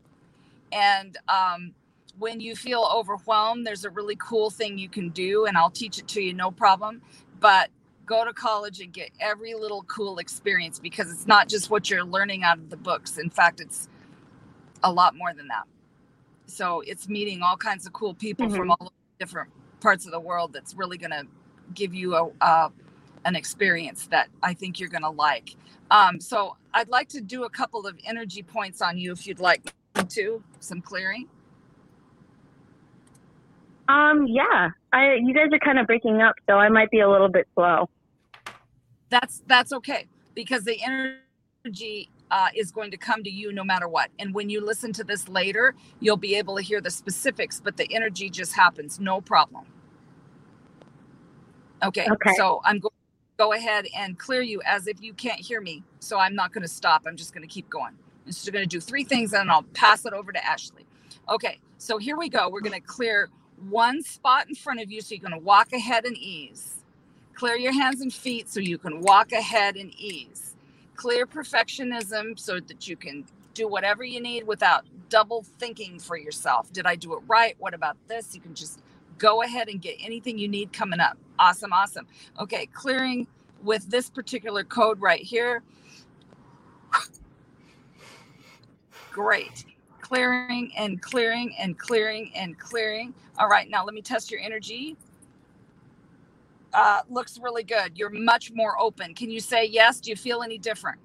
And 0.73 1.17
um, 1.29 1.75
when 2.19 2.41
you 2.41 2.55
feel 2.55 2.89
overwhelmed, 2.95 3.67
there's 3.67 3.85
a 3.85 3.91
really 3.91 4.17
cool 4.17 4.51
thing 4.51 4.79
you 4.79 4.89
can 4.89 5.09
do, 5.11 5.47
and 5.47 5.57
I'll 5.57 5.71
teach 5.71 5.99
it 5.99 6.07
to 6.09 6.21
you, 6.21 6.35
no 6.35 6.51
problem. 6.51 7.03
But 7.41 7.71
go 8.11 8.25
to 8.25 8.33
college 8.33 8.81
and 8.81 8.93
get 8.93 9.11
every 9.21 9.55
little 9.55 9.85
cool 9.85 10.19
experience 10.19 10.81
because 10.81 11.13
it's 11.13 11.29
not 11.29 11.49
just 11.49 11.71
what 11.71 11.89
you're 11.89 12.03
learning 12.03 12.43
out 12.43 12.59
of 12.59 12.69
the 12.69 12.77
books. 12.77 13.19
In 13.19 13.31
fact, 13.31 13.61
it's 13.61 13.89
a 14.83 14.91
lot 14.91 15.15
more 15.15 15.33
than 15.33 15.47
that. 15.47 15.63
So 16.47 16.81
it's 16.81 17.09
meeting 17.09 17.41
all 17.41 17.57
kinds 17.57 17.87
of 17.87 17.93
cool 17.93 18.13
people 18.13 18.51
from 18.51 18.73
all 18.73 18.93
different 19.21 19.51
parts 19.81 20.07
of 20.07 20.11
the 20.11 20.19
world 20.19 20.53
that's 20.53 20.75
really 20.75 20.99
going 20.99 21.13
to 21.13 21.25
give 21.73 21.95
you 21.95 22.17
a 22.17 22.31
uh, 22.41 22.69
an 23.25 23.37
experience 23.37 24.09
that 24.09 24.29
I 24.43 24.55
think 24.55 24.81
you're 24.81 24.89
going 24.89 25.03
to 25.05 25.11
like. 25.11 25.55
Um, 25.93 26.21
so 26.21 26.57
I'd 26.75 26.89
like 26.89 27.09
to 27.11 27.21
do 27.21 27.45
a 27.45 27.51
couple 27.51 27.87
of 27.87 27.97
energy 28.05 28.43
points 28.43 28.83
on 28.83 28.99
you 28.99 29.13
if 29.13 29.25
you'd 29.25 29.39
like 29.39 29.73
to, 30.09 30.43
some 30.59 30.81
clearing. 30.81 31.29
Um, 33.89 34.27
yeah. 34.27 34.71
I 34.93 35.15
you 35.23 35.33
guys 35.33 35.51
are 35.53 35.61
kind 35.61 35.79
of 35.79 35.87
breaking 35.87 36.21
up, 36.21 36.35
so 36.49 36.55
I 36.55 36.71
might 36.71 36.91
be 36.91 37.01
a 37.01 37.09
little 37.09 37.29
bit 37.29 37.47
slow. 37.55 37.89
That's 39.11 39.43
that's 39.49 39.73
okay 39.75 40.07
because 40.35 40.65
the 40.65 40.79
energy 40.85 42.11
uh, 42.33 42.49
is 42.57 42.73
going 42.73 42.91
to 42.93 42.99
come 42.99 43.25
to 43.25 43.31
you 43.31 43.53
no 43.53 43.65
matter 43.65 43.89
what. 43.89 44.11
And 44.19 44.35
when 44.35 44.51
you 44.51 44.65
listen 44.65 44.93
to 44.95 45.05
this 45.05 45.29
later 45.29 45.75
you'll 46.01 46.19
be 46.19 46.37
able 46.37 46.57
to 46.57 46.63
hear 46.63 46.81
the 46.83 46.91
specifics 46.93 47.61
but 47.61 47.77
the 47.79 47.93
energy 47.95 48.31
just 48.31 48.55
happens 48.55 49.01
no 49.01 49.21
problem. 49.23 49.67
Okay, 51.85 52.13
Okay. 52.13 52.37
so 52.37 52.61
i'm 52.65 52.79
going 52.81 52.91
to 52.93 53.45
go 53.45 53.55
ahead 53.55 53.87
and 53.97 54.19
clear 54.19 54.43
you 54.43 54.63
as 54.67 54.87
if 54.89 55.03
you 55.03 55.15
can't 55.15 55.41
hear 55.41 55.61
me 55.63 55.85
so 56.01 56.19
i'm 56.19 56.35
not 56.37 56.53
going 56.53 56.63
to 56.63 56.69
stop 56.69 57.05
i'm 57.07 57.17
just 57.17 57.35
going 57.35 57.43
to 57.47 57.53
keep 57.53 57.71
going. 57.71 57.95
I'm 58.27 58.33
just 58.33 58.53
going 58.53 58.65
to 58.65 58.69
do 58.69 58.81
three 58.81 59.05
things 59.05 59.35
and 59.35 59.51
i'll 59.51 59.65
pass 59.75 60.07
it 60.07 60.15
over 60.15 60.33
to 60.33 60.47
ashley. 60.47 60.87
Okay 61.31 61.61
so 61.79 61.99
here 61.99 62.19
we 62.19 62.29
go 62.31 62.51
we're 62.51 62.63
going 62.63 62.81
to 62.81 62.87
clear 62.87 63.31
one 63.71 64.03
spot 64.03 64.49
in 64.49 64.57
front 64.57 64.81
of 64.81 64.91
you 64.93 65.01
so 65.03 65.15
you're 65.17 65.23
going 65.29 65.39
to 65.41 65.45
walk 65.47 65.73
ahead 65.75 66.07
and 66.07 66.19
ease 66.19 66.80
Clear 67.41 67.57
your 67.57 67.73
hands 67.73 68.03
and 68.03 68.13
feet 68.13 68.51
so 68.51 68.61
you 68.61 68.77
can 68.77 69.01
walk 69.01 69.33
ahead 69.33 69.77
and 69.77 69.95
ease. 69.99 70.55
Clear 70.95 71.27
perfectionism 71.27 72.39
so 72.39 72.61
that 72.61 72.87
you 72.87 72.99
can 72.99 73.25
do 73.55 73.67
whatever 73.67 74.05
you 74.05 74.21
need 74.21 74.47
without 74.47 74.85
double 75.09 75.47
thinking 75.59 75.99
for 75.99 76.19
yourself. 76.19 76.71
Did 76.71 76.85
I 76.85 76.97
do 76.97 77.15
it 77.15 77.21
right? 77.27 77.57
What 77.59 77.73
about 77.73 77.97
this? 78.09 78.35
You 78.35 78.43
can 78.43 78.55
just 78.55 78.83
go 79.17 79.43
ahead 79.43 79.71
and 79.71 79.81
get 79.81 79.97
anything 80.03 80.37
you 80.37 80.49
need 80.49 80.75
coming 80.75 81.01
up. 81.01 81.17
Awesome, 81.39 81.73
awesome. 81.73 82.07
Okay, 82.39 82.67
clearing 82.67 83.27
with 83.63 83.89
this 83.89 84.11
particular 84.11 84.63
code 84.63 85.01
right 85.01 85.23
here. 85.23 85.63
Great. 89.11 89.65
Clearing 90.03 90.73
and 90.77 91.01
clearing 91.01 91.55
and 91.59 91.79
clearing 91.79 92.33
and 92.35 92.59
clearing. 92.59 93.15
All 93.39 93.49
right, 93.49 93.71
now 93.71 93.83
let 93.83 93.95
me 93.95 94.03
test 94.03 94.31
your 94.31 94.41
energy 94.41 94.99
uh, 96.73 97.01
looks 97.09 97.39
really 97.41 97.65
good. 97.65 97.99
You're 97.99 98.11
much 98.11 98.53
more 98.55 98.81
open. 98.81 99.15
Can 99.15 99.31
you 99.31 99.41
say 99.41 99.67
yes? 99.67 100.01
Do 100.01 100.11
you 100.11 100.17
feel 100.17 100.43
any 100.43 100.59
different? 100.59 100.99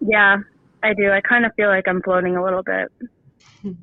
Yeah, 0.00 0.38
I 0.82 0.94
do. 0.94 1.10
I 1.10 1.20
kind 1.20 1.46
of 1.46 1.54
feel 1.54 1.68
like 1.68 1.88
I'm 1.88 2.02
floating 2.02 2.36
a 2.36 2.44
little 2.44 2.62
bit. 2.62 2.88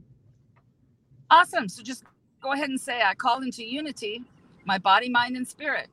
Awesome. 1.32 1.68
So 1.68 1.82
just 1.82 2.04
go 2.42 2.54
ahead 2.54 2.70
and 2.70 2.80
say, 2.80 3.02
I 3.02 3.16
call 3.16 3.42
into 3.42 3.64
unity 3.66 4.24
my 4.66 4.78
body, 4.78 5.10
mind, 5.10 5.38
and 5.38 5.48
spirit. 5.48 5.88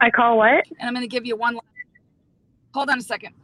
I 0.00 0.10
call 0.10 0.38
what? 0.38 0.64
And 0.78 0.88
I'm 0.88 0.94
going 0.94 1.02
to 1.02 1.08
give 1.08 1.26
you 1.26 1.36
one. 1.36 1.58
Hold 2.74 2.90
on 2.90 2.98
a 2.98 3.02
second. 3.02 3.34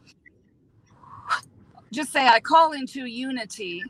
Just 1.93 2.12
say, 2.12 2.27
I 2.27 2.40
call 2.40 2.72
into 2.72 3.06
unity 3.06 3.82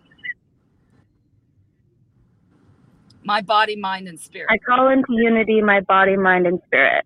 my 3.31 3.41
body, 3.41 3.77
mind, 3.77 4.09
and 4.09 4.19
spirit. 4.19 4.49
I 4.51 4.59
call 4.59 4.89
into 4.89 5.07
unity 5.11 5.63
my 5.63 5.81
body, 5.83 6.17
mind, 6.17 6.49
and 6.49 6.61
spirit. 6.67 7.05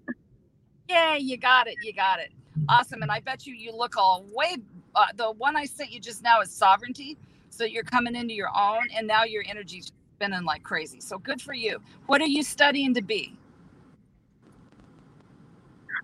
Yeah, 0.88 1.16
you 1.16 1.36
got 1.36 1.66
it. 1.66 1.76
You 1.82 1.92
got 1.92 2.18
it. 2.18 2.32
Awesome. 2.66 3.02
And 3.02 3.10
I 3.10 3.20
bet 3.20 3.46
you 3.46 3.54
you 3.54 3.76
look 3.76 3.98
all 3.98 4.24
way. 4.32 4.56
Uh, 4.94 5.08
the 5.16 5.32
one 5.32 5.54
I 5.54 5.66
sent 5.66 5.92
you 5.92 6.00
just 6.00 6.22
now 6.22 6.40
is 6.40 6.50
sovereignty. 6.50 7.18
So 7.50 7.64
you're 7.64 7.84
coming 7.84 8.16
into 8.16 8.32
your 8.32 8.48
own, 8.56 8.88
and 8.96 9.06
now 9.06 9.24
your 9.24 9.44
energy's 9.46 9.92
spinning 10.14 10.44
like 10.44 10.62
crazy. 10.62 10.98
So 11.02 11.18
good 11.18 11.42
for 11.42 11.52
you. 11.52 11.82
What 12.06 12.22
are 12.22 12.26
you 12.26 12.42
studying 12.42 12.94
to 12.94 13.02
be? 13.02 13.36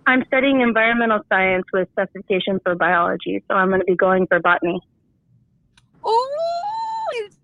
I'm 0.06 0.22
studying 0.26 0.60
environmental 0.60 1.20
science 1.30 1.64
with 1.72 1.88
specification 1.92 2.60
for 2.62 2.74
biology, 2.74 3.42
so 3.48 3.54
I'm 3.54 3.68
going 3.68 3.80
to 3.80 3.86
be 3.86 3.96
going 3.96 4.26
for 4.26 4.38
botany. 4.38 4.80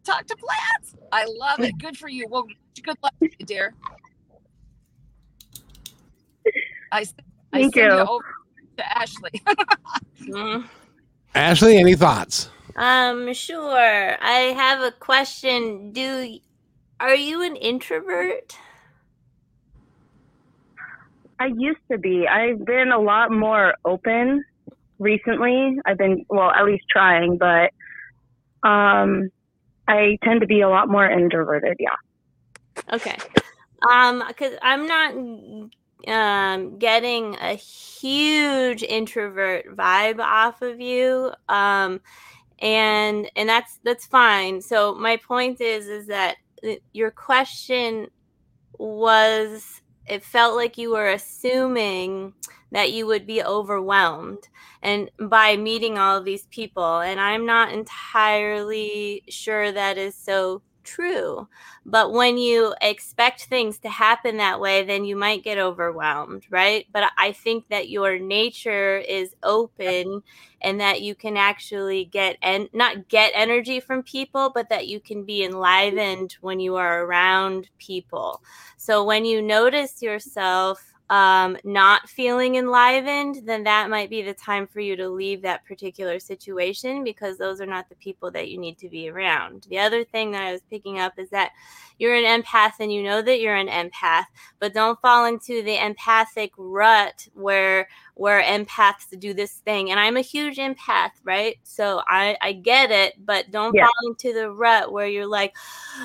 Ooh, 0.06 0.12
you 0.12 0.12
talk 0.12 0.26
to 0.26 0.36
plants. 0.36 0.94
I 1.12 1.24
love 1.24 1.60
it. 1.60 1.78
Good 1.78 1.96
for 1.96 2.08
you. 2.08 2.26
Well, 2.28 2.46
good 2.82 2.96
luck, 3.02 3.14
dear. 3.44 3.74
I, 6.92 7.00
I 7.00 7.04
Thank 7.52 7.74
send 7.74 7.92
you. 7.92 7.98
you. 7.98 8.06
over 8.06 8.24
to 8.78 8.98
Ashley. 8.98 9.42
Mm. 10.22 10.64
Ashley, 11.36 11.76
any 11.76 11.94
thoughts? 11.94 12.48
Um, 12.74 13.32
sure. 13.32 14.16
I 14.20 14.54
have 14.56 14.80
a 14.80 14.90
question. 14.90 15.92
Do 15.92 16.38
are 16.98 17.14
you 17.14 17.42
an 17.42 17.54
introvert? 17.54 18.56
I 21.38 21.46
used 21.56 21.78
to 21.92 21.98
be. 21.98 22.26
I've 22.26 22.64
been 22.64 22.90
a 22.90 22.98
lot 22.98 23.30
more 23.30 23.74
open 23.84 24.42
recently. 24.98 25.76
I've 25.84 25.98
been, 25.98 26.24
well, 26.28 26.50
at 26.50 26.64
least 26.64 26.84
trying, 26.90 27.38
but 27.38 27.70
um, 28.68 29.30
I 29.88 30.18
tend 30.24 30.40
to 30.40 30.46
be 30.46 30.60
a 30.60 30.68
lot 30.68 30.88
more 30.88 31.08
introverted. 31.08 31.76
Yeah. 31.78 31.94
Okay. 32.92 33.16
Um, 33.90 34.22
because 34.26 34.54
I'm 34.62 34.86
not 34.86 35.14
um 36.08 36.78
getting 36.78 37.36
a 37.36 37.54
huge 37.54 38.82
introvert 38.82 39.76
vibe 39.76 40.20
off 40.20 40.62
of 40.62 40.80
you. 40.80 41.32
Um, 41.48 42.00
and 42.60 43.30
and 43.36 43.48
that's 43.48 43.78
that's 43.84 44.06
fine. 44.06 44.60
So 44.60 44.94
my 44.94 45.16
point 45.16 45.60
is 45.60 45.86
is 45.86 46.06
that 46.06 46.36
uh, 46.64 46.74
your 46.92 47.10
question 47.10 48.08
was 48.78 49.82
it 50.06 50.24
felt 50.24 50.56
like 50.56 50.78
you 50.78 50.92
were 50.92 51.08
assuming 51.10 52.34
that 52.72 52.92
you 52.92 53.06
would 53.06 53.26
be 53.26 53.42
overwhelmed 53.42 54.48
and 54.82 55.10
by 55.18 55.56
meeting 55.56 55.98
all 55.98 56.16
of 56.18 56.24
these 56.24 56.46
people 56.46 57.00
and 57.00 57.20
i'm 57.20 57.46
not 57.46 57.72
entirely 57.72 59.22
sure 59.28 59.72
that 59.72 59.98
is 59.98 60.14
so 60.14 60.62
true 60.86 61.46
but 61.84 62.12
when 62.12 62.38
you 62.38 62.74
expect 62.80 63.44
things 63.44 63.78
to 63.78 63.88
happen 63.88 64.38
that 64.38 64.60
way 64.60 64.84
then 64.84 65.04
you 65.04 65.16
might 65.16 65.44
get 65.44 65.58
overwhelmed 65.58 66.46
right? 66.50 66.86
But 66.92 67.10
i 67.18 67.32
think 67.32 67.68
that 67.68 67.90
your 67.90 68.18
nature 68.18 68.98
is 68.98 69.34
open 69.42 70.22
and 70.62 70.80
that 70.80 71.02
you 71.02 71.14
can 71.14 71.36
actually 71.36 72.06
get 72.06 72.36
and 72.42 72.68
not 72.72 73.08
get 73.08 73.32
energy 73.34 73.80
from 73.80 74.02
people 74.02 74.50
but 74.54 74.68
that 74.68 74.88
you 74.88 75.00
can 75.00 75.24
be 75.24 75.40
mm-hmm. 75.40 75.54
enlivened 75.54 76.36
when 76.40 76.60
you 76.60 76.76
are 76.76 77.04
around 77.04 77.68
people. 77.78 78.42
So 78.76 79.04
when 79.04 79.24
you 79.24 79.42
notice 79.42 80.02
yourself 80.02 80.94
um, 81.08 81.56
not 81.62 82.08
feeling 82.08 82.56
enlivened, 82.56 83.42
then 83.44 83.62
that 83.64 83.90
might 83.90 84.10
be 84.10 84.22
the 84.22 84.34
time 84.34 84.66
for 84.66 84.80
you 84.80 84.96
to 84.96 85.08
leave 85.08 85.42
that 85.42 85.64
particular 85.64 86.18
situation 86.18 87.04
because 87.04 87.38
those 87.38 87.60
are 87.60 87.66
not 87.66 87.88
the 87.88 87.94
people 87.96 88.30
that 88.32 88.48
you 88.48 88.58
need 88.58 88.78
to 88.78 88.88
be 88.88 89.08
around. 89.08 89.66
The 89.68 89.78
other 89.78 90.04
thing 90.04 90.32
that 90.32 90.42
I 90.42 90.52
was 90.52 90.62
picking 90.68 90.98
up 90.98 91.18
is 91.18 91.30
that 91.30 91.52
you're 91.98 92.14
an 92.14 92.24
empath 92.42 92.72
and 92.80 92.92
you 92.92 93.02
know 93.02 93.22
that 93.22 93.40
you're 93.40 93.56
an 93.56 93.68
empath, 93.68 94.24
but 94.58 94.74
don't 94.74 95.00
fall 95.00 95.24
into 95.24 95.62
the 95.62 95.76
empathic 95.84 96.52
rut 96.56 97.26
where 97.34 97.88
where 98.14 98.42
empaths 98.42 99.18
do 99.18 99.34
this 99.34 99.54
thing. 99.64 99.90
And 99.90 100.00
I'm 100.00 100.16
a 100.16 100.22
huge 100.22 100.56
empath, 100.56 101.10
right? 101.24 101.56
So 101.64 102.02
I, 102.08 102.36
I 102.40 102.52
get 102.52 102.90
it, 102.90 103.14
but 103.24 103.50
don't 103.50 103.74
Yeah. 103.74 103.84
fall 103.84 104.08
into 104.08 104.32
the 104.32 104.50
rut 104.50 104.90
where 104.92 105.06
you're 105.06 105.26
like, 105.26 105.54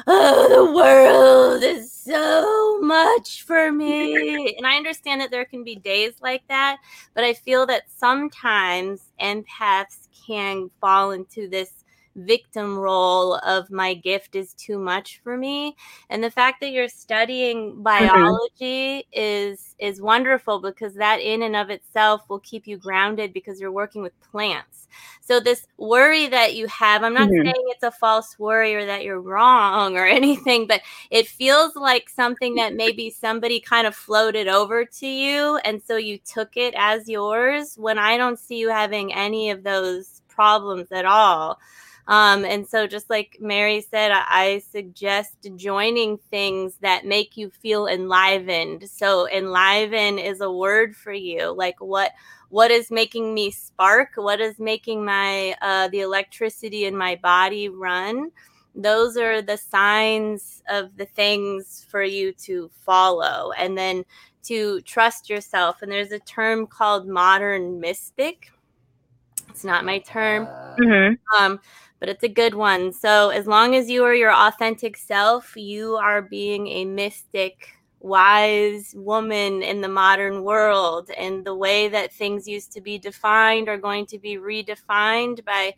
oh, 0.07 0.65
the 0.65 0.73
world 0.73 1.63
is 1.63 1.91
so 1.91 2.79
much 2.81 3.43
for 3.43 3.71
me. 3.71 4.55
And 4.57 4.67
I 4.67 4.75
understand 4.75 5.21
that 5.21 5.31
there 5.31 5.45
can 5.45 5.63
be 5.63 5.75
days 5.75 6.13
like 6.21 6.43
that, 6.49 6.77
but 7.13 7.23
I 7.23 7.33
feel 7.33 7.65
that 7.67 7.83
sometimes 7.89 9.11
empaths 9.21 10.07
can 10.27 10.69
fall 10.79 11.11
into 11.11 11.47
this 11.49 11.80
victim 12.15 12.77
role 12.77 13.35
of 13.37 13.71
my 13.71 13.93
gift 13.93 14.35
is 14.35 14.53
too 14.53 14.77
much 14.77 15.21
for 15.23 15.37
me. 15.37 15.75
And 16.09 16.23
the 16.23 16.31
fact 16.31 16.59
that 16.61 16.71
you're 16.71 16.89
studying 16.89 17.81
biology 17.83 19.05
is 19.11 19.75
is 19.79 20.01
wonderful 20.01 20.59
because 20.61 20.95
that 20.95 21.19
in 21.21 21.41
and 21.43 21.55
of 21.55 21.69
itself 21.69 22.23
will 22.29 22.39
keep 22.39 22.67
you 22.67 22.77
grounded 22.77 23.33
because 23.33 23.59
you're 23.59 23.71
working 23.71 24.01
with 24.01 24.19
plants. 24.21 24.87
So 25.21 25.39
this 25.39 25.67
worry 25.77 26.27
that 26.27 26.55
you 26.55 26.67
have 26.67 27.03
i'm 27.03 27.13
not 27.13 27.29
Mhm. 27.29 27.43
saying 27.43 27.63
it's 27.67 27.83
a 27.83 27.91
false 27.91 28.37
worry 28.39 28.75
or 28.75 28.85
that 28.85 29.03
you're 29.03 29.21
wrong 29.21 29.95
or 29.97 30.05
anything 30.19 30.67
but 30.67 30.81
it 31.09 31.27
feels 31.27 31.75
like 31.75 32.09
something 32.09 32.55
that 32.55 32.75
maybe 32.75 33.09
somebody 33.09 33.59
kind 33.59 33.87
of 33.87 33.95
floated 33.95 34.47
over 34.47 34.85
to 34.85 35.07
you 35.07 35.57
and 35.63 35.81
so 35.81 35.95
you 35.97 36.17
took 36.19 36.57
it 36.57 36.73
as 36.77 37.07
yours 37.09 37.75
when 37.77 37.97
i 37.97 38.17
don't 38.17 38.39
see 38.39 38.57
you 38.57 38.69
having 38.69 39.13
any 39.13 39.49
of 39.49 39.63
those 39.63 40.21
problems 40.27 40.91
at 40.91 41.05
all 41.05 41.59
um, 42.07 42.43
and 42.45 42.67
so, 42.67 42.87
just 42.87 43.09
like 43.09 43.37
Mary 43.39 43.81
said, 43.81 44.11
I, 44.11 44.23
I 44.29 44.59
suggest 44.59 45.35
joining 45.55 46.17
things 46.29 46.75
that 46.81 47.05
make 47.05 47.37
you 47.37 47.49
feel 47.49 47.87
enlivened. 47.87 48.89
So, 48.89 49.27
enliven 49.29 50.17
is 50.19 50.41
a 50.41 50.51
word 50.51 50.95
for 50.95 51.13
you. 51.13 51.51
Like, 51.51 51.79
what 51.79 52.11
what 52.49 52.71
is 52.71 52.91
making 52.91 53.33
me 53.33 53.51
spark? 53.51 54.09
What 54.15 54.41
is 54.41 54.59
making 54.59 55.05
my 55.05 55.55
uh, 55.61 55.87
the 55.89 56.01
electricity 56.01 56.85
in 56.85 56.97
my 56.97 57.15
body 57.15 57.69
run? 57.69 58.31
Those 58.75 59.17
are 59.17 59.41
the 59.41 59.57
signs 59.57 60.63
of 60.69 60.95
the 60.97 61.05
things 61.05 61.85
for 61.89 62.03
you 62.03 62.33
to 62.45 62.69
follow, 62.85 63.51
and 63.57 63.77
then 63.77 64.03
to 64.43 64.81
trust 64.81 65.29
yourself. 65.29 65.81
And 65.81 65.91
there's 65.91 66.11
a 66.11 66.19
term 66.19 66.65
called 66.67 67.07
modern 67.07 67.79
mystic. 67.79 68.51
It's 69.49 69.63
not 69.63 69.85
my 69.85 69.99
term 69.99 70.49
hmm 70.77 71.13
um, 71.39 71.59
but 72.01 72.09
it's 72.09 72.23
a 72.25 72.29
good 72.29 72.55
one. 72.55 72.93
So 72.93 73.29
as 73.29 73.47
long 73.47 73.75
as 73.75 73.89
you 73.89 74.03
are 74.05 74.15
your 74.15 74.33
authentic 74.33 74.97
self, 74.97 75.55
you 75.57 75.95
are 75.97 76.21
being 76.21 76.67
a 76.67 76.85
mystic, 76.85 77.69
wise 78.01 78.93
woman 78.97 79.63
in 79.63 79.81
the 79.81 79.89
modern 79.89 80.43
world. 80.43 81.11
And 81.17 81.45
the 81.45 81.55
way 81.55 81.89
that 81.89 82.13
things 82.13 82.47
used 82.49 82.73
to 82.73 82.81
be 82.81 82.99
defined 82.99 83.69
are 83.69 83.77
going 83.77 84.07
to 84.07 84.19
be 84.19 84.37
redefined 84.37 85.45
by 85.45 85.75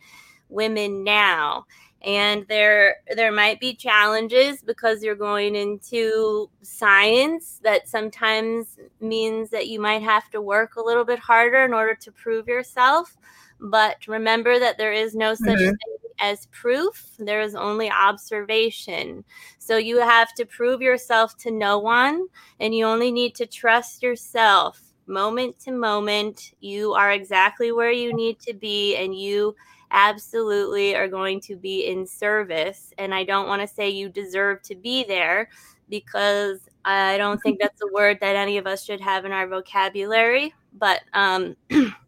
women 0.48 1.04
now. 1.04 1.66
And 2.02 2.46
there 2.48 2.96
there 3.16 3.32
might 3.32 3.60
be 3.60 3.74
challenges 3.74 4.62
because 4.62 5.02
you're 5.02 5.14
going 5.14 5.56
into 5.56 6.50
science 6.62 7.60
that 7.64 7.88
sometimes 7.88 8.78
means 9.00 9.50
that 9.50 9.68
you 9.68 9.80
might 9.80 10.02
have 10.02 10.28
to 10.30 10.40
work 10.42 10.76
a 10.76 10.82
little 10.82 11.04
bit 11.04 11.18
harder 11.18 11.64
in 11.64 11.72
order 11.72 11.94
to 11.96 12.12
prove 12.12 12.46
yourself. 12.46 13.16
But 13.58 14.06
remember 14.06 14.58
that 14.58 14.76
there 14.78 14.92
is 14.92 15.14
no 15.14 15.34
such 15.34 15.60
Mhm. 15.60 15.78
thing 15.78 15.96
as 16.24 16.46
proof, 16.46 17.10
there 17.18 17.42
is 17.42 17.54
only 17.54 17.90
observation. 17.90 19.22
So 19.58 19.76
you 19.76 19.98
have 19.98 20.32
to 20.34 20.46
prove 20.46 20.80
yourself 20.80 21.36
to 21.38 21.50
no 21.50 21.78
one, 21.78 22.26
and 22.60 22.74
you 22.74 22.86
only 22.86 23.12
need 23.12 23.34
to 23.36 23.46
trust 23.46 24.02
yourself. 24.02 24.80
Moment 25.06 25.60
to 25.60 25.70
moment, 25.70 26.52
you 26.60 26.94
are 26.94 27.12
exactly 27.12 27.72
where 27.72 27.92
you 27.92 28.14
need 28.14 28.40
to 28.40 28.54
be, 28.54 28.96
and 28.96 29.14
you 29.14 29.54
absolutely 29.90 30.96
are 30.96 31.08
going 31.08 31.40
to 31.40 31.56
be 31.56 31.86
in 31.86 32.06
service. 32.06 32.92
And 32.96 33.14
I 33.14 33.24
don't 33.24 33.46
want 33.46 33.60
to 33.60 33.68
say 33.68 33.90
you 33.90 34.08
deserve 34.08 34.62
to 34.62 34.74
be 34.74 35.04
there 35.04 35.50
because 35.90 36.60
I 36.86 37.18
don't 37.18 37.40
think 37.42 37.60
that's 37.60 37.82
a 37.82 37.92
word 37.92 38.18
that 38.20 38.34
any 38.34 38.56
of 38.56 38.66
us 38.66 38.82
should 38.82 39.02
have 39.02 39.26
in 39.26 39.32
our 39.32 39.46
vocabulary. 39.46 40.54
But 40.72 41.02
um, 41.12 41.54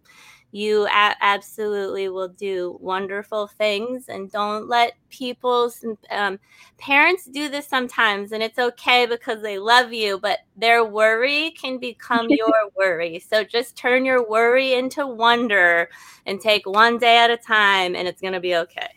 you 0.57 0.87
a- 0.87 1.17
absolutely 1.21 2.09
will 2.09 2.29
do 2.29 2.79
wonderful 2.81 3.47
things 3.47 4.09
and 4.09 4.33
don't 4.33 4.69
let 4.69 4.95
people's 5.11 5.85
um, 6.11 6.39
parents 6.79 7.27
do 7.27 7.51
this 7.51 7.69
sometimes 7.69 8.33
and 8.33 8.43
it's 8.43 8.59
okay 8.59 9.05
because 9.05 9.43
they 9.43 9.59
love 9.59 9.93
you 9.93 10.19
but 10.19 10.39
their 10.57 10.83
worry 10.83 11.51
can 11.61 11.79
become 11.79 12.27
your 12.31 12.71
worry 12.75 13.19
so 13.19 13.45
just 13.45 13.77
turn 13.77 14.07
your 14.07 14.27
worry 14.27 14.73
into 14.73 15.07
wonder 15.07 15.91
and 16.25 16.41
take 16.41 16.67
one 16.67 16.97
day 16.97 17.19
at 17.19 17.31
a 17.31 17.37
time 17.37 17.95
and 17.95 18.09
it's 18.09 18.23
going 18.23 18.33
to 18.33 18.41
be 18.41 18.57
okay 18.57 18.89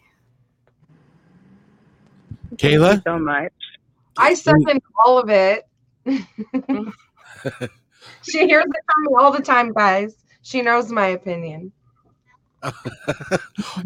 Kayla? 2.56 2.88
Thank 2.88 3.06
you 3.06 3.11
so 3.11 3.19
much. 3.19 3.53
I 4.18 4.34
second 4.34 4.81
all 5.06 5.19
of 5.19 5.30
it. 5.30 5.68
she 8.23 8.48
hears 8.48 8.65
it 8.65 8.84
from 8.94 9.03
me 9.03 9.14
all 9.18 9.31
the 9.31 9.41
time, 9.41 9.72
guys. 9.72 10.15
She 10.41 10.61
knows 10.61 10.91
my 10.91 11.07
opinion. 11.07 11.72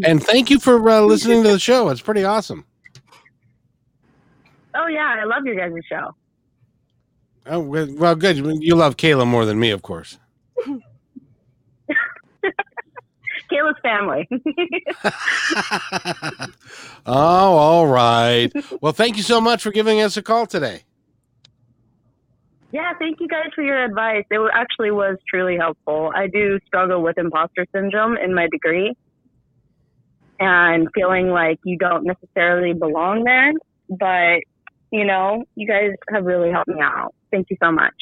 and 0.03 0.23
thank 0.23 0.49
you 0.49 0.59
for 0.59 0.89
uh, 0.89 1.01
listening 1.01 1.43
to 1.43 1.51
the 1.51 1.59
show. 1.59 1.89
It's 1.89 2.01
pretty 2.01 2.23
awesome. 2.23 2.65
Oh 4.75 4.87
yeah, 4.87 5.15
I 5.19 5.25
love 5.25 5.45
your 5.45 5.55
guys' 5.55 5.83
show. 5.87 6.15
Oh, 7.45 7.59
well, 7.59 7.87
well, 7.95 8.15
good. 8.15 8.37
You 8.37 8.75
love 8.75 8.97
Kayla 8.97 9.27
more 9.27 9.45
than 9.45 9.59
me, 9.59 9.71
of 9.71 9.81
course. 9.81 10.17
Kayla's 13.51 13.77
family. 13.81 14.27
oh, 17.05 17.05
all 17.05 17.87
right. 17.87 18.49
Well, 18.81 18.93
thank 18.93 19.17
you 19.17 19.23
so 19.23 19.41
much 19.41 19.61
for 19.61 19.71
giving 19.71 20.01
us 20.01 20.15
a 20.15 20.21
call 20.21 20.47
today. 20.47 20.83
Yeah, 22.73 22.91
thank 22.97 23.19
you 23.19 23.27
guys 23.27 23.51
for 23.53 23.63
your 23.63 23.83
advice. 23.83 24.25
It 24.31 24.41
actually 24.51 24.89
was 24.89 25.17
truly 25.29 25.57
helpful. 25.57 26.11
I 26.15 26.25
do 26.25 26.59
struggle 26.65 27.03
with 27.03 27.19
imposter 27.19 27.67
syndrome 27.71 28.17
in 28.17 28.33
my 28.33 28.47
degree 28.47 28.95
and 30.39 30.87
feeling 30.95 31.29
like 31.29 31.59
you 31.63 31.77
don't 31.77 32.03
necessarily 32.03 32.73
belong 32.73 33.25
there. 33.25 33.53
But, 33.89 34.41
you 34.91 35.05
know, 35.05 35.43
you 35.53 35.67
guys 35.67 35.91
have 36.11 36.25
really 36.25 36.49
helped 36.49 36.67
me 36.67 36.81
out. 36.81 37.13
Thank 37.29 37.51
you 37.51 37.57
so 37.61 37.71
much. 37.71 37.93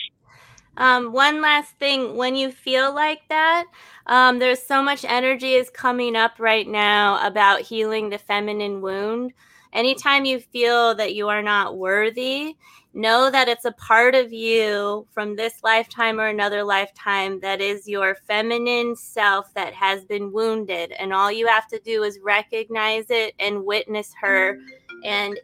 Um, 0.77 1.11
one 1.11 1.41
last 1.41 1.77
thing, 1.77 2.15
when 2.15 2.37
you 2.37 2.49
feel 2.49 2.95
like 2.95 3.27
that, 3.27 3.65
um, 4.05 4.39
there's 4.39 4.63
so 4.63 4.81
much 4.81 5.03
energy 5.03 5.53
is 5.53 5.69
coming 5.69 6.15
up 6.15 6.39
right 6.39 6.65
now 6.65 7.27
about 7.27 7.59
healing 7.59 8.09
the 8.09 8.17
feminine 8.17 8.81
wound. 8.81 9.33
Anytime 9.73 10.23
you 10.23 10.39
feel 10.39 10.95
that 10.95 11.13
you 11.13 11.27
are 11.27 11.41
not 11.41 11.77
worthy, 11.77 12.55
know 12.93 13.29
that 13.31 13.47
it's 13.47 13.65
a 13.65 13.71
part 13.73 14.15
of 14.15 14.33
you 14.33 15.07
from 15.11 15.35
this 15.35 15.53
lifetime 15.63 16.19
or 16.19 16.27
another 16.27 16.63
lifetime 16.63 17.39
that 17.39 17.61
is 17.61 17.87
your 17.87 18.15
feminine 18.27 18.95
self 18.95 19.53
that 19.53 19.73
has 19.73 20.03
been 20.05 20.31
wounded. 20.31 20.91
And 20.99 21.13
all 21.13 21.31
you 21.31 21.47
have 21.47 21.67
to 21.67 21.79
do 21.79 22.03
is 22.03 22.19
recognize 22.21 23.05
it 23.09 23.33
and 23.39 23.65
witness 23.65 24.13
her 24.21 24.57
and 25.03 25.39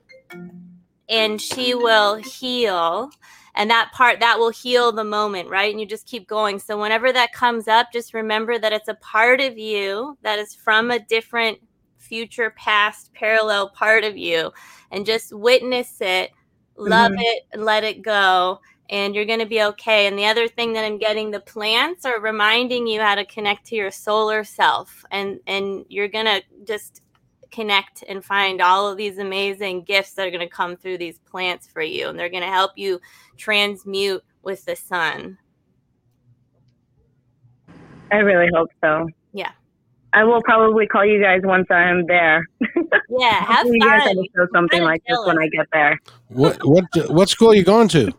and 1.09 1.41
she 1.41 1.73
will 1.73 2.15
heal 2.15 3.09
and 3.55 3.69
that 3.69 3.91
part 3.93 4.19
that 4.19 4.37
will 4.37 4.49
heal 4.49 4.91
the 4.91 5.03
moment 5.03 5.49
right 5.49 5.71
and 5.71 5.79
you 5.79 5.85
just 5.85 6.05
keep 6.05 6.27
going 6.27 6.59
so 6.59 6.79
whenever 6.79 7.13
that 7.13 7.31
comes 7.31 7.67
up 7.67 7.87
just 7.93 8.13
remember 8.13 8.59
that 8.59 8.73
it's 8.73 8.89
a 8.89 8.93
part 8.95 9.39
of 9.39 9.57
you 9.57 10.17
that 10.21 10.37
is 10.37 10.53
from 10.53 10.91
a 10.91 10.99
different 10.99 11.57
future 11.97 12.51
past 12.51 13.11
parallel 13.13 13.69
part 13.69 14.03
of 14.03 14.17
you 14.17 14.51
and 14.91 15.05
just 15.05 15.33
witness 15.33 15.97
it 16.01 16.31
love 16.77 17.11
Mhm. 17.11 17.17
it 17.19 17.43
and 17.51 17.65
let 17.65 17.83
it 17.83 18.01
go 18.01 18.61
and 18.89 19.13
you're 19.13 19.25
going 19.25 19.39
to 19.39 19.45
be 19.45 19.61
okay 19.61 20.07
and 20.07 20.17
the 20.17 20.25
other 20.25 20.47
thing 20.47 20.73
that 20.73 20.85
i'm 20.85 20.97
getting 20.97 21.31
the 21.31 21.39
plants 21.39 22.05
are 22.05 22.19
reminding 22.21 22.87
you 22.87 23.01
how 23.01 23.15
to 23.15 23.25
connect 23.25 23.65
to 23.65 23.75
your 23.75 23.91
solar 23.91 24.43
self 24.43 25.03
and 25.11 25.39
and 25.47 25.85
you're 25.89 26.07
going 26.07 26.25
to 26.25 26.41
just 26.65 27.01
connect 27.49 28.03
and 28.07 28.23
find 28.23 28.61
all 28.61 28.87
of 28.89 28.97
these 28.97 29.17
amazing 29.17 29.81
gifts 29.83 30.13
that 30.13 30.27
are 30.27 30.31
going 30.31 30.39
to 30.39 30.47
come 30.47 30.75
through 30.77 30.97
these 30.97 31.19
plants 31.19 31.67
for 31.67 31.81
you 31.81 32.09
and 32.09 32.19
they're 32.19 32.29
going 32.29 32.43
to 32.43 32.49
help 32.49 32.71
you 32.75 32.99
transmute 33.37 34.23
with 34.43 34.63
the 34.65 34.75
sun 34.75 35.37
I 38.11 38.17
really 38.17 38.49
hope 38.53 38.69
so. 38.81 39.09
Yeah. 40.17 40.21
I 40.21 40.23
will 40.23 40.41
probably 40.43 40.87
call 40.87 41.05
you 41.05 41.21
guys 41.21 41.41
once 41.43 41.67
I'm 41.69 42.05
there. 42.07 42.45
yeah 43.09 43.45
have 43.45 43.47
Hopefully 43.47 43.77
you 43.79 43.81
guys 43.81 44.03
have 44.03 44.11
to 44.13 44.27
show 44.35 44.47
something 44.53 44.79
kinda 44.79 44.85
like 44.85 45.03
this 45.07 45.17
when 45.25 45.37
I 45.37 45.47
get 45.49 45.67
there. 45.71 45.99
What 46.29 46.57
what 46.63 46.85
what 47.09 47.29
school 47.29 47.51
are 47.51 47.55
you 47.55 47.63
going 47.63 47.87
to? 47.89 48.11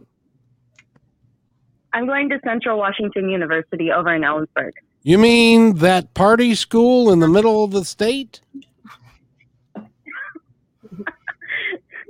I'm 1.92 2.06
going 2.06 2.28
to 2.28 2.38
Central 2.44 2.78
Washington 2.78 3.28
University 3.28 3.90
over 3.90 4.14
in 4.14 4.22
Ellensburg. 4.22 4.72
You 5.02 5.18
mean 5.18 5.76
that 5.76 6.14
party 6.14 6.54
school 6.54 7.10
in 7.10 7.20
the 7.20 7.28
middle 7.28 7.64
of 7.64 7.70
the 7.72 7.84
state? 7.84 8.40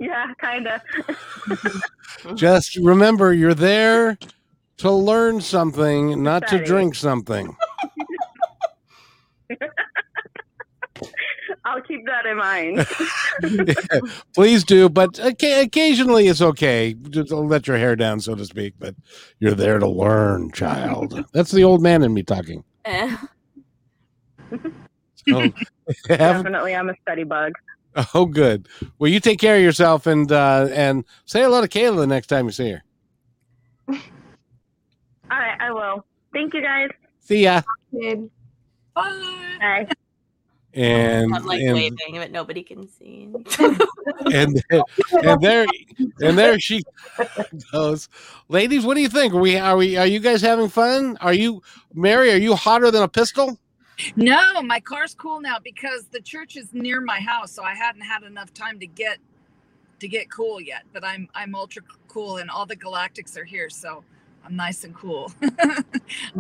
Yeah, 0.01 0.33
kind 0.41 0.69
of. 0.69 0.81
Just 2.37 2.77
remember, 2.77 3.33
you're 3.33 3.53
there 3.53 4.17
to 4.79 4.91
learn 4.93 5.41
something, 5.41 6.23
not 6.23 6.47
to 6.49 6.65
drink 6.65 6.95
something. 6.95 7.57
I'll 11.65 11.83
keep 11.83 12.05
that 12.07 12.27
in 12.27 12.37
mind. 12.37 12.87
Please 14.35 14.65
do, 14.65 14.89
but 14.89 15.13
occa- 15.15 15.63
occasionally 15.63 16.29
it's 16.29 16.43
okay. 16.43 16.95
Just 17.11 17.31
let 17.31 17.67
your 17.67 17.77
hair 17.79 17.97
down, 17.97 18.21
so 18.21 18.35
to 18.35 18.45
speak. 18.45 18.75
But 18.79 18.95
you're 19.39 19.55
there 19.55 19.79
to 19.79 19.89
learn, 19.89 20.51
child. 20.53 21.25
That's 21.33 21.51
the 21.51 21.65
old 21.65 21.83
man 21.83 22.03
in 22.03 22.15
me 22.15 22.23
talking. 22.23 22.65
Eh. 22.85 23.17
So, 25.29 25.41
have, 25.41 25.59
Definitely, 26.09 26.75
I'm 26.75 26.89
a 26.89 26.95
study 27.03 27.25
bug. 27.25 27.53
oh, 28.15 28.27
good. 28.27 28.69
Well, 28.99 29.11
you 29.11 29.21
take 29.21 29.39
care 29.39 29.57
of 29.57 29.63
yourself 29.63 30.07
and 30.07 30.31
uh, 30.31 30.69
and 30.73 31.05
say 31.27 31.43
hello 31.43 31.61
to 31.61 31.69
Kayla 31.69 31.97
the 31.97 32.07
next 32.07 32.29
time 32.29 32.47
you 32.47 32.53
see 32.53 32.71
her. 32.71 32.83
All 35.31 35.39
right, 35.39 35.61
I 35.61 35.71
will. 35.71 36.05
Thank 36.33 36.55
you 36.55 36.63
guys. 36.63 36.89
See 37.21 37.45
ya. 37.45 37.63
Kid. 37.93 38.31
Bye. 38.99 39.57
Bye. 39.61 39.89
And 40.75 41.35
i'm 41.35 41.47
like 41.47 41.63
and, 41.63 41.75
waving 41.75 42.17
but 42.17 42.31
nobody 42.31 42.63
can 42.63 42.87
see 42.87 43.31
and 44.33 44.63
and 44.71 45.41
there 45.41 45.67
and 46.21 46.39
there 46.39 46.61
she 46.61 46.83
goes. 47.73 48.09
Ladies, 48.49 48.85
what 48.85 48.95
do 48.95 49.01
you 49.01 49.09
think? 49.09 49.33
Are 49.33 49.41
we 49.41 49.57
are 49.57 49.77
we 49.77 49.97
are 49.97 50.07
you 50.07 50.21
guys 50.21 50.43
having 50.43 50.69
fun? 50.69 51.17
Are 51.21 51.33
you 51.33 51.63
Mary? 51.95 52.31
Are 52.33 52.37
you 52.37 52.55
hotter 52.55 52.91
than 52.91 53.03
a 53.03 53.09
pistol? 53.09 53.59
No, 54.15 54.63
my 54.63 54.79
car's 54.79 55.15
cool 55.15 55.41
now 55.41 55.59
because 55.59 56.05
the 56.13 56.21
church 56.21 56.57
is 56.57 56.73
near 56.73 57.01
my 57.01 57.19
house, 57.19 57.51
so 57.51 57.63
I 57.65 57.75
hadn't 57.75 58.03
had 58.03 58.23
enough 58.23 58.53
time 58.53 58.79
to 58.81 58.87
get 58.87 59.19
to 60.01 60.07
get 60.07 60.31
cool 60.31 60.61
yet. 60.61 60.85
But 60.93 61.05
I'm 61.05 61.29
I'm 61.35 61.55
ultra 61.55 61.83
cool, 62.09 62.37
and 62.37 62.51
all 62.51 62.67
the 62.67 62.77
galactics 62.77 63.37
are 63.39 63.45
here, 63.45 63.71
so 63.71 64.05
I'm 64.45 64.55
nice 64.55 64.85
and 64.85 64.95
cool. 64.95 65.33
I 65.43 65.83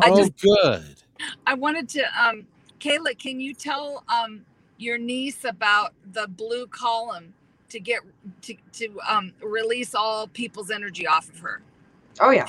oh, 0.04 0.16
just 0.16 0.40
good. 0.40 1.02
I 1.46 1.54
wanted 1.54 1.88
to 1.90 2.04
um 2.20 2.46
Kayla, 2.80 3.18
can 3.18 3.40
you 3.40 3.54
tell 3.54 4.04
um 4.08 4.44
your 4.78 4.98
niece 4.98 5.44
about 5.44 5.94
the 6.12 6.28
blue 6.28 6.66
column 6.66 7.34
to 7.70 7.80
get 7.80 8.00
to 8.42 8.54
to 8.74 9.00
um 9.08 9.32
release 9.42 9.94
all 9.94 10.28
people's 10.28 10.70
energy 10.70 11.06
off 11.06 11.28
of 11.28 11.38
her? 11.40 11.62
Oh 12.20 12.30
yeah. 12.30 12.46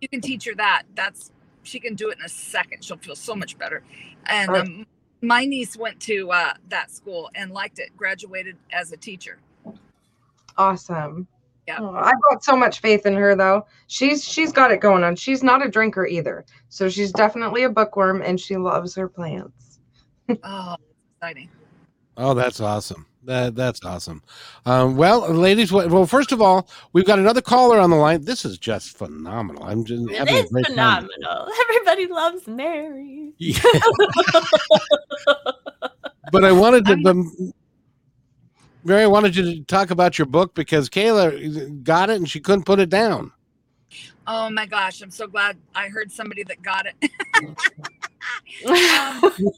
You 0.00 0.08
can 0.08 0.20
teach 0.20 0.44
her 0.44 0.54
that. 0.56 0.84
That's 0.94 1.30
she 1.62 1.80
can 1.80 1.94
do 1.94 2.10
it 2.10 2.18
in 2.18 2.24
a 2.24 2.28
second. 2.28 2.84
She'll 2.84 2.98
feel 2.98 3.16
so 3.16 3.34
much 3.34 3.58
better. 3.58 3.82
And 4.26 4.50
Right. 4.50 4.66
um, 4.66 4.86
my 5.22 5.44
niece 5.44 5.76
went 5.76 6.00
to 6.02 6.30
uh, 6.30 6.54
that 6.68 6.90
school 6.90 7.30
and 7.34 7.50
liked 7.52 7.78
it. 7.78 7.96
Graduated 7.96 8.56
as 8.72 8.92
a 8.92 8.96
teacher. 8.96 9.38
Awesome. 10.56 11.26
Yeah. 11.66 11.78
Oh, 11.80 11.94
I've 11.94 12.20
got 12.30 12.44
so 12.44 12.56
much 12.56 12.80
faith 12.80 13.06
in 13.06 13.14
her 13.14 13.34
though. 13.34 13.66
She's 13.88 14.22
she's 14.24 14.52
got 14.52 14.70
it 14.70 14.80
going 14.80 15.02
on. 15.02 15.16
She's 15.16 15.42
not 15.42 15.64
a 15.66 15.68
drinker 15.68 16.06
either. 16.06 16.44
So 16.68 16.88
she's 16.88 17.10
definitely 17.12 17.64
a 17.64 17.68
bookworm 17.68 18.22
and 18.22 18.38
she 18.40 18.56
loves 18.56 18.94
her 18.94 19.08
plants. 19.08 19.78
Oh, 20.42 20.76
exciting. 21.20 21.48
Oh, 22.16 22.34
that's 22.34 22.60
awesome. 22.60 23.06
That 23.24 23.54
that's 23.56 23.84
awesome. 23.84 24.22
Um, 24.64 24.96
well, 24.96 25.28
ladies, 25.28 25.70
well, 25.72 25.88
well, 25.88 26.06
first 26.06 26.30
of 26.32 26.40
all, 26.40 26.68
we've 26.92 27.04
got 27.04 27.18
another 27.18 27.40
caller 27.42 27.78
on 27.80 27.90
the 27.90 27.96
line. 27.96 28.24
This 28.24 28.44
is 28.44 28.58
just 28.58 28.96
phenomenal. 28.96 29.62
I'm 29.64 29.84
just 29.84 30.08
it 30.10 30.16
having 30.16 30.34
a 30.36 30.38
is 30.38 30.50
great 30.50 30.66
time. 30.66 30.72
phenomenal 30.74 31.48
everybody 31.68 32.06
loves 32.06 32.46
mary 32.46 33.32
Yeah. 33.38 33.58
but 36.32 36.44
I 36.44 36.52
wanted 36.52 36.84
to, 36.86 36.92
I'm- 37.06 37.52
Mary, 38.86 39.02
I 39.02 39.08
wanted 39.08 39.34
you 39.34 39.42
to 39.42 39.64
talk 39.64 39.90
about 39.90 40.16
your 40.16 40.26
book 40.26 40.54
because 40.54 40.88
Kayla 40.88 41.82
got 41.82 42.08
it 42.08 42.18
and 42.18 42.30
she 42.30 42.38
couldn't 42.38 42.66
put 42.66 42.78
it 42.78 42.88
down. 42.88 43.32
Oh 44.28 44.48
my 44.48 44.64
gosh, 44.64 45.02
I'm 45.02 45.10
so 45.10 45.26
glad 45.26 45.56
I 45.74 45.88
heard 45.88 46.12
somebody 46.12 46.44
that 46.44 46.62
got 46.62 46.86
it. 46.86 47.10
um, 48.64 49.50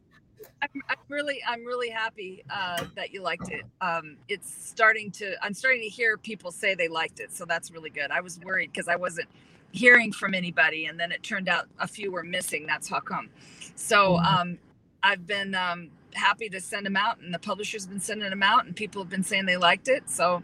I'm, 0.63 0.83
I'm 0.89 0.97
really, 1.11 1.43
I'm 1.47 1.63
really 1.67 1.91
happy 1.91 2.43
uh, 2.49 2.87
that 2.95 3.13
you 3.13 3.21
liked 3.21 3.51
it. 3.51 3.67
Um, 3.83 4.17
it's 4.29 4.51
starting 4.51 5.11
to, 5.13 5.35
I'm 5.45 5.53
starting 5.53 5.83
to 5.83 5.89
hear 5.89 6.17
people 6.17 6.51
say 6.51 6.75
they 6.75 6.89
liked 6.89 7.21
it, 7.21 7.31
so 7.31 7.45
that's 7.45 7.71
really 7.71 7.91
good. 7.91 8.11
I 8.11 8.23
was 8.23 8.41
worried 8.41 8.73
because 8.73 8.89
I 8.89 8.97
wasn't 8.97 9.29
hearing 9.73 10.11
from 10.11 10.33
anybody, 10.33 10.87
and 10.87 10.99
then 10.99 11.13
it 11.13 11.23
turned 11.23 11.51
out 11.51 11.67
a 11.79 11.87
few 11.87 12.11
were 12.11 12.25
missing. 12.25 12.65
That's 12.67 12.89
how 12.89 13.01
come. 13.01 13.29
So 13.77 14.17
um, 14.21 14.57
I've 15.03 15.27
been 15.27 15.55
um, 15.55 15.91
happy 16.14 16.48
to 16.48 16.60
send 16.60 16.86
them 16.86 16.97
out, 16.97 17.20
and 17.20 17.32
the 17.32 17.39
publisher's 17.39 17.86
been 17.86 18.01
sending 18.01 18.30
them 18.30 18.43
out, 18.43 18.66
and 18.66 18.74
people 18.74 19.02
have 19.02 19.10
been 19.10 19.22
saying 19.22 19.47
they 19.47 19.56
liked 19.56 19.89
it. 19.89 20.09
So 20.10 20.43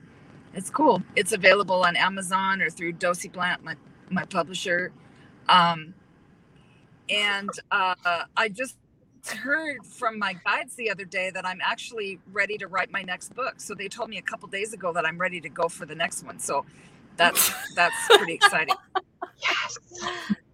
it's 0.55 0.71
cool. 0.71 1.03
It's 1.17 1.33
available 1.33 1.85
on 1.85 1.97
Amazon 1.97 2.63
or 2.63 2.71
through 2.71 2.95
Dosey 2.95 3.29
Blant, 3.29 3.65
my 3.65 3.77
my 4.11 4.25
publisher. 4.25 4.93
Um, 5.49 5.95
and 7.09 7.51
uh, 7.71 7.95
I 8.37 8.49
just 8.49 8.77
heard 9.33 9.85
from 9.85 10.19
my 10.19 10.35
guides 10.45 10.75
the 10.77 10.91
other 10.91 11.05
day 11.05 11.31
that 11.31 11.47
I'm 11.47 11.61
actually 11.63 12.19
ready 12.33 12.59
to 12.59 12.67
write 12.67 12.91
my 12.91 13.03
next 13.03 13.35
book. 13.35 13.55
So 13.59 13.75
they 13.75 13.89
told 13.89 14.11
me 14.11 14.19
a 14.19 14.23
couple 14.23 14.49
days 14.49 14.73
ago 14.73 14.93
that 14.93 15.07
I'm 15.07 15.19
ready 15.19 15.41
to 15.41 15.49
go 15.49 15.69
for 15.69 15.87
the 15.87 15.95
next 15.95 16.25
one. 16.25 16.39
So 16.39 16.67
that's 17.17 17.53
that's 17.75 17.95
pretty 18.09 18.35
exciting. 18.35 18.75
Yes. 19.43 19.79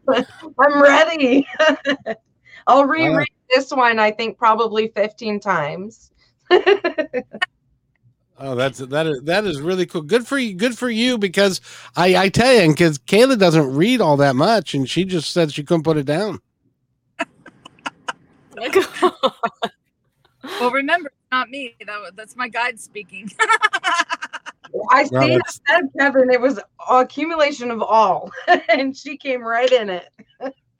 I'm 0.58 0.82
ready. 0.82 1.46
I'll 2.66 2.86
reread 2.86 3.28
this 3.54 3.70
one, 3.70 3.98
I 3.98 4.10
think, 4.10 4.38
probably 4.38 4.88
15 4.88 5.40
times. 5.40 6.10
Oh, 8.42 8.54
that's 8.54 8.78
that 8.78 9.06
is 9.06 9.20
that 9.24 9.44
is 9.44 9.60
really 9.60 9.84
cool. 9.84 10.00
Good 10.00 10.26
for 10.26 10.38
you. 10.38 10.54
Good 10.54 10.78
for 10.78 10.88
you 10.88 11.18
because 11.18 11.60
I 11.94 12.16
I 12.16 12.28
tell 12.30 12.54
you, 12.54 12.70
because 12.70 12.98
Kayla 12.98 13.38
doesn't 13.38 13.74
read 13.74 14.00
all 14.00 14.16
that 14.16 14.34
much, 14.34 14.72
and 14.72 14.88
she 14.88 15.04
just 15.04 15.30
said 15.30 15.52
she 15.52 15.62
couldn't 15.62 15.82
put 15.82 15.98
it 15.98 16.06
down. 16.06 16.40
Well, 20.58 20.70
remember, 20.70 21.12
not 21.30 21.50
me. 21.50 21.76
That, 21.86 22.12
that's 22.16 22.34
my 22.34 22.48
guide 22.48 22.80
speaking. 22.80 23.30
I 24.90 25.06
No, 25.12 25.20
see 25.20 25.28
that's- 25.28 25.60
said, 25.68 25.82
Kevin, 25.98 26.30
it 26.30 26.40
was 26.40 26.58
accumulation 26.88 27.70
of 27.70 27.82
all, 27.82 28.30
and 28.70 28.96
she 28.96 29.18
came 29.18 29.42
right 29.42 29.70
in 29.70 29.90
it. 29.90 30.08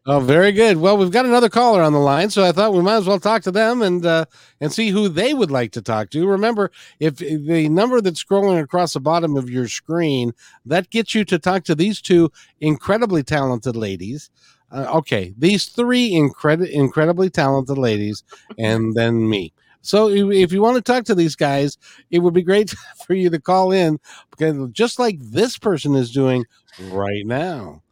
Oh, 0.07 0.19
very 0.19 0.51
good. 0.53 0.79
Well, 0.79 0.97
we've 0.97 1.11
got 1.11 1.27
another 1.27 1.51
caller 1.51 1.83
on 1.83 1.93
the 1.93 1.99
line, 1.99 2.31
so 2.31 2.43
I 2.43 2.53
thought 2.53 2.73
we 2.73 2.81
might 2.81 2.97
as 2.97 3.07
well 3.07 3.21
talk 3.21 3.43
to 3.43 3.51
them 3.51 3.83
and 3.83 4.05
uh, 4.05 4.25
and 4.59 4.73
see 4.73 4.89
who 4.89 5.09
they 5.11 5.35
would 5.35 5.51
like 5.51 5.73
to 5.73 5.83
talk 5.83 6.09
to. 6.11 6.27
Remember, 6.27 6.71
if 6.99 7.17
the 7.17 7.69
number 7.69 8.01
that's 8.01 8.25
scrolling 8.25 8.63
across 8.63 8.95
the 8.95 9.01
bottom 9.01 9.37
of 9.37 9.51
your 9.51 9.69
screen 9.69 10.33
that 10.65 10.89
gets 10.89 11.15
you 11.15 11.25
to 11.27 11.39
talk 11.39 11.65
to 11.65 11.75
these 11.75 12.01
two 12.01 12.33
incredibly 12.61 13.23
talented 13.23 13.77
ladies. 13.77 14.31
Uh, 14.73 14.87
okay, 14.95 15.35
these 15.37 15.67
three 15.67 16.11
incredi- 16.13 16.71
incredibly 16.73 17.29
talented 17.29 17.77
ladies, 17.77 18.23
and 18.57 18.95
then 18.95 19.29
me. 19.29 19.53
So 19.83 20.09
if 20.09 20.31
if 20.33 20.53
you 20.53 20.63
want 20.63 20.77
to 20.77 20.93
talk 20.93 21.05
to 21.07 21.15
these 21.15 21.37
guys, 21.37 21.77
it 22.11 22.21
would 22.21 22.35
be 22.35 22.43
great 22.43 22.71
for 23.07 23.13
you 23.13 23.29
to 23.29 23.39
call 23.41 23.71
in 23.71 23.99
because 24.31 24.57
just 24.73 24.99
like 24.99 25.19
this 25.21 25.59
person 25.59 25.95
is 25.95 26.11
doing 26.11 26.47
right 26.79 27.27
now. 27.27 27.83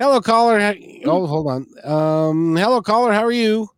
Hello, 0.00 0.18
caller. 0.22 0.74
Oh, 1.04 1.26
hold 1.26 1.46
on. 1.46 1.66
Um, 1.84 2.56
hello, 2.56 2.80
caller. 2.80 3.12
How 3.12 3.22
are 3.22 3.30
you? 3.30 3.68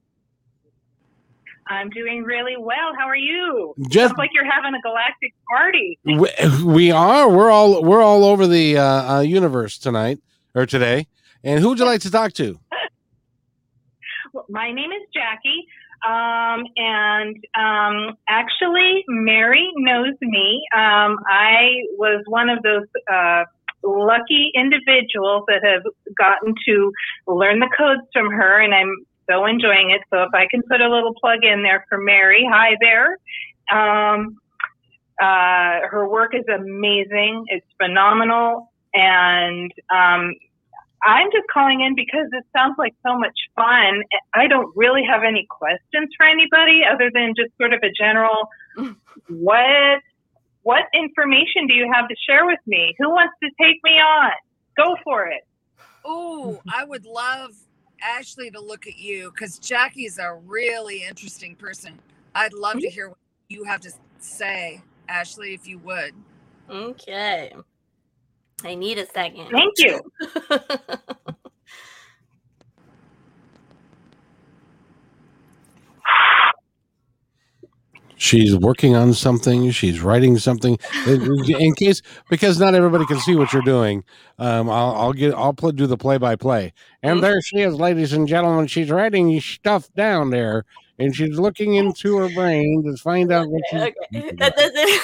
I'm 1.66 1.90
doing 1.90 2.22
really 2.22 2.56
well. 2.56 2.92
How 2.96 3.06
are 3.08 3.16
you? 3.16 3.74
Just 3.88 4.10
Sounds 4.10 4.18
like 4.18 4.30
you're 4.32 4.48
having 4.48 4.72
a 4.72 4.80
galactic 4.82 5.34
party. 5.50 5.98
we, 6.04 6.64
we 6.64 6.90
are. 6.92 7.28
We're 7.28 7.50
all 7.50 7.82
we're 7.82 8.02
all 8.02 8.24
over 8.24 8.46
the 8.46 8.78
uh, 8.78 9.16
uh, 9.16 9.20
universe 9.22 9.78
tonight 9.78 10.20
or 10.54 10.64
today. 10.64 11.08
And 11.42 11.58
who 11.58 11.70
would 11.70 11.80
you 11.80 11.86
like 11.86 12.02
to 12.02 12.10
talk 12.10 12.32
to? 12.34 12.58
Well, 14.34 14.46
My 14.48 14.72
name 14.72 14.90
is 14.92 15.06
Jackie, 15.12 15.66
um, 16.08 16.64
and 16.76 17.36
um, 17.54 18.16
actually, 18.26 19.04
Mary 19.08 19.68
knows 19.76 20.14
me. 20.22 20.62
Um, 20.74 21.18
I 21.28 21.68
was 21.98 22.24
one 22.26 22.48
of 22.48 22.62
those 22.62 22.86
uh, 23.12 23.44
lucky 23.82 24.50
individuals 24.54 25.44
that 25.48 25.62
have 25.64 25.82
gotten 26.16 26.54
to 26.66 26.92
learn 27.26 27.60
the 27.60 27.70
codes 27.76 28.02
from 28.12 28.30
her, 28.30 28.60
and 28.60 28.74
I'm 28.74 29.06
so 29.28 29.46
enjoying 29.46 29.90
it. 29.90 30.02
So, 30.10 30.22
if 30.22 30.34
I 30.34 30.46
can 30.50 30.62
put 30.62 30.80
a 30.80 30.88
little 30.88 31.14
plug 31.14 31.44
in 31.44 31.62
there 31.62 31.84
for 31.88 31.98
Mary, 31.98 32.46
hi 32.50 32.76
there. 32.80 33.18
Um, 33.70 34.38
uh, 35.20 35.86
her 35.88 36.08
work 36.08 36.34
is 36.34 36.44
amazing. 36.52 37.44
It's 37.48 37.66
phenomenal, 37.78 38.72
and 38.94 39.72
um, 39.90 40.34
I'm 41.04 41.30
just 41.32 41.46
calling 41.52 41.80
in 41.80 41.94
because 41.94 42.28
it 42.32 42.44
sounds 42.52 42.76
like 42.78 42.94
so 43.04 43.18
much 43.18 43.36
fun. 43.56 44.02
I 44.34 44.46
don't 44.46 44.72
really 44.76 45.02
have 45.08 45.22
any 45.26 45.46
questions 45.50 46.10
for 46.16 46.26
anybody 46.26 46.82
other 46.88 47.10
than 47.12 47.34
just 47.36 47.50
sort 47.58 47.72
of 47.72 47.80
a 47.82 47.90
general 47.90 48.48
what 49.28 50.00
what 50.62 50.84
information 50.94 51.66
do 51.66 51.74
you 51.74 51.90
have 51.92 52.08
to 52.08 52.14
share 52.28 52.46
with 52.46 52.60
me? 52.66 52.94
Who 52.98 53.10
wants 53.10 53.34
to 53.42 53.50
take 53.60 53.78
me 53.82 53.92
on? 53.92 54.32
Go 54.76 54.96
for 55.04 55.26
it. 55.26 55.42
Ooh, 56.06 56.60
I 56.72 56.84
would 56.84 57.04
love 57.04 57.50
Ashley 58.02 58.50
to 58.50 58.60
look 58.60 58.86
at 58.86 58.98
you 58.98 59.30
because 59.30 59.58
Jackie's 59.58 60.18
a 60.18 60.34
really 60.34 61.04
interesting 61.04 61.54
person. 61.54 61.98
I'd 62.34 62.52
love 62.52 62.74
to 62.74 62.78
mm-hmm. 62.78 62.94
hear 62.94 63.08
what 63.10 63.18
you 63.48 63.64
have 63.64 63.80
to 63.82 63.92
say, 64.18 64.82
Ashley, 65.08 65.54
if 65.54 65.66
you 65.66 65.78
would. 65.78 66.14
Okay. 66.70 67.52
I 68.64 68.74
need 68.74 68.98
a 68.98 69.06
second. 69.06 69.48
Thank 69.50 69.74
you. 69.78 70.00
She's 78.22 78.56
working 78.56 78.94
on 78.94 79.14
something. 79.14 79.72
She's 79.72 80.00
writing 80.00 80.38
something. 80.38 80.78
In, 81.08 81.74
case, 81.74 82.02
because 82.30 82.60
not 82.60 82.72
everybody 82.72 83.04
can 83.04 83.18
see 83.18 83.34
what 83.34 83.52
you're 83.52 83.62
doing, 83.62 84.04
um, 84.38 84.70
I'll, 84.70 84.94
I'll 84.94 85.12
get. 85.12 85.34
I'll 85.34 85.52
do 85.52 85.88
the 85.88 85.96
play 85.96 86.18
by 86.18 86.36
play. 86.36 86.72
And 87.02 87.20
there 87.20 87.42
she 87.42 87.58
is, 87.62 87.74
ladies 87.74 88.12
and 88.12 88.28
gentlemen. 88.28 88.68
She's 88.68 88.92
writing 88.92 89.40
stuff 89.40 89.92
down 89.94 90.30
there, 90.30 90.64
and 91.00 91.12
she's 91.16 91.36
looking 91.36 91.74
into 91.74 92.16
her 92.18 92.28
brain 92.28 92.84
to 92.84 92.96
find 92.96 93.32
out 93.32 93.48
what 93.48 93.60
she's. 93.68 93.80
okay. 93.80 94.30
That 94.38 94.54
doesn't. 94.54 95.00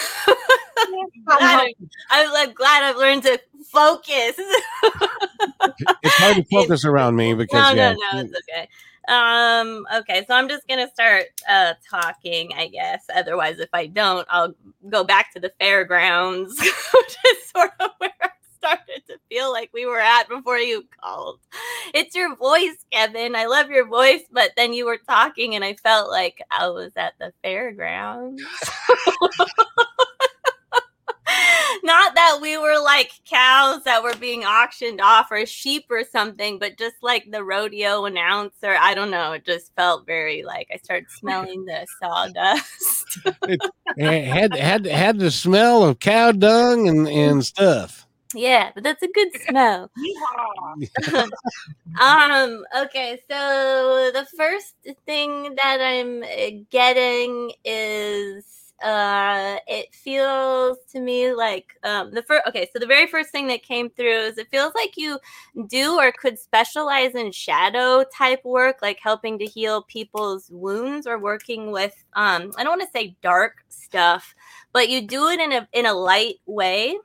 glad 1.25 1.41
I- 1.41 1.75
I'm 2.13 2.53
glad 2.53 2.85
I've 2.85 2.97
learned 2.99 3.25
to 3.25 3.41
focus. 3.69 4.35
It's 4.39 6.15
hard 6.15 6.37
to 6.37 6.45
focus 6.53 6.85
around 6.85 7.17
me 7.17 7.35
because 7.35 7.75
no, 7.75 7.83
yeah. 7.83 7.95
no, 7.95 7.99
no, 8.13 8.21
it's 8.21 8.35
okay. 8.49 8.69
Um, 9.09 9.87
okay, 9.97 10.25
so 10.29 10.35
I'm 10.35 10.49
just 10.49 10.69
gonna 10.69 10.89
start 10.91 11.27
uh 11.49 11.75
talking, 11.91 12.53
I 12.57 12.69
guess. 12.69 13.05
Otherwise, 13.15 13.59
if 13.59 13.71
I 13.73 13.87
don't, 13.87 14.27
I'll 14.31 14.55
go 14.91 15.05
back 15.05 15.33
to 15.35 15.41
the 15.41 15.53
fairgrounds, 15.61 16.59
which 16.61 17.17
is 17.33 17.51
sort 17.51 17.71
of 17.81 17.91
where 17.99 18.13
I 18.23 18.29
started 18.59 19.03
to 19.09 19.19
feel 19.31 19.51
like 19.53 19.71
we 19.73 19.87
were 19.87 20.01
at 20.01 20.29
before 20.29 20.59
you 20.59 20.85
called. 21.03 21.41
It's 21.95 22.15
your 22.15 22.37
voice, 22.37 22.85
Kevin. 22.93 23.35
I 23.35 23.47
love 23.47 23.71
your 23.71 23.87
voice, 23.87 24.23
but 24.31 24.53
then 24.57 24.75
you 24.75 24.85
were 24.87 24.99
talking 25.09 25.55
and 25.55 25.65
I 25.65 25.75
felt 25.75 26.11
like 26.11 26.43
I 26.51 26.69
was 26.69 26.93
at 26.97 27.15
the 27.19 27.33
fairgrounds. 27.43 28.43
Not 31.83 32.15
that 32.15 32.39
we 32.41 32.57
were 32.59 32.79
like 32.83 33.11
cows 33.25 33.85
that 33.85 34.03
were 34.03 34.15
being 34.15 34.45
auctioned 34.45 35.01
off 35.01 35.31
or 35.31 35.47
sheep 35.47 35.87
or 35.91 36.05
something, 36.05 36.59
but 36.59 36.79
just 36.79 36.97
like 37.03 37.31
the 37.31 37.45
rodeo 37.45 38.05
announcer. 38.05 38.77
I 38.79 38.95
don't 38.95 39.11
know. 39.11 39.33
It 39.33 39.45
just 39.45 39.75
felt 39.77 40.07
very 40.07 40.43
like 40.45 40.69
I 40.73 40.79
started 40.79 41.11
smelling 41.11 41.65
the 41.65 41.87
sawdust. 42.01 43.19
It 43.97 44.27
had 44.27 44.55
had 44.55 44.87
had 44.87 45.19
the 45.19 45.31
smell 45.31 45.83
of 45.83 45.99
cow 45.99 46.31
dung 46.33 46.89
and 46.89 47.09
and 47.09 47.45
stuff. 47.45 48.07
yeah, 48.35 48.71
but 48.75 48.85
that's 48.85 49.03
a 49.03 49.09
good 49.09 49.31
smell. 49.49 49.91
Um, 52.01 52.65
okay, 52.77 53.19
so 53.29 54.11
the 54.15 54.27
first 54.37 54.75
thing 55.07 55.55
that 55.57 55.79
I'm 55.81 56.23
uh, 56.23 56.63
getting 56.71 57.53
is 57.65 58.45
uh 58.83 59.57
it 59.67 59.93
feels 59.93 60.79
to 60.93 61.01
me 61.01 61.33
like 61.33 61.77
um 61.83 62.13
the 62.13 62.23
first 62.23 62.43
okay 62.47 62.69
so 62.73 62.79
the 62.79 62.87
very 62.87 63.09
first 63.09 63.31
thing 63.31 63.49
that 63.49 63.63
came 63.63 63.91
through 63.91 64.07
is 64.09 64.39
it 64.39 64.49
feels 64.51 64.73
like 64.77 64.97
you 64.97 65.19
do 65.67 65.99
or 65.99 66.13
could 66.13 66.39
specialize 66.39 67.17
in 67.17 67.33
shadow 67.33 68.05
type 68.17 68.45
work 68.45 68.77
like 68.81 69.01
helping 69.03 69.37
to 69.37 69.45
heal 69.45 69.83
people's 69.83 70.49
wounds 70.53 71.09
or 71.09 71.19
working 71.19 71.73
with 71.73 72.05
um 72.15 72.53
i 72.57 72.63
don't 72.63 72.79
want 72.79 72.83
to 72.83 72.99
say 72.99 73.17
dark 73.21 73.65
stuff 73.69 74.33
but 74.73 74.89
you 74.89 75.03
do 75.03 75.27
it 75.27 75.41
in 75.41 75.51
a 75.53 75.69
in 75.73 75.87
a 75.87 75.93
light 75.93 76.37
way 76.47 76.97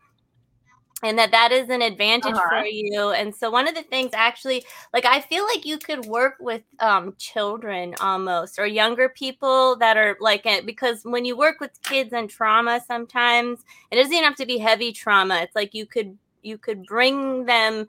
and 1.04 1.18
that 1.20 1.32
that 1.32 1.52
is 1.52 1.70
an 1.70 1.82
advantage 1.82 2.36
Uh-huh. 2.36 2.50
for 2.50 2.66
you 2.66 3.10
and 3.12 3.36
so 3.36 3.52
one 3.52 3.68
of 3.68 3.76
the 3.76 3.84
things 3.84 4.12
actually 4.14 4.64
like 4.94 5.06
i 5.06 5.20
feel 5.20 5.46
like 5.46 5.66
you 5.66 5.78
could 5.78 6.06
work 6.06 6.36
with 6.40 6.62
um 6.80 7.14
children 7.18 7.94
almost 8.02 8.58
or 8.60 8.66
younger 8.66 9.10
people 9.10 9.76
that 9.78 9.98
are 9.98 10.18
like 10.20 10.46
it 10.46 10.66
because 10.66 11.02
when 11.04 11.26
you 11.26 11.36
work 11.38 11.60
with 11.60 11.72
kids 11.84 12.14
and 12.14 12.30
trauma 12.30 12.82
sometimes 12.88 13.60
it 13.92 13.96
doesn't 13.98 14.14
even 14.14 14.24
have 14.24 14.36
to 14.36 14.46
be 14.46 14.58
heavy 14.58 14.92
trauma 14.92 15.40
it's 15.42 15.56
like 15.56 15.74
you 15.74 15.86
could 15.86 16.18
you 16.42 16.58
could 16.58 16.86
bring 16.86 17.46
them 17.46 17.86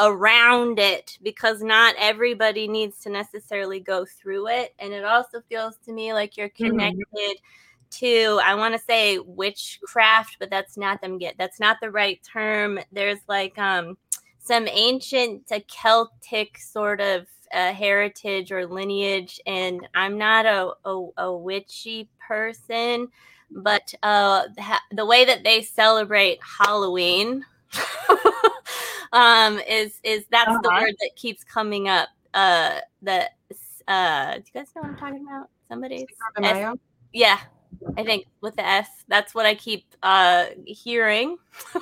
around 0.00 0.78
it 0.78 1.18
because 1.22 1.62
not 1.62 1.94
everybody 1.98 2.68
needs 2.68 3.00
to 3.00 3.10
necessarily 3.10 3.80
go 3.80 4.04
through 4.04 4.46
it 4.48 4.74
and 4.78 4.92
it 4.92 5.04
also 5.04 5.40
feels 5.48 5.76
to 5.84 5.92
me 5.92 6.12
like 6.12 6.36
you're 6.36 6.48
Mhm. 6.58 7.04
connected 7.10 7.36
to 7.90 8.40
i 8.44 8.54
want 8.54 8.74
to 8.74 8.80
say 8.80 9.18
witchcraft 9.18 10.36
but 10.38 10.50
that's 10.50 10.76
not 10.76 11.00
them 11.00 11.18
get 11.18 11.36
that's 11.38 11.60
not 11.60 11.76
the 11.80 11.90
right 11.90 12.20
term 12.22 12.78
there's 12.92 13.18
like 13.28 13.56
um 13.58 13.96
some 14.38 14.66
ancient 14.68 15.50
uh, 15.52 15.60
celtic 15.68 16.58
sort 16.58 17.00
of 17.00 17.26
uh, 17.52 17.72
heritage 17.72 18.52
or 18.52 18.66
lineage 18.66 19.40
and 19.46 19.86
i'm 19.94 20.18
not 20.18 20.44
a, 20.46 20.72
a, 20.84 21.06
a 21.18 21.34
witchy 21.36 22.08
person 22.26 23.08
but 23.50 23.94
uh 24.02 24.42
ha- 24.58 24.82
the 24.92 25.06
way 25.06 25.24
that 25.24 25.44
they 25.44 25.62
celebrate 25.62 26.38
halloween 26.42 27.44
um 29.12 29.58
is 29.60 29.98
is 30.02 30.24
that's 30.30 30.58
the 30.62 30.68
Uh-huh. 30.68 30.80
word 30.82 30.94
that 31.00 31.10
keeps 31.16 31.42
coming 31.44 31.88
up 31.88 32.08
uh 32.34 32.80
the 33.02 33.28
uh 33.88 34.34
do 34.34 34.42
you 34.52 34.60
guys 34.60 34.68
know 34.76 34.82
what 34.82 34.88
I'm 34.90 34.96
talking 34.96 35.26
about? 35.26 35.48
Somebody 35.68 36.06
yeah, 37.12 37.40
I 37.96 38.04
think 38.04 38.26
with 38.40 38.56
the 38.56 38.66
S. 38.66 38.88
That's 39.08 39.34
what 39.34 39.46
I 39.46 39.54
keep 39.54 39.84
uh 40.02 40.46
hearing. 40.66 41.36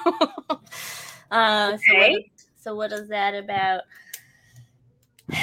uh 1.31 1.77
so, 1.77 1.94
what, 1.94 2.10
Okay. 2.10 2.31
so 2.56 2.74
what 2.74 2.93
is 2.93 3.09
that 3.09 3.35
about? 3.35 3.82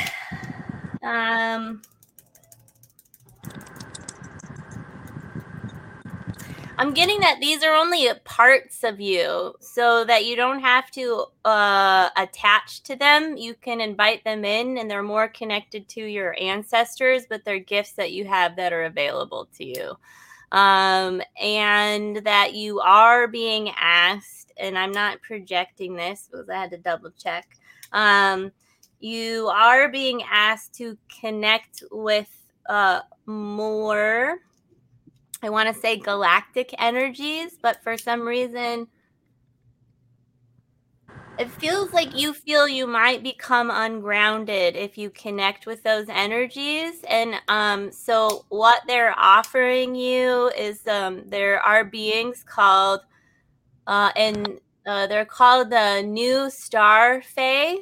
Um 1.03 1.81
I'm 6.77 6.93
getting 6.93 7.19
that 7.19 7.37
these 7.39 7.63
are 7.63 7.75
only 7.75 8.09
parts 8.23 8.83
of 8.83 8.99
you 8.99 9.53
so 9.59 10.03
that 10.05 10.25
you 10.25 10.35
don't 10.35 10.59
have 10.59 10.89
to 10.91 11.25
uh, 11.45 12.09
attach 12.17 12.81
to 12.83 12.95
them. 12.95 13.37
You 13.37 13.53
can 13.53 13.79
invite 13.79 14.23
them 14.23 14.43
in 14.43 14.77
and 14.79 14.89
they're 14.89 15.03
more 15.03 15.27
connected 15.27 15.87
to 15.89 16.01
your 16.01 16.35
ancestors, 16.39 17.25
but 17.29 17.45
they're 17.45 17.59
gifts 17.59 17.91
that 17.93 18.11
you 18.11 18.25
have 18.25 18.55
that 18.55 18.73
are 18.73 18.83
available 18.85 19.47
to 19.57 19.65
you. 19.65 19.97
Um, 20.53 21.21
and 21.41 22.17
that 22.17 22.53
you 22.53 22.79
are 22.79 23.27
being 23.27 23.71
asked, 23.75 24.53
and 24.57 24.77
I'm 24.77 24.91
not 24.91 25.21
projecting 25.21 25.95
this 25.95 26.29
because 26.31 26.47
I 26.47 26.55
had 26.55 26.71
to 26.71 26.77
double 26.77 27.11
check. 27.11 27.57
Um, 27.91 28.51
you 28.99 29.47
are 29.47 29.89
being 29.89 30.23
asked 30.31 30.75
to 30.75 30.97
connect 31.19 31.83
with 31.91 32.29
uh, 32.69 33.01
more 33.25 34.39
I 35.43 35.49
want 35.49 35.73
to 35.73 35.79
say 35.79 35.97
galactic 35.97 36.73
energies, 36.77 37.57
but 37.61 37.83
for 37.83 37.97
some 37.97 38.21
reason, 38.21 38.87
it 41.43 41.51
feels 41.51 41.91
like 41.91 42.17
you 42.17 42.33
feel 42.33 42.69
you 42.69 42.87
might 42.87 43.21
become 43.21 43.69
ungrounded 43.69 44.77
if 44.77 44.97
you 44.97 45.09
connect 45.09 45.65
with 45.65 45.83
those 45.83 46.07
energies. 46.07 47.03
And 47.09 47.35
um, 47.49 47.91
so, 47.91 48.45
what 48.47 48.81
they're 48.87 49.13
offering 49.17 49.93
you 49.93 50.49
is 50.57 50.87
um, 50.87 51.23
there 51.25 51.59
are 51.59 51.83
beings 51.83 52.45
called, 52.47 53.01
uh, 53.87 54.11
and 54.15 54.57
uh, 54.85 55.07
they're 55.07 55.25
called 55.25 55.69
the 55.69 56.01
New 56.03 56.49
Star 56.49 57.21
Fae, 57.21 57.75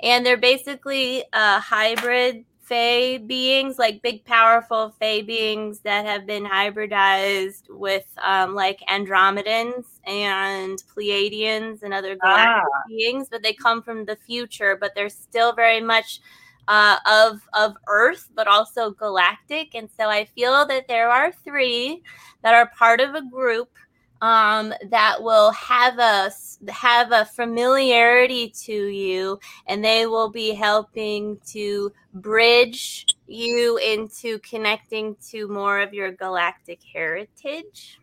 and 0.00 0.26
they're 0.26 0.36
basically 0.36 1.22
a 1.32 1.60
hybrid 1.60 2.44
Fey 2.70 3.18
beings, 3.18 3.80
like 3.80 4.00
big, 4.00 4.24
powerful 4.24 4.94
Fey 5.00 5.22
beings 5.22 5.80
that 5.80 6.06
have 6.06 6.24
been 6.24 6.44
hybridized 6.44 7.64
with 7.68 8.06
um, 8.22 8.54
like 8.54 8.78
Andromedans 8.88 9.86
and 10.06 10.80
Pleiadians 10.96 11.82
and 11.82 11.92
other 11.92 12.14
galactic 12.14 12.62
Ah. 12.72 12.82
beings, 12.88 13.26
but 13.28 13.42
they 13.42 13.52
come 13.52 13.82
from 13.82 14.04
the 14.04 14.14
future, 14.14 14.76
but 14.80 14.92
they're 14.94 15.08
still 15.08 15.52
very 15.52 15.80
much 15.80 16.20
uh, 16.68 16.98
of 17.06 17.40
of 17.54 17.74
Earth, 17.88 18.28
but 18.36 18.46
also 18.46 18.92
galactic. 18.92 19.74
And 19.74 19.90
so 19.98 20.08
I 20.08 20.24
feel 20.26 20.64
that 20.66 20.86
there 20.86 21.10
are 21.10 21.32
three 21.32 22.02
that 22.42 22.54
are 22.54 22.70
part 22.78 23.00
of 23.00 23.16
a 23.16 23.28
group 23.28 23.70
um, 24.20 24.74
that 24.90 25.22
will 25.22 25.50
have 25.52 25.98
a 25.98 26.30
have 26.70 27.12
a 27.12 27.24
familiarity 27.24 28.50
to 28.64 28.72
you 28.72 29.38
and 29.66 29.84
they 29.84 30.06
will 30.06 30.30
be 30.30 30.52
helping 30.52 31.38
to 31.46 31.92
bridge 32.14 33.06
you 33.26 33.78
into 33.78 34.38
connecting 34.40 35.16
to 35.30 35.48
more 35.48 35.80
of 35.80 35.94
your 35.94 36.12
galactic 36.12 36.80
heritage. 36.92 37.98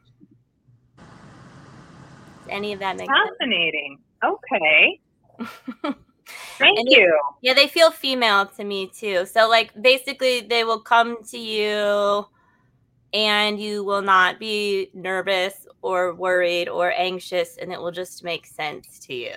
Does 2.40 2.50
any 2.50 2.74
of 2.74 2.80
that 2.80 2.98
make 2.98 3.10
sense? 3.10 3.38
Fascinating. 3.38 4.00
Okay. 4.24 5.00
Thank 6.58 6.80
And 6.80 6.88
you. 6.90 7.20
Yeah, 7.42 7.54
they 7.54 7.68
feel 7.68 7.92
female 7.92 8.48
to 8.48 8.64
me 8.64 8.88
too. 8.88 9.26
So, 9.26 9.48
like, 9.48 9.80
basically, 9.80 10.42
they 10.42 10.64
will 10.64 10.80
come 10.82 11.24
to 11.26 11.38
you 11.38 12.26
and 13.14 13.60
you 13.60 13.84
will 13.84 14.02
not 14.02 14.40
be 14.40 14.90
nervous 14.94 15.68
or 15.82 16.14
worried 16.14 16.68
or 16.70 16.92
anxious, 16.92 17.58
and 17.58 17.72
it 17.72 17.80
will 17.80 17.92
just 17.92 18.24
make 18.24 18.46
sense 18.46 19.00
to 19.00 19.14
you. 19.14 19.36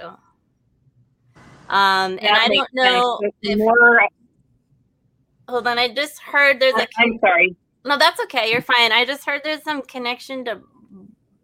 Um, 1.68 2.18
and 2.20 2.30
I 2.30 2.48
don't 2.48 2.68
know. 2.74 3.20
If, 3.42 3.58
more, 3.58 4.00
hold 5.48 5.68
on, 5.68 5.78
I 5.78 5.94
just 5.94 6.18
heard 6.20 6.58
there's 6.58 6.74
a. 6.74 6.86
I'm 6.98 7.18
sorry. 7.20 7.54
No, 7.84 7.96
that's 7.96 8.20
okay. 8.22 8.50
You're 8.50 8.60
fine. 8.60 8.92
I 8.92 9.04
just 9.04 9.24
heard 9.24 9.42
there's 9.44 9.62
some 9.62 9.82
connection 9.82 10.44
to 10.46 10.60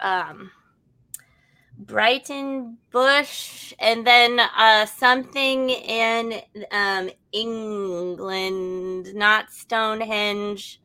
um 0.00 0.50
Brighton 1.78 2.78
Bush 2.90 3.72
and 3.78 4.06
then 4.06 4.40
uh 4.40 4.86
something 4.86 5.70
in 5.70 6.40
um 6.72 7.10
England, 7.32 9.14
not 9.14 9.52
Stonehenge. 9.52 10.80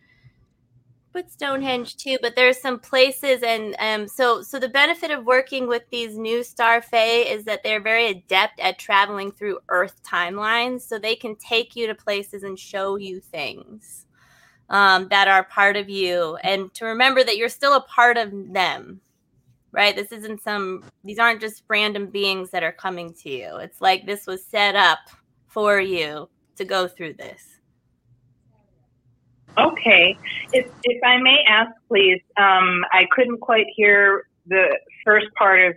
But 1.14 1.32
Stonehenge 1.32 1.98
too, 1.98 2.18
but 2.22 2.36
there's 2.36 2.62
some 2.62 2.80
places 2.80 3.44
and 3.44 3.76
um 3.80 4.08
so 4.08 4.42
so 4.42 4.60
the 4.60 4.70
benefit 4.70 5.12
of 5.12 5.26
working 5.26 5.68
with 5.68 5.84
these 5.92 6.18
new 6.18 6.44
star 6.44 6.82
fae 6.82 7.24
is 7.28 7.44
that 7.46 7.64
they're 7.64 7.82
very 7.82 8.08
adept 8.08 8.60
at 8.60 8.80
traveling 8.80 9.32
through 9.32 9.60
earth 9.70 10.02
timelines 10.04 10.82
so 10.82 10.98
they 10.98 11.16
can 11.16 11.36
take 11.36 11.76
you 11.76 11.88
to 11.88 11.96
places 11.96 12.44
and 12.44 12.58
show 12.58 12.96
you 12.96 13.20
things 13.20 14.06
um, 14.70 15.10
that 15.10 15.28
are 15.28 15.44
part 15.44 15.76
of 15.78 15.90
you 15.90 16.38
and 16.44 16.74
to 16.76 16.86
remember 16.86 17.24
that 17.24 17.38
you're 17.38 17.50
still 17.50 17.76
a 17.76 17.82
part 17.82 18.18
of 18.18 18.32
them 18.54 19.02
right? 19.74 19.96
This 19.96 20.12
isn't 20.12 20.42
some 20.42 20.84
these 21.04 21.20
aren't 21.20 21.42
just 21.42 21.64
random 21.68 22.08
beings 22.08 22.52
that 22.52 22.64
are 22.64 22.72
coming 22.72 23.14
to 23.24 23.30
you. 23.30 23.58
It's 23.58 23.82
like 23.82 24.06
this 24.06 24.28
was 24.28 24.46
set 24.46 24.76
up 24.76 25.00
for 25.48 25.80
you 25.80 26.30
to 26.58 26.66
go 26.66 26.88
through 26.88 27.14
this 27.14 27.51
Okay. 29.58 30.18
If, 30.54 30.68
if 30.84 31.04
I 31.04 31.18
may 31.18 31.38
ask, 31.48 31.72
please, 31.88 32.22
um, 32.38 32.84
I 32.92 33.06
couldn't 33.12 33.40
quite 33.40 33.68
hear 33.76 34.28
the 34.48 34.78
first 35.06 35.28
part 35.38 35.60
of. 35.60 35.76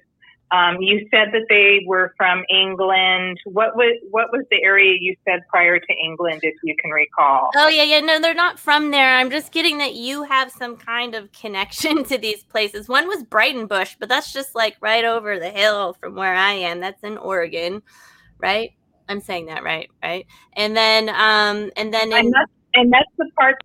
Um, 0.50 0.76
you 0.80 1.08
said 1.10 1.32
that 1.32 1.46
they 1.48 1.84
were 1.84 2.14
from 2.16 2.44
England. 2.48 3.38
What 3.44 3.74
was 3.74 3.98
what 4.10 4.30
was 4.30 4.44
the 4.52 4.62
area 4.62 4.94
you 5.00 5.16
said 5.24 5.40
prior 5.48 5.80
to 5.80 5.94
England, 6.04 6.40
if 6.44 6.54
you 6.62 6.76
can 6.80 6.92
recall? 6.92 7.50
oh 7.56 7.66
yeah 7.66 7.82
yeah 7.82 7.98
no 7.98 8.20
they're 8.20 8.34
not 8.34 8.58
from 8.58 8.90
there 8.92 9.16
i'm 9.16 9.30
just 9.30 9.50
getting 9.50 9.78
that 9.78 9.94
you 9.94 10.22
have 10.22 10.52
some 10.52 10.76
kind 10.76 11.14
of 11.14 11.32
connection 11.32 12.04
to 12.04 12.18
these 12.18 12.44
places 12.44 12.88
one 12.88 13.08
was 13.08 13.24
Breitenbush 13.24 13.96
but 13.98 14.08
that's 14.08 14.32
just 14.32 14.54
like 14.54 14.76
right 14.80 15.04
over 15.04 15.40
the 15.40 15.50
hill 15.50 15.94
from 15.94 16.14
where 16.14 16.34
i 16.34 16.52
am 16.52 16.78
that's 16.78 17.02
in 17.02 17.16
oregon 17.16 17.82
right 18.38 18.70
i'm 19.08 19.20
saying 19.20 19.46
that 19.46 19.64
right 19.64 19.90
right 20.02 20.26
and 20.52 20.76
then 20.76 21.08
um 21.08 21.70
and 21.76 21.92
then 21.92 22.08
in, 22.08 22.14
I'm 22.14 22.30
not, 22.30 22.48
and 22.74 22.92
that's 22.92 23.10
the 23.18 23.28
part. 23.38 23.56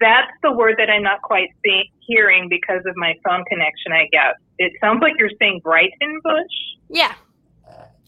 That's 0.00 0.32
the 0.42 0.52
word 0.52 0.76
that 0.78 0.88
I'm 0.90 1.02
not 1.02 1.20
quite 1.22 1.48
see, 1.64 1.82
hearing 2.06 2.48
because 2.48 2.80
of 2.86 2.94
my 2.96 3.14
phone 3.24 3.44
connection. 3.48 3.92
I 3.92 4.08
guess 4.10 4.34
it 4.58 4.72
sounds 4.80 5.00
like 5.02 5.12
you're 5.18 5.30
saying 5.38 5.60
Breitenbush. 5.64 6.54
Yeah. 6.88 7.14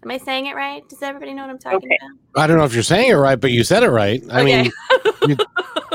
Am 0.05 0.11
I 0.11 0.19
saying 0.19 0.47
it 0.47 0.57
right? 0.57 0.83
Does 0.89 1.01
everybody 1.03 1.33
know 1.33 1.43
what 1.43 1.51
I'm 1.51 1.59
talking 1.59 1.77
Okay. 1.77 1.99
about? 2.35 2.43
I 2.43 2.47
don't 2.49 2.57
know 2.59 2.65
if 2.65 2.75
you're 2.75 2.83
saying 2.83 3.11
it 3.11 3.15
right, 3.15 3.39
but 3.41 3.53
you 3.53 3.63
said 3.63 3.85
it 3.85 3.91
right. 3.91 4.21
I 4.33 4.41
Okay. 4.43 4.63
mean, 4.63 4.73
you- 5.29 5.37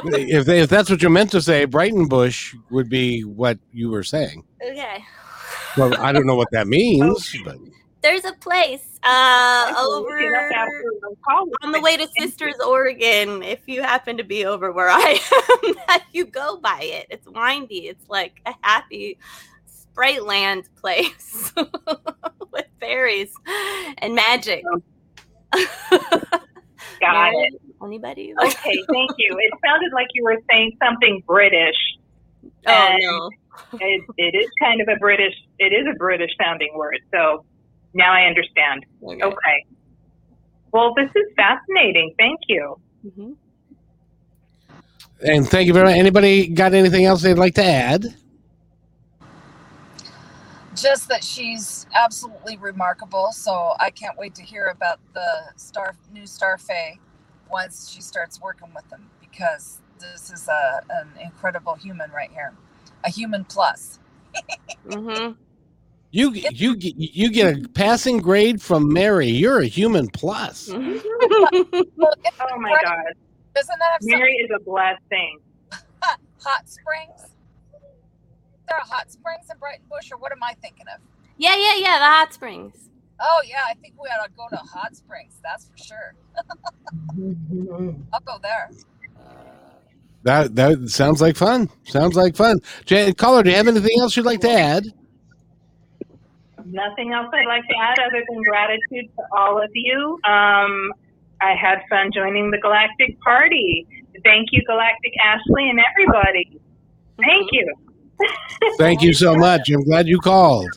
if 0.03 0.45
they, 0.45 0.59
if 0.59 0.69
that's 0.69 0.89
what 0.89 1.01
you 1.01 1.09
meant 1.09 1.31
to 1.31 1.41
say, 1.41 1.65
Breitenbush 1.67 2.55
would 2.71 2.87
be 2.89 3.23
what 3.23 3.57
you 3.73 3.89
were 3.89 4.03
saying. 4.03 4.43
Okay. 4.63 5.03
Well, 5.75 5.93
I 5.99 6.11
don't 6.13 6.25
know 6.25 6.35
what 6.35 6.47
that 6.51 6.61
oh. 6.67 6.69
means, 6.69 7.35
but 7.43 7.57
There's 8.01 8.25
a 8.25 8.33
place 8.33 8.97
uh 9.03 9.73
I'll 9.75 10.01
look 10.01 10.09
it 10.19 10.25
up 10.25 10.33
over 10.33 10.53
after 10.53 10.93
the 11.01 11.15
call. 11.23 11.47
on 11.61 11.71
the 11.71 11.79
way 11.81 11.97
to 11.97 12.07
Sisters, 12.17 12.55
Oregon, 12.65 13.43
if 13.43 13.67
you 13.67 13.81
happen 13.81 14.17
to 14.17 14.23
be 14.23 14.45
over 14.45 14.71
where 14.71 14.89
I 14.91 15.19
am, 15.89 15.99
you 16.11 16.25
go 16.25 16.57
by 16.57 16.79
it. 16.81 17.07
It's 17.09 17.27
windy. 17.27 17.87
It's 17.87 18.09
like 18.09 18.41
a 18.45 18.53
happy 18.61 19.17
sprite 19.65 20.23
land 20.25 20.67
place 20.81 21.53
with 22.51 22.65
fairies 22.79 23.33
and 23.99 24.15
magic. 24.15 24.63
Got 26.99 27.33
it. 27.33 27.61
Anybody? 27.83 28.33
Okay, 28.43 28.83
thank 28.91 29.11
you. 29.17 29.37
It 29.39 29.53
sounded 29.65 29.93
like 29.93 30.07
you 30.13 30.23
were 30.23 30.37
saying 30.49 30.77
something 30.83 31.23
British. 31.27 31.75
Oh 32.65 32.95
no. 32.99 33.29
It, 33.79 34.03
it 34.17 34.35
is 34.35 34.49
kind 34.61 34.81
of 34.81 34.87
a 34.87 34.97
British. 34.99 35.33
It 35.59 35.73
is 35.73 35.87
a 35.89 35.95
British 35.97 36.31
sounding 36.41 36.75
word. 36.75 36.99
So 37.11 37.45
now 37.97 38.13
I 38.13 38.21
understand. 38.21 38.85
Okay. 39.03 39.23
Okay. 39.23 39.65
Well, 40.71 40.93
this 40.95 41.09
is 41.09 41.25
fascinating. 41.35 42.13
Thank 42.17 42.39
you. 42.47 42.79
Mhm. 43.05 43.35
and 45.25 45.47
thank 45.47 45.65
you 45.65 45.73
very 45.73 45.85
much. 45.87 45.95
Anybody 45.95 46.47
got 46.47 46.73
anything 46.73 47.05
else 47.05 47.23
they'd 47.23 47.33
like 47.33 47.55
to 47.55 47.63
add? 47.63 48.05
just 50.75 51.09
that 51.09 51.23
she's 51.23 51.87
absolutely 51.93 52.55
remarkable. 52.57 53.31
So 53.31 53.73
I 53.79 53.89
can't 53.89 54.17
wait 54.17 54.35
to 54.35 54.43
hear 54.43 54.67
about 54.67 54.99
the 55.13 55.27
star 55.55 55.95
new 56.13 56.27
Star 56.27 56.57
Fae 56.57 56.99
once 57.49 57.89
she 57.89 58.01
starts 58.01 58.39
working 58.41 58.69
with 58.75 58.87
them 58.89 59.09
because 59.19 59.79
this 59.99 60.31
is 60.31 60.47
a 60.47 60.81
an 60.89 61.09
incredible 61.21 61.73
human 61.75 62.11
right 62.11 62.29
here, 62.31 62.53
a 63.03 63.09
human 63.09 63.43
plus. 63.45 63.99
Mhm. 64.85 65.35
You 66.11 66.31
you 66.31 66.75
get- 66.77 66.95
you 66.97 67.29
get 67.31 67.57
a 67.65 67.69
passing 67.69 68.19
grade 68.19 68.61
from 68.61 68.91
Mary. 68.91 69.27
You're 69.27 69.59
a 69.59 69.65
human 69.67 70.07
plus. 70.07 70.69
Well, 70.69 70.79
it's 70.81 71.03
Oh 72.39 72.59
my 72.59 72.75
God. 72.83 72.97
Doesn't 73.53 73.79
that 73.79 73.91
have? 73.91 73.99
Mary 74.03 74.33
is 74.35 74.49
a 74.55 74.59
blessing. 74.63 75.39
hot 76.39 76.69
springs? 76.69 77.21
Is 77.23 77.29
there 78.69 78.77
a 78.77 78.85
hot 78.87 79.11
springs 79.11 79.47
in 79.51 79.57
Breitenbush, 79.57 80.11
or 80.11 80.17
what 80.17 80.31
am 80.31 80.41
I 80.43 80.53
thinking 80.61 80.85
of? 80.93 81.01
Yeah, 81.37 81.55
yeah, 81.55 81.75
yeah. 81.75 81.99
The 81.99 82.05
hot 82.05 82.33
springs. 82.33 82.89
Oh 83.19 83.41
yeah, 83.45 83.61
I 83.67 83.73
think 83.75 83.95
we 84.01 84.07
ought 84.09 84.25
to 84.25 84.31
go 84.37 84.47
to 84.49 84.57
hot 84.57 84.95
springs. 84.95 85.39
That's 85.43 85.65
for 85.65 85.77
sure. 85.77 86.13
I'll 88.13 88.19
go 88.21 88.37
there. 88.41 88.69
That 90.23 90.55
that 90.55 90.89
sounds 90.89 91.21
like 91.21 91.35
fun. 91.35 91.69
Sounds 91.85 92.15
like 92.15 92.35
fun. 92.35 92.59
Jan, 92.85 93.13
caller, 93.13 93.43
do 93.43 93.49
you 93.49 93.55
have 93.55 93.67
anything 93.67 93.99
else 93.99 94.15
you'd 94.15 94.25
like 94.25 94.41
to 94.41 94.51
add? 94.51 94.85
Nothing 96.71 97.13
else 97.13 97.27
I'd 97.33 97.47
like 97.47 97.63
to 97.63 97.75
add 97.81 97.97
other 97.99 98.23
than 98.27 98.41
gratitude 98.43 99.09
to 99.15 99.23
all 99.37 99.61
of 99.61 99.69
you. 99.73 100.19
Um, 100.25 100.91
I 101.39 101.53
had 101.59 101.79
fun 101.89 102.11
joining 102.13 102.51
the 102.51 102.57
Galactic 102.57 103.17
Party. 103.21 103.87
Thank 104.23 104.49
you, 104.51 104.61
Galactic 104.65 105.13
Ashley, 105.23 105.69
and 105.69 105.79
everybody. 105.79 106.59
Thank 107.23 107.49
you. 107.53 107.73
Thank 108.77 109.01
you 109.01 109.13
so 109.13 109.35
much. 109.35 109.69
I'm 109.69 109.83
glad 109.83 110.07
you 110.07 110.19
called. 110.19 110.67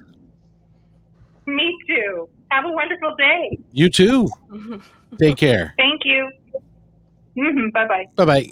Me 1.47 1.77
too. 1.89 2.29
Have 2.51 2.67
a 2.67 2.73
wonderful 2.73 3.17
day. 3.17 3.59
You 3.73 3.89
too. 3.91 4.29
Take 5.19 5.39
care. 5.39 5.75
Thank 5.77 6.03
you. 6.05 6.31
hmm 7.37 7.71
Bye 7.71 7.89
bye. 7.89 8.05
Bye 8.17 8.25
bye. 8.25 8.51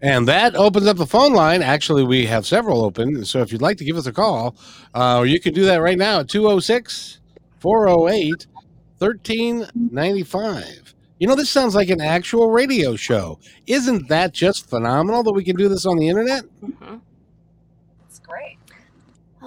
And 0.00 0.28
that 0.28 0.54
opens 0.54 0.86
up 0.86 0.96
the 0.96 1.06
phone 1.06 1.32
line. 1.32 1.62
Actually, 1.62 2.04
we 2.04 2.26
have 2.26 2.46
several 2.46 2.84
open. 2.84 3.24
So 3.24 3.40
if 3.40 3.50
you'd 3.50 3.62
like 3.62 3.78
to 3.78 3.84
give 3.84 3.96
us 3.96 4.06
a 4.06 4.12
call, 4.12 4.54
uh, 4.94 5.24
you 5.26 5.40
can 5.40 5.52
do 5.54 5.64
that 5.64 5.78
right 5.82 5.98
now 5.98 6.20
at 6.20 6.28
206 6.28 7.18
408 7.58 8.46
1395. 8.98 10.94
You 11.18 11.26
know, 11.26 11.34
this 11.34 11.50
sounds 11.50 11.74
like 11.74 11.88
an 11.90 12.00
actual 12.00 12.50
radio 12.50 12.94
show. 12.94 13.40
Isn't 13.66 14.08
that 14.08 14.32
just 14.32 14.70
phenomenal 14.70 15.24
that 15.24 15.32
we 15.32 15.42
can 15.42 15.56
do 15.56 15.68
this 15.68 15.84
on 15.84 15.96
the 15.96 16.08
internet? 16.08 16.44
Mhm. 16.62 17.00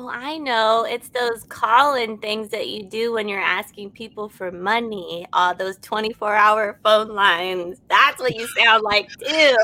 It's 0.08 0.10
great. 0.10 0.10
Oh, 0.10 0.10
I 0.10 0.38
know. 0.38 0.86
It's 0.86 1.10
those 1.10 1.44
call-in 1.44 2.18
things 2.18 2.50
that 2.50 2.70
you 2.70 2.84
do 2.84 3.14
when 3.14 3.28
you're 3.28 3.40
asking 3.42 3.92
people 3.92 4.30
for 4.30 4.52
money. 4.52 5.28
All 5.34 5.54
those 5.56 5.78
24-hour 5.80 6.80
phone 6.84 7.10
lines. 7.10 7.82
That's 7.90 8.20
what 8.20 8.36
you 8.36 8.48
sound 8.48 8.84
like 8.84 9.10
too. 9.20 9.58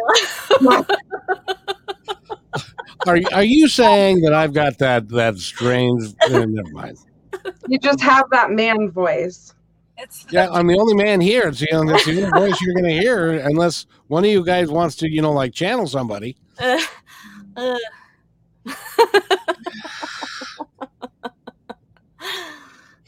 Are, 3.08 3.20
are 3.34 3.44
you 3.44 3.68
saying 3.68 4.22
that 4.22 4.34
I've 4.34 4.54
got 4.54 4.78
that 4.80 5.10
that 5.10 5.38
strange? 5.38 6.04
eh, 6.30 6.46
never 6.46 6.70
mind. 6.72 6.98
You 7.68 7.80
just 7.80 8.02
have 8.02 8.30
that 8.32 8.52
man 8.52 8.92
voice. 8.92 9.54
It's 9.98 10.26
Yeah, 10.30 10.50
I'm 10.52 10.68
the 10.68 10.78
only 10.78 10.94
man 10.96 11.22
here. 11.22 11.48
It's, 11.48 11.62
you 11.62 11.68
know, 11.72 11.86
that's 11.86 12.06
the 12.06 12.18
only 12.18 12.32
voice 12.32 12.62
you're 12.62 12.74
going 12.74 12.86
to 12.86 12.94
hear 12.94 13.32
unless 13.40 13.86
one 14.08 14.26
of 14.26 14.30
you 14.32 14.44
guys 14.44 14.70
wants 14.70 14.96
to, 14.98 15.10
you 15.10 15.22
know, 15.22 15.32
like 15.32 15.54
channel 15.54 15.88
somebody. 15.88 16.38
Uh, 17.60 17.76
uh. 17.76 17.78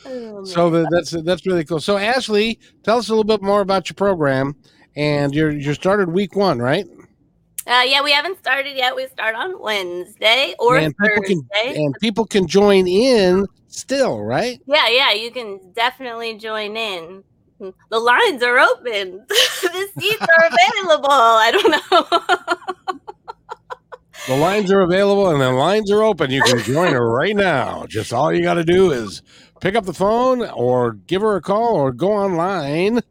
Oh, 0.10 0.44
So 0.44 0.70
the, 0.70 0.88
that's 0.92 1.12
that's 1.12 1.46
really 1.46 1.64
cool. 1.64 1.80
So 1.80 1.98
Ashley, 1.98 2.60
tell 2.84 2.98
us 2.98 3.10
a 3.10 3.12
little 3.12 3.24
bit 3.24 3.42
more 3.42 3.62
about 3.62 3.90
your 3.90 3.96
program. 3.96 4.56
And 4.96 5.34
you're 5.34 5.52
you 5.52 5.74
started 5.74 6.10
week 6.10 6.36
one, 6.36 6.60
right? 6.60 6.86
Uh, 7.68 7.84
yeah, 7.86 8.02
we 8.02 8.12
haven't 8.12 8.40
started 8.40 8.76
yet. 8.76 8.96
We 8.96 9.08
start 9.08 9.36
on 9.36 9.62
Wednesday 9.62 10.56
or 10.58 10.78
and 10.78 10.96
people 10.98 11.24
can 11.24 11.42
Thursday. 11.54 11.84
and 11.84 11.96
people 12.02 12.26
can 12.26 12.48
join 12.48 12.88
in 12.88 13.46
still, 13.68 14.24
right? 14.24 14.60
Yeah, 14.66 14.88
yeah, 14.90 15.12
you 15.14 15.32
can 15.32 15.60
definitely 15.74 16.38
join 16.38 16.76
in. 16.76 17.24
The 17.60 18.00
lines 18.00 18.42
are 18.42 18.58
open. 18.58 19.26
the 19.28 19.88
seats 20.00 20.22
are 20.22 20.48
available. 20.48 21.10
I 21.12 21.52
don't 21.52 21.92
know. 21.92 22.48
The 24.28 24.36
lines 24.36 24.72
are 24.72 24.82
available 24.82 25.30
and 25.32 25.42
the 25.42 25.52
lines 25.52 25.90
are 25.90 26.04
open. 26.04 26.30
You 26.30 26.44
can 26.44 26.60
join 26.60 26.92
her 26.94 27.10
right 27.10 27.36
now. 27.36 27.86
Just 27.88 28.14
all 28.14 28.32
you 28.32 28.44
got 28.44 28.56
to 28.56 28.64
do 28.64 28.92
is 28.92 29.24
pick 29.60 29.76
up 29.76 29.86
the 29.86 29.94
phone 29.94 30.42
or 30.50 30.94
give 30.94 31.22
her 31.22 31.36
a 31.36 31.42
call 31.42 31.76
or 31.76 31.92
go 31.92 32.12
online. 32.12 33.02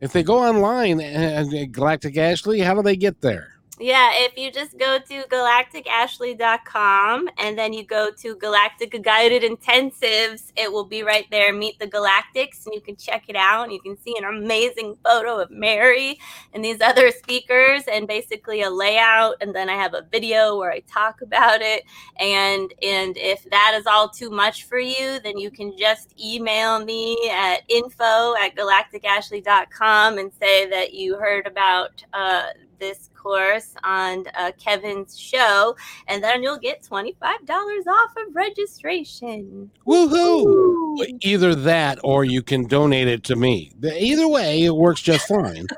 If 0.00 0.12
they 0.12 0.22
go 0.22 0.38
online, 0.38 1.00
uh, 1.00 1.44
Galactic 1.70 2.16
Ashley, 2.16 2.60
how 2.60 2.74
do 2.74 2.82
they 2.82 2.96
get 2.96 3.20
there? 3.22 3.55
Yeah, 3.78 4.08
if 4.14 4.38
you 4.38 4.50
just 4.50 4.78
go 4.78 4.98
to 4.98 5.24
galacticashley.com 5.24 7.28
and 7.36 7.58
then 7.58 7.74
you 7.74 7.84
go 7.84 8.10
to 8.10 8.34
Galactic 8.36 9.02
Guided 9.02 9.42
Intensives, 9.42 10.50
it 10.56 10.72
will 10.72 10.86
be 10.86 11.02
right 11.02 11.26
there. 11.30 11.52
Meet 11.52 11.78
the 11.78 11.86
Galactics, 11.86 12.64
and 12.64 12.74
you 12.74 12.80
can 12.80 12.96
check 12.96 13.24
it 13.28 13.36
out. 13.36 13.64
And 13.64 13.72
you 13.72 13.80
can 13.80 13.98
see 13.98 14.16
an 14.16 14.24
amazing 14.24 14.96
photo 15.04 15.40
of 15.40 15.50
Mary 15.50 16.18
and 16.54 16.64
these 16.64 16.80
other 16.80 17.10
speakers, 17.10 17.82
and 17.84 18.08
basically 18.08 18.62
a 18.62 18.70
layout. 18.70 19.34
And 19.42 19.54
then 19.54 19.68
I 19.68 19.74
have 19.74 19.92
a 19.92 20.06
video 20.10 20.56
where 20.56 20.72
I 20.72 20.80
talk 20.80 21.20
about 21.20 21.60
it. 21.60 21.84
And 22.18 22.72
and 22.82 23.18
if 23.18 23.44
that 23.50 23.76
is 23.78 23.86
all 23.86 24.08
too 24.08 24.30
much 24.30 24.64
for 24.64 24.78
you, 24.78 25.20
then 25.22 25.36
you 25.36 25.50
can 25.50 25.76
just 25.76 26.18
email 26.18 26.82
me 26.82 27.28
at 27.30 27.60
info 27.68 28.34
at 28.36 28.56
galacticashley.com 28.56 30.16
and 30.16 30.32
say 30.40 30.66
that 30.70 30.94
you 30.94 31.18
heard 31.18 31.46
about 31.46 32.02
uh, 32.14 32.44
this 32.78 33.10
course 33.14 33.74
on 33.84 34.24
uh, 34.38 34.52
Kevin's 34.58 35.18
show, 35.18 35.76
and 36.08 36.22
then 36.22 36.42
you'll 36.42 36.58
get 36.58 36.82
$25 36.82 37.14
off 37.86 38.10
of 38.16 38.34
registration. 38.34 39.70
Woohoo! 39.86 40.46
Ooh. 40.46 40.96
Either 41.22 41.54
that 41.54 41.98
or 42.02 42.24
you 42.24 42.42
can 42.42 42.66
donate 42.66 43.08
it 43.08 43.22
to 43.24 43.36
me. 43.36 43.72
Either 43.84 44.28
way, 44.28 44.62
it 44.62 44.74
works 44.74 45.00
just 45.00 45.26
fine. 45.28 45.66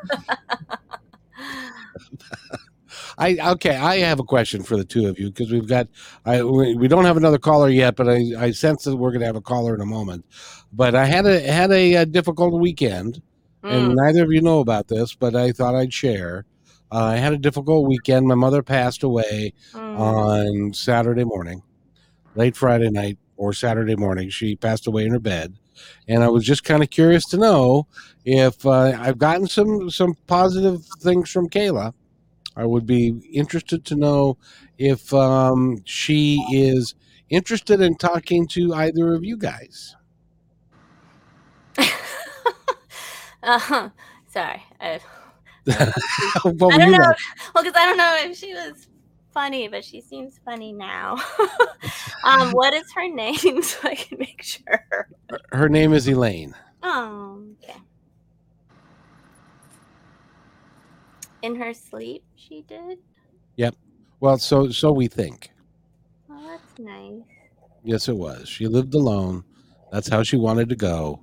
I 3.18 3.36
okay. 3.52 3.76
I 3.76 3.98
have 3.98 4.20
a 4.20 4.24
question 4.24 4.62
for 4.62 4.76
the 4.76 4.84
two 4.84 5.06
of 5.08 5.18
you 5.18 5.30
because 5.30 5.50
we've 5.52 5.66
got. 5.68 5.88
I 6.24 6.42
we, 6.42 6.74
we 6.76 6.88
don't 6.88 7.04
have 7.04 7.16
another 7.16 7.38
caller 7.38 7.68
yet, 7.68 7.96
but 7.96 8.08
I, 8.08 8.22
I 8.38 8.50
sense 8.52 8.84
that 8.84 8.96
we're 8.96 9.10
going 9.10 9.20
to 9.20 9.26
have 9.26 9.36
a 9.36 9.40
caller 9.40 9.74
in 9.74 9.80
a 9.80 9.86
moment. 9.86 10.24
But 10.72 10.94
I 10.94 11.06
had 11.06 11.26
a 11.26 11.40
had 11.40 11.70
a, 11.72 11.96
uh 11.96 12.04
difficult 12.04 12.60
weekend, 12.60 13.22
and 13.66 13.92
Mm. 13.92 13.94
neither 13.96 14.22
of 14.24 14.32
you 14.32 14.40
know 14.40 14.60
about 14.60 14.88
this, 14.88 15.14
but 15.14 15.34
I 15.34 15.52
thought 15.52 15.74
I'd 15.74 15.92
share. 15.92 16.44
Uh, 16.90 17.04
I 17.04 17.16
had 17.16 17.32
a 17.32 17.38
difficult 17.38 17.86
weekend. 17.88 18.26
My 18.26 18.34
mother 18.34 18.62
passed 18.62 19.02
away 19.02 19.52
Mm. 19.74 19.98
on 19.98 20.72
Saturday 20.74 21.24
morning, 21.24 21.62
late 22.34 22.56
Friday 22.56 22.90
night 22.90 23.18
or 23.36 23.52
Saturday 23.52 23.96
morning. 23.96 24.30
She 24.30 24.56
passed 24.56 24.86
away 24.86 25.04
in 25.04 25.12
her 25.12 25.18
bed, 25.20 25.54
and 26.08 26.22
I 26.24 26.28
was 26.28 26.44
just 26.44 26.64
kind 26.64 26.82
of 26.82 26.90
curious 26.90 27.26
to 27.26 27.36
know 27.36 27.86
if 28.24 28.64
uh, 28.66 28.92
I've 28.98 29.18
gotten 29.18 29.46
some 29.46 29.90
some 29.90 30.14
positive 30.26 30.84
things 31.00 31.30
from 31.30 31.48
Kayla. 31.48 31.92
I 32.56 32.64
would 32.66 32.86
be 32.86 33.14
interested 33.32 33.84
to 33.86 33.94
know 33.94 34.36
if 34.78 35.12
um, 35.14 35.82
she 35.84 36.44
is 36.52 36.94
interested 37.30 37.80
in 37.80 37.94
talking 37.96 38.48
to 38.48 38.74
either 38.74 39.14
of 39.14 39.22
you 39.24 39.36
guys. 39.36 39.94
uh 43.42 43.58
huh. 43.58 43.90
sorry. 44.26 44.62
I, 44.80 45.00
what 46.42 46.74
I 46.74 46.78
don't 46.78 46.92
know. 46.92 46.98
like? 46.98 47.16
Well, 47.54 47.64
because 47.64 47.76
I 47.76 47.84
don't 47.84 47.96
know 47.96 48.16
if 48.20 48.36
she 48.36 48.54
was 48.54 48.88
funny, 49.32 49.68
but 49.68 49.84
she 49.84 50.00
seems 50.00 50.40
funny 50.44 50.72
now. 50.72 51.16
um, 52.24 52.52
what 52.52 52.74
is 52.74 52.90
her 52.94 53.08
name 53.08 53.36
so 53.62 53.78
I 53.84 53.94
can 53.94 54.18
make 54.18 54.42
sure? 54.42 55.08
Her 55.52 55.68
name 55.68 55.92
is 55.92 56.08
Elaine. 56.08 56.54
Oh, 56.82 57.44
okay. 57.62 57.78
In 61.42 61.54
her 61.56 61.72
sleep, 61.72 62.24
she 62.34 62.62
did. 62.62 62.98
Yep. 63.56 63.76
Well, 64.20 64.38
so 64.38 64.70
so 64.70 64.90
we 64.90 65.06
think. 65.06 65.50
Oh, 66.30 66.48
that's 66.48 66.78
nice. 66.78 67.22
Yes, 67.84 68.08
it 68.08 68.16
was. 68.16 68.48
She 68.48 68.66
lived 68.66 68.94
alone. 68.94 69.44
That's 69.92 70.08
how 70.08 70.22
she 70.22 70.36
wanted 70.36 70.68
to 70.70 70.76
go. 70.76 71.20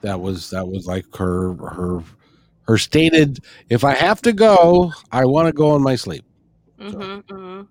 That 0.00 0.20
was 0.20 0.50
that 0.50 0.66
was 0.66 0.86
like 0.86 1.04
her 1.16 1.54
her 1.56 2.02
her 2.66 2.78
stated. 2.78 3.40
If 3.68 3.84
I 3.84 3.94
have 3.94 4.22
to 4.22 4.32
go, 4.32 4.92
I 5.10 5.24
want 5.24 5.46
to 5.46 5.52
go 5.52 5.74
in 5.76 5.82
my 5.82 5.96
sleep. 5.96 6.24
Mm-hmm, 6.78 7.32
mm-hmm. 7.34 7.62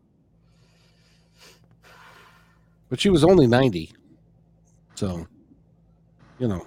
But 2.89 2.99
she 2.99 3.09
was 3.09 3.23
only 3.23 3.47
ninety, 3.47 3.93
so 4.95 5.27
you 6.39 6.47
know. 6.47 6.65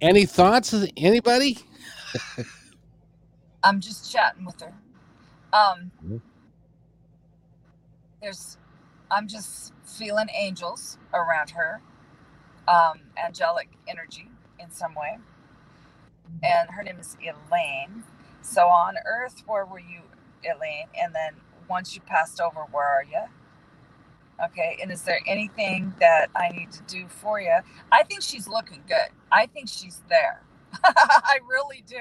Any 0.00 0.26
thoughts? 0.26 0.74
Anybody? 0.96 1.58
I'm 3.64 3.80
just 3.80 4.10
chatting 4.10 4.44
with 4.44 4.60
her. 4.60 4.74
Um, 5.52 5.92
Mhm. 6.04 6.20
there's, 8.20 8.56
I'm 9.10 9.28
just 9.28 9.72
feeling 9.84 10.26
angels 10.34 10.98
around 11.14 11.50
her, 11.50 11.80
um, 12.66 13.00
angelic 13.22 13.68
energy 13.86 14.28
in 14.58 14.70
some 14.72 14.94
way. 14.94 15.18
And 16.42 16.70
her 16.70 16.82
name 16.82 16.98
is 17.00 17.16
Elaine. 17.20 18.04
So 18.42 18.68
on 18.68 18.96
Earth, 19.06 19.42
where 19.46 19.66
were 19.66 19.80
you, 19.80 20.02
Elaine? 20.44 20.88
And 21.00 21.14
then 21.14 21.34
once 21.68 21.94
you 21.94 22.02
passed 22.02 22.40
over, 22.40 22.62
where 22.72 22.86
are 22.88 23.04
you? 23.04 23.22
Okay. 24.44 24.78
And 24.82 24.92
is 24.92 25.02
there 25.02 25.20
anything 25.26 25.94
that 26.00 26.30
I 26.36 26.50
need 26.50 26.72
to 26.72 26.82
do 26.84 27.08
for 27.08 27.40
you? 27.40 27.58
I 27.92 28.04
think 28.04 28.22
she's 28.22 28.48
looking 28.48 28.82
good. 28.88 29.10
I 29.32 29.46
think 29.46 29.68
she's 29.68 30.02
there. 30.08 30.42
I 30.84 31.38
really 31.48 31.84
do. 31.86 31.98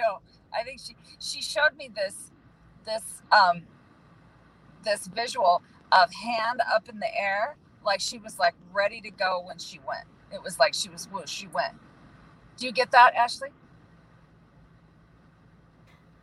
I 0.53 0.63
think 0.63 0.81
she 0.81 0.95
she 1.19 1.41
showed 1.41 1.75
me 1.77 1.89
this 1.95 2.31
this 2.85 3.21
um 3.31 3.63
this 4.83 5.07
visual 5.07 5.61
of 5.91 6.13
hand 6.13 6.61
up 6.73 6.89
in 6.89 6.99
the 6.99 7.15
air, 7.19 7.57
like 7.85 8.01
she 8.01 8.17
was 8.17 8.39
like 8.39 8.55
ready 8.73 9.01
to 9.01 9.11
go 9.11 9.43
when 9.45 9.59
she 9.59 9.79
went. 9.87 10.05
It 10.33 10.43
was 10.43 10.59
like 10.59 10.73
she 10.73 10.89
was 10.89 11.07
whoosh, 11.11 11.29
she 11.29 11.47
went. 11.47 11.75
Do 12.57 12.65
you 12.67 12.71
get 12.73 12.91
that, 12.91 13.15
Ashley? 13.15 13.49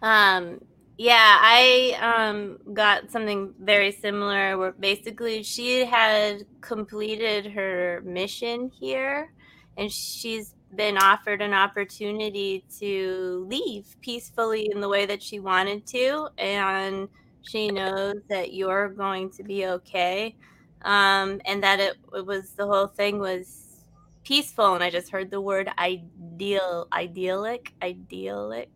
Um, 0.03 0.61
yeah, 0.97 1.39
I 1.41 1.97
um 2.33 2.59
got 2.75 3.11
something 3.11 3.55
very 3.61 3.93
similar 3.93 4.59
where 4.59 4.73
basically 4.73 5.43
she 5.43 5.85
had 5.85 6.45
completed 6.61 7.47
her 7.53 8.03
mission 8.05 8.71
here 8.81 9.33
and 9.77 9.91
she's 9.93 10.55
been 10.75 10.99
offered 10.99 11.41
an 11.41 11.55
opportunity 11.55 12.65
to 12.81 13.47
leave 13.49 13.97
peacefully 14.03 14.69
in 14.73 14.81
the 14.81 14.89
way 14.89 15.07
that 15.07 15.23
she 15.23 15.39
wanted 15.41 15.87
to 15.87 16.29
and 16.37 17.09
she 17.43 17.69
knows 17.71 18.17
that 18.29 18.53
you're 18.53 18.89
going 18.89 19.31
to 19.31 19.43
be 19.45 19.67
okay. 19.67 20.35
Um 20.83 21.41
and 21.47 21.63
that 21.63 21.81
it, 21.81 21.97
it 22.15 22.27
was 22.27 22.53
the 22.53 22.67
whole 22.67 22.87
thing 22.89 23.19
was 23.19 23.68
peaceful 24.29 24.75
and 24.75 24.85
i 24.85 24.91
just 24.91 25.11
heard 25.11 25.31
the 25.31 25.41
word 25.41 25.71
ideal 25.79 26.87
idyllic 26.93 27.73
idyllic 27.83 28.69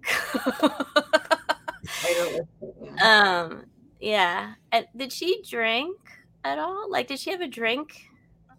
I 2.05 2.15
don't 2.15 2.33
listen, 2.33 2.47
yeah. 2.97 3.43
um 3.45 3.65
yeah 4.01 4.55
and 4.73 4.87
did 4.97 5.13
she 5.13 5.43
drink 5.47 5.97
at 6.43 6.59
all 6.59 6.91
like 6.91 7.07
did 7.07 7.19
she 7.19 7.31
have 7.31 7.43
a 7.43 7.47
drink 7.47 8.09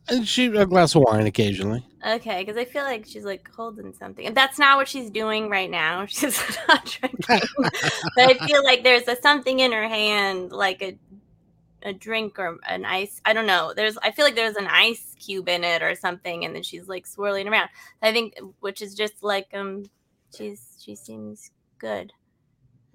And 0.07 0.27
she 0.27 0.45
a 0.47 0.65
glass 0.65 0.95
of 0.95 1.01
wine 1.03 1.25
occasionally. 1.25 1.83
Okay, 2.05 2.43
because 2.43 2.57
I 2.57 2.65
feel 2.65 2.83
like 2.83 3.05
she's 3.05 3.23
like 3.23 3.49
holding 3.55 3.93
something, 3.93 4.25
and 4.25 4.35
that's 4.35 4.59
not 4.59 4.77
what 4.77 4.89
she's 4.89 5.09
doing 5.09 5.49
right 5.49 5.71
now. 5.71 6.05
She's 6.09 6.37
not 6.67 6.83
drinking, 6.85 7.47
but 7.57 7.71
I 8.17 8.33
feel 8.45 8.61
like 8.65 8.83
there's 8.83 9.07
a 9.07 9.15
something 9.21 9.61
in 9.61 9.71
her 9.71 9.87
hand, 9.87 10.51
like 10.51 10.81
a 10.81 10.97
a 11.83 11.93
drink 11.93 12.39
or 12.39 12.57
an 12.67 12.85
ice. 12.85 13.21
I 13.25 13.33
don't 13.33 13.47
know. 13.47 13.73
There's 13.75 13.97
I 13.97 14.11
feel 14.11 14.25
like 14.25 14.35
there's 14.35 14.55
an 14.55 14.67
ice 14.67 15.15
cube 15.19 15.49
in 15.49 15.63
it 15.63 15.81
or 15.81 15.95
something, 15.95 16.45
and 16.45 16.55
then 16.55 16.63
she's 16.63 16.87
like 16.87 17.05
swirling 17.07 17.47
around. 17.47 17.69
I 18.01 18.11
think, 18.11 18.37
which 18.59 18.81
is 18.81 18.95
just 18.95 19.23
like 19.23 19.47
um, 19.53 19.85
she's 20.35 20.77
she 20.83 20.95
seems 20.95 21.51
good. 21.79 22.13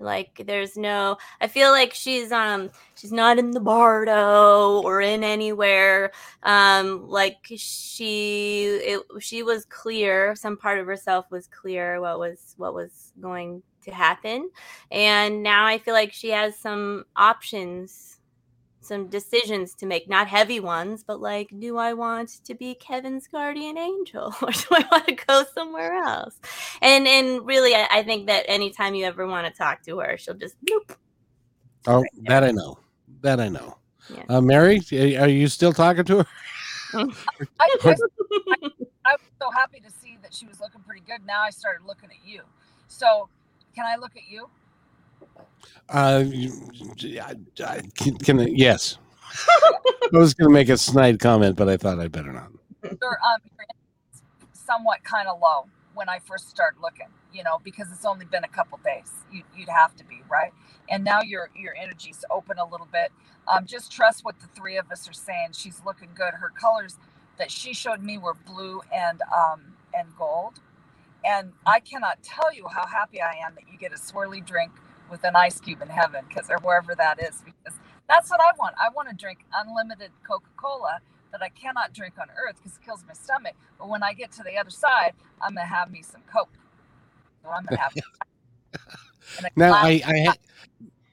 Like 0.00 0.42
there's 0.46 0.76
no 0.76 1.18
I 1.40 1.48
feel 1.48 1.70
like 1.72 1.92
she's 1.92 2.30
um 2.30 2.70
she's 2.94 3.10
not 3.10 3.36
in 3.38 3.50
the 3.50 3.58
bardo 3.60 4.80
or 4.82 5.00
in 5.00 5.24
anywhere 5.24 6.12
um 6.44 7.08
like 7.08 7.38
she 7.56 8.66
it, 8.66 9.00
she 9.18 9.42
was 9.42 9.64
clear 9.64 10.36
some 10.36 10.56
part 10.56 10.78
of 10.78 10.86
herself 10.86 11.26
was 11.32 11.48
clear 11.48 12.00
what 12.00 12.20
was 12.20 12.54
what 12.58 12.74
was 12.74 13.12
going 13.20 13.60
to 13.82 13.90
happen 13.90 14.50
and 14.92 15.42
now 15.42 15.66
I 15.66 15.78
feel 15.78 15.94
like 15.94 16.12
she 16.12 16.28
has 16.28 16.56
some 16.56 17.04
options 17.16 18.17
some 18.88 19.06
decisions 19.08 19.74
to 19.74 19.86
make 19.86 20.08
not 20.08 20.26
heavy 20.26 20.60
ones 20.60 21.04
but 21.06 21.20
like 21.20 21.48
do 21.58 21.76
I 21.76 21.92
want 21.92 22.44
to 22.44 22.54
be 22.54 22.74
Kevin's 22.74 23.28
guardian 23.28 23.78
angel 23.78 24.34
or 24.42 24.50
do 24.50 24.66
I 24.72 24.84
want 24.90 25.06
to 25.08 25.14
go 25.14 25.44
somewhere 25.54 25.94
else 25.94 26.40
and 26.82 27.06
and 27.06 27.46
really 27.46 27.74
I, 27.74 27.86
I 27.90 28.02
think 28.02 28.26
that 28.26 28.44
anytime 28.48 28.94
you 28.94 29.04
ever 29.04 29.26
want 29.26 29.46
to 29.46 29.52
talk 29.56 29.82
to 29.82 29.98
her 30.00 30.16
she'll 30.18 30.34
just 30.34 30.56
bloop 30.64 30.96
Oh, 31.86 32.04
that 32.24 32.44
I 32.44 32.50
know. 32.50 32.78
That 33.22 33.40
I 33.40 33.48
know. 33.48 33.78
Yeah. 34.12 34.24
Uh, 34.28 34.40
Mary, 34.40 34.80
are 35.16 35.28
you 35.28 35.48
still 35.48 35.72
talking 35.72 36.04
to 36.04 36.18
her? 36.18 36.26
I, 36.94 37.76
I, 37.84 37.94
I 39.04 39.12
was 39.12 39.20
so 39.40 39.50
happy 39.50 39.80
to 39.80 39.90
see 39.90 40.18
that 40.22 40.34
she 40.34 40.46
was 40.46 40.60
looking 40.60 40.82
pretty 40.82 41.02
good. 41.06 41.26
Now 41.26 41.42
I 41.42 41.50
started 41.50 41.86
looking 41.86 42.10
at 42.10 42.26
you. 42.26 42.42
So, 42.88 43.28
can 43.74 43.86
I 43.86 43.96
look 43.96 44.12
at 44.16 44.28
you? 44.28 44.48
Uh, 45.88 46.24
I, 47.20 47.34
I, 47.64 47.80
can, 47.94 48.16
can 48.18 48.40
I, 48.40 48.46
yes. 48.46 48.98
I 50.12 50.18
was 50.18 50.34
going 50.34 50.48
to 50.48 50.52
make 50.52 50.68
a 50.68 50.76
snide 50.76 51.18
comment, 51.20 51.56
but 51.56 51.68
I 51.68 51.76
thought 51.76 51.98
I'd 51.98 52.12
better 52.12 52.32
not. 52.32 52.50
Um, 52.84 53.40
somewhat 54.52 55.02
kind 55.04 55.28
of 55.28 55.40
low 55.40 55.66
when 55.94 56.08
I 56.08 56.18
first 56.20 56.48
started 56.48 56.80
looking, 56.80 57.08
you 57.32 57.42
know, 57.42 57.58
because 57.64 57.88
it's 57.92 58.04
only 58.04 58.24
been 58.26 58.44
a 58.44 58.48
couple 58.48 58.78
days. 58.84 59.10
You, 59.32 59.42
you'd 59.56 59.68
have 59.68 59.96
to 59.96 60.04
be 60.04 60.20
right, 60.30 60.52
and 60.88 61.02
now 61.04 61.22
your 61.22 61.50
your 61.56 61.74
energy's 61.74 62.24
open 62.30 62.58
a 62.58 62.64
little 62.64 62.88
bit. 62.92 63.10
Um, 63.48 63.66
just 63.66 63.90
trust 63.90 64.24
what 64.24 64.38
the 64.40 64.46
three 64.48 64.76
of 64.76 64.90
us 64.90 65.08
are 65.08 65.14
saying. 65.14 65.48
She's 65.52 65.80
looking 65.84 66.10
good. 66.14 66.34
Her 66.34 66.50
colors 66.50 66.96
that 67.38 67.50
she 67.50 67.72
showed 67.72 68.02
me 68.02 68.18
were 68.18 68.34
blue 68.34 68.80
and 68.92 69.20
um 69.36 69.74
and 69.94 70.08
gold, 70.16 70.60
and 71.24 71.52
I 71.66 71.80
cannot 71.80 72.22
tell 72.22 72.54
you 72.54 72.68
how 72.68 72.86
happy 72.86 73.20
I 73.20 73.34
am 73.44 73.54
that 73.54 73.64
you 73.70 73.78
get 73.78 73.92
a 73.92 73.96
swirly 73.96 74.44
drink 74.44 74.72
with 75.10 75.24
an 75.24 75.36
ice 75.36 75.60
cube 75.60 75.82
in 75.82 75.88
heaven, 75.88 76.24
because 76.28 76.50
or 76.50 76.58
wherever 76.58 76.94
that 76.94 77.22
is, 77.22 77.42
because 77.44 77.78
that's 78.08 78.30
what 78.30 78.40
I 78.40 78.52
want. 78.58 78.74
I 78.80 78.88
want 78.90 79.08
to 79.08 79.14
drink 79.14 79.44
unlimited 79.54 80.10
Coca 80.26 80.48
Cola 80.56 80.98
that 81.32 81.42
I 81.42 81.48
cannot 81.50 81.92
drink 81.92 82.14
on 82.20 82.28
earth 82.36 82.56
because 82.56 82.76
it 82.76 82.84
kills 82.84 83.04
my 83.06 83.14
stomach. 83.14 83.54
But 83.78 83.88
when 83.88 84.02
I 84.02 84.12
get 84.12 84.32
to 84.32 84.42
the 84.42 84.56
other 84.56 84.70
side, 84.70 85.12
I'm 85.40 85.54
gonna 85.54 85.66
have 85.66 85.90
me 85.90 86.02
some 86.02 86.22
Coke. 86.32 86.48
So 87.42 87.50
I'm 87.50 87.64
gonna 87.64 87.80
have 87.80 87.94
Now, 89.56 89.74
I, 89.74 90.02
I, 90.06 90.24
ha- 90.26 90.36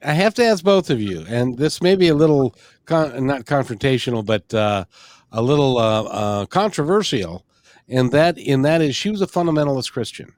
I 0.03 0.13
have 0.13 0.33
to 0.35 0.45
ask 0.45 0.63
both 0.63 0.89
of 0.89 1.01
you, 1.01 1.25
and 1.27 1.57
this 1.57 1.81
may 1.81 1.95
be 1.95 2.07
a 2.07 2.15
little 2.15 2.55
con- 2.85 3.25
not 3.25 3.45
confrontational, 3.45 4.25
but 4.25 4.51
uh, 4.53 4.85
a 5.31 5.41
little 5.41 5.77
uh, 5.77 6.03
uh, 6.03 6.45
controversial. 6.45 7.45
And 7.87 8.11
that 8.11 8.37
in 8.37 8.63
that 8.63 8.81
is 8.81 8.95
she 8.95 9.11
was 9.11 9.21
a 9.21 9.27
fundamentalist 9.27 9.91
Christian, 9.91 10.33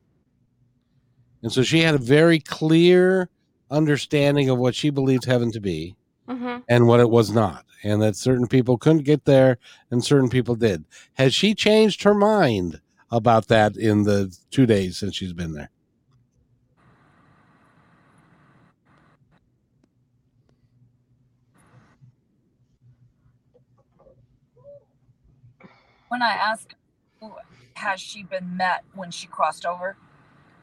and 1.41 1.51
so 1.51 1.63
she 1.63 1.79
had 1.79 1.95
a 1.95 1.99
very 1.99 2.39
clear 2.39 3.29
understanding 3.69 4.49
of 4.49 4.57
what 4.57 4.75
she 4.75 4.89
believed 4.89 5.25
heaven 5.25 5.51
to 5.51 5.59
be 5.59 5.95
mm-hmm. 6.27 6.57
and 6.69 6.87
what 6.87 6.99
it 6.99 7.09
was 7.09 7.31
not, 7.31 7.65
and 7.83 8.01
that 8.01 8.15
certain 8.15 8.47
people 8.47 8.77
couldn't 8.77 9.03
get 9.03 9.25
there 9.25 9.57
and 9.91 10.03
certain 10.03 10.29
people 10.29 10.55
did. 10.55 10.85
Has 11.13 11.33
she 11.33 11.53
changed 11.53 12.03
her 12.03 12.13
mind 12.13 12.81
about 13.11 13.47
that 13.47 13.77
in 13.77 14.03
the 14.03 14.35
two 14.51 14.65
days 14.65 14.97
since 14.97 15.15
she's 15.15 15.33
been 15.33 15.53
there? 15.53 15.69
when 26.17 26.21
I 26.21 26.31
ask 26.31 26.73
who 27.19 27.33
has 27.75 27.99
she 28.01 28.23
been 28.23 28.57
met 28.57 28.83
when 28.93 29.11
she 29.11 29.27
crossed 29.27 29.65
over, 29.65 29.95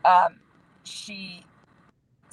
um, 0.05 0.41
she 0.83 1.45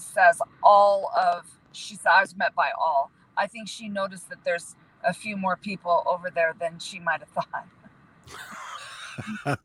says 0.01 0.41
all 0.63 1.11
of 1.17 1.45
she 1.71 1.95
said 1.95 2.11
I 2.11 2.21
was 2.21 2.35
met 2.35 2.55
by 2.55 2.71
all. 2.79 3.11
I 3.37 3.47
think 3.47 3.67
she 3.67 3.89
noticed 3.89 4.29
that 4.29 4.43
there's 4.43 4.75
a 5.03 5.13
few 5.13 5.37
more 5.37 5.55
people 5.55 6.03
over 6.05 6.29
there 6.29 6.53
than 6.59 6.79
she 6.79 6.99
might 6.99 7.21
have 7.21 7.29
thought. 7.29 7.67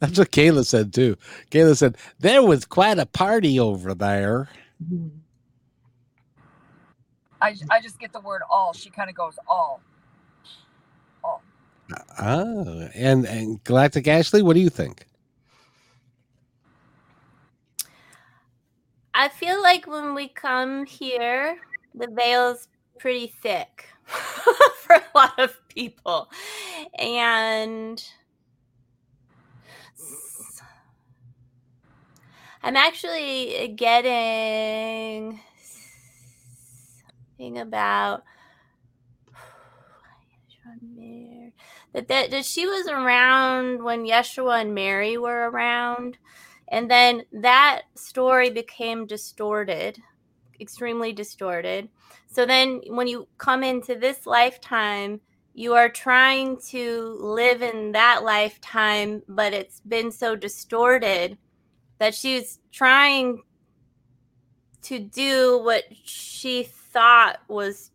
That's 0.00 0.18
what 0.18 0.30
Kayla 0.32 0.66
said 0.66 0.92
too. 0.92 1.16
Kayla 1.50 1.76
said 1.76 1.96
there 2.18 2.42
was 2.42 2.64
quite 2.64 2.98
a 2.98 3.06
party 3.06 3.58
over 3.60 3.94
there. 3.94 4.48
Mm-hmm. 4.82 5.08
I, 7.40 7.54
I 7.70 7.80
just 7.80 7.98
get 7.98 8.12
the 8.12 8.20
word 8.20 8.42
all. 8.50 8.72
She 8.72 8.90
kind 8.90 9.10
of 9.10 9.16
goes 9.16 9.38
all. 9.46 9.80
All. 11.22 11.42
Uh, 11.92 12.00
oh, 12.20 12.88
and 12.94 13.26
and 13.26 13.62
Galactic 13.64 14.08
Ashley, 14.08 14.42
what 14.42 14.54
do 14.54 14.60
you 14.60 14.70
think? 14.70 15.06
I 19.18 19.28
feel 19.28 19.62
like 19.62 19.86
when 19.86 20.14
we 20.14 20.28
come 20.28 20.84
here, 20.84 21.56
the 21.94 22.06
veil's 22.06 22.68
pretty 22.98 23.28
thick 23.28 23.86
for 24.04 24.96
a 24.96 25.02
lot 25.14 25.38
of 25.38 25.56
people. 25.68 26.28
And 26.98 28.04
I'm 32.62 32.76
actually 32.76 33.68
getting 33.74 35.40
something 37.38 37.56
about 37.58 38.22
that, 41.94 42.08
that 42.08 42.30
that 42.30 42.44
she 42.44 42.66
was 42.66 42.86
around 42.86 43.82
when 43.82 44.04
Yeshua 44.04 44.60
and 44.60 44.74
Mary 44.74 45.16
were 45.16 45.48
around. 45.48 46.18
And 46.68 46.90
then 46.90 47.22
that 47.32 47.82
story 47.94 48.50
became 48.50 49.06
distorted, 49.06 49.98
extremely 50.60 51.12
distorted. 51.12 51.88
So 52.26 52.44
then 52.44 52.80
when 52.88 53.06
you 53.06 53.28
come 53.38 53.62
into 53.62 53.94
this 53.94 54.26
lifetime, 54.26 55.20
you 55.54 55.74
are 55.74 55.88
trying 55.88 56.58
to 56.68 57.16
live 57.20 57.62
in 57.62 57.92
that 57.92 58.24
lifetime, 58.24 59.22
but 59.28 59.54
it's 59.54 59.80
been 59.80 60.10
so 60.10 60.36
distorted 60.36 61.38
that 61.98 62.14
she's 62.14 62.58
trying 62.72 63.42
to 64.82 64.98
do 64.98 65.58
what 65.62 65.84
she 66.04 66.64
thought 66.64 67.38
was 67.48 67.90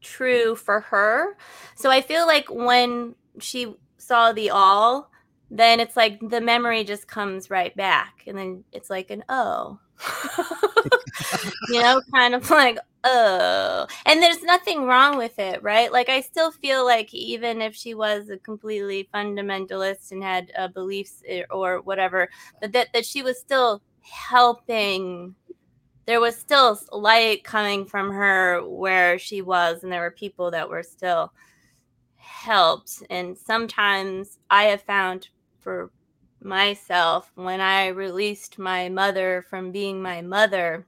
true 0.00 0.54
for 0.56 0.80
her. 0.80 1.36
So 1.74 1.90
I 1.90 2.00
feel 2.00 2.26
like 2.26 2.46
when 2.50 3.14
she 3.38 3.74
saw 3.98 4.32
the 4.32 4.50
all, 4.50 5.10
then 5.54 5.78
it's 5.78 5.96
like 5.96 6.18
the 6.20 6.40
memory 6.40 6.82
just 6.82 7.06
comes 7.06 7.48
right 7.48 7.74
back 7.76 8.24
and 8.26 8.36
then 8.36 8.64
it's 8.72 8.90
like 8.90 9.10
an 9.10 9.22
oh. 9.28 9.78
You 11.68 11.80
know 11.80 12.02
kind 12.12 12.34
of 12.34 12.50
like 12.50 12.78
oh. 13.04 13.86
And 14.04 14.20
there's 14.20 14.42
nothing 14.42 14.84
wrong 14.84 15.16
with 15.16 15.38
it 15.38 15.62
right? 15.62 15.92
Like 15.92 16.08
i 16.08 16.20
still 16.20 16.50
feel 16.50 16.84
like 16.84 17.14
even 17.14 17.62
if 17.62 17.74
she 17.74 17.94
was 17.94 18.30
a 18.30 18.36
completely 18.38 19.08
fundamentalist 19.14 20.10
and 20.10 20.22
had 20.22 20.50
uh, 20.58 20.68
beliefs 20.68 21.22
eh, 21.28 21.44
or 21.50 21.80
whatever 21.82 22.28
that, 22.60 22.72
that 22.72 22.88
that 22.92 23.06
she 23.06 23.22
was 23.22 23.38
still 23.38 23.80
helping. 24.00 25.36
There 26.06 26.20
was 26.20 26.36
still 26.36 26.78
light 26.92 27.44
coming 27.44 27.86
from 27.86 28.10
her 28.10 28.60
where 28.66 29.18
she 29.20 29.40
was 29.40 29.84
and 29.84 29.92
there 29.92 30.02
were 30.02 30.10
people 30.10 30.50
that 30.50 30.68
were 30.68 30.82
still 30.82 31.32
helped 32.16 33.02
and 33.10 33.36
sometimes 33.38 34.38
i 34.50 34.64
have 34.64 34.82
found 34.82 35.28
for 35.64 35.90
myself 36.40 37.32
when 37.34 37.60
I 37.60 37.88
released 37.88 38.58
my 38.58 38.88
mother 38.90 39.44
from 39.48 39.72
being 39.72 40.00
my 40.00 40.22
mother. 40.22 40.86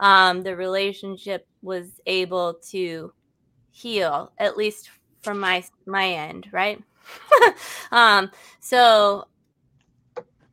Um, 0.00 0.42
the 0.42 0.56
relationship 0.56 1.46
was 1.62 2.00
able 2.04 2.54
to 2.70 3.12
heal, 3.70 4.32
at 4.38 4.56
least 4.56 4.90
from 5.22 5.40
my 5.40 5.64
my 5.86 6.10
end, 6.10 6.48
right? 6.52 6.82
um, 7.92 8.30
so 8.60 9.26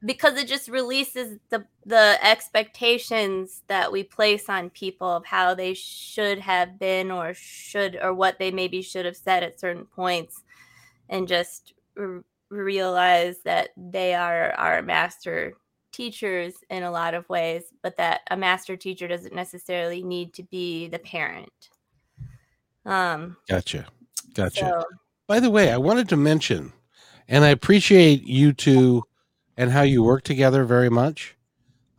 because 0.06 0.38
it 0.38 0.48
just 0.48 0.70
releases 0.70 1.40
the 1.50 1.66
the 1.86 2.18
expectations 2.22 3.64
that 3.68 3.92
we 3.92 4.04
place 4.04 4.48
on 4.48 4.70
people 4.70 5.10
of 5.10 5.26
how 5.26 5.54
they 5.54 5.74
should 5.74 6.40
have 6.40 6.80
been 6.80 7.12
or 7.12 7.34
should 7.34 7.98
or 8.02 8.14
what 8.14 8.40
they 8.40 8.52
maybe 8.52 8.82
should 8.82 9.06
have 9.06 9.18
said 9.18 9.44
at 9.44 9.60
certain 9.60 9.86
points 9.86 10.44
and 11.10 11.28
just 11.28 11.74
realize 12.54 13.38
that 13.46 13.70
they 13.78 14.14
are 14.14 14.52
our 14.54 14.82
master 14.82 15.56
teachers 15.92 16.56
in 16.70 16.84
a 16.84 16.92
lot 16.92 17.14
of 17.14 17.28
ways, 17.30 17.64
but 17.82 17.98
that 17.98 18.22
a 18.32 18.38
master 18.38 18.76
teacher 18.76 19.08
doesn't 19.08 19.34
necessarily 19.34 20.04
need 20.04 20.34
to 20.34 20.44
be 20.44 20.88
the 20.88 21.00
parent. 21.00 21.52
Um, 22.86 23.38
gotcha, 23.48 23.86
gotcha. 24.34 24.60
So, 24.60 24.84
By 25.28 25.40
the 25.40 25.50
way, 25.50 25.72
I 25.72 25.78
wanted 25.78 26.10
to 26.10 26.18
mention, 26.18 26.74
and 27.28 27.44
I 27.44 27.50
appreciate 27.50 28.24
you 28.24 28.54
two 28.54 29.04
and 29.56 29.72
how 29.72 29.84
you 29.84 30.04
work 30.04 30.24
together 30.24 30.66
very 30.66 30.90
much. 30.90 31.36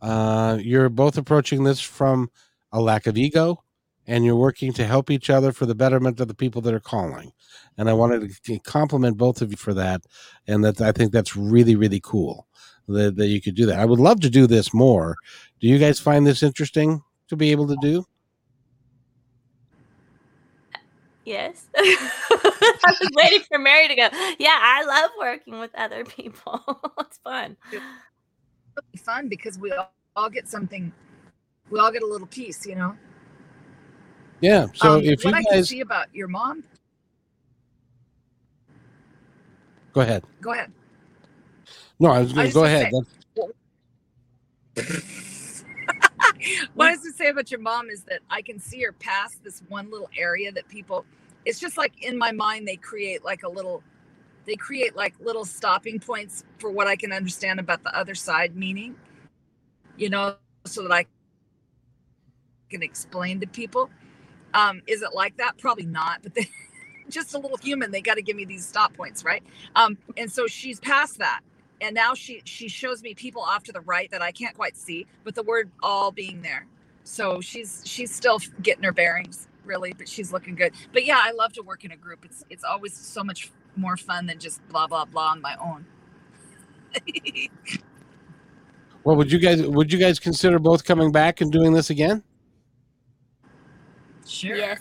Uh, 0.01 0.59
you're 0.61 0.89
both 0.89 1.17
approaching 1.17 1.63
this 1.63 1.79
from 1.79 2.29
a 2.71 2.79
lack 2.79 3.07
of 3.07 3.17
ego, 3.17 3.63
and 4.07 4.23
you're 4.23 4.35
working 4.35 4.71
to 4.73 4.85
help 4.85 5.09
each 5.09 5.29
other 5.29 5.51
for 5.51 5.65
the 5.65 5.75
betterment 5.75 6.19
of 6.19 6.27
the 6.27 6.35
people 6.35 6.61
that 6.61 6.73
are 6.73 6.79
calling 6.79 7.31
and 7.77 7.89
I 7.89 7.93
wanted 7.93 8.31
to 8.43 8.59
compliment 8.59 9.17
both 9.17 9.41
of 9.41 9.51
you 9.51 9.57
for 9.57 9.73
that. 9.73 10.01
And 10.47 10.63
that 10.63 10.81
I 10.81 10.91
think 10.91 11.11
that's 11.11 11.35
really, 11.35 11.75
really 11.75 11.99
cool 12.03 12.47
that, 12.87 13.15
that 13.17 13.27
you 13.27 13.41
could 13.41 13.55
do 13.55 13.65
that. 13.65 13.79
I 13.79 13.85
would 13.85 13.99
love 13.99 14.21
to 14.21 14.29
do 14.29 14.47
this 14.47 14.73
more. 14.73 15.15
Do 15.59 15.67
you 15.67 15.77
guys 15.77 15.99
find 15.99 16.25
this 16.25 16.43
interesting 16.43 17.01
to 17.27 17.35
be 17.35 17.51
able 17.51 17.67
to 17.67 17.77
do? 17.81 18.05
Yes. 21.25 21.67
I 21.75 22.93
was 23.01 23.09
waiting 23.15 23.41
for 23.49 23.57
Mary 23.57 23.87
to 23.87 23.95
go. 23.95 24.09
Yeah, 24.37 24.57
I 24.61 24.85
love 24.85 25.11
working 25.19 25.59
with 25.59 25.73
other 25.75 26.05
people. 26.05 26.63
it's 26.99 27.17
fun. 27.17 27.57
It's 28.93 29.01
fun 29.01 29.27
because 29.27 29.57
we 29.57 29.71
all, 29.71 29.91
all 30.15 30.29
get 30.29 30.47
something. 30.47 30.93
We 31.71 31.79
all 31.79 31.91
get 31.91 32.03
a 32.03 32.07
little 32.07 32.27
piece, 32.27 32.67
you 32.67 32.75
know. 32.75 32.95
Yeah. 34.41 34.67
So 34.73 34.95
um, 34.95 35.03
if 35.03 35.23
what 35.23 35.31
you 35.31 35.37
I 35.37 35.43
can 35.43 35.63
see 35.63 35.81
about 35.81 36.13
your 36.13 36.27
mom 36.27 36.63
Go 39.95 40.01
ahead. 40.01 40.23
Go 40.41 40.51
ahead. 40.51 40.71
No, 42.01 42.09
I 42.11 42.19
was 42.19 42.33
going 42.33 42.47
to 42.47 42.53
go 42.53 42.65
ahead. 42.65 42.91
say- 42.91 43.01
what 46.73 46.89
I 46.89 46.91
was 46.91 47.01
to 47.03 47.13
say 47.13 47.29
about 47.29 47.49
your 47.49 47.61
mom 47.61 47.89
is 47.89 48.03
that 48.03 48.19
I 48.29 48.41
can 48.41 48.59
see 48.59 48.81
her 48.83 48.91
past 48.91 49.41
this 49.41 49.63
one 49.69 49.89
little 49.89 50.09
area 50.17 50.51
that 50.51 50.67
people. 50.67 51.05
It's 51.45 51.61
just 51.61 51.77
like 51.77 52.03
in 52.03 52.17
my 52.17 52.33
mind 52.33 52.67
they 52.67 52.75
create 52.75 53.23
like 53.23 53.43
a 53.43 53.49
little, 53.49 53.83
they 54.43 54.57
create 54.57 54.97
like 54.97 55.13
little 55.21 55.45
stopping 55.45 55.97
points 55.97 56.43
for 56.57 56.69
what 56.69 56.87
I 56.87 56.97
can 56.97 57.13
understand 57.13 57.61
about 57.61 57.81
the 57.83 57.97
other 57.97 58.15
side 58.15 58.53
meaning, 58.57 58.97
you 59.95 60.09
know, 60.09 60.35
so 60.65 60.81
that 60.81 60.91
I 60.91 61.05
can 62.69 62.83
explain 62.83 63.39
to 63.39 63.47
people. 63.47 63.89
Um, 64.55 64.81
is 64.87 65.03
it 65.03 65.13
like 65.13 65.37
that? 65.37 65.57
Probably 65.59 65.85
not, 65.85 66.23
but 66.23 66.33
they, 66.33 66.49
just 67.09 67.35
a 67.35 67.37
little 67.37 67.57
human. 67.57 67.91
They 67.91 68.01
got 68.01 68.15
to 68.15 68.23
give 68.23 68.37
me 68.37 68.45
these 68.45 68.65
stop 68.65 68.93
points, 68.95 69.23
right? 69.23 69.43
Um, 69.75 69.97
and 70.17 70.31
so 70.31 70.47
she's 70.47 70.79
past 70.79 71.19
that, 71.19 71.41
and 71.81 71.93
now 71.93 72.15
she 72.15 72.41
she 72.45 72.69
shows 72.69 73.03
me 73.03 73.13
people 73.13 73.43
off 73.43 73.63
to 73.65 73.73
the 73.73 73.81
right 73.81 74.09
that 74.11 74.23
I 74.23 74.31
can't 74.31 74.55
quite 74.55 74.77
see, 74.77 75.05
but 75.23 75.35
the 75.35 75.43
word 75.43 75.69
all 75.83 76.11
being 76.11 76.41
there. 76.41 76.65
So 77.03 77.41
she's 77.41 77.83
she's 77.85 78.15
still 78.15 78.39
getting 78.63 78.83
her 78.85 78.93
bearings, 78.93 79.47
really, 79.65 79.93
but 79.93 80.09
she's 80.09 80.33
looking 80.33 80.55
good. 80.55 80.73
But 80.93 81.05
yeah, 81.05 81.19
I 81.21 81.31
love 81.33 81.53
to 81.53 81.61
work 81.61 81.85
in 81.85 81.91
a 81.91 81.97
group. 81.97 82.25
It's 82.25 82.45
it's 82.49 82.63
always 82.63 82.95
so 82.95 83.23
much 83.23 83.51
more 83.75 83.97
fun 83.97 84.25
than 84.25 84.39
just 84.39 84.67
blah 84.69 84.87
blah 84.87 85.05
blah 85.05 85.31
on 85.31 85.41
my 85.41 85.57
own. 85.61 85.85
Well, 89.05 89.17
would 89.17 89.31
you 89.31 89.39
guys 89.39 89.63
would 89.63 89.93
you 89.93 89.99
guys 89.99 90.19
consider 90.19 90.59
both 90.59 90.85
coming 90.85 91.11
back 91.11 91.41
and 91.41 91.51
doing 91.51 91.73
this 91.73 91.91
again? 91.91 92.24
Sure. 94.25 94.57
Yes. 94.57 94.79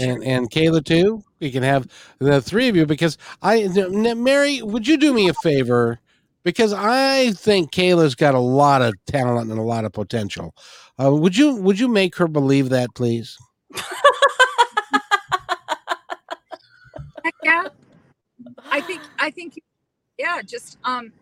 And 0.00 0.24
and 0.24 0.50
Kayla 0.50 0.84
too. 0.84 1.22
We 1.40 1.50
can 1.50 1.62
have 1.62 1.88
the 2.18 2.40
three 2.40 2.68
of 2.68 2.76
you 2.76 2.86
because 2.86 3.18
I 3.42 3.68
Mary, 4.16 4.62
would 4.62 4.86
you 4.86 4.96
do 4.96 5.12
me 5.12 5.28
a 5.28 5.34
favor? 5.34 5.98
Because 6.44 6.72
I 6.72 7.32
think 7.32 7.72
Kayla's 7.72 8.14
got 8.14 8.34
a 8.34 8.40
lot 8.40 8.82
of 8.82 8.94
talent 9.06 9.50
and 9.50 9.60
a 9.60 9.64
lot 9.64 9.84
of 9.84 9.92
potential. 9.92 10.54
Uh, 11.02 11.14
would 11.14 11.36
you 11.36 11.56
would 11.56 11.78
you 11.78 11.88
make 11.88 12.16
her 12.16 12.28
believe 12.28 12.70
that, 12.70 12.94
please? 12.94 13.36
Yeah. 17.42 17.64
I 18.70 18.80
think 18.80 19.02
I 19.18 19.30
think 19.30 19.60
yeah, 20.18 20.42
just 20.42 20.78
um 20.84 21.12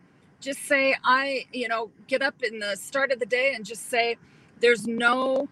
just 0.41 0.61
say 0.65 0.95
I, 1.05 1.47
you 1.53 1.69
know, 1.69 1.91
get 2.07 2.23
up 2.23 2.43
in 2.43 2.59
the 2.59 2.77
start 2.77 3.13
of 3.13 3.19
the 3.19 3.27
day 3.27 3.55
and 3.55 3.65
just 3.65 3.89
say 3.91 4.17
there's 4.61 4.87
no 4.87 5.49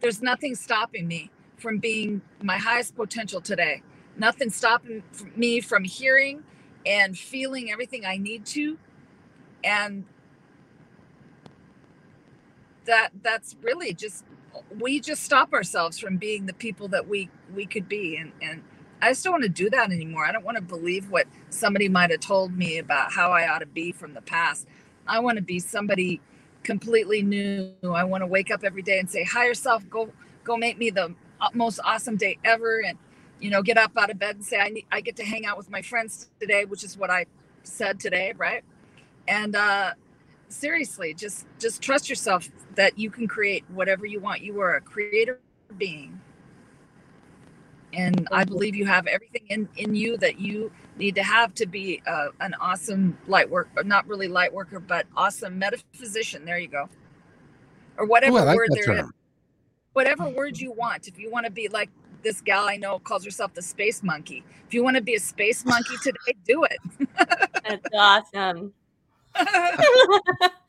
there's 0.00 0.22
nothing 0.22 0.54
stopping 0.54 1.08
me 1.08 1.30
from 1.58 1.78
being 1.78 2.22
my 2.42 2.58
highest 2.58 2.96
potential 2.96 3.40
today. 3.40 3.82
Nothing 4.16 4.50
stopping 4.50 5.02
me 5.36 5.60
from 5.60 5.84
hearing 5.84 6.44
and 6.86 7.16
feeling 7.18 7.70
everything 7.70 8.06
I 8.06 8.16
need 8.18 8.46
to 8.46 8.78
and 9.64 10.04
that 12.86 13.10
that's 13.22 13.56
really 13.62 13.92
just 13.94 14.24
we 14.80 15.00
just 15.00 15.22
stop 15.22 15.52
ourselves 15.52 15.98
from 15.98 16.16
being 16.16 16.46
the 16.46 16.54
people 16.54 16.88
that 16.88 17.08
we 17.08 17.30
we 17.54 17.66
could 17.66 17.88
be 17.88 18.16
and 18.16 18.32
and 18.42 18.62
I 19.02 19.10
just 19.10 19.24
don't 19.24 19.32
want 19.32 19.44
to 19.44 19.48
do 19.48 19.70
that 19.70 19.92
anymore. 19.92 20.26
I 20.26 20.32
don't 20.32 20.44
want 20.44 20.58
to 20.58 20.62
believe 20.62 21.10
what 21.10 21.26
somebody 21.48 21.88
might 21.88 22.10
have 22.10 22.20
told 22.20 22.56
me 22.56 22.78
about 22.78 23.12
how 23.12 23.32
I 23.32 23.48
ought 23.48 23.60
to 23.60 23.66
be 23.66 23.92
from 23.92 24.12
the 24.12 24.20
past. 24.20 24.66
I 25.06 25.20
want 25.20 25.36
to 25.36 25.42
be 25.42 25.58
somebody 25.58 26.20
completely 26.62 27.22
new. 27.22 27.72
I 27.84 28.04
want 28.04 28.22
to 28.22 28.26
wake 28.26 28.50
up 28.50 28.64
every 28.64 28.82
day 28.82 28.98
and 28.98 29.10
say, 29.10 29.24
"Higher 29.24 29.54
self, 29.54 29.88
go 29.88 30.10
go 30.44 30.56
make 30.56 30.78
me 30.78 30.90
the 30.90 31.14
most 31.54 31.80
awesome 31.84 32.16
day 32.16 32.38
ever." 32.44 32.80
And 32.80 32.98
you 33.40 33.50
know, 33.50 33.62
get 33.62 33.78
up 33.78 33.92
out 33.96 34.10
of 34.10 34.18
bed 34.18 34.36
and 34.36 34.44
say, 34.44 34.58
"I 34.58 34.68
need, 34.68 34.86
I 34.92 35.00
get 35.00 35.16
to 35.16 35.24
hang 35.24 35.46
out 35.46 35.56
with 35.56 35.70
my 35.70 35.82
friends 35.82 36.30
today," 36.40 36.64
which 36.64 36.84
is 36.84 36.96
what 36.96 37.10
I 37.10 37.26
said 37.62 38.00
today, 38.00 38.34
right? 38.36 38.64
And 39.28 39.56
uh, 39.56 39.92
seriously, 40.48 41.14
just 41.14 41.46
just 41.58 41.82
trust 41.82 42.08
yourself 42.08 42.48
that 42.74 42.98
you 42.98 43.10
can 43.10 43.28
create 43.28 43.64
whatever 43.68 44.06
you 44.06 44.20
want. 44.20 44.42
You 44.42 44.60
are 44.60 44.76
a 44.76 44.80
creator 44.80 45.40
being 45.78 46.20
and 47.92 48.28
I 48.30 48.44
believe 48.44 48.74
you 48.74 48.86
have 48.86 49.06
everything 49.06 49.42
in 49.48 49.68
in 49.76 49.94
you 49.94 50.16
that 50.18 50.38
you 50.40 50.70
need 51.00 51.16
to 51.16 51.22
have 51.22 51.54
to 51.54 51.66
be 51.66 52.00
uh, 52.06 52.28
an 52.40 52.54
awesome 52.60 53.18
light 53.26 53.50
worker, 53.50 53.82
not 53.82 54.06
really 54.06 54.28
light 54.28 54.52
worker, 54.52 54.78
but 54.78 55.06
awesome 55.16 55.58
metaphysician. 55.58 56.44
There 56.44 56.58
you 56.58 56.68
go, 56.68 56.88
or 57.98 58.06
whatever 58.06 58.38
Ooh, 58.38 58.44
like 58.44 58.56
word 58.56 58.68
that 58.70 58.82
there 58.84 58.94
is, 58.94 59.00
term. 59.00 59.14
whatever 59.94 60.28
word 60.28 60.58
you 60.58 60.72
want. 60.72 61.08
If 61.08 61.18
you 61.18 61.30
want 61.30 61.46
to 61.46 61.52
be 61.52 61.68
like 61.68 61.90
this 62.22 62.40
gal 62.40 62.68
I 62.68 62.76
know 62.76 62.98
calls 62.98 63.24
herself 63.24 63.54
the 63.54 63.62
space 63.62 64.02
monkey. 64.02 64.44
If 64.66 64.74
you 64.74 64.84
want 64.84 64.96
to 64.96 65.02
be 65.02 65.14
a 65.14 65.20
space 65.20 65.64
monkey 65.64 65.96
today, 66.02 66.36
do 66.46 66.64
it. 66.64 66.78
That's 67.66 67.86
awesome. 67.94 68.72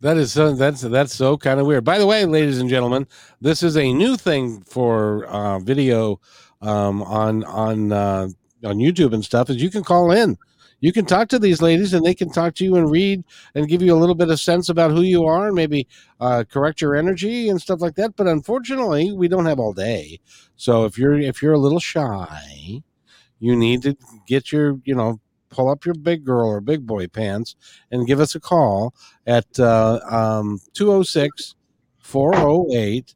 That 0.00 0.18
is 0.18 0.32
so, 0.32 0.54
that's 0.54 0.82
that's 0.82 1.14
so 1.14 1.38
kind 1.38 1.58
of 1.58 1.66
weird. 1.66 1.84
By 1.84 1.98
the 1.98 2.06
way, 2.06 2.26
ladies 2.26 2.60
and 2.60 2.68
gentlemen, 2.68 3.08
this 3.40 3.62
is 3.62 3.76
a 3.78 3.92
new 3.92 4.16
thing 4.16 4.60
for 4.60 5.24
uh, 5.26 5.58
video 5.58 6.20
um, 6.60 7.02
on 7.02 7.44
on 7.44 7.92
uh, 7.92 8.28
on 8.66 8.76
YouTube 8.76 9.14
and 9.14 9.24
stuff 9.24 9.48
is 9.48 9.62
you 9.62 9.70
can 9.70 9.84
call 9.84 10.10
in. 10.10 10.36
You 10.80 10.92
can 10.92 11.06
talk 11.06 11.28
to 11.28 11.38
these 11.38 11.62
ladies 11.62 11.94
and 11.94 12.04
they 12.04 12.14
can 12.14 12.30
talk 12.30 12.54
to 12.56 12.64
you 12.64 12.76
and 12.76 12.90
read 12.90 13.24
and 13.54 13.68
give 13.68 13.80
you 13.80 13.94
a 13.94 13.96
little 13.96 14.14
bit 14.14 14.28
of 14.28 14.38
sense 14.38 14.68
about 14.68 14.90
who 14.90 15.00
you 15.00 15.24
are 15.24 15.46
and 15.46 15.54
maybe 15.54 15.88
uh, 16.20 16.44
correct 16.50 16.82
your 16.82 16.94
energy 16.94 17.48
and 17.48 17.60
stuff 17.60 17.80
like 17.80 17.94
that. 17.94 18.14
But 18.14 18.26
unfortunately, 18.26 19.12
we 19.12 19.26
don't 19.26 19.46
have 19.46 19.58
all 19.58 19.72
day. 19.72 20.20
So 20.56 20.84
if 20.84 20.98
you're 20.98 21.18
if 21.18 21.40
you're 21.40 21.54
a 21.54 21.58
little 21.58 21.80
shy, 21.80 22.82
you 23.38 23.56
need 23.56 23.82
to 23.82 23.96
get 24.26 24.52
your 24.52 24.78
you 24.84 24.94
know 24.94 25.20
pull 25.48 25.70
up 25.70 25.86
your 25.86 25.94
big 25.94 26.24
girl 26.24 26.48
or 26.48 26.60
big 26.60 26.86
boy 26.86 27.06
pants 27.06 27.56
and 27.90 28.06
give 28.06 28.20
us 28.20 28.34
a 28.34 28.40
call 28.40 28.94
at 29.26 29.58
uh, 29.58 30.00
um, 30.10 30.60
206 30.74 31.54
408 32.00 33.14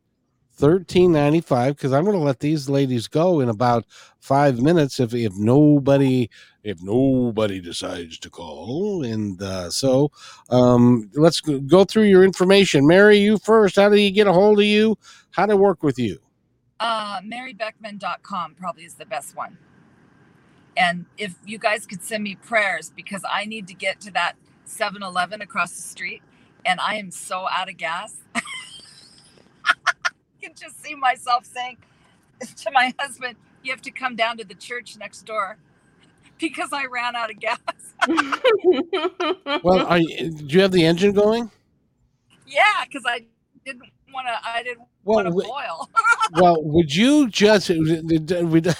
thirteen 0.60 1.12
ninety 1.12 1.40
five 1.40 1.76
because 1.76 1.92
I'm 1.92 2.04
going 2.04 2.16
to 2.16 2.22
let 2.22 2.40
these 2.40 2.68
ladies 2.68 3.08
go 3.08 3.40
in 3.40 3.48
about 3.48 3.86
five 4.18 4.60
minutes 4.60 5.00
if 5.00 5.14
if 5.14 5.34
nobody 5.34 6.28
if 6.62 6.82
nobody 6.82 7.60
decides 7.60 8.18
to 8.18 8.30
call. 8.30 9.02
And 9.02 9.40
uh, 9.42 9.70
so 9.70 10.12
um, 10.50 11.10
let's 11.14 11.40
go 11.40 11.84
through 11.84 12.04
your 12.04 12.22
information. 12.22 12.86
Mary, 12.86 13.18
you 13.18 13.38
first. 13.38 13.76
How 13.76 13.88
do 13.88 13.96
you 13.96 14.10
get 14.10 14.26
a 14.26 14.32
hold 14.32 14.58
of 14.58 14.66
you? 14.66 14.96
How 15.30 15.46
to 15.46 15.56
work 15.56 15.82
with 15.82 15.98
you? 15.98 16.18
Uh, 16.78 17.20
MaryBeckman.com 17.20 18.54
probably 18.54 18.84
is 18.84 18.94
the 18.94 19.06
best 19.06 19.36
one. 19.36 19.58
And 20.76 21.06
if 21.18 21.34
you 21.44 21.58
guys 21.58 21.86
could 21.86 22.02
send 22.02 22.24
me 22.24 22.36
prayers 22.36 22.90
because 22.94 23.22
I 23.30 23.44
need 23.44 23.66
to 23.68 23.74
get 23.74 24.00
to 24.02 24.10
that 24.12 24.36
7 24.64 25.02
Eleven 25.02 25.42
across 25.42 25.74
the 25.74 25.82
street 25.82 26.22
and 26.64 26.80
I 26.80 26.96
am 26.96 27.10
so 27.10 27.46
out 27.48 27.68
of 27.68 27.76
gas. 27.76 28.16
I 30.40 30.46
can 30.46 30.54
just 30.54 30.82
see 30.82 30.94
myself 30.94 31.44
saying 31.44 31.76
to 32.40 32.70
my 32.72 32.94
husband, 32.98 33.36
You 33.62 33.72
have 33.72 33.82
to 33.82 33.90
come 33.90 34.16
down 34.16 34.38
to 34.38 34.44
the 34.44 34.54
church 34.54 34.96
next 34.96 35.22
door 35.22 35.58
because 36.38 36.72
I 36.72 36.86
ran 36.86 37.14
out 37.16 37.30
of 37.30 37.38
gas. 37.38 37.58
well 39.62 39.86
are 39.86 39.98
you, 39.98 40.30
do 40.30 40.54
you 40.54 40.62
have 40.62 40.72
the 40.72 40.86
engine 40.86 41.12
going 41.12 41.50
yeah, 42.46 42.84
because 42.84 43.04
I 43.06 43.26
didn't 43.64 43.82
want 44.12 44.26
to, 44.26 44.38
I 44.42 44.62
didn't 44.62 44.86
well 45.04 45.24
want 45.24 45.28
to 45.28 45.32
boil. 45.32 45.90
well 46.40 46.62
would 46.62 46.94
you 46.94 47.28
just 47.28 47.68
would, 47.68 48.74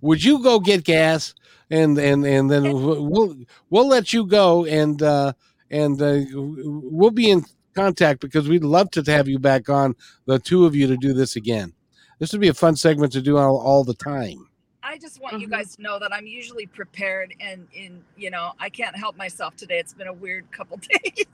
would 0.00 0.24
you 0.24 0.42
go 0.42 0.60
get 0.60 0.84
gas 0.84 1.34
and 1.70 1.98
and 1.98 2.24
and 2.24 2.50
then 2.50 2.62
we'll 2.62 3.36
we'll 3.68 3.88
let 3.88 4.12
you 4.12 4.24
go 4.26 4.64
and 4.64 5.02
uh 5.02 5.32
and 5.70 6.00
uh, 6.00 6.20
we'll 6.32 7.10
be 7.10 7.30
in 7.30 7.44
contact 7.74 8.20
because 8.20 8.48
we'd 8.48 8.64
love 8.64 8.90
to 8.90 9.02
have 9.10 9.28
you 9.28 9.38
back 9.38 9.68
on 9.68 9.94
the 10.26 10.38
two 10.38 10.64
of 10.66 10.74
you 10.74 10.86
to 10.86 10.96
do 10.96 11.12
this 11.12 11.36
again 11.36 11.72
this 12.18 12.32
would 12.32 12.40
be 12.40 12.48
a 12.48 12.54
fun 12.54 12.76
segment 12.76 13.12
to 13.12 13.20
do 13.20 13.36
all, 13.36 13.58
all 13.58 13.84
the 13.84 13.94
time 13.94 14.48
I 14.86 14.98
just 14.98 15.20
want 15.20 15.40
you 15.40 15.48
Mhm. 15.48 15.52
guys 15.52 15.76
to 15.76 15.82
know 15.82 15.98
that 15.98 16.12
I'm 16.12 16.26
usually 16.26 16.66
prepared 16.66 17.32
and 17.40 17.66
in 17.72 18.02
you 18.18 18.30
know 18.30 18.52
I 18.60 18.68
can't 18.68 18.94
help 18.94 19.16
myself 19.16 19.56
today. 19.56 19.78
It's 19.78 19.94
been 19.94 20.08
a 20.08 20.12
weird 20.12 20.48
couple 20.52 20.76
days. 21.04 21.24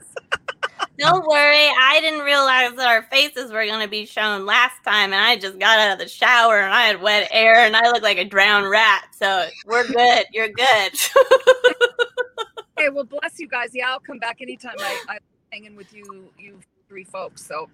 Don't 0.97 1.27
worry, 1.27 1.67
I 1.79 1.99
didn't 1.99 2.21
realize 2.21 2.73
that 2.77 2.87
our 2.87 3.01
faces 3.03 3.51
were 3.51 3.65
going 3.65 3.81
to 3.81 3.89
be 3.89 4.05
shown 4.05 4.45
last 4.45 4.81
time, 4.85 5.11
and 5.13 5.21
I 5.23 5.35
just 5.35 5.59
got 5.59 5.79
out 5.79 5.91
of 5.93 5.99
the 5.99 6.07
shower 6.07 6.61
and 6.61 6.73
I 6.73 6.83
had 6.83 7.01
wet 7.01 7.27
air 7.31 7.55
and 7.65 7.75
I 7.75 7.89
look 7.91 8.01
like 8.03 8.17
a 8.17 8.25
drowned 8.25 8.69
rat. 8.69 9.07
So 9.19 9.47
we're 9.65 9.85
good. 9.87 10.25
You're 10.31 10.47
good. 10.49 10.91
hey, 12.77 12.89
well 12.89 13.03
bless 13.03 13.37
you 13.39 13.47
guys. 13.47 13.69
Yeah, 13.73 13.89
I'll 13.91 13.99
come 13.99 14.17
back 14.19 14.37
anytime. 14.41 14.75
I, 14.79 14.97
I'm 15.09 15.19
hanging 15.51 15.75
with 15.75 15.91
you 15.93 16.31
you 16.37 16.59
three 16.87 17.03
folks. 17.03 17.45
So 17.45 17.69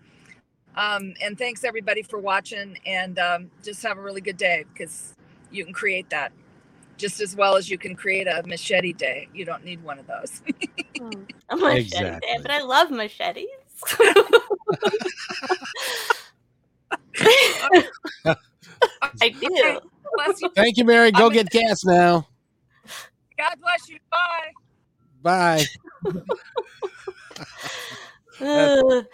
um 0.76 1.14
and 1.22 1.38
thanks 1.38 1.64
everybody 1.64 2.02
for 2.02 2.20
watching 2.20 2.78
and 2.86 3.20
um, 3.20 3.52
just 3.64 3.82
have 3.84 3.98
a 3.98 4.02
really 4.02 4.22
good 4.22 4.38
day 4.38 4.66
because 4.74 5.14
you 5.52 5.64
can 5.64 5.74
create 5.74 6.10
that 6.10 6.32
just 6.98 7.22
as 7.22 7.36
well 7.36 7.56
as 7.56 7.70
you 7.70 7.78
can 7.78 7.96
create 7.96 8.28
a 8.28 8.42
machete 8.48 8.94
day. 8.94 9.28
You 9.34 9.46
don't 9.46 9.64
need 9.64 9.84
one 9.84 10.00
of 10.00 10.08
those. 10.08 10.42
a 11.50 11.56
machete 11.56 11.78
Exactly. 11.78 12.28
day, 12.28 12.40
but 12.42 12.52
I 12.52 12.62
love 12.62 12.90
machetes. 12.92 13.48
I 19.22 19.30
do. 19.30 19.80
bless 20.16 20.42
you. 20.42 20.50
thank 20.56 20.78
you 20.78 20.86
mary 20.86 21.12
go 21.12 21.28
I'm 21.28 21.34
get 21.34 21.50
gas 21.50 21.84
now 21.86 22.28
God 23.38 23.56
bless 23.62 23.88
you. 23.90 23.98
Bye. 24.12 25.66
bye 26.12 26.24
Ugh. 28.42 29.06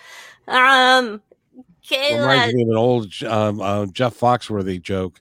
um, 0.47 1.21
Kayla, 1.87 2.19
reminds 2.19 2.53
me 2.53 2.63
of 2.63 2.69
an 2.69 2.75
old 2.75 3.23
um, 3.23 3.61
uh, 3.61 3.85
Jeff 3.87 4.17
Foxworthy 4.17 4.81
joke. 4.81 5.19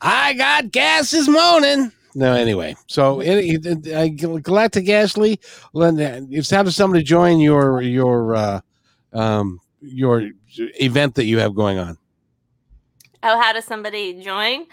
I 0.00 0.32
got 0.34 0.70
gas 0.70 1.10
this 1.10 1.28
morning. 1.28 1.92
No, 2.14 2.34
anyway. 2.34 2.74
So, 2.88 3.20
it, 3.20 3.64
it, 3.64 3.88
uh, 3.88 4.38
Galactic 4.38 4.88
Ashley, 4.88 5.40
Linda, 5.72 6.26
it's 6.30 6.50
how 6.50 6.62
does 6.62 6.76
somebody 6.76 7.02
join 7.02 7.38
your 7.38 7.80
your 7.80 8.34
uh, 8.34 8.60
um, 9.12 9.60
your 9.80 10.30
event 10.50 11.14
that 11.14 11.24
you 11.24 11.38
have 11.38 11.54
going 11.54 11.78
on? 11.78 11.96
oh, 13.22 13.40
how 13.40 13.52
does 13.52 13.64
somebody 13.64 14.20
join? 14.20 14.66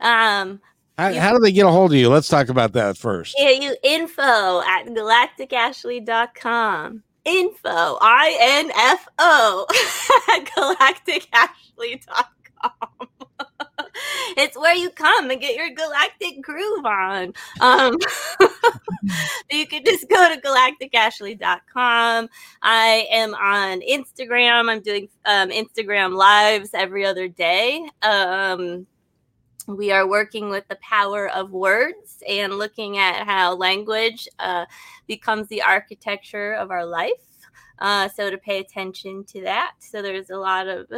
Um, 0.00 0.60
How, 0.98 1.08
You- 1.08 1.20
how 1.20 1.32
do 1.32 1.38
they 1.40 1.52
get 1.52 1.66
a 1.66 1.70
hold 1.70 1.92
of 1.92 1.98
you? 1.98 2.08
Let's 2.08 2.28
talk 2.28 2.48
about 2.48 2.72
that 2.74 2.96
first. 2.96 3.34
Yeah, 3.38 3.50
you 3.50 3.76
info 3.82 4.60
at 4.62 4.86
galacticashley.com. 4.86 7.02
Info, 7.24 7.98
I 8.02 8.36
N 8.38 8.70
F 8.76 9.08
O, 9.18 9.66
at 10.36 10.44
galacticashley.com. 10.44 12.24
it's 14.36 14.56
where 14.58 14.74
you 14.74 14.90
come 14.90 15.30
and 15.30 15.40
get 15.40 15.56
your 15.56 15.70
galactic 15.70 16.42
groove 16.42 16.84
on. 16.84 17.32
Um, 17.60 17.96
you 19.50 19.66
can 19.66 19.84
just 19.84 20.08
go 20.08 20.34
to 20.34 20.40
galacticashley.com. 20.40 22.28
I 22.62 23.06
am 23.10 23.34
on 23.34 23.80
Instagram. 23.80 24.70
I'm 24.70 24.80
doing 24.80 25.08
um, 25.24 25.50
Instagram 25.50 26.14
lives 26.14 26.70
every 26.74 27.04
other 27.06 27.28
day. 27.28 27.86
Um, 28.02 28.86
we 29.66 29.90
are 29.90 30.06
working 30.06 30.50
with 30.50 30.66
the 30.68 30.76
power 30.76 31.28
of 31.28 31.50
words 31.50 32.22
and 32.28 32.54
looking 32.54 32.98
at 32.98 33.26
how 33.26 33.54
language 33.54 34.28
uh, 34.38 34.66
becomes 35.06 35.48
the 35.48 35.62
architecture 35.62 36.54
of 36.54 36.70
our 36.70 36.84
life. 36.84 37.12
Uh, 37.78 38.08
so 38.08 38.30
to 38.30 38.38
pay 38.38 38.60
attention 38.60 39.24
to 39.24 39.42
that. 39.42 39.72
So 39.78 40.00
there's 40.00 40.30
a 40.30 40.36
lot 40.36 40.68
of 40.68 40.88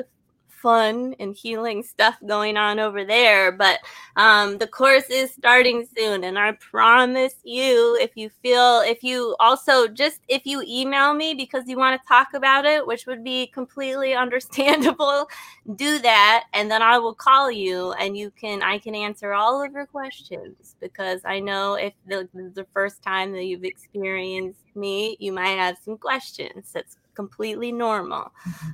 fun 0.67 1.15
and 1.21 1.37
healing 1.37 1.81
stuff 1.81 2.17
going 2.27 2.57
on 2.57 2.81
over 2.81 3.05
there. 3.05 3.53
But 3.53 3.79
um, 4.17 4.59
the 4.59 4.67
course 4.67 5.09
is 5.11 5.33
starting 5.33 5.87
soon, 5.97 6.25
and 6.25 6.37
I 6.37 6.53
promise 6.59 7.37
you, 7.45 7.97
if 8.01 8.17
you 8.17 8.31
feel, 8.43 8.81
if 8.81 9.05
you 9.05 9.37
also 9.39 9.87
just 9.87 10.23
if 10.27 10.45
you 10.45 10.65
email 10.67 11.15
me 11.15 11.35
because 11.35 11.69
you 11.69 11.77
want 11.77 12.03
to 12.03 12.09
talk 12.09 12.35
about 12.35 12.65
it, 12.65 12.85
which 12.85 13.07
would 13.07 13.23
be 13.23 13.47
completely 13.47 14.15
understandable, 14.25 15.29
do 15.77 16.01
that, 16.01 16.47
and 16.53 16.69
then 16.69 16.83
I 16.83 16.99
will 16.99 17.15
call 17.15 17.49
you, 17.49 17.93
and 17.93 18.17
you 18.17 18.33
can 18.33 18.61
I 18.61 18.79
can 18.79 18.97
answer 18.97 19.35
all 19.35 19.63
of 19.63 19.71
your 19.71 19.87
questions 19.87 20.75
because 20.81 21.21
I 21.25 21.39
know 21.39 21.75
if 21.75 21.93
the, 22.09 22.29
the 22.35 22.67
first 22.75 23.05
time 23.05 23.31
that 23.35 23.45
you've 23.45 23.63
experienced 23.63 24.75
me, 24.75 25.17
you 25.21 25.31
might 25.31 25.59
have 25.59 25.79
some 25.85 25.97
questions. 25.97 26.73
That's 26.73 26.97
completely 27.17 27.73
normal. 27.73 28.31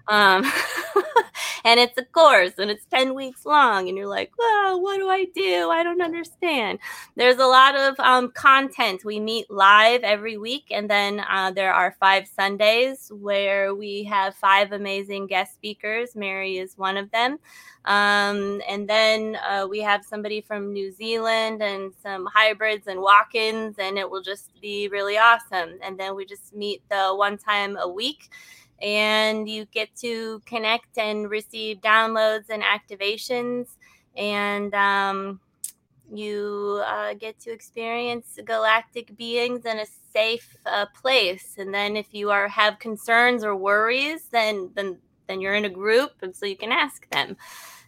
Um, 0.08 0.44
and 1.64 1.78
it's 1.78 1.96
a 1.96 2.04
course 2.04 2.52
and 2.58 2.70
it's 2.70 2.84
10 2.86 3.14
weeks 3.14 3.46
long 3.46 3.88
and 3.88 3.96
you're 3.96 4.06
like 4.06 4.32
well 4.38 4.80
what 4.80 4.98
do 4.98 5.08
i 5.08 5.24
do? 5.34 5.70
I 5.70 5.82
don't 5.82 6.02
understand. 6.02 6.78
There's 7.16 7.38
a 7.38 7.46
lot 7.46 7.76
of 7.76 7.98
um, 8.00 8.30
content. 8.32 9.04
We 9.04 9.20
meet 9.20 9.50
live 9.50 10.02
every 10.02 10.36
week 10.36 10.66
and 10.70 10.90
then 10.90 11.24
uh, 11.30 11.52
there 11.52 11.72
are 11.72 11.96
five 12.00 12.26
sundays 12.26 13.10
where 13.14 13.74
we 13.74 14.04
have 14.04 14.34
five 14.34 14.72
amazing 14.72 15.26
guest 15.26 15.54
speakers. 15.54 16.16
Mary 16.16 16.58
is 16.58 16.76
one 16.76 16.96
of 16.96 17.10
them. 17.10 17.38
Um, 17.84 18.62
and 18.68 18.88
then 18.88 19.36
uh, 19.48 19.66
we 19.68 19.80
have 19.80 20.04
somebody 20.04 20.40
from 20.40 20.72
new 20.72 20.92
zealand 20.92 21.62
and 21.62 21.92
some 22.00 22.26
hybrids 22.32 22.86
and 22.86 23.00
walk-ins 23.00 23.76
and 23.78 23.98
it 23.98 24.08
will 24.08 24.22
just 24.22 24.50
be 24.60 24.88
really 24.88 25.18
awesome. 25.18 25.78
And 25.82 25.98
then 25.98 26.14
we 26.14 26.24
just 26.24 26.54
meet 26.54 26.82
the 26.90 27.12
one 27.14 27.38
time 27.38 27.76
a 27.76 27.88
week 27.88 28.30
and 28.80 29.48
you 29.48 29.64
get 29.66 29.94
to 29.96 30.40
connect 30.44 30.98
and 30.98 31.30
receive 31.30 31.80
downloads 31.80 32.50
and 32.50 32.62
activations. 32.62 33.68
And 34.16 34.74
um, 34.74 35.40
you 36.12 36.82
uh, 36.86 37.14
get 37.14 37.38
to 37.40 37.52
experience 37.52 38.38
galactic 38.44 39.16
beings 39.16 39.64
in 39.64 39.78
a 39.78 39.86
safe 40.12 40.56
uh, 40.66 40.86
place. 41.00 41.54
And 41.58 41.72
then 41.72 41.96
if 41.96 42.12
you 42.12 42.30
are 42.30 42.48
have 42.48 42.78
concerns 42.78 43.44
or 43.44 43.56
worries 43.56 44.24
then 44.30 44.70
then 44.74 44.98
then 45.26 45.40
you're 45.40 45.54
in 45.54 45.64
a 45.64 45.70
group 45.70 46.12
and 46.20 46.34
so 46.34 46.44
you 46.44 46.56
can 46.56 46.72
ask 46.72 47.08
them. 47.10 47.36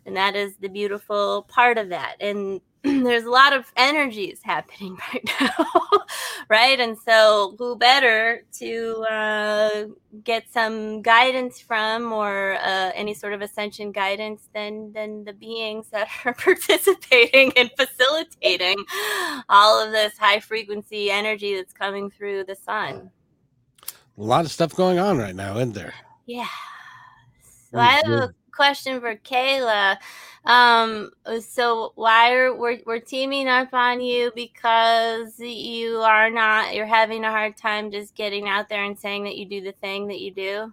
And 0.07 0.16
that 0.16 0.37
is 0.37 0.57
the 0.57 0.69
beautiful 0.69 1.47
part 1.49 1.77
of 1.77 1.89
that. 1.91 2.16
And 2.21 2.61
there's 3.05 3.24
a 3.24 3.31
lot 3.31 3.52
of 3.52 3.73
energies 3.77 4.40
happening 4.43 4.97
right 5.12 5.31
now 5.40 6.05
right? 6.48 6.78
And 6.78 6.97
so 6.98 7.55
who 7.59 7.77
better 7.77 8.44
to 8.59 9.06
uh, 9.11 9.85
get 10.23 10.44
some 10.52 11.02
guidance 11.02 11.61
from 11.61 12.12
or 12.12 12.55
uh, 12.55 12.93
any 12.94 13.15
sort 13.15 13.32
of 13.32 13.43
ascension 13.43 13.93
guidance 13.93 14.48
than 14.55 14.93
than 14.93 15.24
the 15.24 15.32
beings 15.32 15.89
that 15.90 16.09
are 16.24 16.35
participating 16.35 17.52
and 17.56 17.70
facilitating 17.77 18.77
all 19.48 19.85
of 19.85 19.93
this 19.93 20.16
high 20.19 20.40
frequency 20.40 21.11
energy 21.11 21.56
that's 21.56 21.73
coming 21.73 22.11
through 22.11 22.44
the 22.44 22.56
sun. 22.56 23.11
A 24.16 24.23
lot 24.23 24.44
of 24.44 24.52
stuff 24.52 24.74
going 24.74 24.98
on 24.98 25.19
right 25.19 25.35
now, 25.35 25.56
isn't 25.56 25.73
there? 25.73 25.94
yeah. 26.27 26.47
So 27.70 27.81
i 27.81 28.01
have 28.05 28.06
a 28.06 28.35
question 28.55 29.01
for 29.01 29.17
Kayla. 29.17 29.97
Um, 30.45 31.11
so 31.41 31.93
why 31.95 32.33
are 32.35 32.55
we're, 32.55 32.81
we're 32.85 33.01
teaming 33.01 33.49
up 33.49 33.73
on 33.73 34.01
you 34.01 34.31
because 34.35 35.39
you 35.39 35.97
are 35.99 36.29
not 36.29 36.75
you're 36.75 36.85
having 36.87 37.25
a 37.25 37.31
hard 37.31 37.57
time 37.57 37.91
just 37.91 38.15
getting 38.15 38.49
out 38.49 38.69
there 38.69 38.85
and 38.85 38.99
saying 38.99 39.25
that 39.25 39.37
you 39.37 39.47
do 39.47 39.63
the 39.63 39.73
thing 39.73 40.09
that 40.09 40.21
you 40.21 40.31
do? 40.31 40.73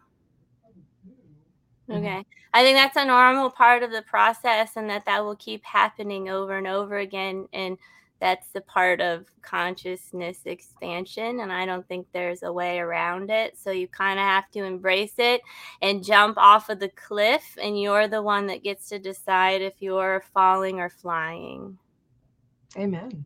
Okay. 1.90 2.26
I 2.54 2.64
think 2.64 2.78
that's 2.78 2.98
a 2.98 3.06
normal 3.06 3.50
part 3.50 3.84
of 3.84 3.92
the 3.92 4.02
process 4.02 4.72
and 4.76 4.90
that 4.90 5.06
that 5.06 5.24
will 5.24 5.38
keep 5.38 5.64
happening 5.64 6.30
over 6.30 6.58
and 6.58 6.68
over 6.68 6.98
again 6.98 7.48
and 7.54 7.78
that's 8.22 8.48
the 8.54 8.62
part 8.62 9.02
of 9.02 9.26
consciousness 9.42 10.38
expansion 10.46 11.40
and 11.42 11.52
i 11.52 11.66
don't 11.66 11.88
think 11.88 12.06
there's 12.14 12.44
a 12.44 12.54
way 12.54 12.80
around 12.80 13.30
it. 13.30 13.58
So 13.58 13.72
you 13.72 13.88
kind 13.88 14.20
of 14.20 14.26
have 14.26 14.50
to 14.52 14.64
embrace 14.64 15.16
it 15.18 15.42
and 15.82 16.04
jump 16.04 16.38
off 16.38 16.70
of 16.70 16.80
the 16.80 16.90
cliff 16.90 17.58
and 17.62 17.80
you're 17.80 18.08
the 18.08 18.22
one 18.22 18.48
that 18.48 18.64
gets 18.64 18.90
to 18.90 19.00
decide 19.00 19.62
if 19.62 19.74
you're 19.80 20.24
falling 20.34 20.80
or 20.80 20.90
flying. 20.90 21.78
Amen. 22.78 23.26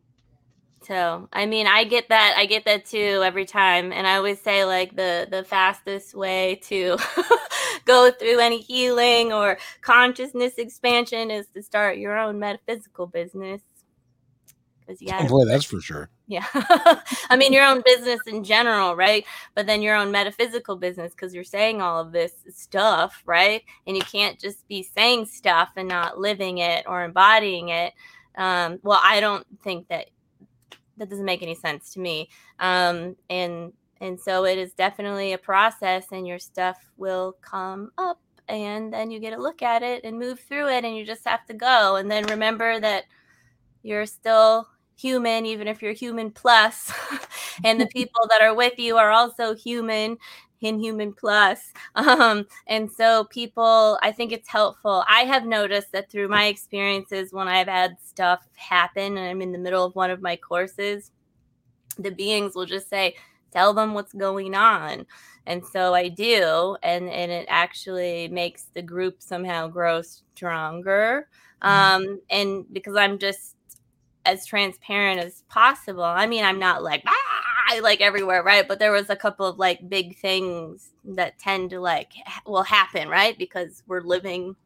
so 0.82 1.28
i 1.32 1.46
mean 1.46 1.66
i 1.66 1.84
get 1.84 2.08
that 2.08 2.34
i 2.36 2.46
get 2.46 2.64
that 2.64 2.84
too 2.84 3.22
every 3.24 3.44
time 3.44 3.92
and 3.92 4.06
i 4.06 4.16
always 4.16 4.40
say 4.40 4.64
like 4.64 4.94
the 4.96 5.26
the 5.30 5.44
fastest 5.44 6.14
way 6.14 6.56
to 6.62 6.96
go 7.84 8.10
through 8.10 8.40
any 8.40 8.60
healing 8.60 9.32
or 9.32 9.56
consciousness 9.80 10.54
expansion 10.58 11.30
is 11.30 11.46
to 11.48 11.62
start 11.62 11.98
your 11.98 12.18
own 12.18 12.38
metaphysical 12.38 13.06
business 13.06 13.62
because 14.86 15.02
you 15.02 15.08
Oh 15.18 15.28
boy, 15.28 15.44
that's 15.44 15.64
for 15.64 15.80
sure. 15.80 16.08
yeah. 16.26 16.46
I 16.54 17.36
mean 17.36 17.52
your 17.52 17.66
own 17.66 17.82
business 17.84 18.20
in 18.26 18.44
general 18.44 18.94
right? 18.96 19.24
But 19.54 19.66
then 19.66 19.82
your 19.82 19.96
own 19.96 20.10
metaphysical 20.10 20.76
business 20.76 21.12
because 21.12 21.34
you're 21.34 21.44
saying 21.44 21.82
all 21.82 22.00
of 22.00 22.12
this 22.12 22.32
stuff 22.48 23.22
right? 23.26 23.62
And 23.86 23.96
you 23.96 24.02
can't 24.02 24.38
just 24.38 24.66
be 24.68 24.82
saying 24.82 25.26
stuff 25.26 25.70
and 25.76 25.88
not 25.88 26.18
living 26.18 26.58
it 26.58 26.84
or 26.86 27.04
embodying 27.04 27.70
it. 27.70 27.92
Um, 28.38 28.78
well 28.82 29.00
i 29.02 29.18
don't 29.18 29.46
think 29.62 29.88
that 29.88 30.10
that 30.98 31.08
doesn't 31.10 31.24
make 31.24 31.42
any 31.42 31.54
sense 31.54 31.92
to 31.94 32.00
me. 32.00 32.28
Um, 32.58 33.16
and 33.30 33.72
and 34.00 34.20
so 34.20 34.44
it 34.44 34.58
is 34.58 34.72
definitely 34.74 35.32
a 35.32 35.38
process 35.38 36.06
and 36.12 36.26
your 36.26 36.38
stuff 36.38 36.90
will 36.96 37.36
come 37.40 37.90
up 37.96 38.20
and 38.48 38.92
then 38.92 39.10
you 39.10 39.18
get 39.18 39.32
a 39.32 39.40
look 39.40 39.62
at 39.62 39.82
it 39.82 40.04
and 40.04 40.18
move 40.18 40.38
through 40.40 40.68
it 40.68 40.84
and 40.84 40.96
you 40.96 41.04
just 41.04 41.26
have 41.26 41.46
to 41.46 41.54
go. 41.54 41.96
And 41.96 42.10
then 42.10 42.26
remember 42.26 42.78
that 42.78 43.04
you're 43.82 44.06
still 44.06 44.68
human 44.96 45.44
even 45.46 45.68
if 45.68 45.82
you're 45.82 45.92
human 45.92 46.30
plus 46.30 46.92
and 47.64 47.80
the 47.80 47.86
people 47.94 48.26
that 48.28 48.40
are 48.42 48.54
with 48.54 48.78
you 48.78 48.96
are 48.96 49.10
also 49.10 49.54
human 49.54 50.16
in 50.62 50.80
human 50.80 51.12
plus. 51.12 51.72
Um 51.96 52.46
and 52.66 52.90
so 52.90 53.24
people 53.24 53.98
i 54.02 54.10
think 54.12 54.32
it's 54.32 54.48
helpful. 54.48 55.04
I 55.08 55.20
have 55.22 55.44
noticed 55.46 55.92
that 55.92 56.10
through 56.10 56.28
my 56.28 56.46
experiences 56.46 57.32
when 57.32 57.48
i've 57.48 57.68
had 57.68 57.96
stuff 58.04 58.46
happen 58.56 59.16
and 59.18 59.28
i'm 59.28 59.42
in 59.42 59.52
the 59.52 59.58
middle 59.58 59.84
of 59.84 59.94
one 59.94 60.10
of 60.10 60.22
my 60.22 60.36
courses 60.36 61.10
the 61.98 62.10
beings 62.10 62.54
will 62.54 62.66
just 62.66 62.88
say 62.90 63.14
tell 63.52 63.72
them 63.74 63.94
what's 63.94 64.12
going 64.12 64.54
on. 64.54 65.06
And 65.46 65.64
so 65.66 65.94
i 65.94 66.08
do 66.08 66.76
and 66.82 67.08
and 67.08 67.30
it 67.32 67.46
actually 67.48 68.28
makes 68.28 68.64
the 68.74 68.82
group 68.82 69.16
somehow 69.22 69.68
grow 69.68 70.02
stronger. 70.02 71.28
Um 71.62 72.20
and 72.30 72.64
because 72.72 72.96
i'm 72.96 73.18
just 73.18 73.55
as 74.26 74.46
transparent 74.46 75.20
as 75.20 75.42
possible. 75.48 76.02
I 76.02 76.26
mean 76.26 76.44
i'm 76.44 76.58
not 76.58 76.82
like 76.82 77.02
ah, 77.06 77.78
like 77.82 78.00
everywhere 78.00 78.42
right? 78.42 78.66
But 78.66 78.78
there 78.78 78.92
was 78.92 79.10
a 79.10 79.16
couple 79.16 79.46
of 79.46 79.58
like 79.58 79.88
big 79.88 80.16
things 80.18 80.90
that 81.04 81.38
tend 81.38 81.70
to 81.70 81.80
like 81.80 82.12
ha- 82.24 82.42
will 82.46 82.62
happen 82.62 83.08
right? 83.08 83.36
Because 83.38 83.82
we're 83.86 84.02
living 84.02 84.56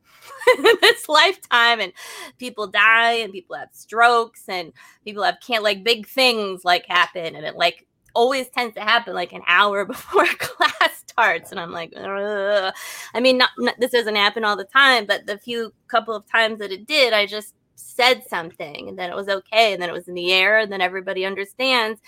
this 0.80 1.08
lifetime 1.08 1.80
and 1.80 1.92
people 2.38 2.66
die 2.66 3.12
and 3.12 3.32
people 3.32 3.56
have 3.56 3.70
strokes 3.72 4.44
and 4.48 4.72
people 5.04 5.22
have 5.22 5.38
can't 5.40 5.64
like 5.64 5.84
big 5.84 6.06
things 6.06 6.64
like 6.64 6.86
happen. 6.86 7.34
And 7.36 7.44
it 7.44 7.56
like 7.56 7.86
always 8.14 8.48
tends 8.48 8.74
to 8.74 8.80
happen 8.80 9.14
like 9.14 9.32
an 9.32 9.42
hour 9.46 9.84
before 9.86 10.26
class 10.38 11.04
starts. 11.06 11.50
And 11.50 11.60
i'm 11.60 11.72
like 11.72 11.92
Ugh. 11.96 12.72
i 13.14 13.20
mean 13.20 13.38
not, 13.38 13.50
not, 13.58 13.74
this 13.78 13.92
doesn't 13.92 14.16
happen 14.16 14.44
all 14.44 14.56
the 14.56 14.64
time 14.64 15.06
but 15.06 15.26
the 15.26 15.38
few 15.38 15.72
couple 15.88 16.14
of 16.14 16.24
times 16.30 16.58
that 16.60 16.72
it 16.72 16.86
did 16.86 17.12
i 17.12 17.26
just 17.26 17.54
said 17.80 18.22
something 18.28 18.88
and 18.88 18.98
then 18.98 19.10
it 19.10 19.16
was 19.16 19.28
okay 19.28 19.72
and 19.72 19.82
then 19.82 19.88
it 19.88 19.92
was 19.92 20.08
in 20.08 20.14
the 20.14 20.32
air 20.32 20.58
and 20.58 20.70
then 20.70 20.80
everybody 20.80 21.24
understands 21.24 22.00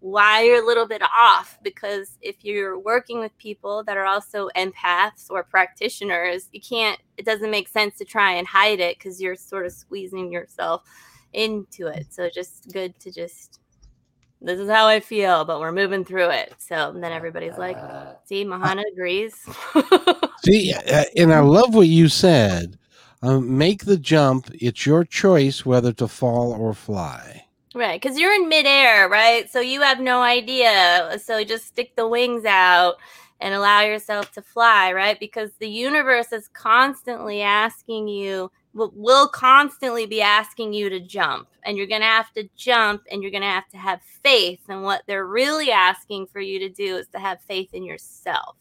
why 0.00 0.42
you're 0.42 0.62
a 0.62 0.66
little 0.66 0.86
bit 0.86 1.02
off 1.02 1.58
because 1.62 2.18
if 2.20 2.44
you're 2.44 2.78
working 2.78 3.18
with 3.18 3.36
people 3.38 3.82
that 3.84 3.96
are 3.96 4.04
also 4.04 4.48
empaths 4.56 5.30
or 5.30 5.42
practitioners 5.42 6.48
you 6.52 6.60
can't 6.60 7.00
it 7.16 7.24
doesn't 7.24 7.50
make 7.50 7.68
sense 7.68 7.96
to 7.96 8.04
try 8.04 8.32
and 8.32 8.46
hide 8.46 8.78
it 8.78 8.98
because 8.98 9.20
you're 9.20 9.34
sort 9.34 9.66
of 9.66 9.72
squeezing 9.72 10.30
yourself 10.30 10.82
into 11.32 11.86
it 11.86 12.06
so 12.10 12.28
just 12.28 12.70
good 12.72 12.98
to 13.00 13.10
just 13.10 13.60
this 14.40 14.60
is 14.60 14.68
how 14.68 14.86
I 14.86 15.00
feel, 15.00 15.44
but 15.44 15.60
we're 15.60 15.72
moving 15.72 16.04
through 16.04 16.30
it. 16.30 16.54
So 16.58 16.92
then 16.94 17.10
everybody's 17.10 17.56
like, 17.56 17.78
see, 18.26 18.44
Mahana 18.44 18.82
agrees. 18.92 19.34
See, 20.44 20.72
uh, 20.72 21.04
and 21.16 21.32
I 21.32 21.40
love 21.40 21.74
what 21.74 21.88
you 21.88 22.08
said. 22.08 22.78
Um, 23.26 23.58
make 23.58 23.86
the 23.86 23.96
jump. 23.96 24.48
It's 24.54 24.86
your 24.86 25.02
choice 25.02 25.66
whether 25.66 25.92
to 25.94 26.06
fall 26.06 26.52
or 26.52 26.72
fly. 26.72 27.44
right. 27.74 28.00
Because 28.00 28.20
you're 28.20 28.32
in 28.32 28.48
midair, 28.48 29.08
right? 29.08 29.50
So 29.50 29.58
you 29.58 29.82
have 29.82 29.98
no 29.98 30.22
idea. 30.22 31.18
So 31.20 31.42
just 31.42 31.66
stick 31.66 31.96
the 31.96 32.06
wings 32.06 32.44
out 32.44 32.94
and 33.40 33.52
allow 33.52 33.80
yourself 33.80 34.30
to 34.34 34.42
fly, 34.42 34.92
right? 34.92 35.18
Because 35.18 35.50
the 35.58 35.68
universe 35.68 36.30
is 36.30 36.46
constantly 36.46 37.42
asking 37.42 38.06
you, 38.06 38.52
will, 38.74 39.26
constantly 39.26 40.06
be 40.06 40.22
asking 40.22 40.72
you 40.72 40.88
to 40.88 41.00
jump. 41.00 41.48
And 41.64 41.76
you're 41.76 41.88
going 41.88 42.02
to 42.02 42.06
have 42.06 42.32
to 42.34 42.48
jump 42.54 43.02
and 43.10 43.22
you're 43.22 43.32
going 43.32 43.42
to 43.42 43.48
have 43.48 43.68
to 43.70 43.76
have 43.76 44.02
faith. 44.22 44.60
And 44.68 44.84
what 44.84 45.02
they're 45.08 45.26
really 45.26 45.72
asking 45.72 46.28
for 46.28 46.38
you 46.38 46.60
to 46.60 46.68
do 46.68 46.96
is 46.96 47.08
to 47.08 47.18
have 47.18 47.40
faith 47.40 47.74
in 47.74 47.82
yourself. 47.82 48.54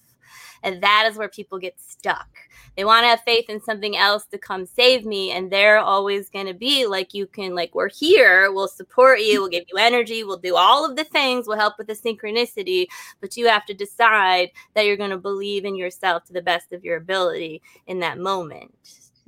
And 0.64 0.82
that 0.82 1.08
is 1.08 1.20
where 1.20 1.30
people 1.30 1.60
get 1.60 1.80
stuck. 1.80 2.28
They 2.76 2.86
want 2.86 3.04
to 3.04 3.08
have 3.08 3.22
faith 3.22 3.50
in 3.50 3.62
something 3.62 3.96
else 3.96 4.26
to 4.28 4.38
come 4.38 4.66
save 4.66 5.06
me. 5.06 5.32
And 5.32 5.52
they're 5.52 5.80
always 5.80 6.30
going 6.30 6.48
to 6.48 6.54
be 6.54 6.86
like, 6.86 7.14
you 7.14 7.26
can, 7.28 7.56
like, 7.56 7.74
we're 7.74 7.90
here. 7.90 8.52
We'll 8.52 8.68
support 8.68 9.22
you. 9.22 9.42
We'll 9.42 9.50
give 9.50 9.66
you 9.72 9.78
energy. 9.78 10.24
We'll 10.24 10.38
do 10.38 10.56
all 10.56 10.90
of 10.90 10.96
the 10.96 11.06
things. 11.06 11.48
We'll 11.48 11.58
help 11.58 11.78
with 11.78 11.88
the 11.88 11.94
synchronicity. 11.94 12.88
But 13.22 13.38
you 13.38 13.48
have 13.48 13.66
to 13.66 13.74
decide 13.74 14.50
that 14.74 14.86
you're 14.86 14.98
going 14.98 15.12
to 15.12 15.18
believe 15.18 15.66
in 15.66 15.76
yourself 15.76 16.26
to 16.26 16.34
the 16.34 16.42
best 16.42 16.74
of 16.74 16.84
your 16.84 16.98
ability 16.98 17.62
in 17.88 18.00
that 18.00 18.20
moment. 18.20 18.74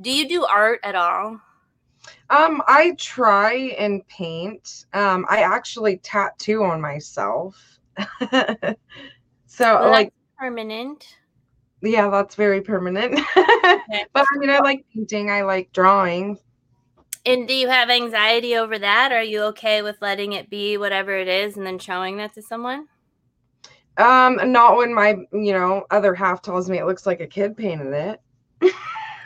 Do 0.02 0.12
you 0.12 0.28
do 0.28 0.46
art 0.46 0.80
at 0.84 0.96
all? 0.96 1.40
Um, 2.30 2.62
I 2.68 2.96
try 2.98 3.54
and 3.78 4.06
paint. 4.08 4.86
Um, 4.94 5.26
I 5.30 5.42
actually 5.42 5.98
tattoo 5.98 6.64
on 6.64 6.82
myself. 6.82 7.80
so 8.28 8.76
Well, 9.60 9.90
like 9.90 10.14
permanent. 10.38 11.18
Yeah, 11.82 12.10
that's 12.10 12.36
very 12.36 12.62
permanent. 12.62 13.20
but 13.36 13.46
I 14.16 14.38
mean 14.38 14.50
I 14.50 14.60
like 14.60 14.86
painting, 14.94 15.30
I 15.30 15.44
like 15.44 15.72
drawing. 15.74 16.38
And 17.26 17.48
do 17.48 17.54
you 17.54 17.68
have 17.68 17.90
anxiety 17.90 18.56
over 18.56 18.80
that? 18.80 19.12
Are 19.12 19.24
you 19.24 19.44
okay 19.44 19.82
with 19.82 19.98
letting 20.02 20.34
it 20.34 20.50
be 20.50 20.78
whatever 20.78 21.12
it 21.12 21.28
is 21.28 21.58
and 21.58 21.66
then 21.66 21.78
showing 21.78 22.18
that 22.18 22.34
to 22.36 22.42
someone? 22.42 22.88
Um, 23.98 24.52
not 24.52 24.78
when 24.78 24.94
my 24.94 25.18
you 25.34 25.54
know 25.54 25.86
other 25.90 26.14
half 26.14 26.42
tells 26.42 26.70
me 26.70 26.78
it 26.78 26.86
looks 26.86 27.06
like 27.06 27.20
a 27.20 27.28
kid 27.28 27.58
painted 27.58 27.94
it. 27.94 28.22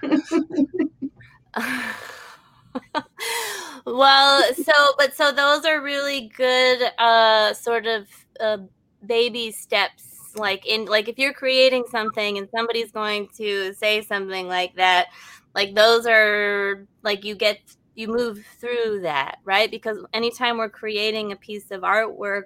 well, 3.85 4.53
so 4.53 4.73
but 4.97 5.13
so 5.13 5.31
those 5.31 5.65
are 5.65 5.81
really 5.81 6.31
good 6.35 6.81
uh 6.97 7.53
sort 7.53 7.85
of 7.85 8.07
uh, 8.39 8.57
baby 9.05 9.51
steps 9.51 10.10
like 10.35 10.65
in 10.65 10.85
like 10.85 11.07
if 11.07 11.17
you're 11.17 11.33
creating 11.33 11.85
something 11.89 12.37
and 12.37 12.49
somebody's 12.49 12.91
going 12.91 13.27
to 13.37 13.73
say 13.73 14.01
something 14.01 14.47
like 14.47 14.75
that 14.75 15.07
like 15.53 15.75
those 15.75 16.05
are 16.05 16.87
like 17.03 17.23
you 17.23 17.35
get 17.35 17.59
you 17.95 18.07
move 18.07 18.43
through 18.59 19.01
that 19.01 19.37
right? 19.43 19.69
Because 19.69 19.97
anytime 20.13 20.57
we're 20.57 20.69
creating 20.69 21.31
a 21.31 21.35
piece 21.35 21.71
of 21.71 21.81
artwork 21.81 22.43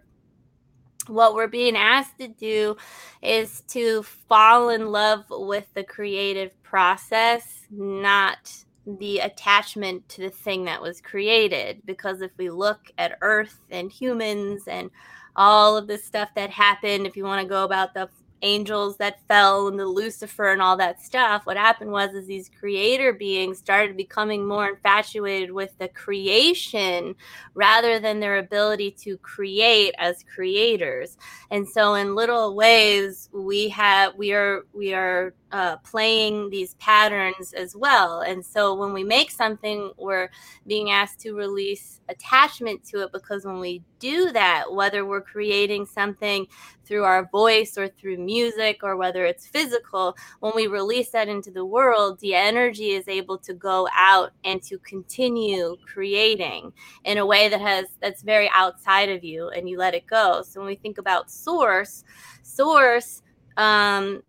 what 1.07 1.35
we're 1.35 1.47
being 1.47 1.75
asked 1.75 2.17
to 2.17 2.27
do 2.27 2.75
is 3.21 3.61
to 3.67 4.01
fall 4.01 4.69
in 4.69 4.87
love 4.91 5.23
with 5.29 5.71
the 5.75 5.83
creative 5.83 6.51
process 6.63 7.67
not 7.69 8.65
the 8.85 9.19
attachment 9.19 10.07
to 10.09 10.21
the 10.21 10.29
thing 10.29 10.65
that 10.65 10.81
was 10.81 11.01
created. 11.01 11.81
Because 11.85 12.21
if 12.21 12.31
we 12.37 12.49
look 12.49 12.91
at 12.97 13.17
earth 13.21 13.59
and 13.69 13.91
humans 13.91 14.63
and 14.67 14.89
all 15.35 15.77
of 15.77 15.87
the 15.87 15.97
stuff 15.97 16.29
that 16.35 16.49
happened. 16.49 17.05
If 17.05 17.15
you 17.17 17.23
want 17.23 17.41
to 17.41 17.47
go 17.47 17.63
about 17.63 17.93
the 17.93 18.09
angels 18.41 18.97
that 18.97 19.25
fell 19.27 19.67
and 19.67 19.79
the 19.79 19.85
lucifer 19.85 20.51
and 20.51 20.61
all 20.61 20.77
that 20.77 21.01
stuff 21.01 21.45
what 21.45 21.57
happened 21.57 21.89
was 21.89 22.13
is 22.13 22.27
these 22.27 22.51
creator 22.59 23.13
beings 23.13 23.57
started 23.57 23.97
becoming 23.97 24.45
more 24.45 24.69
infatuated 24.69 25.51
with 25.51 25.75
the 25.79 25.87
creation 25.89 27.15
rather 27.53 27.99
than 27.99 28.19
their 28.19 28.37
ability 28.37 28.91
to 28.91 29.17
create 29.17 29.95
as 29.97 30.23
creators. 30.23 31.17
And 31.49 31.67
so 31.67 31.95
in 31.95 32.13
little 32.13 32.55
ways 32.55 33.29
we 33.33 33.69
have 33.69 34.15
we 34.15 34.33
are 34.33 34.65
we 34.73 34.93
are 34.93 35.33
uh, 35.55 35.77
playing 35.77 36.49
these 36.49 36.73
patterns 36.73 37.53
as 37.53 37.77
well. 37.77 38.19
And 38.19 38.45
so 38.45 38.75
when 38.75 38.91
we 38.91 39.05
make 39.05 39.31
something, 39.31 39.89
we're 39.95 40.29
being 40.67 40.89
asked 40.91 41.21
to 41.21 41.31
release 41.31 42.01
attachment 42.09 42.83
to 42.89 43.03
it 43.03 43.13
because 43.13 43.45
when 43.45 43.61
we 43.61 43.81
do 43.97 44.33
that, 44.33 44.65
whether 44.69 45.05
we're 45.05 45.21
creating 45.21 45.85
something 45.85 46.45
through 46.83 47.05
our 47.05 47.29
voice 47.31 47.77
or 47.77 47.87
through 47.87 48.17
music 48.17 48.81
or 48.83 48.97
whether 48.97 49.23
it's 49.23 49.47
physical, 49.47 50.17
when 50.41 50.51
we 50.57 50.67
release 50.67 51.11
that 51.11 51.29
into 51.29 51.51
the 51.51 51.63
world, 51.63 52.19
the 52.19 52.35
energy 52.35 52.89
is 52.89 53.07
able 53.07 53.37
to 53.37 53.53
go 53.53 53.87
out 53.95 54.33
and 54.43 54.61
to 54.63 54.77
continue 54.79 55.77
creating 55.85 56.73
in 57.05 57.17
a 57.17 57.25
way 57.25 57.47
that 57.47 57.61
has 57.61 57.85
that's 58.01 58.23
very 58.23 58.49
outside 58.53 59.07
of 59.07 59.23
you 59.23 59.47
and 59.51 59.69
you 59.69 59.77
let 59.77 59.93
it 59.93 60.05
go. 60.05 60.41
So 60.41 60.59
when 60.59 60.67
we 60.67 60.75
think 60.75 60.97
about 60.97 61.31
source, 61.31 62.03
source 62.43 63.21
um 63.55 64.21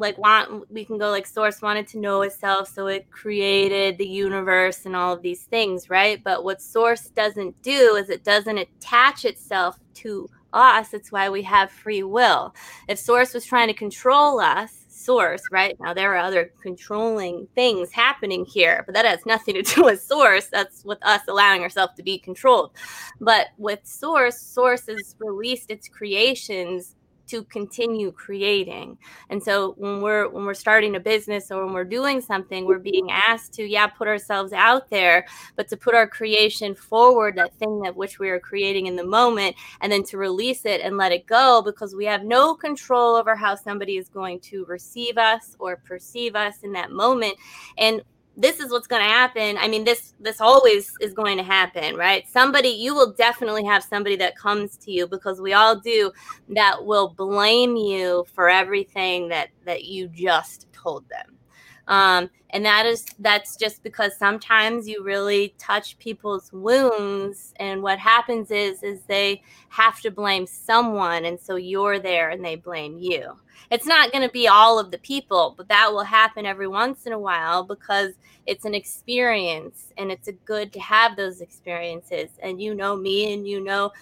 like 0.00 0.16
want 0.18 0.68
we 0.70 0.84
can 0.84 0.98
go 0.98 1.10
like 1.10 1.26
source 1.26 1.60
wanted 1.60 1.86
to 1.86 1.98
know 1.98 2.22
itself 2.22 2.72
so 2.72 2.86
it 2.86 3.10
created 3.10 3.98
the 3.98 4.06
universe 4.06 4.86
and 4.86 4.96
all 4.96 5.12
of 5.12 5.22
these 5.22 5.42
things 5.44 5.90
right? 5.90 6.24
But 6.24 6.42
what 6.42 6.62
source 6.62 7.10
doesn't 7.10 7.60
do 7.62 7.96
is 7.96 8.08
it 8.08 8.24
doesn't 8.24 8.58
attach 8.58 9.24
itself 9.24 9.78
to 9.94 10.28
us. 10.52 10.94
It's 10.94 11.12
why 11.12 11.28
we 11.28 11.42
have 11.42 11.70
free 11.70 12.02
will. 12.02 12.54
If 12.88 12.98
source 12.98 13.34
was 13.34 13.44
trying 13.44 13.68
to 13.68 13.74
control 13.74 14.40
us 14.40 14.86
source 14.88 15.42
right? 15.52 15.76
Now 15.80 15.94
there 15.94 16.14
are 16.14 16.18
other 16.18 16.50
controlling 16.62 17.46
things 17.54 17.92
happening 17.92 18.44
here 18.44 18.82
but 18.86 18.94
that 18.94 19.04
has 19.04 19.24
nothing 19.26 19.54
to 19.54 19.62
do 19.62 19.84
with 19.84 20.02
source. 20.02 20.46
That's 20.46 20.82
with 20.84 20.98
us 21.02 21.20
allowing 21.28 21.62
ourselves 21.62 21.92
to 21.96 22.02
be 22.02 22.18
controlled. 22.18 22.72
But 23.20 23.48
with 23.58 23.80
source 23.84 24.40
source 24.40 24.86
has 24.86 25.14
released 25.20 25.70
its 25.70 25.88
creations 25.88 26.96
to 27.30 27.44
continue 27.44 28.12
creating. 28.12 28.98
And 29.28 29.42
so 29.42 29.74
when 29.76 30.00
we're 30.00 30.28
when 30.28 30.44
we're 30.44 30.54
starting 30.54 30.96
a 30.96 31.00
business 31.00 31.50
or 31.50 31.64
when 31.64 31.74
we're 31.74 31.84
doing 31.84 32.20
something, 32.20 32.66
we're 32.66 32.78
being 32.78 33.10
asked 33.10 33.52
to 33.54 33.64
yeah, 33.64 33.86
put 33.86 34.08
ourselves 34.08 34.52
out 34.52 34.90
there, 34.90 35.26
but 35.56 35.68
to 35.68 35.76
put 35.76 35.94
our 35.94 36.06
creation 36.06 36.74
forward, 36.74 37.36
that 37.36 37.54
thing 37.54 37.80
that 37.82 37.96
which 37.96 38.18
we 38.18 38.30
are 38.30 38.40
creating 38.40 38.86
in 38.86 38.96
the 38.96 39.04
moment, 39.04 39.56
and 39.80 39.90
then 39.90 40.02
to 40.04 40.18
release 40.18 40.64
it 40.64 40.80
and 40.80 40.96
let 40.96 41.12
it 41.12 41.26
go 41.26 41.62
because 41.62 41.94
we 41.94 42.04
have 42.04 42.24
no 42.24 42.54
control 42.54 43.16
over 43.16 43.34
how 43.34 43.54
somebody 43.54 43.96
is 43.96 44.08
going 44.08 44.40
to 44.40 44.64
receive 44.66 45.18
us 45.18 45.56
or 45.58 45.76
perceive 45.76 46.36
us 46.36 46.62
in 46.62 46.72
that 46.72 46.90
moment. 46.90 47.34
And 47.78 48.02
this 48.36 48.60
is 48.60 48.70
what's 48.70 48.86
going 48.86 49.02
to 49.02 49.08
happen. 49.08 49.56
I 49.58 49.68
mean 49.68 49.84
this 49.84 50.14
this 50.20 50.40
always 50.40 50.92
is 51.00 51.12
going 51.12 51.36
to 51.36 51.42
happen 51.42 51.96
right? 51.96 52.26
Somebody 52.28 52.68
you 52.68 52.94
will 52.94 53.12
definitely 53.12 53.64
have 53.64 53.82
somebody 53.82 54.16
that 54.16 54.36
comes 54.36 54.76
to 54.78 54.92
you 54.92 55.06
because 55.06 55.40
we 55.40 55.52
all 55.52 55.78
do 55.78 56.12
that 56.50 56.84
will 56.84 57.08
blame 57.16 57.76
you 57.76 58.24
for 58.34 58.48
everything 58.48 59.28
that 59.28 59.48
that 59.64 59.84
you 59.84 60.08
just 60.08 60.72
told 60.72 61.04
them 61.08 61.39
um, 61.90 62.30
and 62.50 62.64
that 62.64 62.86
is 62.86 63.04
that's 63.18 63.56
just 63.56 63.82
because 63.82 64.16
sometimes 64.16 64.88
you 64.88 65.02
really 65.04 65.54
touch 65.58 65.98
people's 65.98 66.52
wounds 66.52 67.52
and 67.56 67.82
what 67.82 67.98
happens 67.98 68.50
is 68.50 68.82
is 68.82 69.00
they 69.02 69.42
have 69.68 70.00
to 70.00 70.10
blame 70.10 70.46
someone 70.46 71.24
and 71.24 71.38
so 71.38 71.56
you're 71.56 71.98
there 71.98 72.30
and 72.30 72.44
they 72.44 72.56
blame 72.56 72.96
you. 72.96 73.36
It's 73.70 73.86
not 73.86 74.10
going 74.10 74.26
to 74.26 74.32
be 74.32 74.48
all 74.48 74.78
of 74.78 74.92
the 74.92 74.98
people 74.98 75.54
but 75.56 75.68
that 75.68 75.92
will 75.92 76.04
happen 76.04 76.46
every 76.46 76.68
once 76.68 77.06
in 77.06 77.12
a 77.12 77.18
while 77.18 77.64
because 77.64 78.14
it's 78.46 78.64
an 78.64 78.74
experience 78.74 79.92
and 79.98 80.12
it's 80.12 80.28
a 80.28 80.32
good 80.32 80.72
to 80.72 80.80
have 80.80 81.16
those 81.16 81.40
experiences. 81.40 82.30
And 82.40 82.62
you 82.62 82.74
know 82.74 82.96
me 82.96 83.34
and 83.34 83.46
you 83.46 83.60
know 83.60 83.92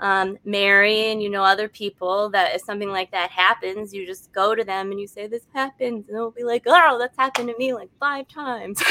um, 0.00 0.38
Mary 0.44 1.10
and 1.10 1.22
you 1.22 1.30
know 1.30 1.42
other 1.44 1.68
people 1.68 2.28
that 2.30 2.54
if 2.54 2.62
something 2.62 2.90
like 2.90 3.10
that 3.12 3.30
happens, 3.30 3.92
you 3.92 4.06
just 4.06 4.32
go 4.32 4.54
to 4.54 4.64
them 4.64 4.90
and 4.90 5.00
you 5.00 5.06
say 5.06 5.26
this 5.26 5.46
happens, 5.54 6.08
and 6.08 6.16
they'll 6.16 6.30
be 6.30 6.44
like, 6.44 6.64
"Oh, 6.66 6.98
that's 6.98 7.16
happened 7.16 7.48
to 7.48 7.58
me 7.58 7.72
like 7.74 7.90
five 8.00 8.28
times," 8.28 8.82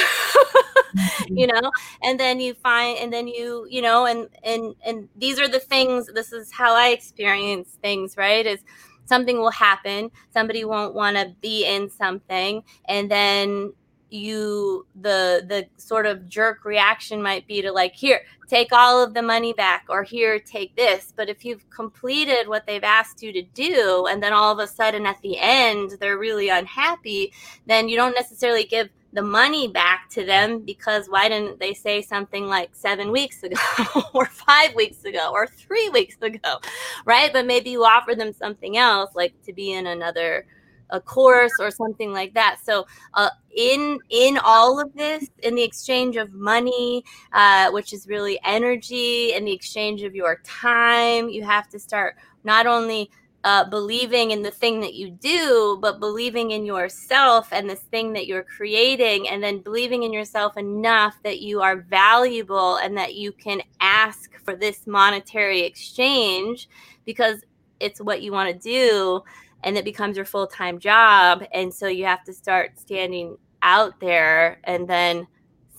you 1.27 1.47
know. 1.47 1.71
And 2.03 2.19
then 2.19 2.39
you 2.39 2.53
find, 2.55 2.97
and 2.99 3.11
then 3.11 3.27
you, 3.27 3.67
you 3.69 3.81
know, 3.81 4.05
and 4.05 4.27
and 4.43 4.75
and 4.85 5.09
these 5.15 5.39
are 5.39 5.47
the 5.47 5.59
things. 5.59 6.09
This 6.13 6.31
is 6.31 6.51
how 6.51 6.75
I 6.75 6.89
experience 6.89 7.77
things, 7.81 8.17
right? 8.17 8.45
Is 8.45 8.63
something 9.05 9.37
will 9.37 9.51
happen, 9.51 10.09
somebody 10.31 10.63
won't 10.65 10.93
want 10.95 11.17
to 11.17 11.35
be 11.41 11.65
in 11.65 11.89
something, 11.89 12.63
and 12.85 13.11
then 13.11 13.73
you 14.13 14.85
the 15.01 15.43
the 15.47 15.65
sort 15.77 16.05
of 16.05 16.29
jerk 16.29 16.65
reaction 16.65 17.21
might 17.21 17.47
be 17.47 17.61
to 17.61 17.71
like 17.71 17.93
here 17.93 18.21
take 18.47 18.71
all 18.71 19.01
of 19.01 19.13
the 19.15 19.21
money 19.21 19.53
back 19.53 19.85
or 19.89 20.03
here 20.03 20.37
take 20.39 20.75
this. 20.75 21.11
But 21.15 21.29
if 21.29 21.43
you've 21.43 21.67
completed 21.71 22.47
what 22.47 22.67
they've 22.67 22.83
asked 22.83 23.23
you 23.23 23.33
to 23.33 23.41
do 23.41 24.05
and 24.09 24.21
then 24.21 24.31
all 24.31 24.51
of 24.51 24.59
a 24.59 24.67
sudden 24.67 25.05
at 25.05 25.19
the 25.21 25.37
end 25.39 25.93
they're 25.99 26.17
really 26.17 26.49
unhappy 26.49 27.33
then 27.65 27.89
you 27.89 27.95
don't 27.95 28.13
necessarily 28.13 28.63
give 28.63 28.89
the 29.13 29.21
money 29.21 29.67
back 29.67 30.09
to 30.09 30.25
them 30.25 30.59
because 30.59 31.07
why 31.07 31.29
didn't 31.29 31.59
they 31.59 31.73
say 31.73 32.01
something 32.01 32.47
like 32.47 32.69
seven 32.73 33.11
weeks 33.11 33.43
ago 33.43 33.55
or 34.13 34.25
five 34.25 34.73
weeks 34.75 35.05
ago 35.05 35.31
or 35.31 35.47
three 35.47 35.89
weeks 35.89 36.17
ago 36.21 36.59
right? 37.05 37.31
But 37.33 37.45
maybe 37.45 37.71
you 37.71 37.83
offer 37.83 38.15
them 38.15 38.33
something 38.33 38.77
else 38.77 39.11
like 39.15 39.33
to 39.43 39.53
be 39.53 39.73
in 39.73 39.87
another 39.87 40.45
a 40.89 40.99
course 40.99 41.51
or 41.59 41.71
something 41.71 42.11
like 42.11 42.33
that. 42.33 42.57
So 42.63 42.85
uh, 43.13 43.29
in 43.55 43.99
in 44.09 44.37
all 44.43 44.79
of 44.79 44.93
this 44.93 45.29
in 45.41 45.55
the 45.55 45.63
exchange 45.63 46.15
of 46.15 46.33
money 46.33 47.03
uh, 47.33 47.71
which 47.71 47.93
is 47.93 48.07
really 48.07 48.39
energy 48.43 49.33
in 49.33 49.45
the 49.45 49.51
exchange 49.51 50.01
of 50.01 50.15
your 50.15 50.41
time 50.43 51.29
you 51.29 51.43
have 51.43 51.69
to 51.69 51.77
start 51.77 52.15
not 52.43 52.65
only 52.65 53.11
uh, 53.43 53.65
believing 53.65 54.31
in 54.31 54.41
the 54.41 54.51
thing 54.51 54.79
that 54.79 54.93
you 54.93 55.09
do, 55.09 55.77
but 55.81 55.99
believing 55.99 56.51
in 56.51 56.65
yourself 56.65 57.49
and 57.51 57.69
this 57.69 57.81
thing 57.81 58.13
that 58.13 58.25
you're 58.25 58.43
creating, 58.43 59.27
and 59.27 59.43
then 59.43 59.59
believing 59.59 60.03
in 60.03 60.13
yourself 60.13 60.55
enough 60.55 61.15
that 61.23 61.41
you 61.41 61.61
are 61.61 61.81
valuable 61.89 62.77
and 62.77 62.97
that 62.97 63.15
you 63.15 63.33
can 63.33 63.61
ask 63.81 64.33
for 64.45 64.55
this 64.55 64.87
monetary 64.87 65.61
exchange 65.61 66.69
because 67.05 67.43
it's 67.79 67.99
what 67.99 68.21
you 68.21 68.31
want 68.31 68.49
to 68.49 68.57
do 68.57 69.21
and 69.63 69.77
it 69.77 69.85
becomes 69.85 70.15
your 70.15 70.25
full 70.25 70.47
time 70.47 70.79
job. 70.79 71.43
And 71.53 71.73
so 71.73 71.87
you 71.87 72.05
have 72.05 72.23
to 72.25 72.33
start 72.33 72.79
standing 72.79 73.37
out 73.61 73.99
there 73.99 74.59
and 74.65 74.87
then 74.87 75.27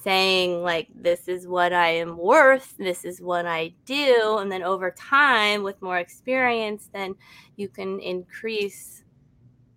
saying, 0.03 0.63
like, 0.63 0.89
this 0.95 1.29
is 1.29 1.47
what 1.47 1.73
I 1.73 1.89
am 1.89 2.17
worth, 2.19 2.77
this 2.79 3.05
is 3.05 3.21
what 3.21 3.47
I 3.47 3.73
do. 3.87 4.39
And 4.39 4.53
then 4.53 4.63
over 4.63 4.91
time, 4.91 5.63
with 5.63 5.81
more 5.81 5.99
experience, 5.99 6.91
then 6.93 7.15
you 7.57 7.69
can 7.69 8.01
increase 8.01 9.03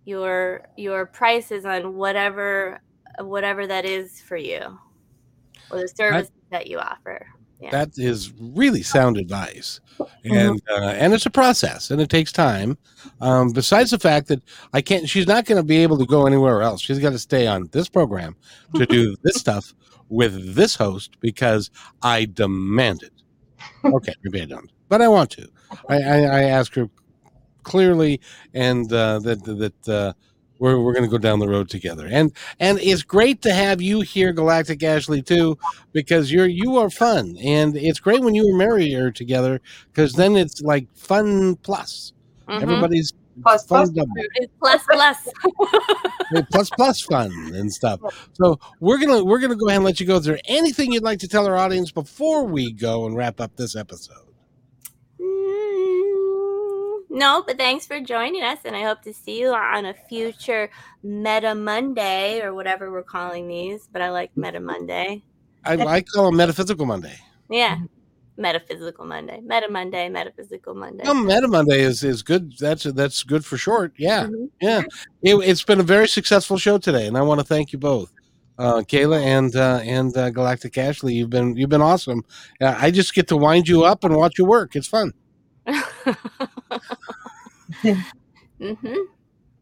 your 0.04 0.66
your 0.76 1.04
prices 1.04 1.66
on 1.66 1.94
whatever 1.94 2.80
whatever 3.20 3.66
that 3.66 3.84
is 3.84 4.22
for 4.22 4.38
you 4.38 4.78
or 5.70 5.80
the 5.80 5.88
services 5.88 6.32
that 6.50 6.66
you 6.66 6.78
offer 6.78 7.26
yeah. 7.60 7.70
That 7.70 7.98
is 7.98 8.32
really 8.38 8.82
sound 8.82 9.16
advice, 9.16 9.80
and 10.24 10.62
uh, 10.70 10.94
and 10.96 11.12
it's 11.12 11.26
a 11.26 11.30
process, 11.30 11.90
and 11.90 12.00
it 12.00 12.08
takes 12.08 12.30
time. 12.30 12.78
Um, 13.20 13.50
besides 13.50 13.90
the 13.90 13.98
fact 13.98 14.28
that 14.28 14.42
I 14.72 14.80
can't, 14.80 15.08
she's 15.08 15.26
not 15.26 15.44
going 15.44 15.56
to 15.56 15.64
be 15.64 15.78
able 15.78 15.98
to 15.98 16.06
go 16.06 16.26
anywhere 16.26 16.62
else. 16.62 16.80
She's 16.80 17.00
got 17.00 17.10
to 17.10 17.18
stay 17.18 17.48
on 17.48 17.68
this 17.72 17.88
program 17.88 18.36
to 18.74 18.86
do 18.86 19.16
this 19.22 19.36
stuff 19.36 19.74
with 20.08 20.54
this 20.54 20.76
host 20.76 21.18
because 21.20 21.70
I 22.02 22.26
demand 22.26 23.02
it. 23.02 23.12
Okay, 23.84 24.14
maybe 24.22 24.42
I 24.42 24.44
don't, 24.44 24.70
but 24.88 25.02
I 25.02 25.08
want 25.08 25.30
to. 25.32 25.48
I 25.88 25.96
I, 25.96 26.18
I 26.20 26.42
ask 26.44 26.74
her 26.74 26.88
clearly, 27.64 28.20
and 28.54 28.92
uh, 28.92 29.18
that 29.20 29.44
that. 29.44 29.88
Uh, 29.88 30.12
we're, 30.58 30.80
we're 30.80 30.92
going 30.92 31.04
to 31.04 31.10
go 31.10 31.18
down 31.18 31.38
the 31.38 31.48
road 31.48 31.68
together. 31.68 32.08
And 32.10 32.32
and 32.60 32.78
it's 32.80 33.02
great 33.02 33.42
to 33.42 33.52
have 33.52 33.80
you 33.80 34.00
here 34.00 34.32
galactic 34.32 34.82
ashley 34.82 35.22
too 35.22 35.58
because 35.92 36.32
you're 36.32 36.46
you 36.46 36.76
are 36.76 36.90
fun. 36.90 37.36
And 37.42 37.76
it's 37.76 38.00
great 38.00 38.20
when 38.20 38.34
you 38.34 38.42
and 38.48 38.58
mary 38.58 38.94
are 38.94 39.10
together 39.10 39.60
because 39.92 40.12
then 40.12 40.36
it's 40.36 40.60
like 40.62 40.86
fun 40.96 41.56
plus. 41.56 42.12
Mm-hmm. 42.48 42.62
everybody's 42.62 43.12
plus 43.42 43.66
fun 43.66 43.92
plus 43.94 44.06
plus 44.58 44.82
plus. 44.90 45.28
Plus 46.52 46.68
plus 46.68 47.00
fun 47.00 47.32
and 47.54 47.72
stuff. 47.72 48.00
So 48.34 48.60
we're 48.80 48.98
gonna 48.98 49.24
we're 49.24 49.38
gonna 49.38 49.56
go 49.56 49.68
ahead 49.68 49.76
and 49.76 49.84
let 49.86 49.98
you 49.98 50.04
go. 50.04 50.16
Is 50.16 50.26
there 50.26 50.38
anything 50.44 50.92
you'd 50.92 51.02
like 51.02 51.20
to 51.20 51.28
tell 51.28 51.46
our 51.46 51.56
audience 51.56 51.90
before 51.90 52.44
we 52.44 52.70
go 52.70 53.06
and 53.06 53.16
wrap 53.16 53.40
up 53.40 53.56
this 53.56 53.74
episode 53.74 54.27
no, 57.10 57.42
but 57.46 57.56
thanks 57.56 57.86
for 57.86 58.00
joining 58.00 58.42
us, 58.42 58.58
and 58.64 58.76
I 58.76 58.82
hope 58.82 59.02
to 59.02 59.14
see 59.14 59.40
you 59.40 59.54
on 59.54 59.86
a 59.86 59.94
future 60.08 60.70
Meta 61.02 61.54
Monday 61.54 62.40
or 62.42 62.54
whatever 62.54 62.90
we're 62.90 63.02
calling 63.02 63.48
these. 63.48 63.88
But 63.90 64.02
I 64.02 64.10
like 64.10 64.30
Meta 64.36 64.60
Monday. 64.60 65.22
I, 65.64 65.74
I 65.74 66.00
call 66.02 66.26
them 66.26 66.36
Metaphysical 66.36 66.86
Monday. 66.86 67.18
Yeah, 67.50 67.78
Metaphysical 68.36 69.04
Monday, 69.04 69.40
Meta 69.40 69.68
Monday, 69.70 70.08
Metaphysical 70.08 70.74
Monday. 70.74 71.04
No, 71.04 71.14
Meta 71.14 71.48
Monday 71.48 71.80
is 71.80 72.04
is 72.04 72.22
good. 72.22 72.56
That's 72.58 72.84
that's 72.84 73.22
good 73.22 73.44
for 73.44 73.56
short. 73.56 73.92
Yeah, 73.96 74.24
mm-hmm. 74.24 74.44
yeah. 74.60 74.82
It, 75.22 75.44
has 75.46 75.62
been 75.62 75.80
a 75.80 75.84
very 75.84 76.08
successful 76.08 76.58
show 76.58 76.78
today, 76.78 77.06
and 77.06 77.16
I 77.16 77.22
want 77.22 77.40
to 77.40 77.44
thank 77.44 77.72
you 77.72 77.78
both. 77.78 78.12
Uh, 78.58 78.80
Kayla 78.80 79.22
and 79.22 79.54
uh, 79.56 79.80
and 79.82 80.16
uh, 80.16 80.30
Galactic 80.30 80.76
Ashley, 80.78 81.14
you've 81.14 81.30
been 81.30 81.56
you've 81.56 81.70
been 81.70 81.82
awesome. 81.82 82.24
I 82.60 82.90
just 82.90 83.14
get 83.14 83.28
to 83.28 83.36
wind 83.36 83.68
you 83.68 83.84
up 83.84 84.04
and 84.04 84.14
watch 84.14 84.38
you 84.38 84.44
work. 84.44 84.76
It's 84.76 84.88
fun. 84.88 85.12
Mm-hmm. 88.60 88.94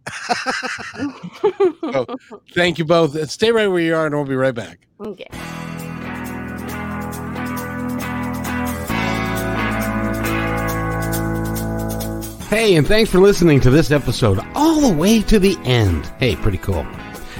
Thank 2.55 2.79
you 2.79 2.85
both. 2.85 3.31
Stay 3.31 3.51
right 3.51 3.67
where 3.67 3.81
you 3.81 3.95
are, 3.95 4.07
and 4.07 4.15
we'll 4.15 4.25
be 4.25 4.37
right 4.37 4.55
back. 4.55 4.87
okay. 5.01 5.29
Hey, 12.49 12.77
and 12.77 12.87
thanks 12.87 13.11
for 13.11 13.19
listening 13.19 13.61
to 13.63 13.71
this 13.71 13.91
episode 13.91 14.39
all 14.55 14.81
the 14.81 14.95
way 14.95 15.21
to 15.23 15.41
the 15.41 15.59
end. 15.65 16.07
Hey, 16.19 16.37
pretty 16.37 16.59
cool. 16.59 16.85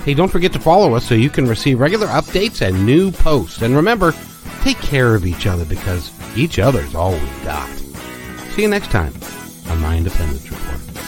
Hey, 0.05 0.15
don't 0.15 0.31
forget 0.31 0.53
to 0.55 0.59
follow 0.59 0.95
us 0.95 1.07
so 1.07 1.15
you 1.15 1.31
can 1.31 1.47
receive 1.47 1.79
regular 1.79 2.09
updates 2.09 2.61
and 2.61 2.85
new 2.85 3.13
posts. 3.13 3.63
And 3.63 3.77
remember, 3.77 4.13
take 4.63 4.79
care 4.79 5.15
of 5.15 5.25
each 5.25 5.47
other 5.47 5.65
because 5.65 6.11
each 6.37 6.59
other's 6.59 6.97
all 6.97 7.13
we 7.13 7.45
got. 7.45 7.71
See 8.57 8.63
you 8.63 8.69
next 8.69 8.91
time 8.91 9.13
on 9.69 9.83
My 9.83 9.99
Independence 9.99 10.51
Report. 10.51 11.06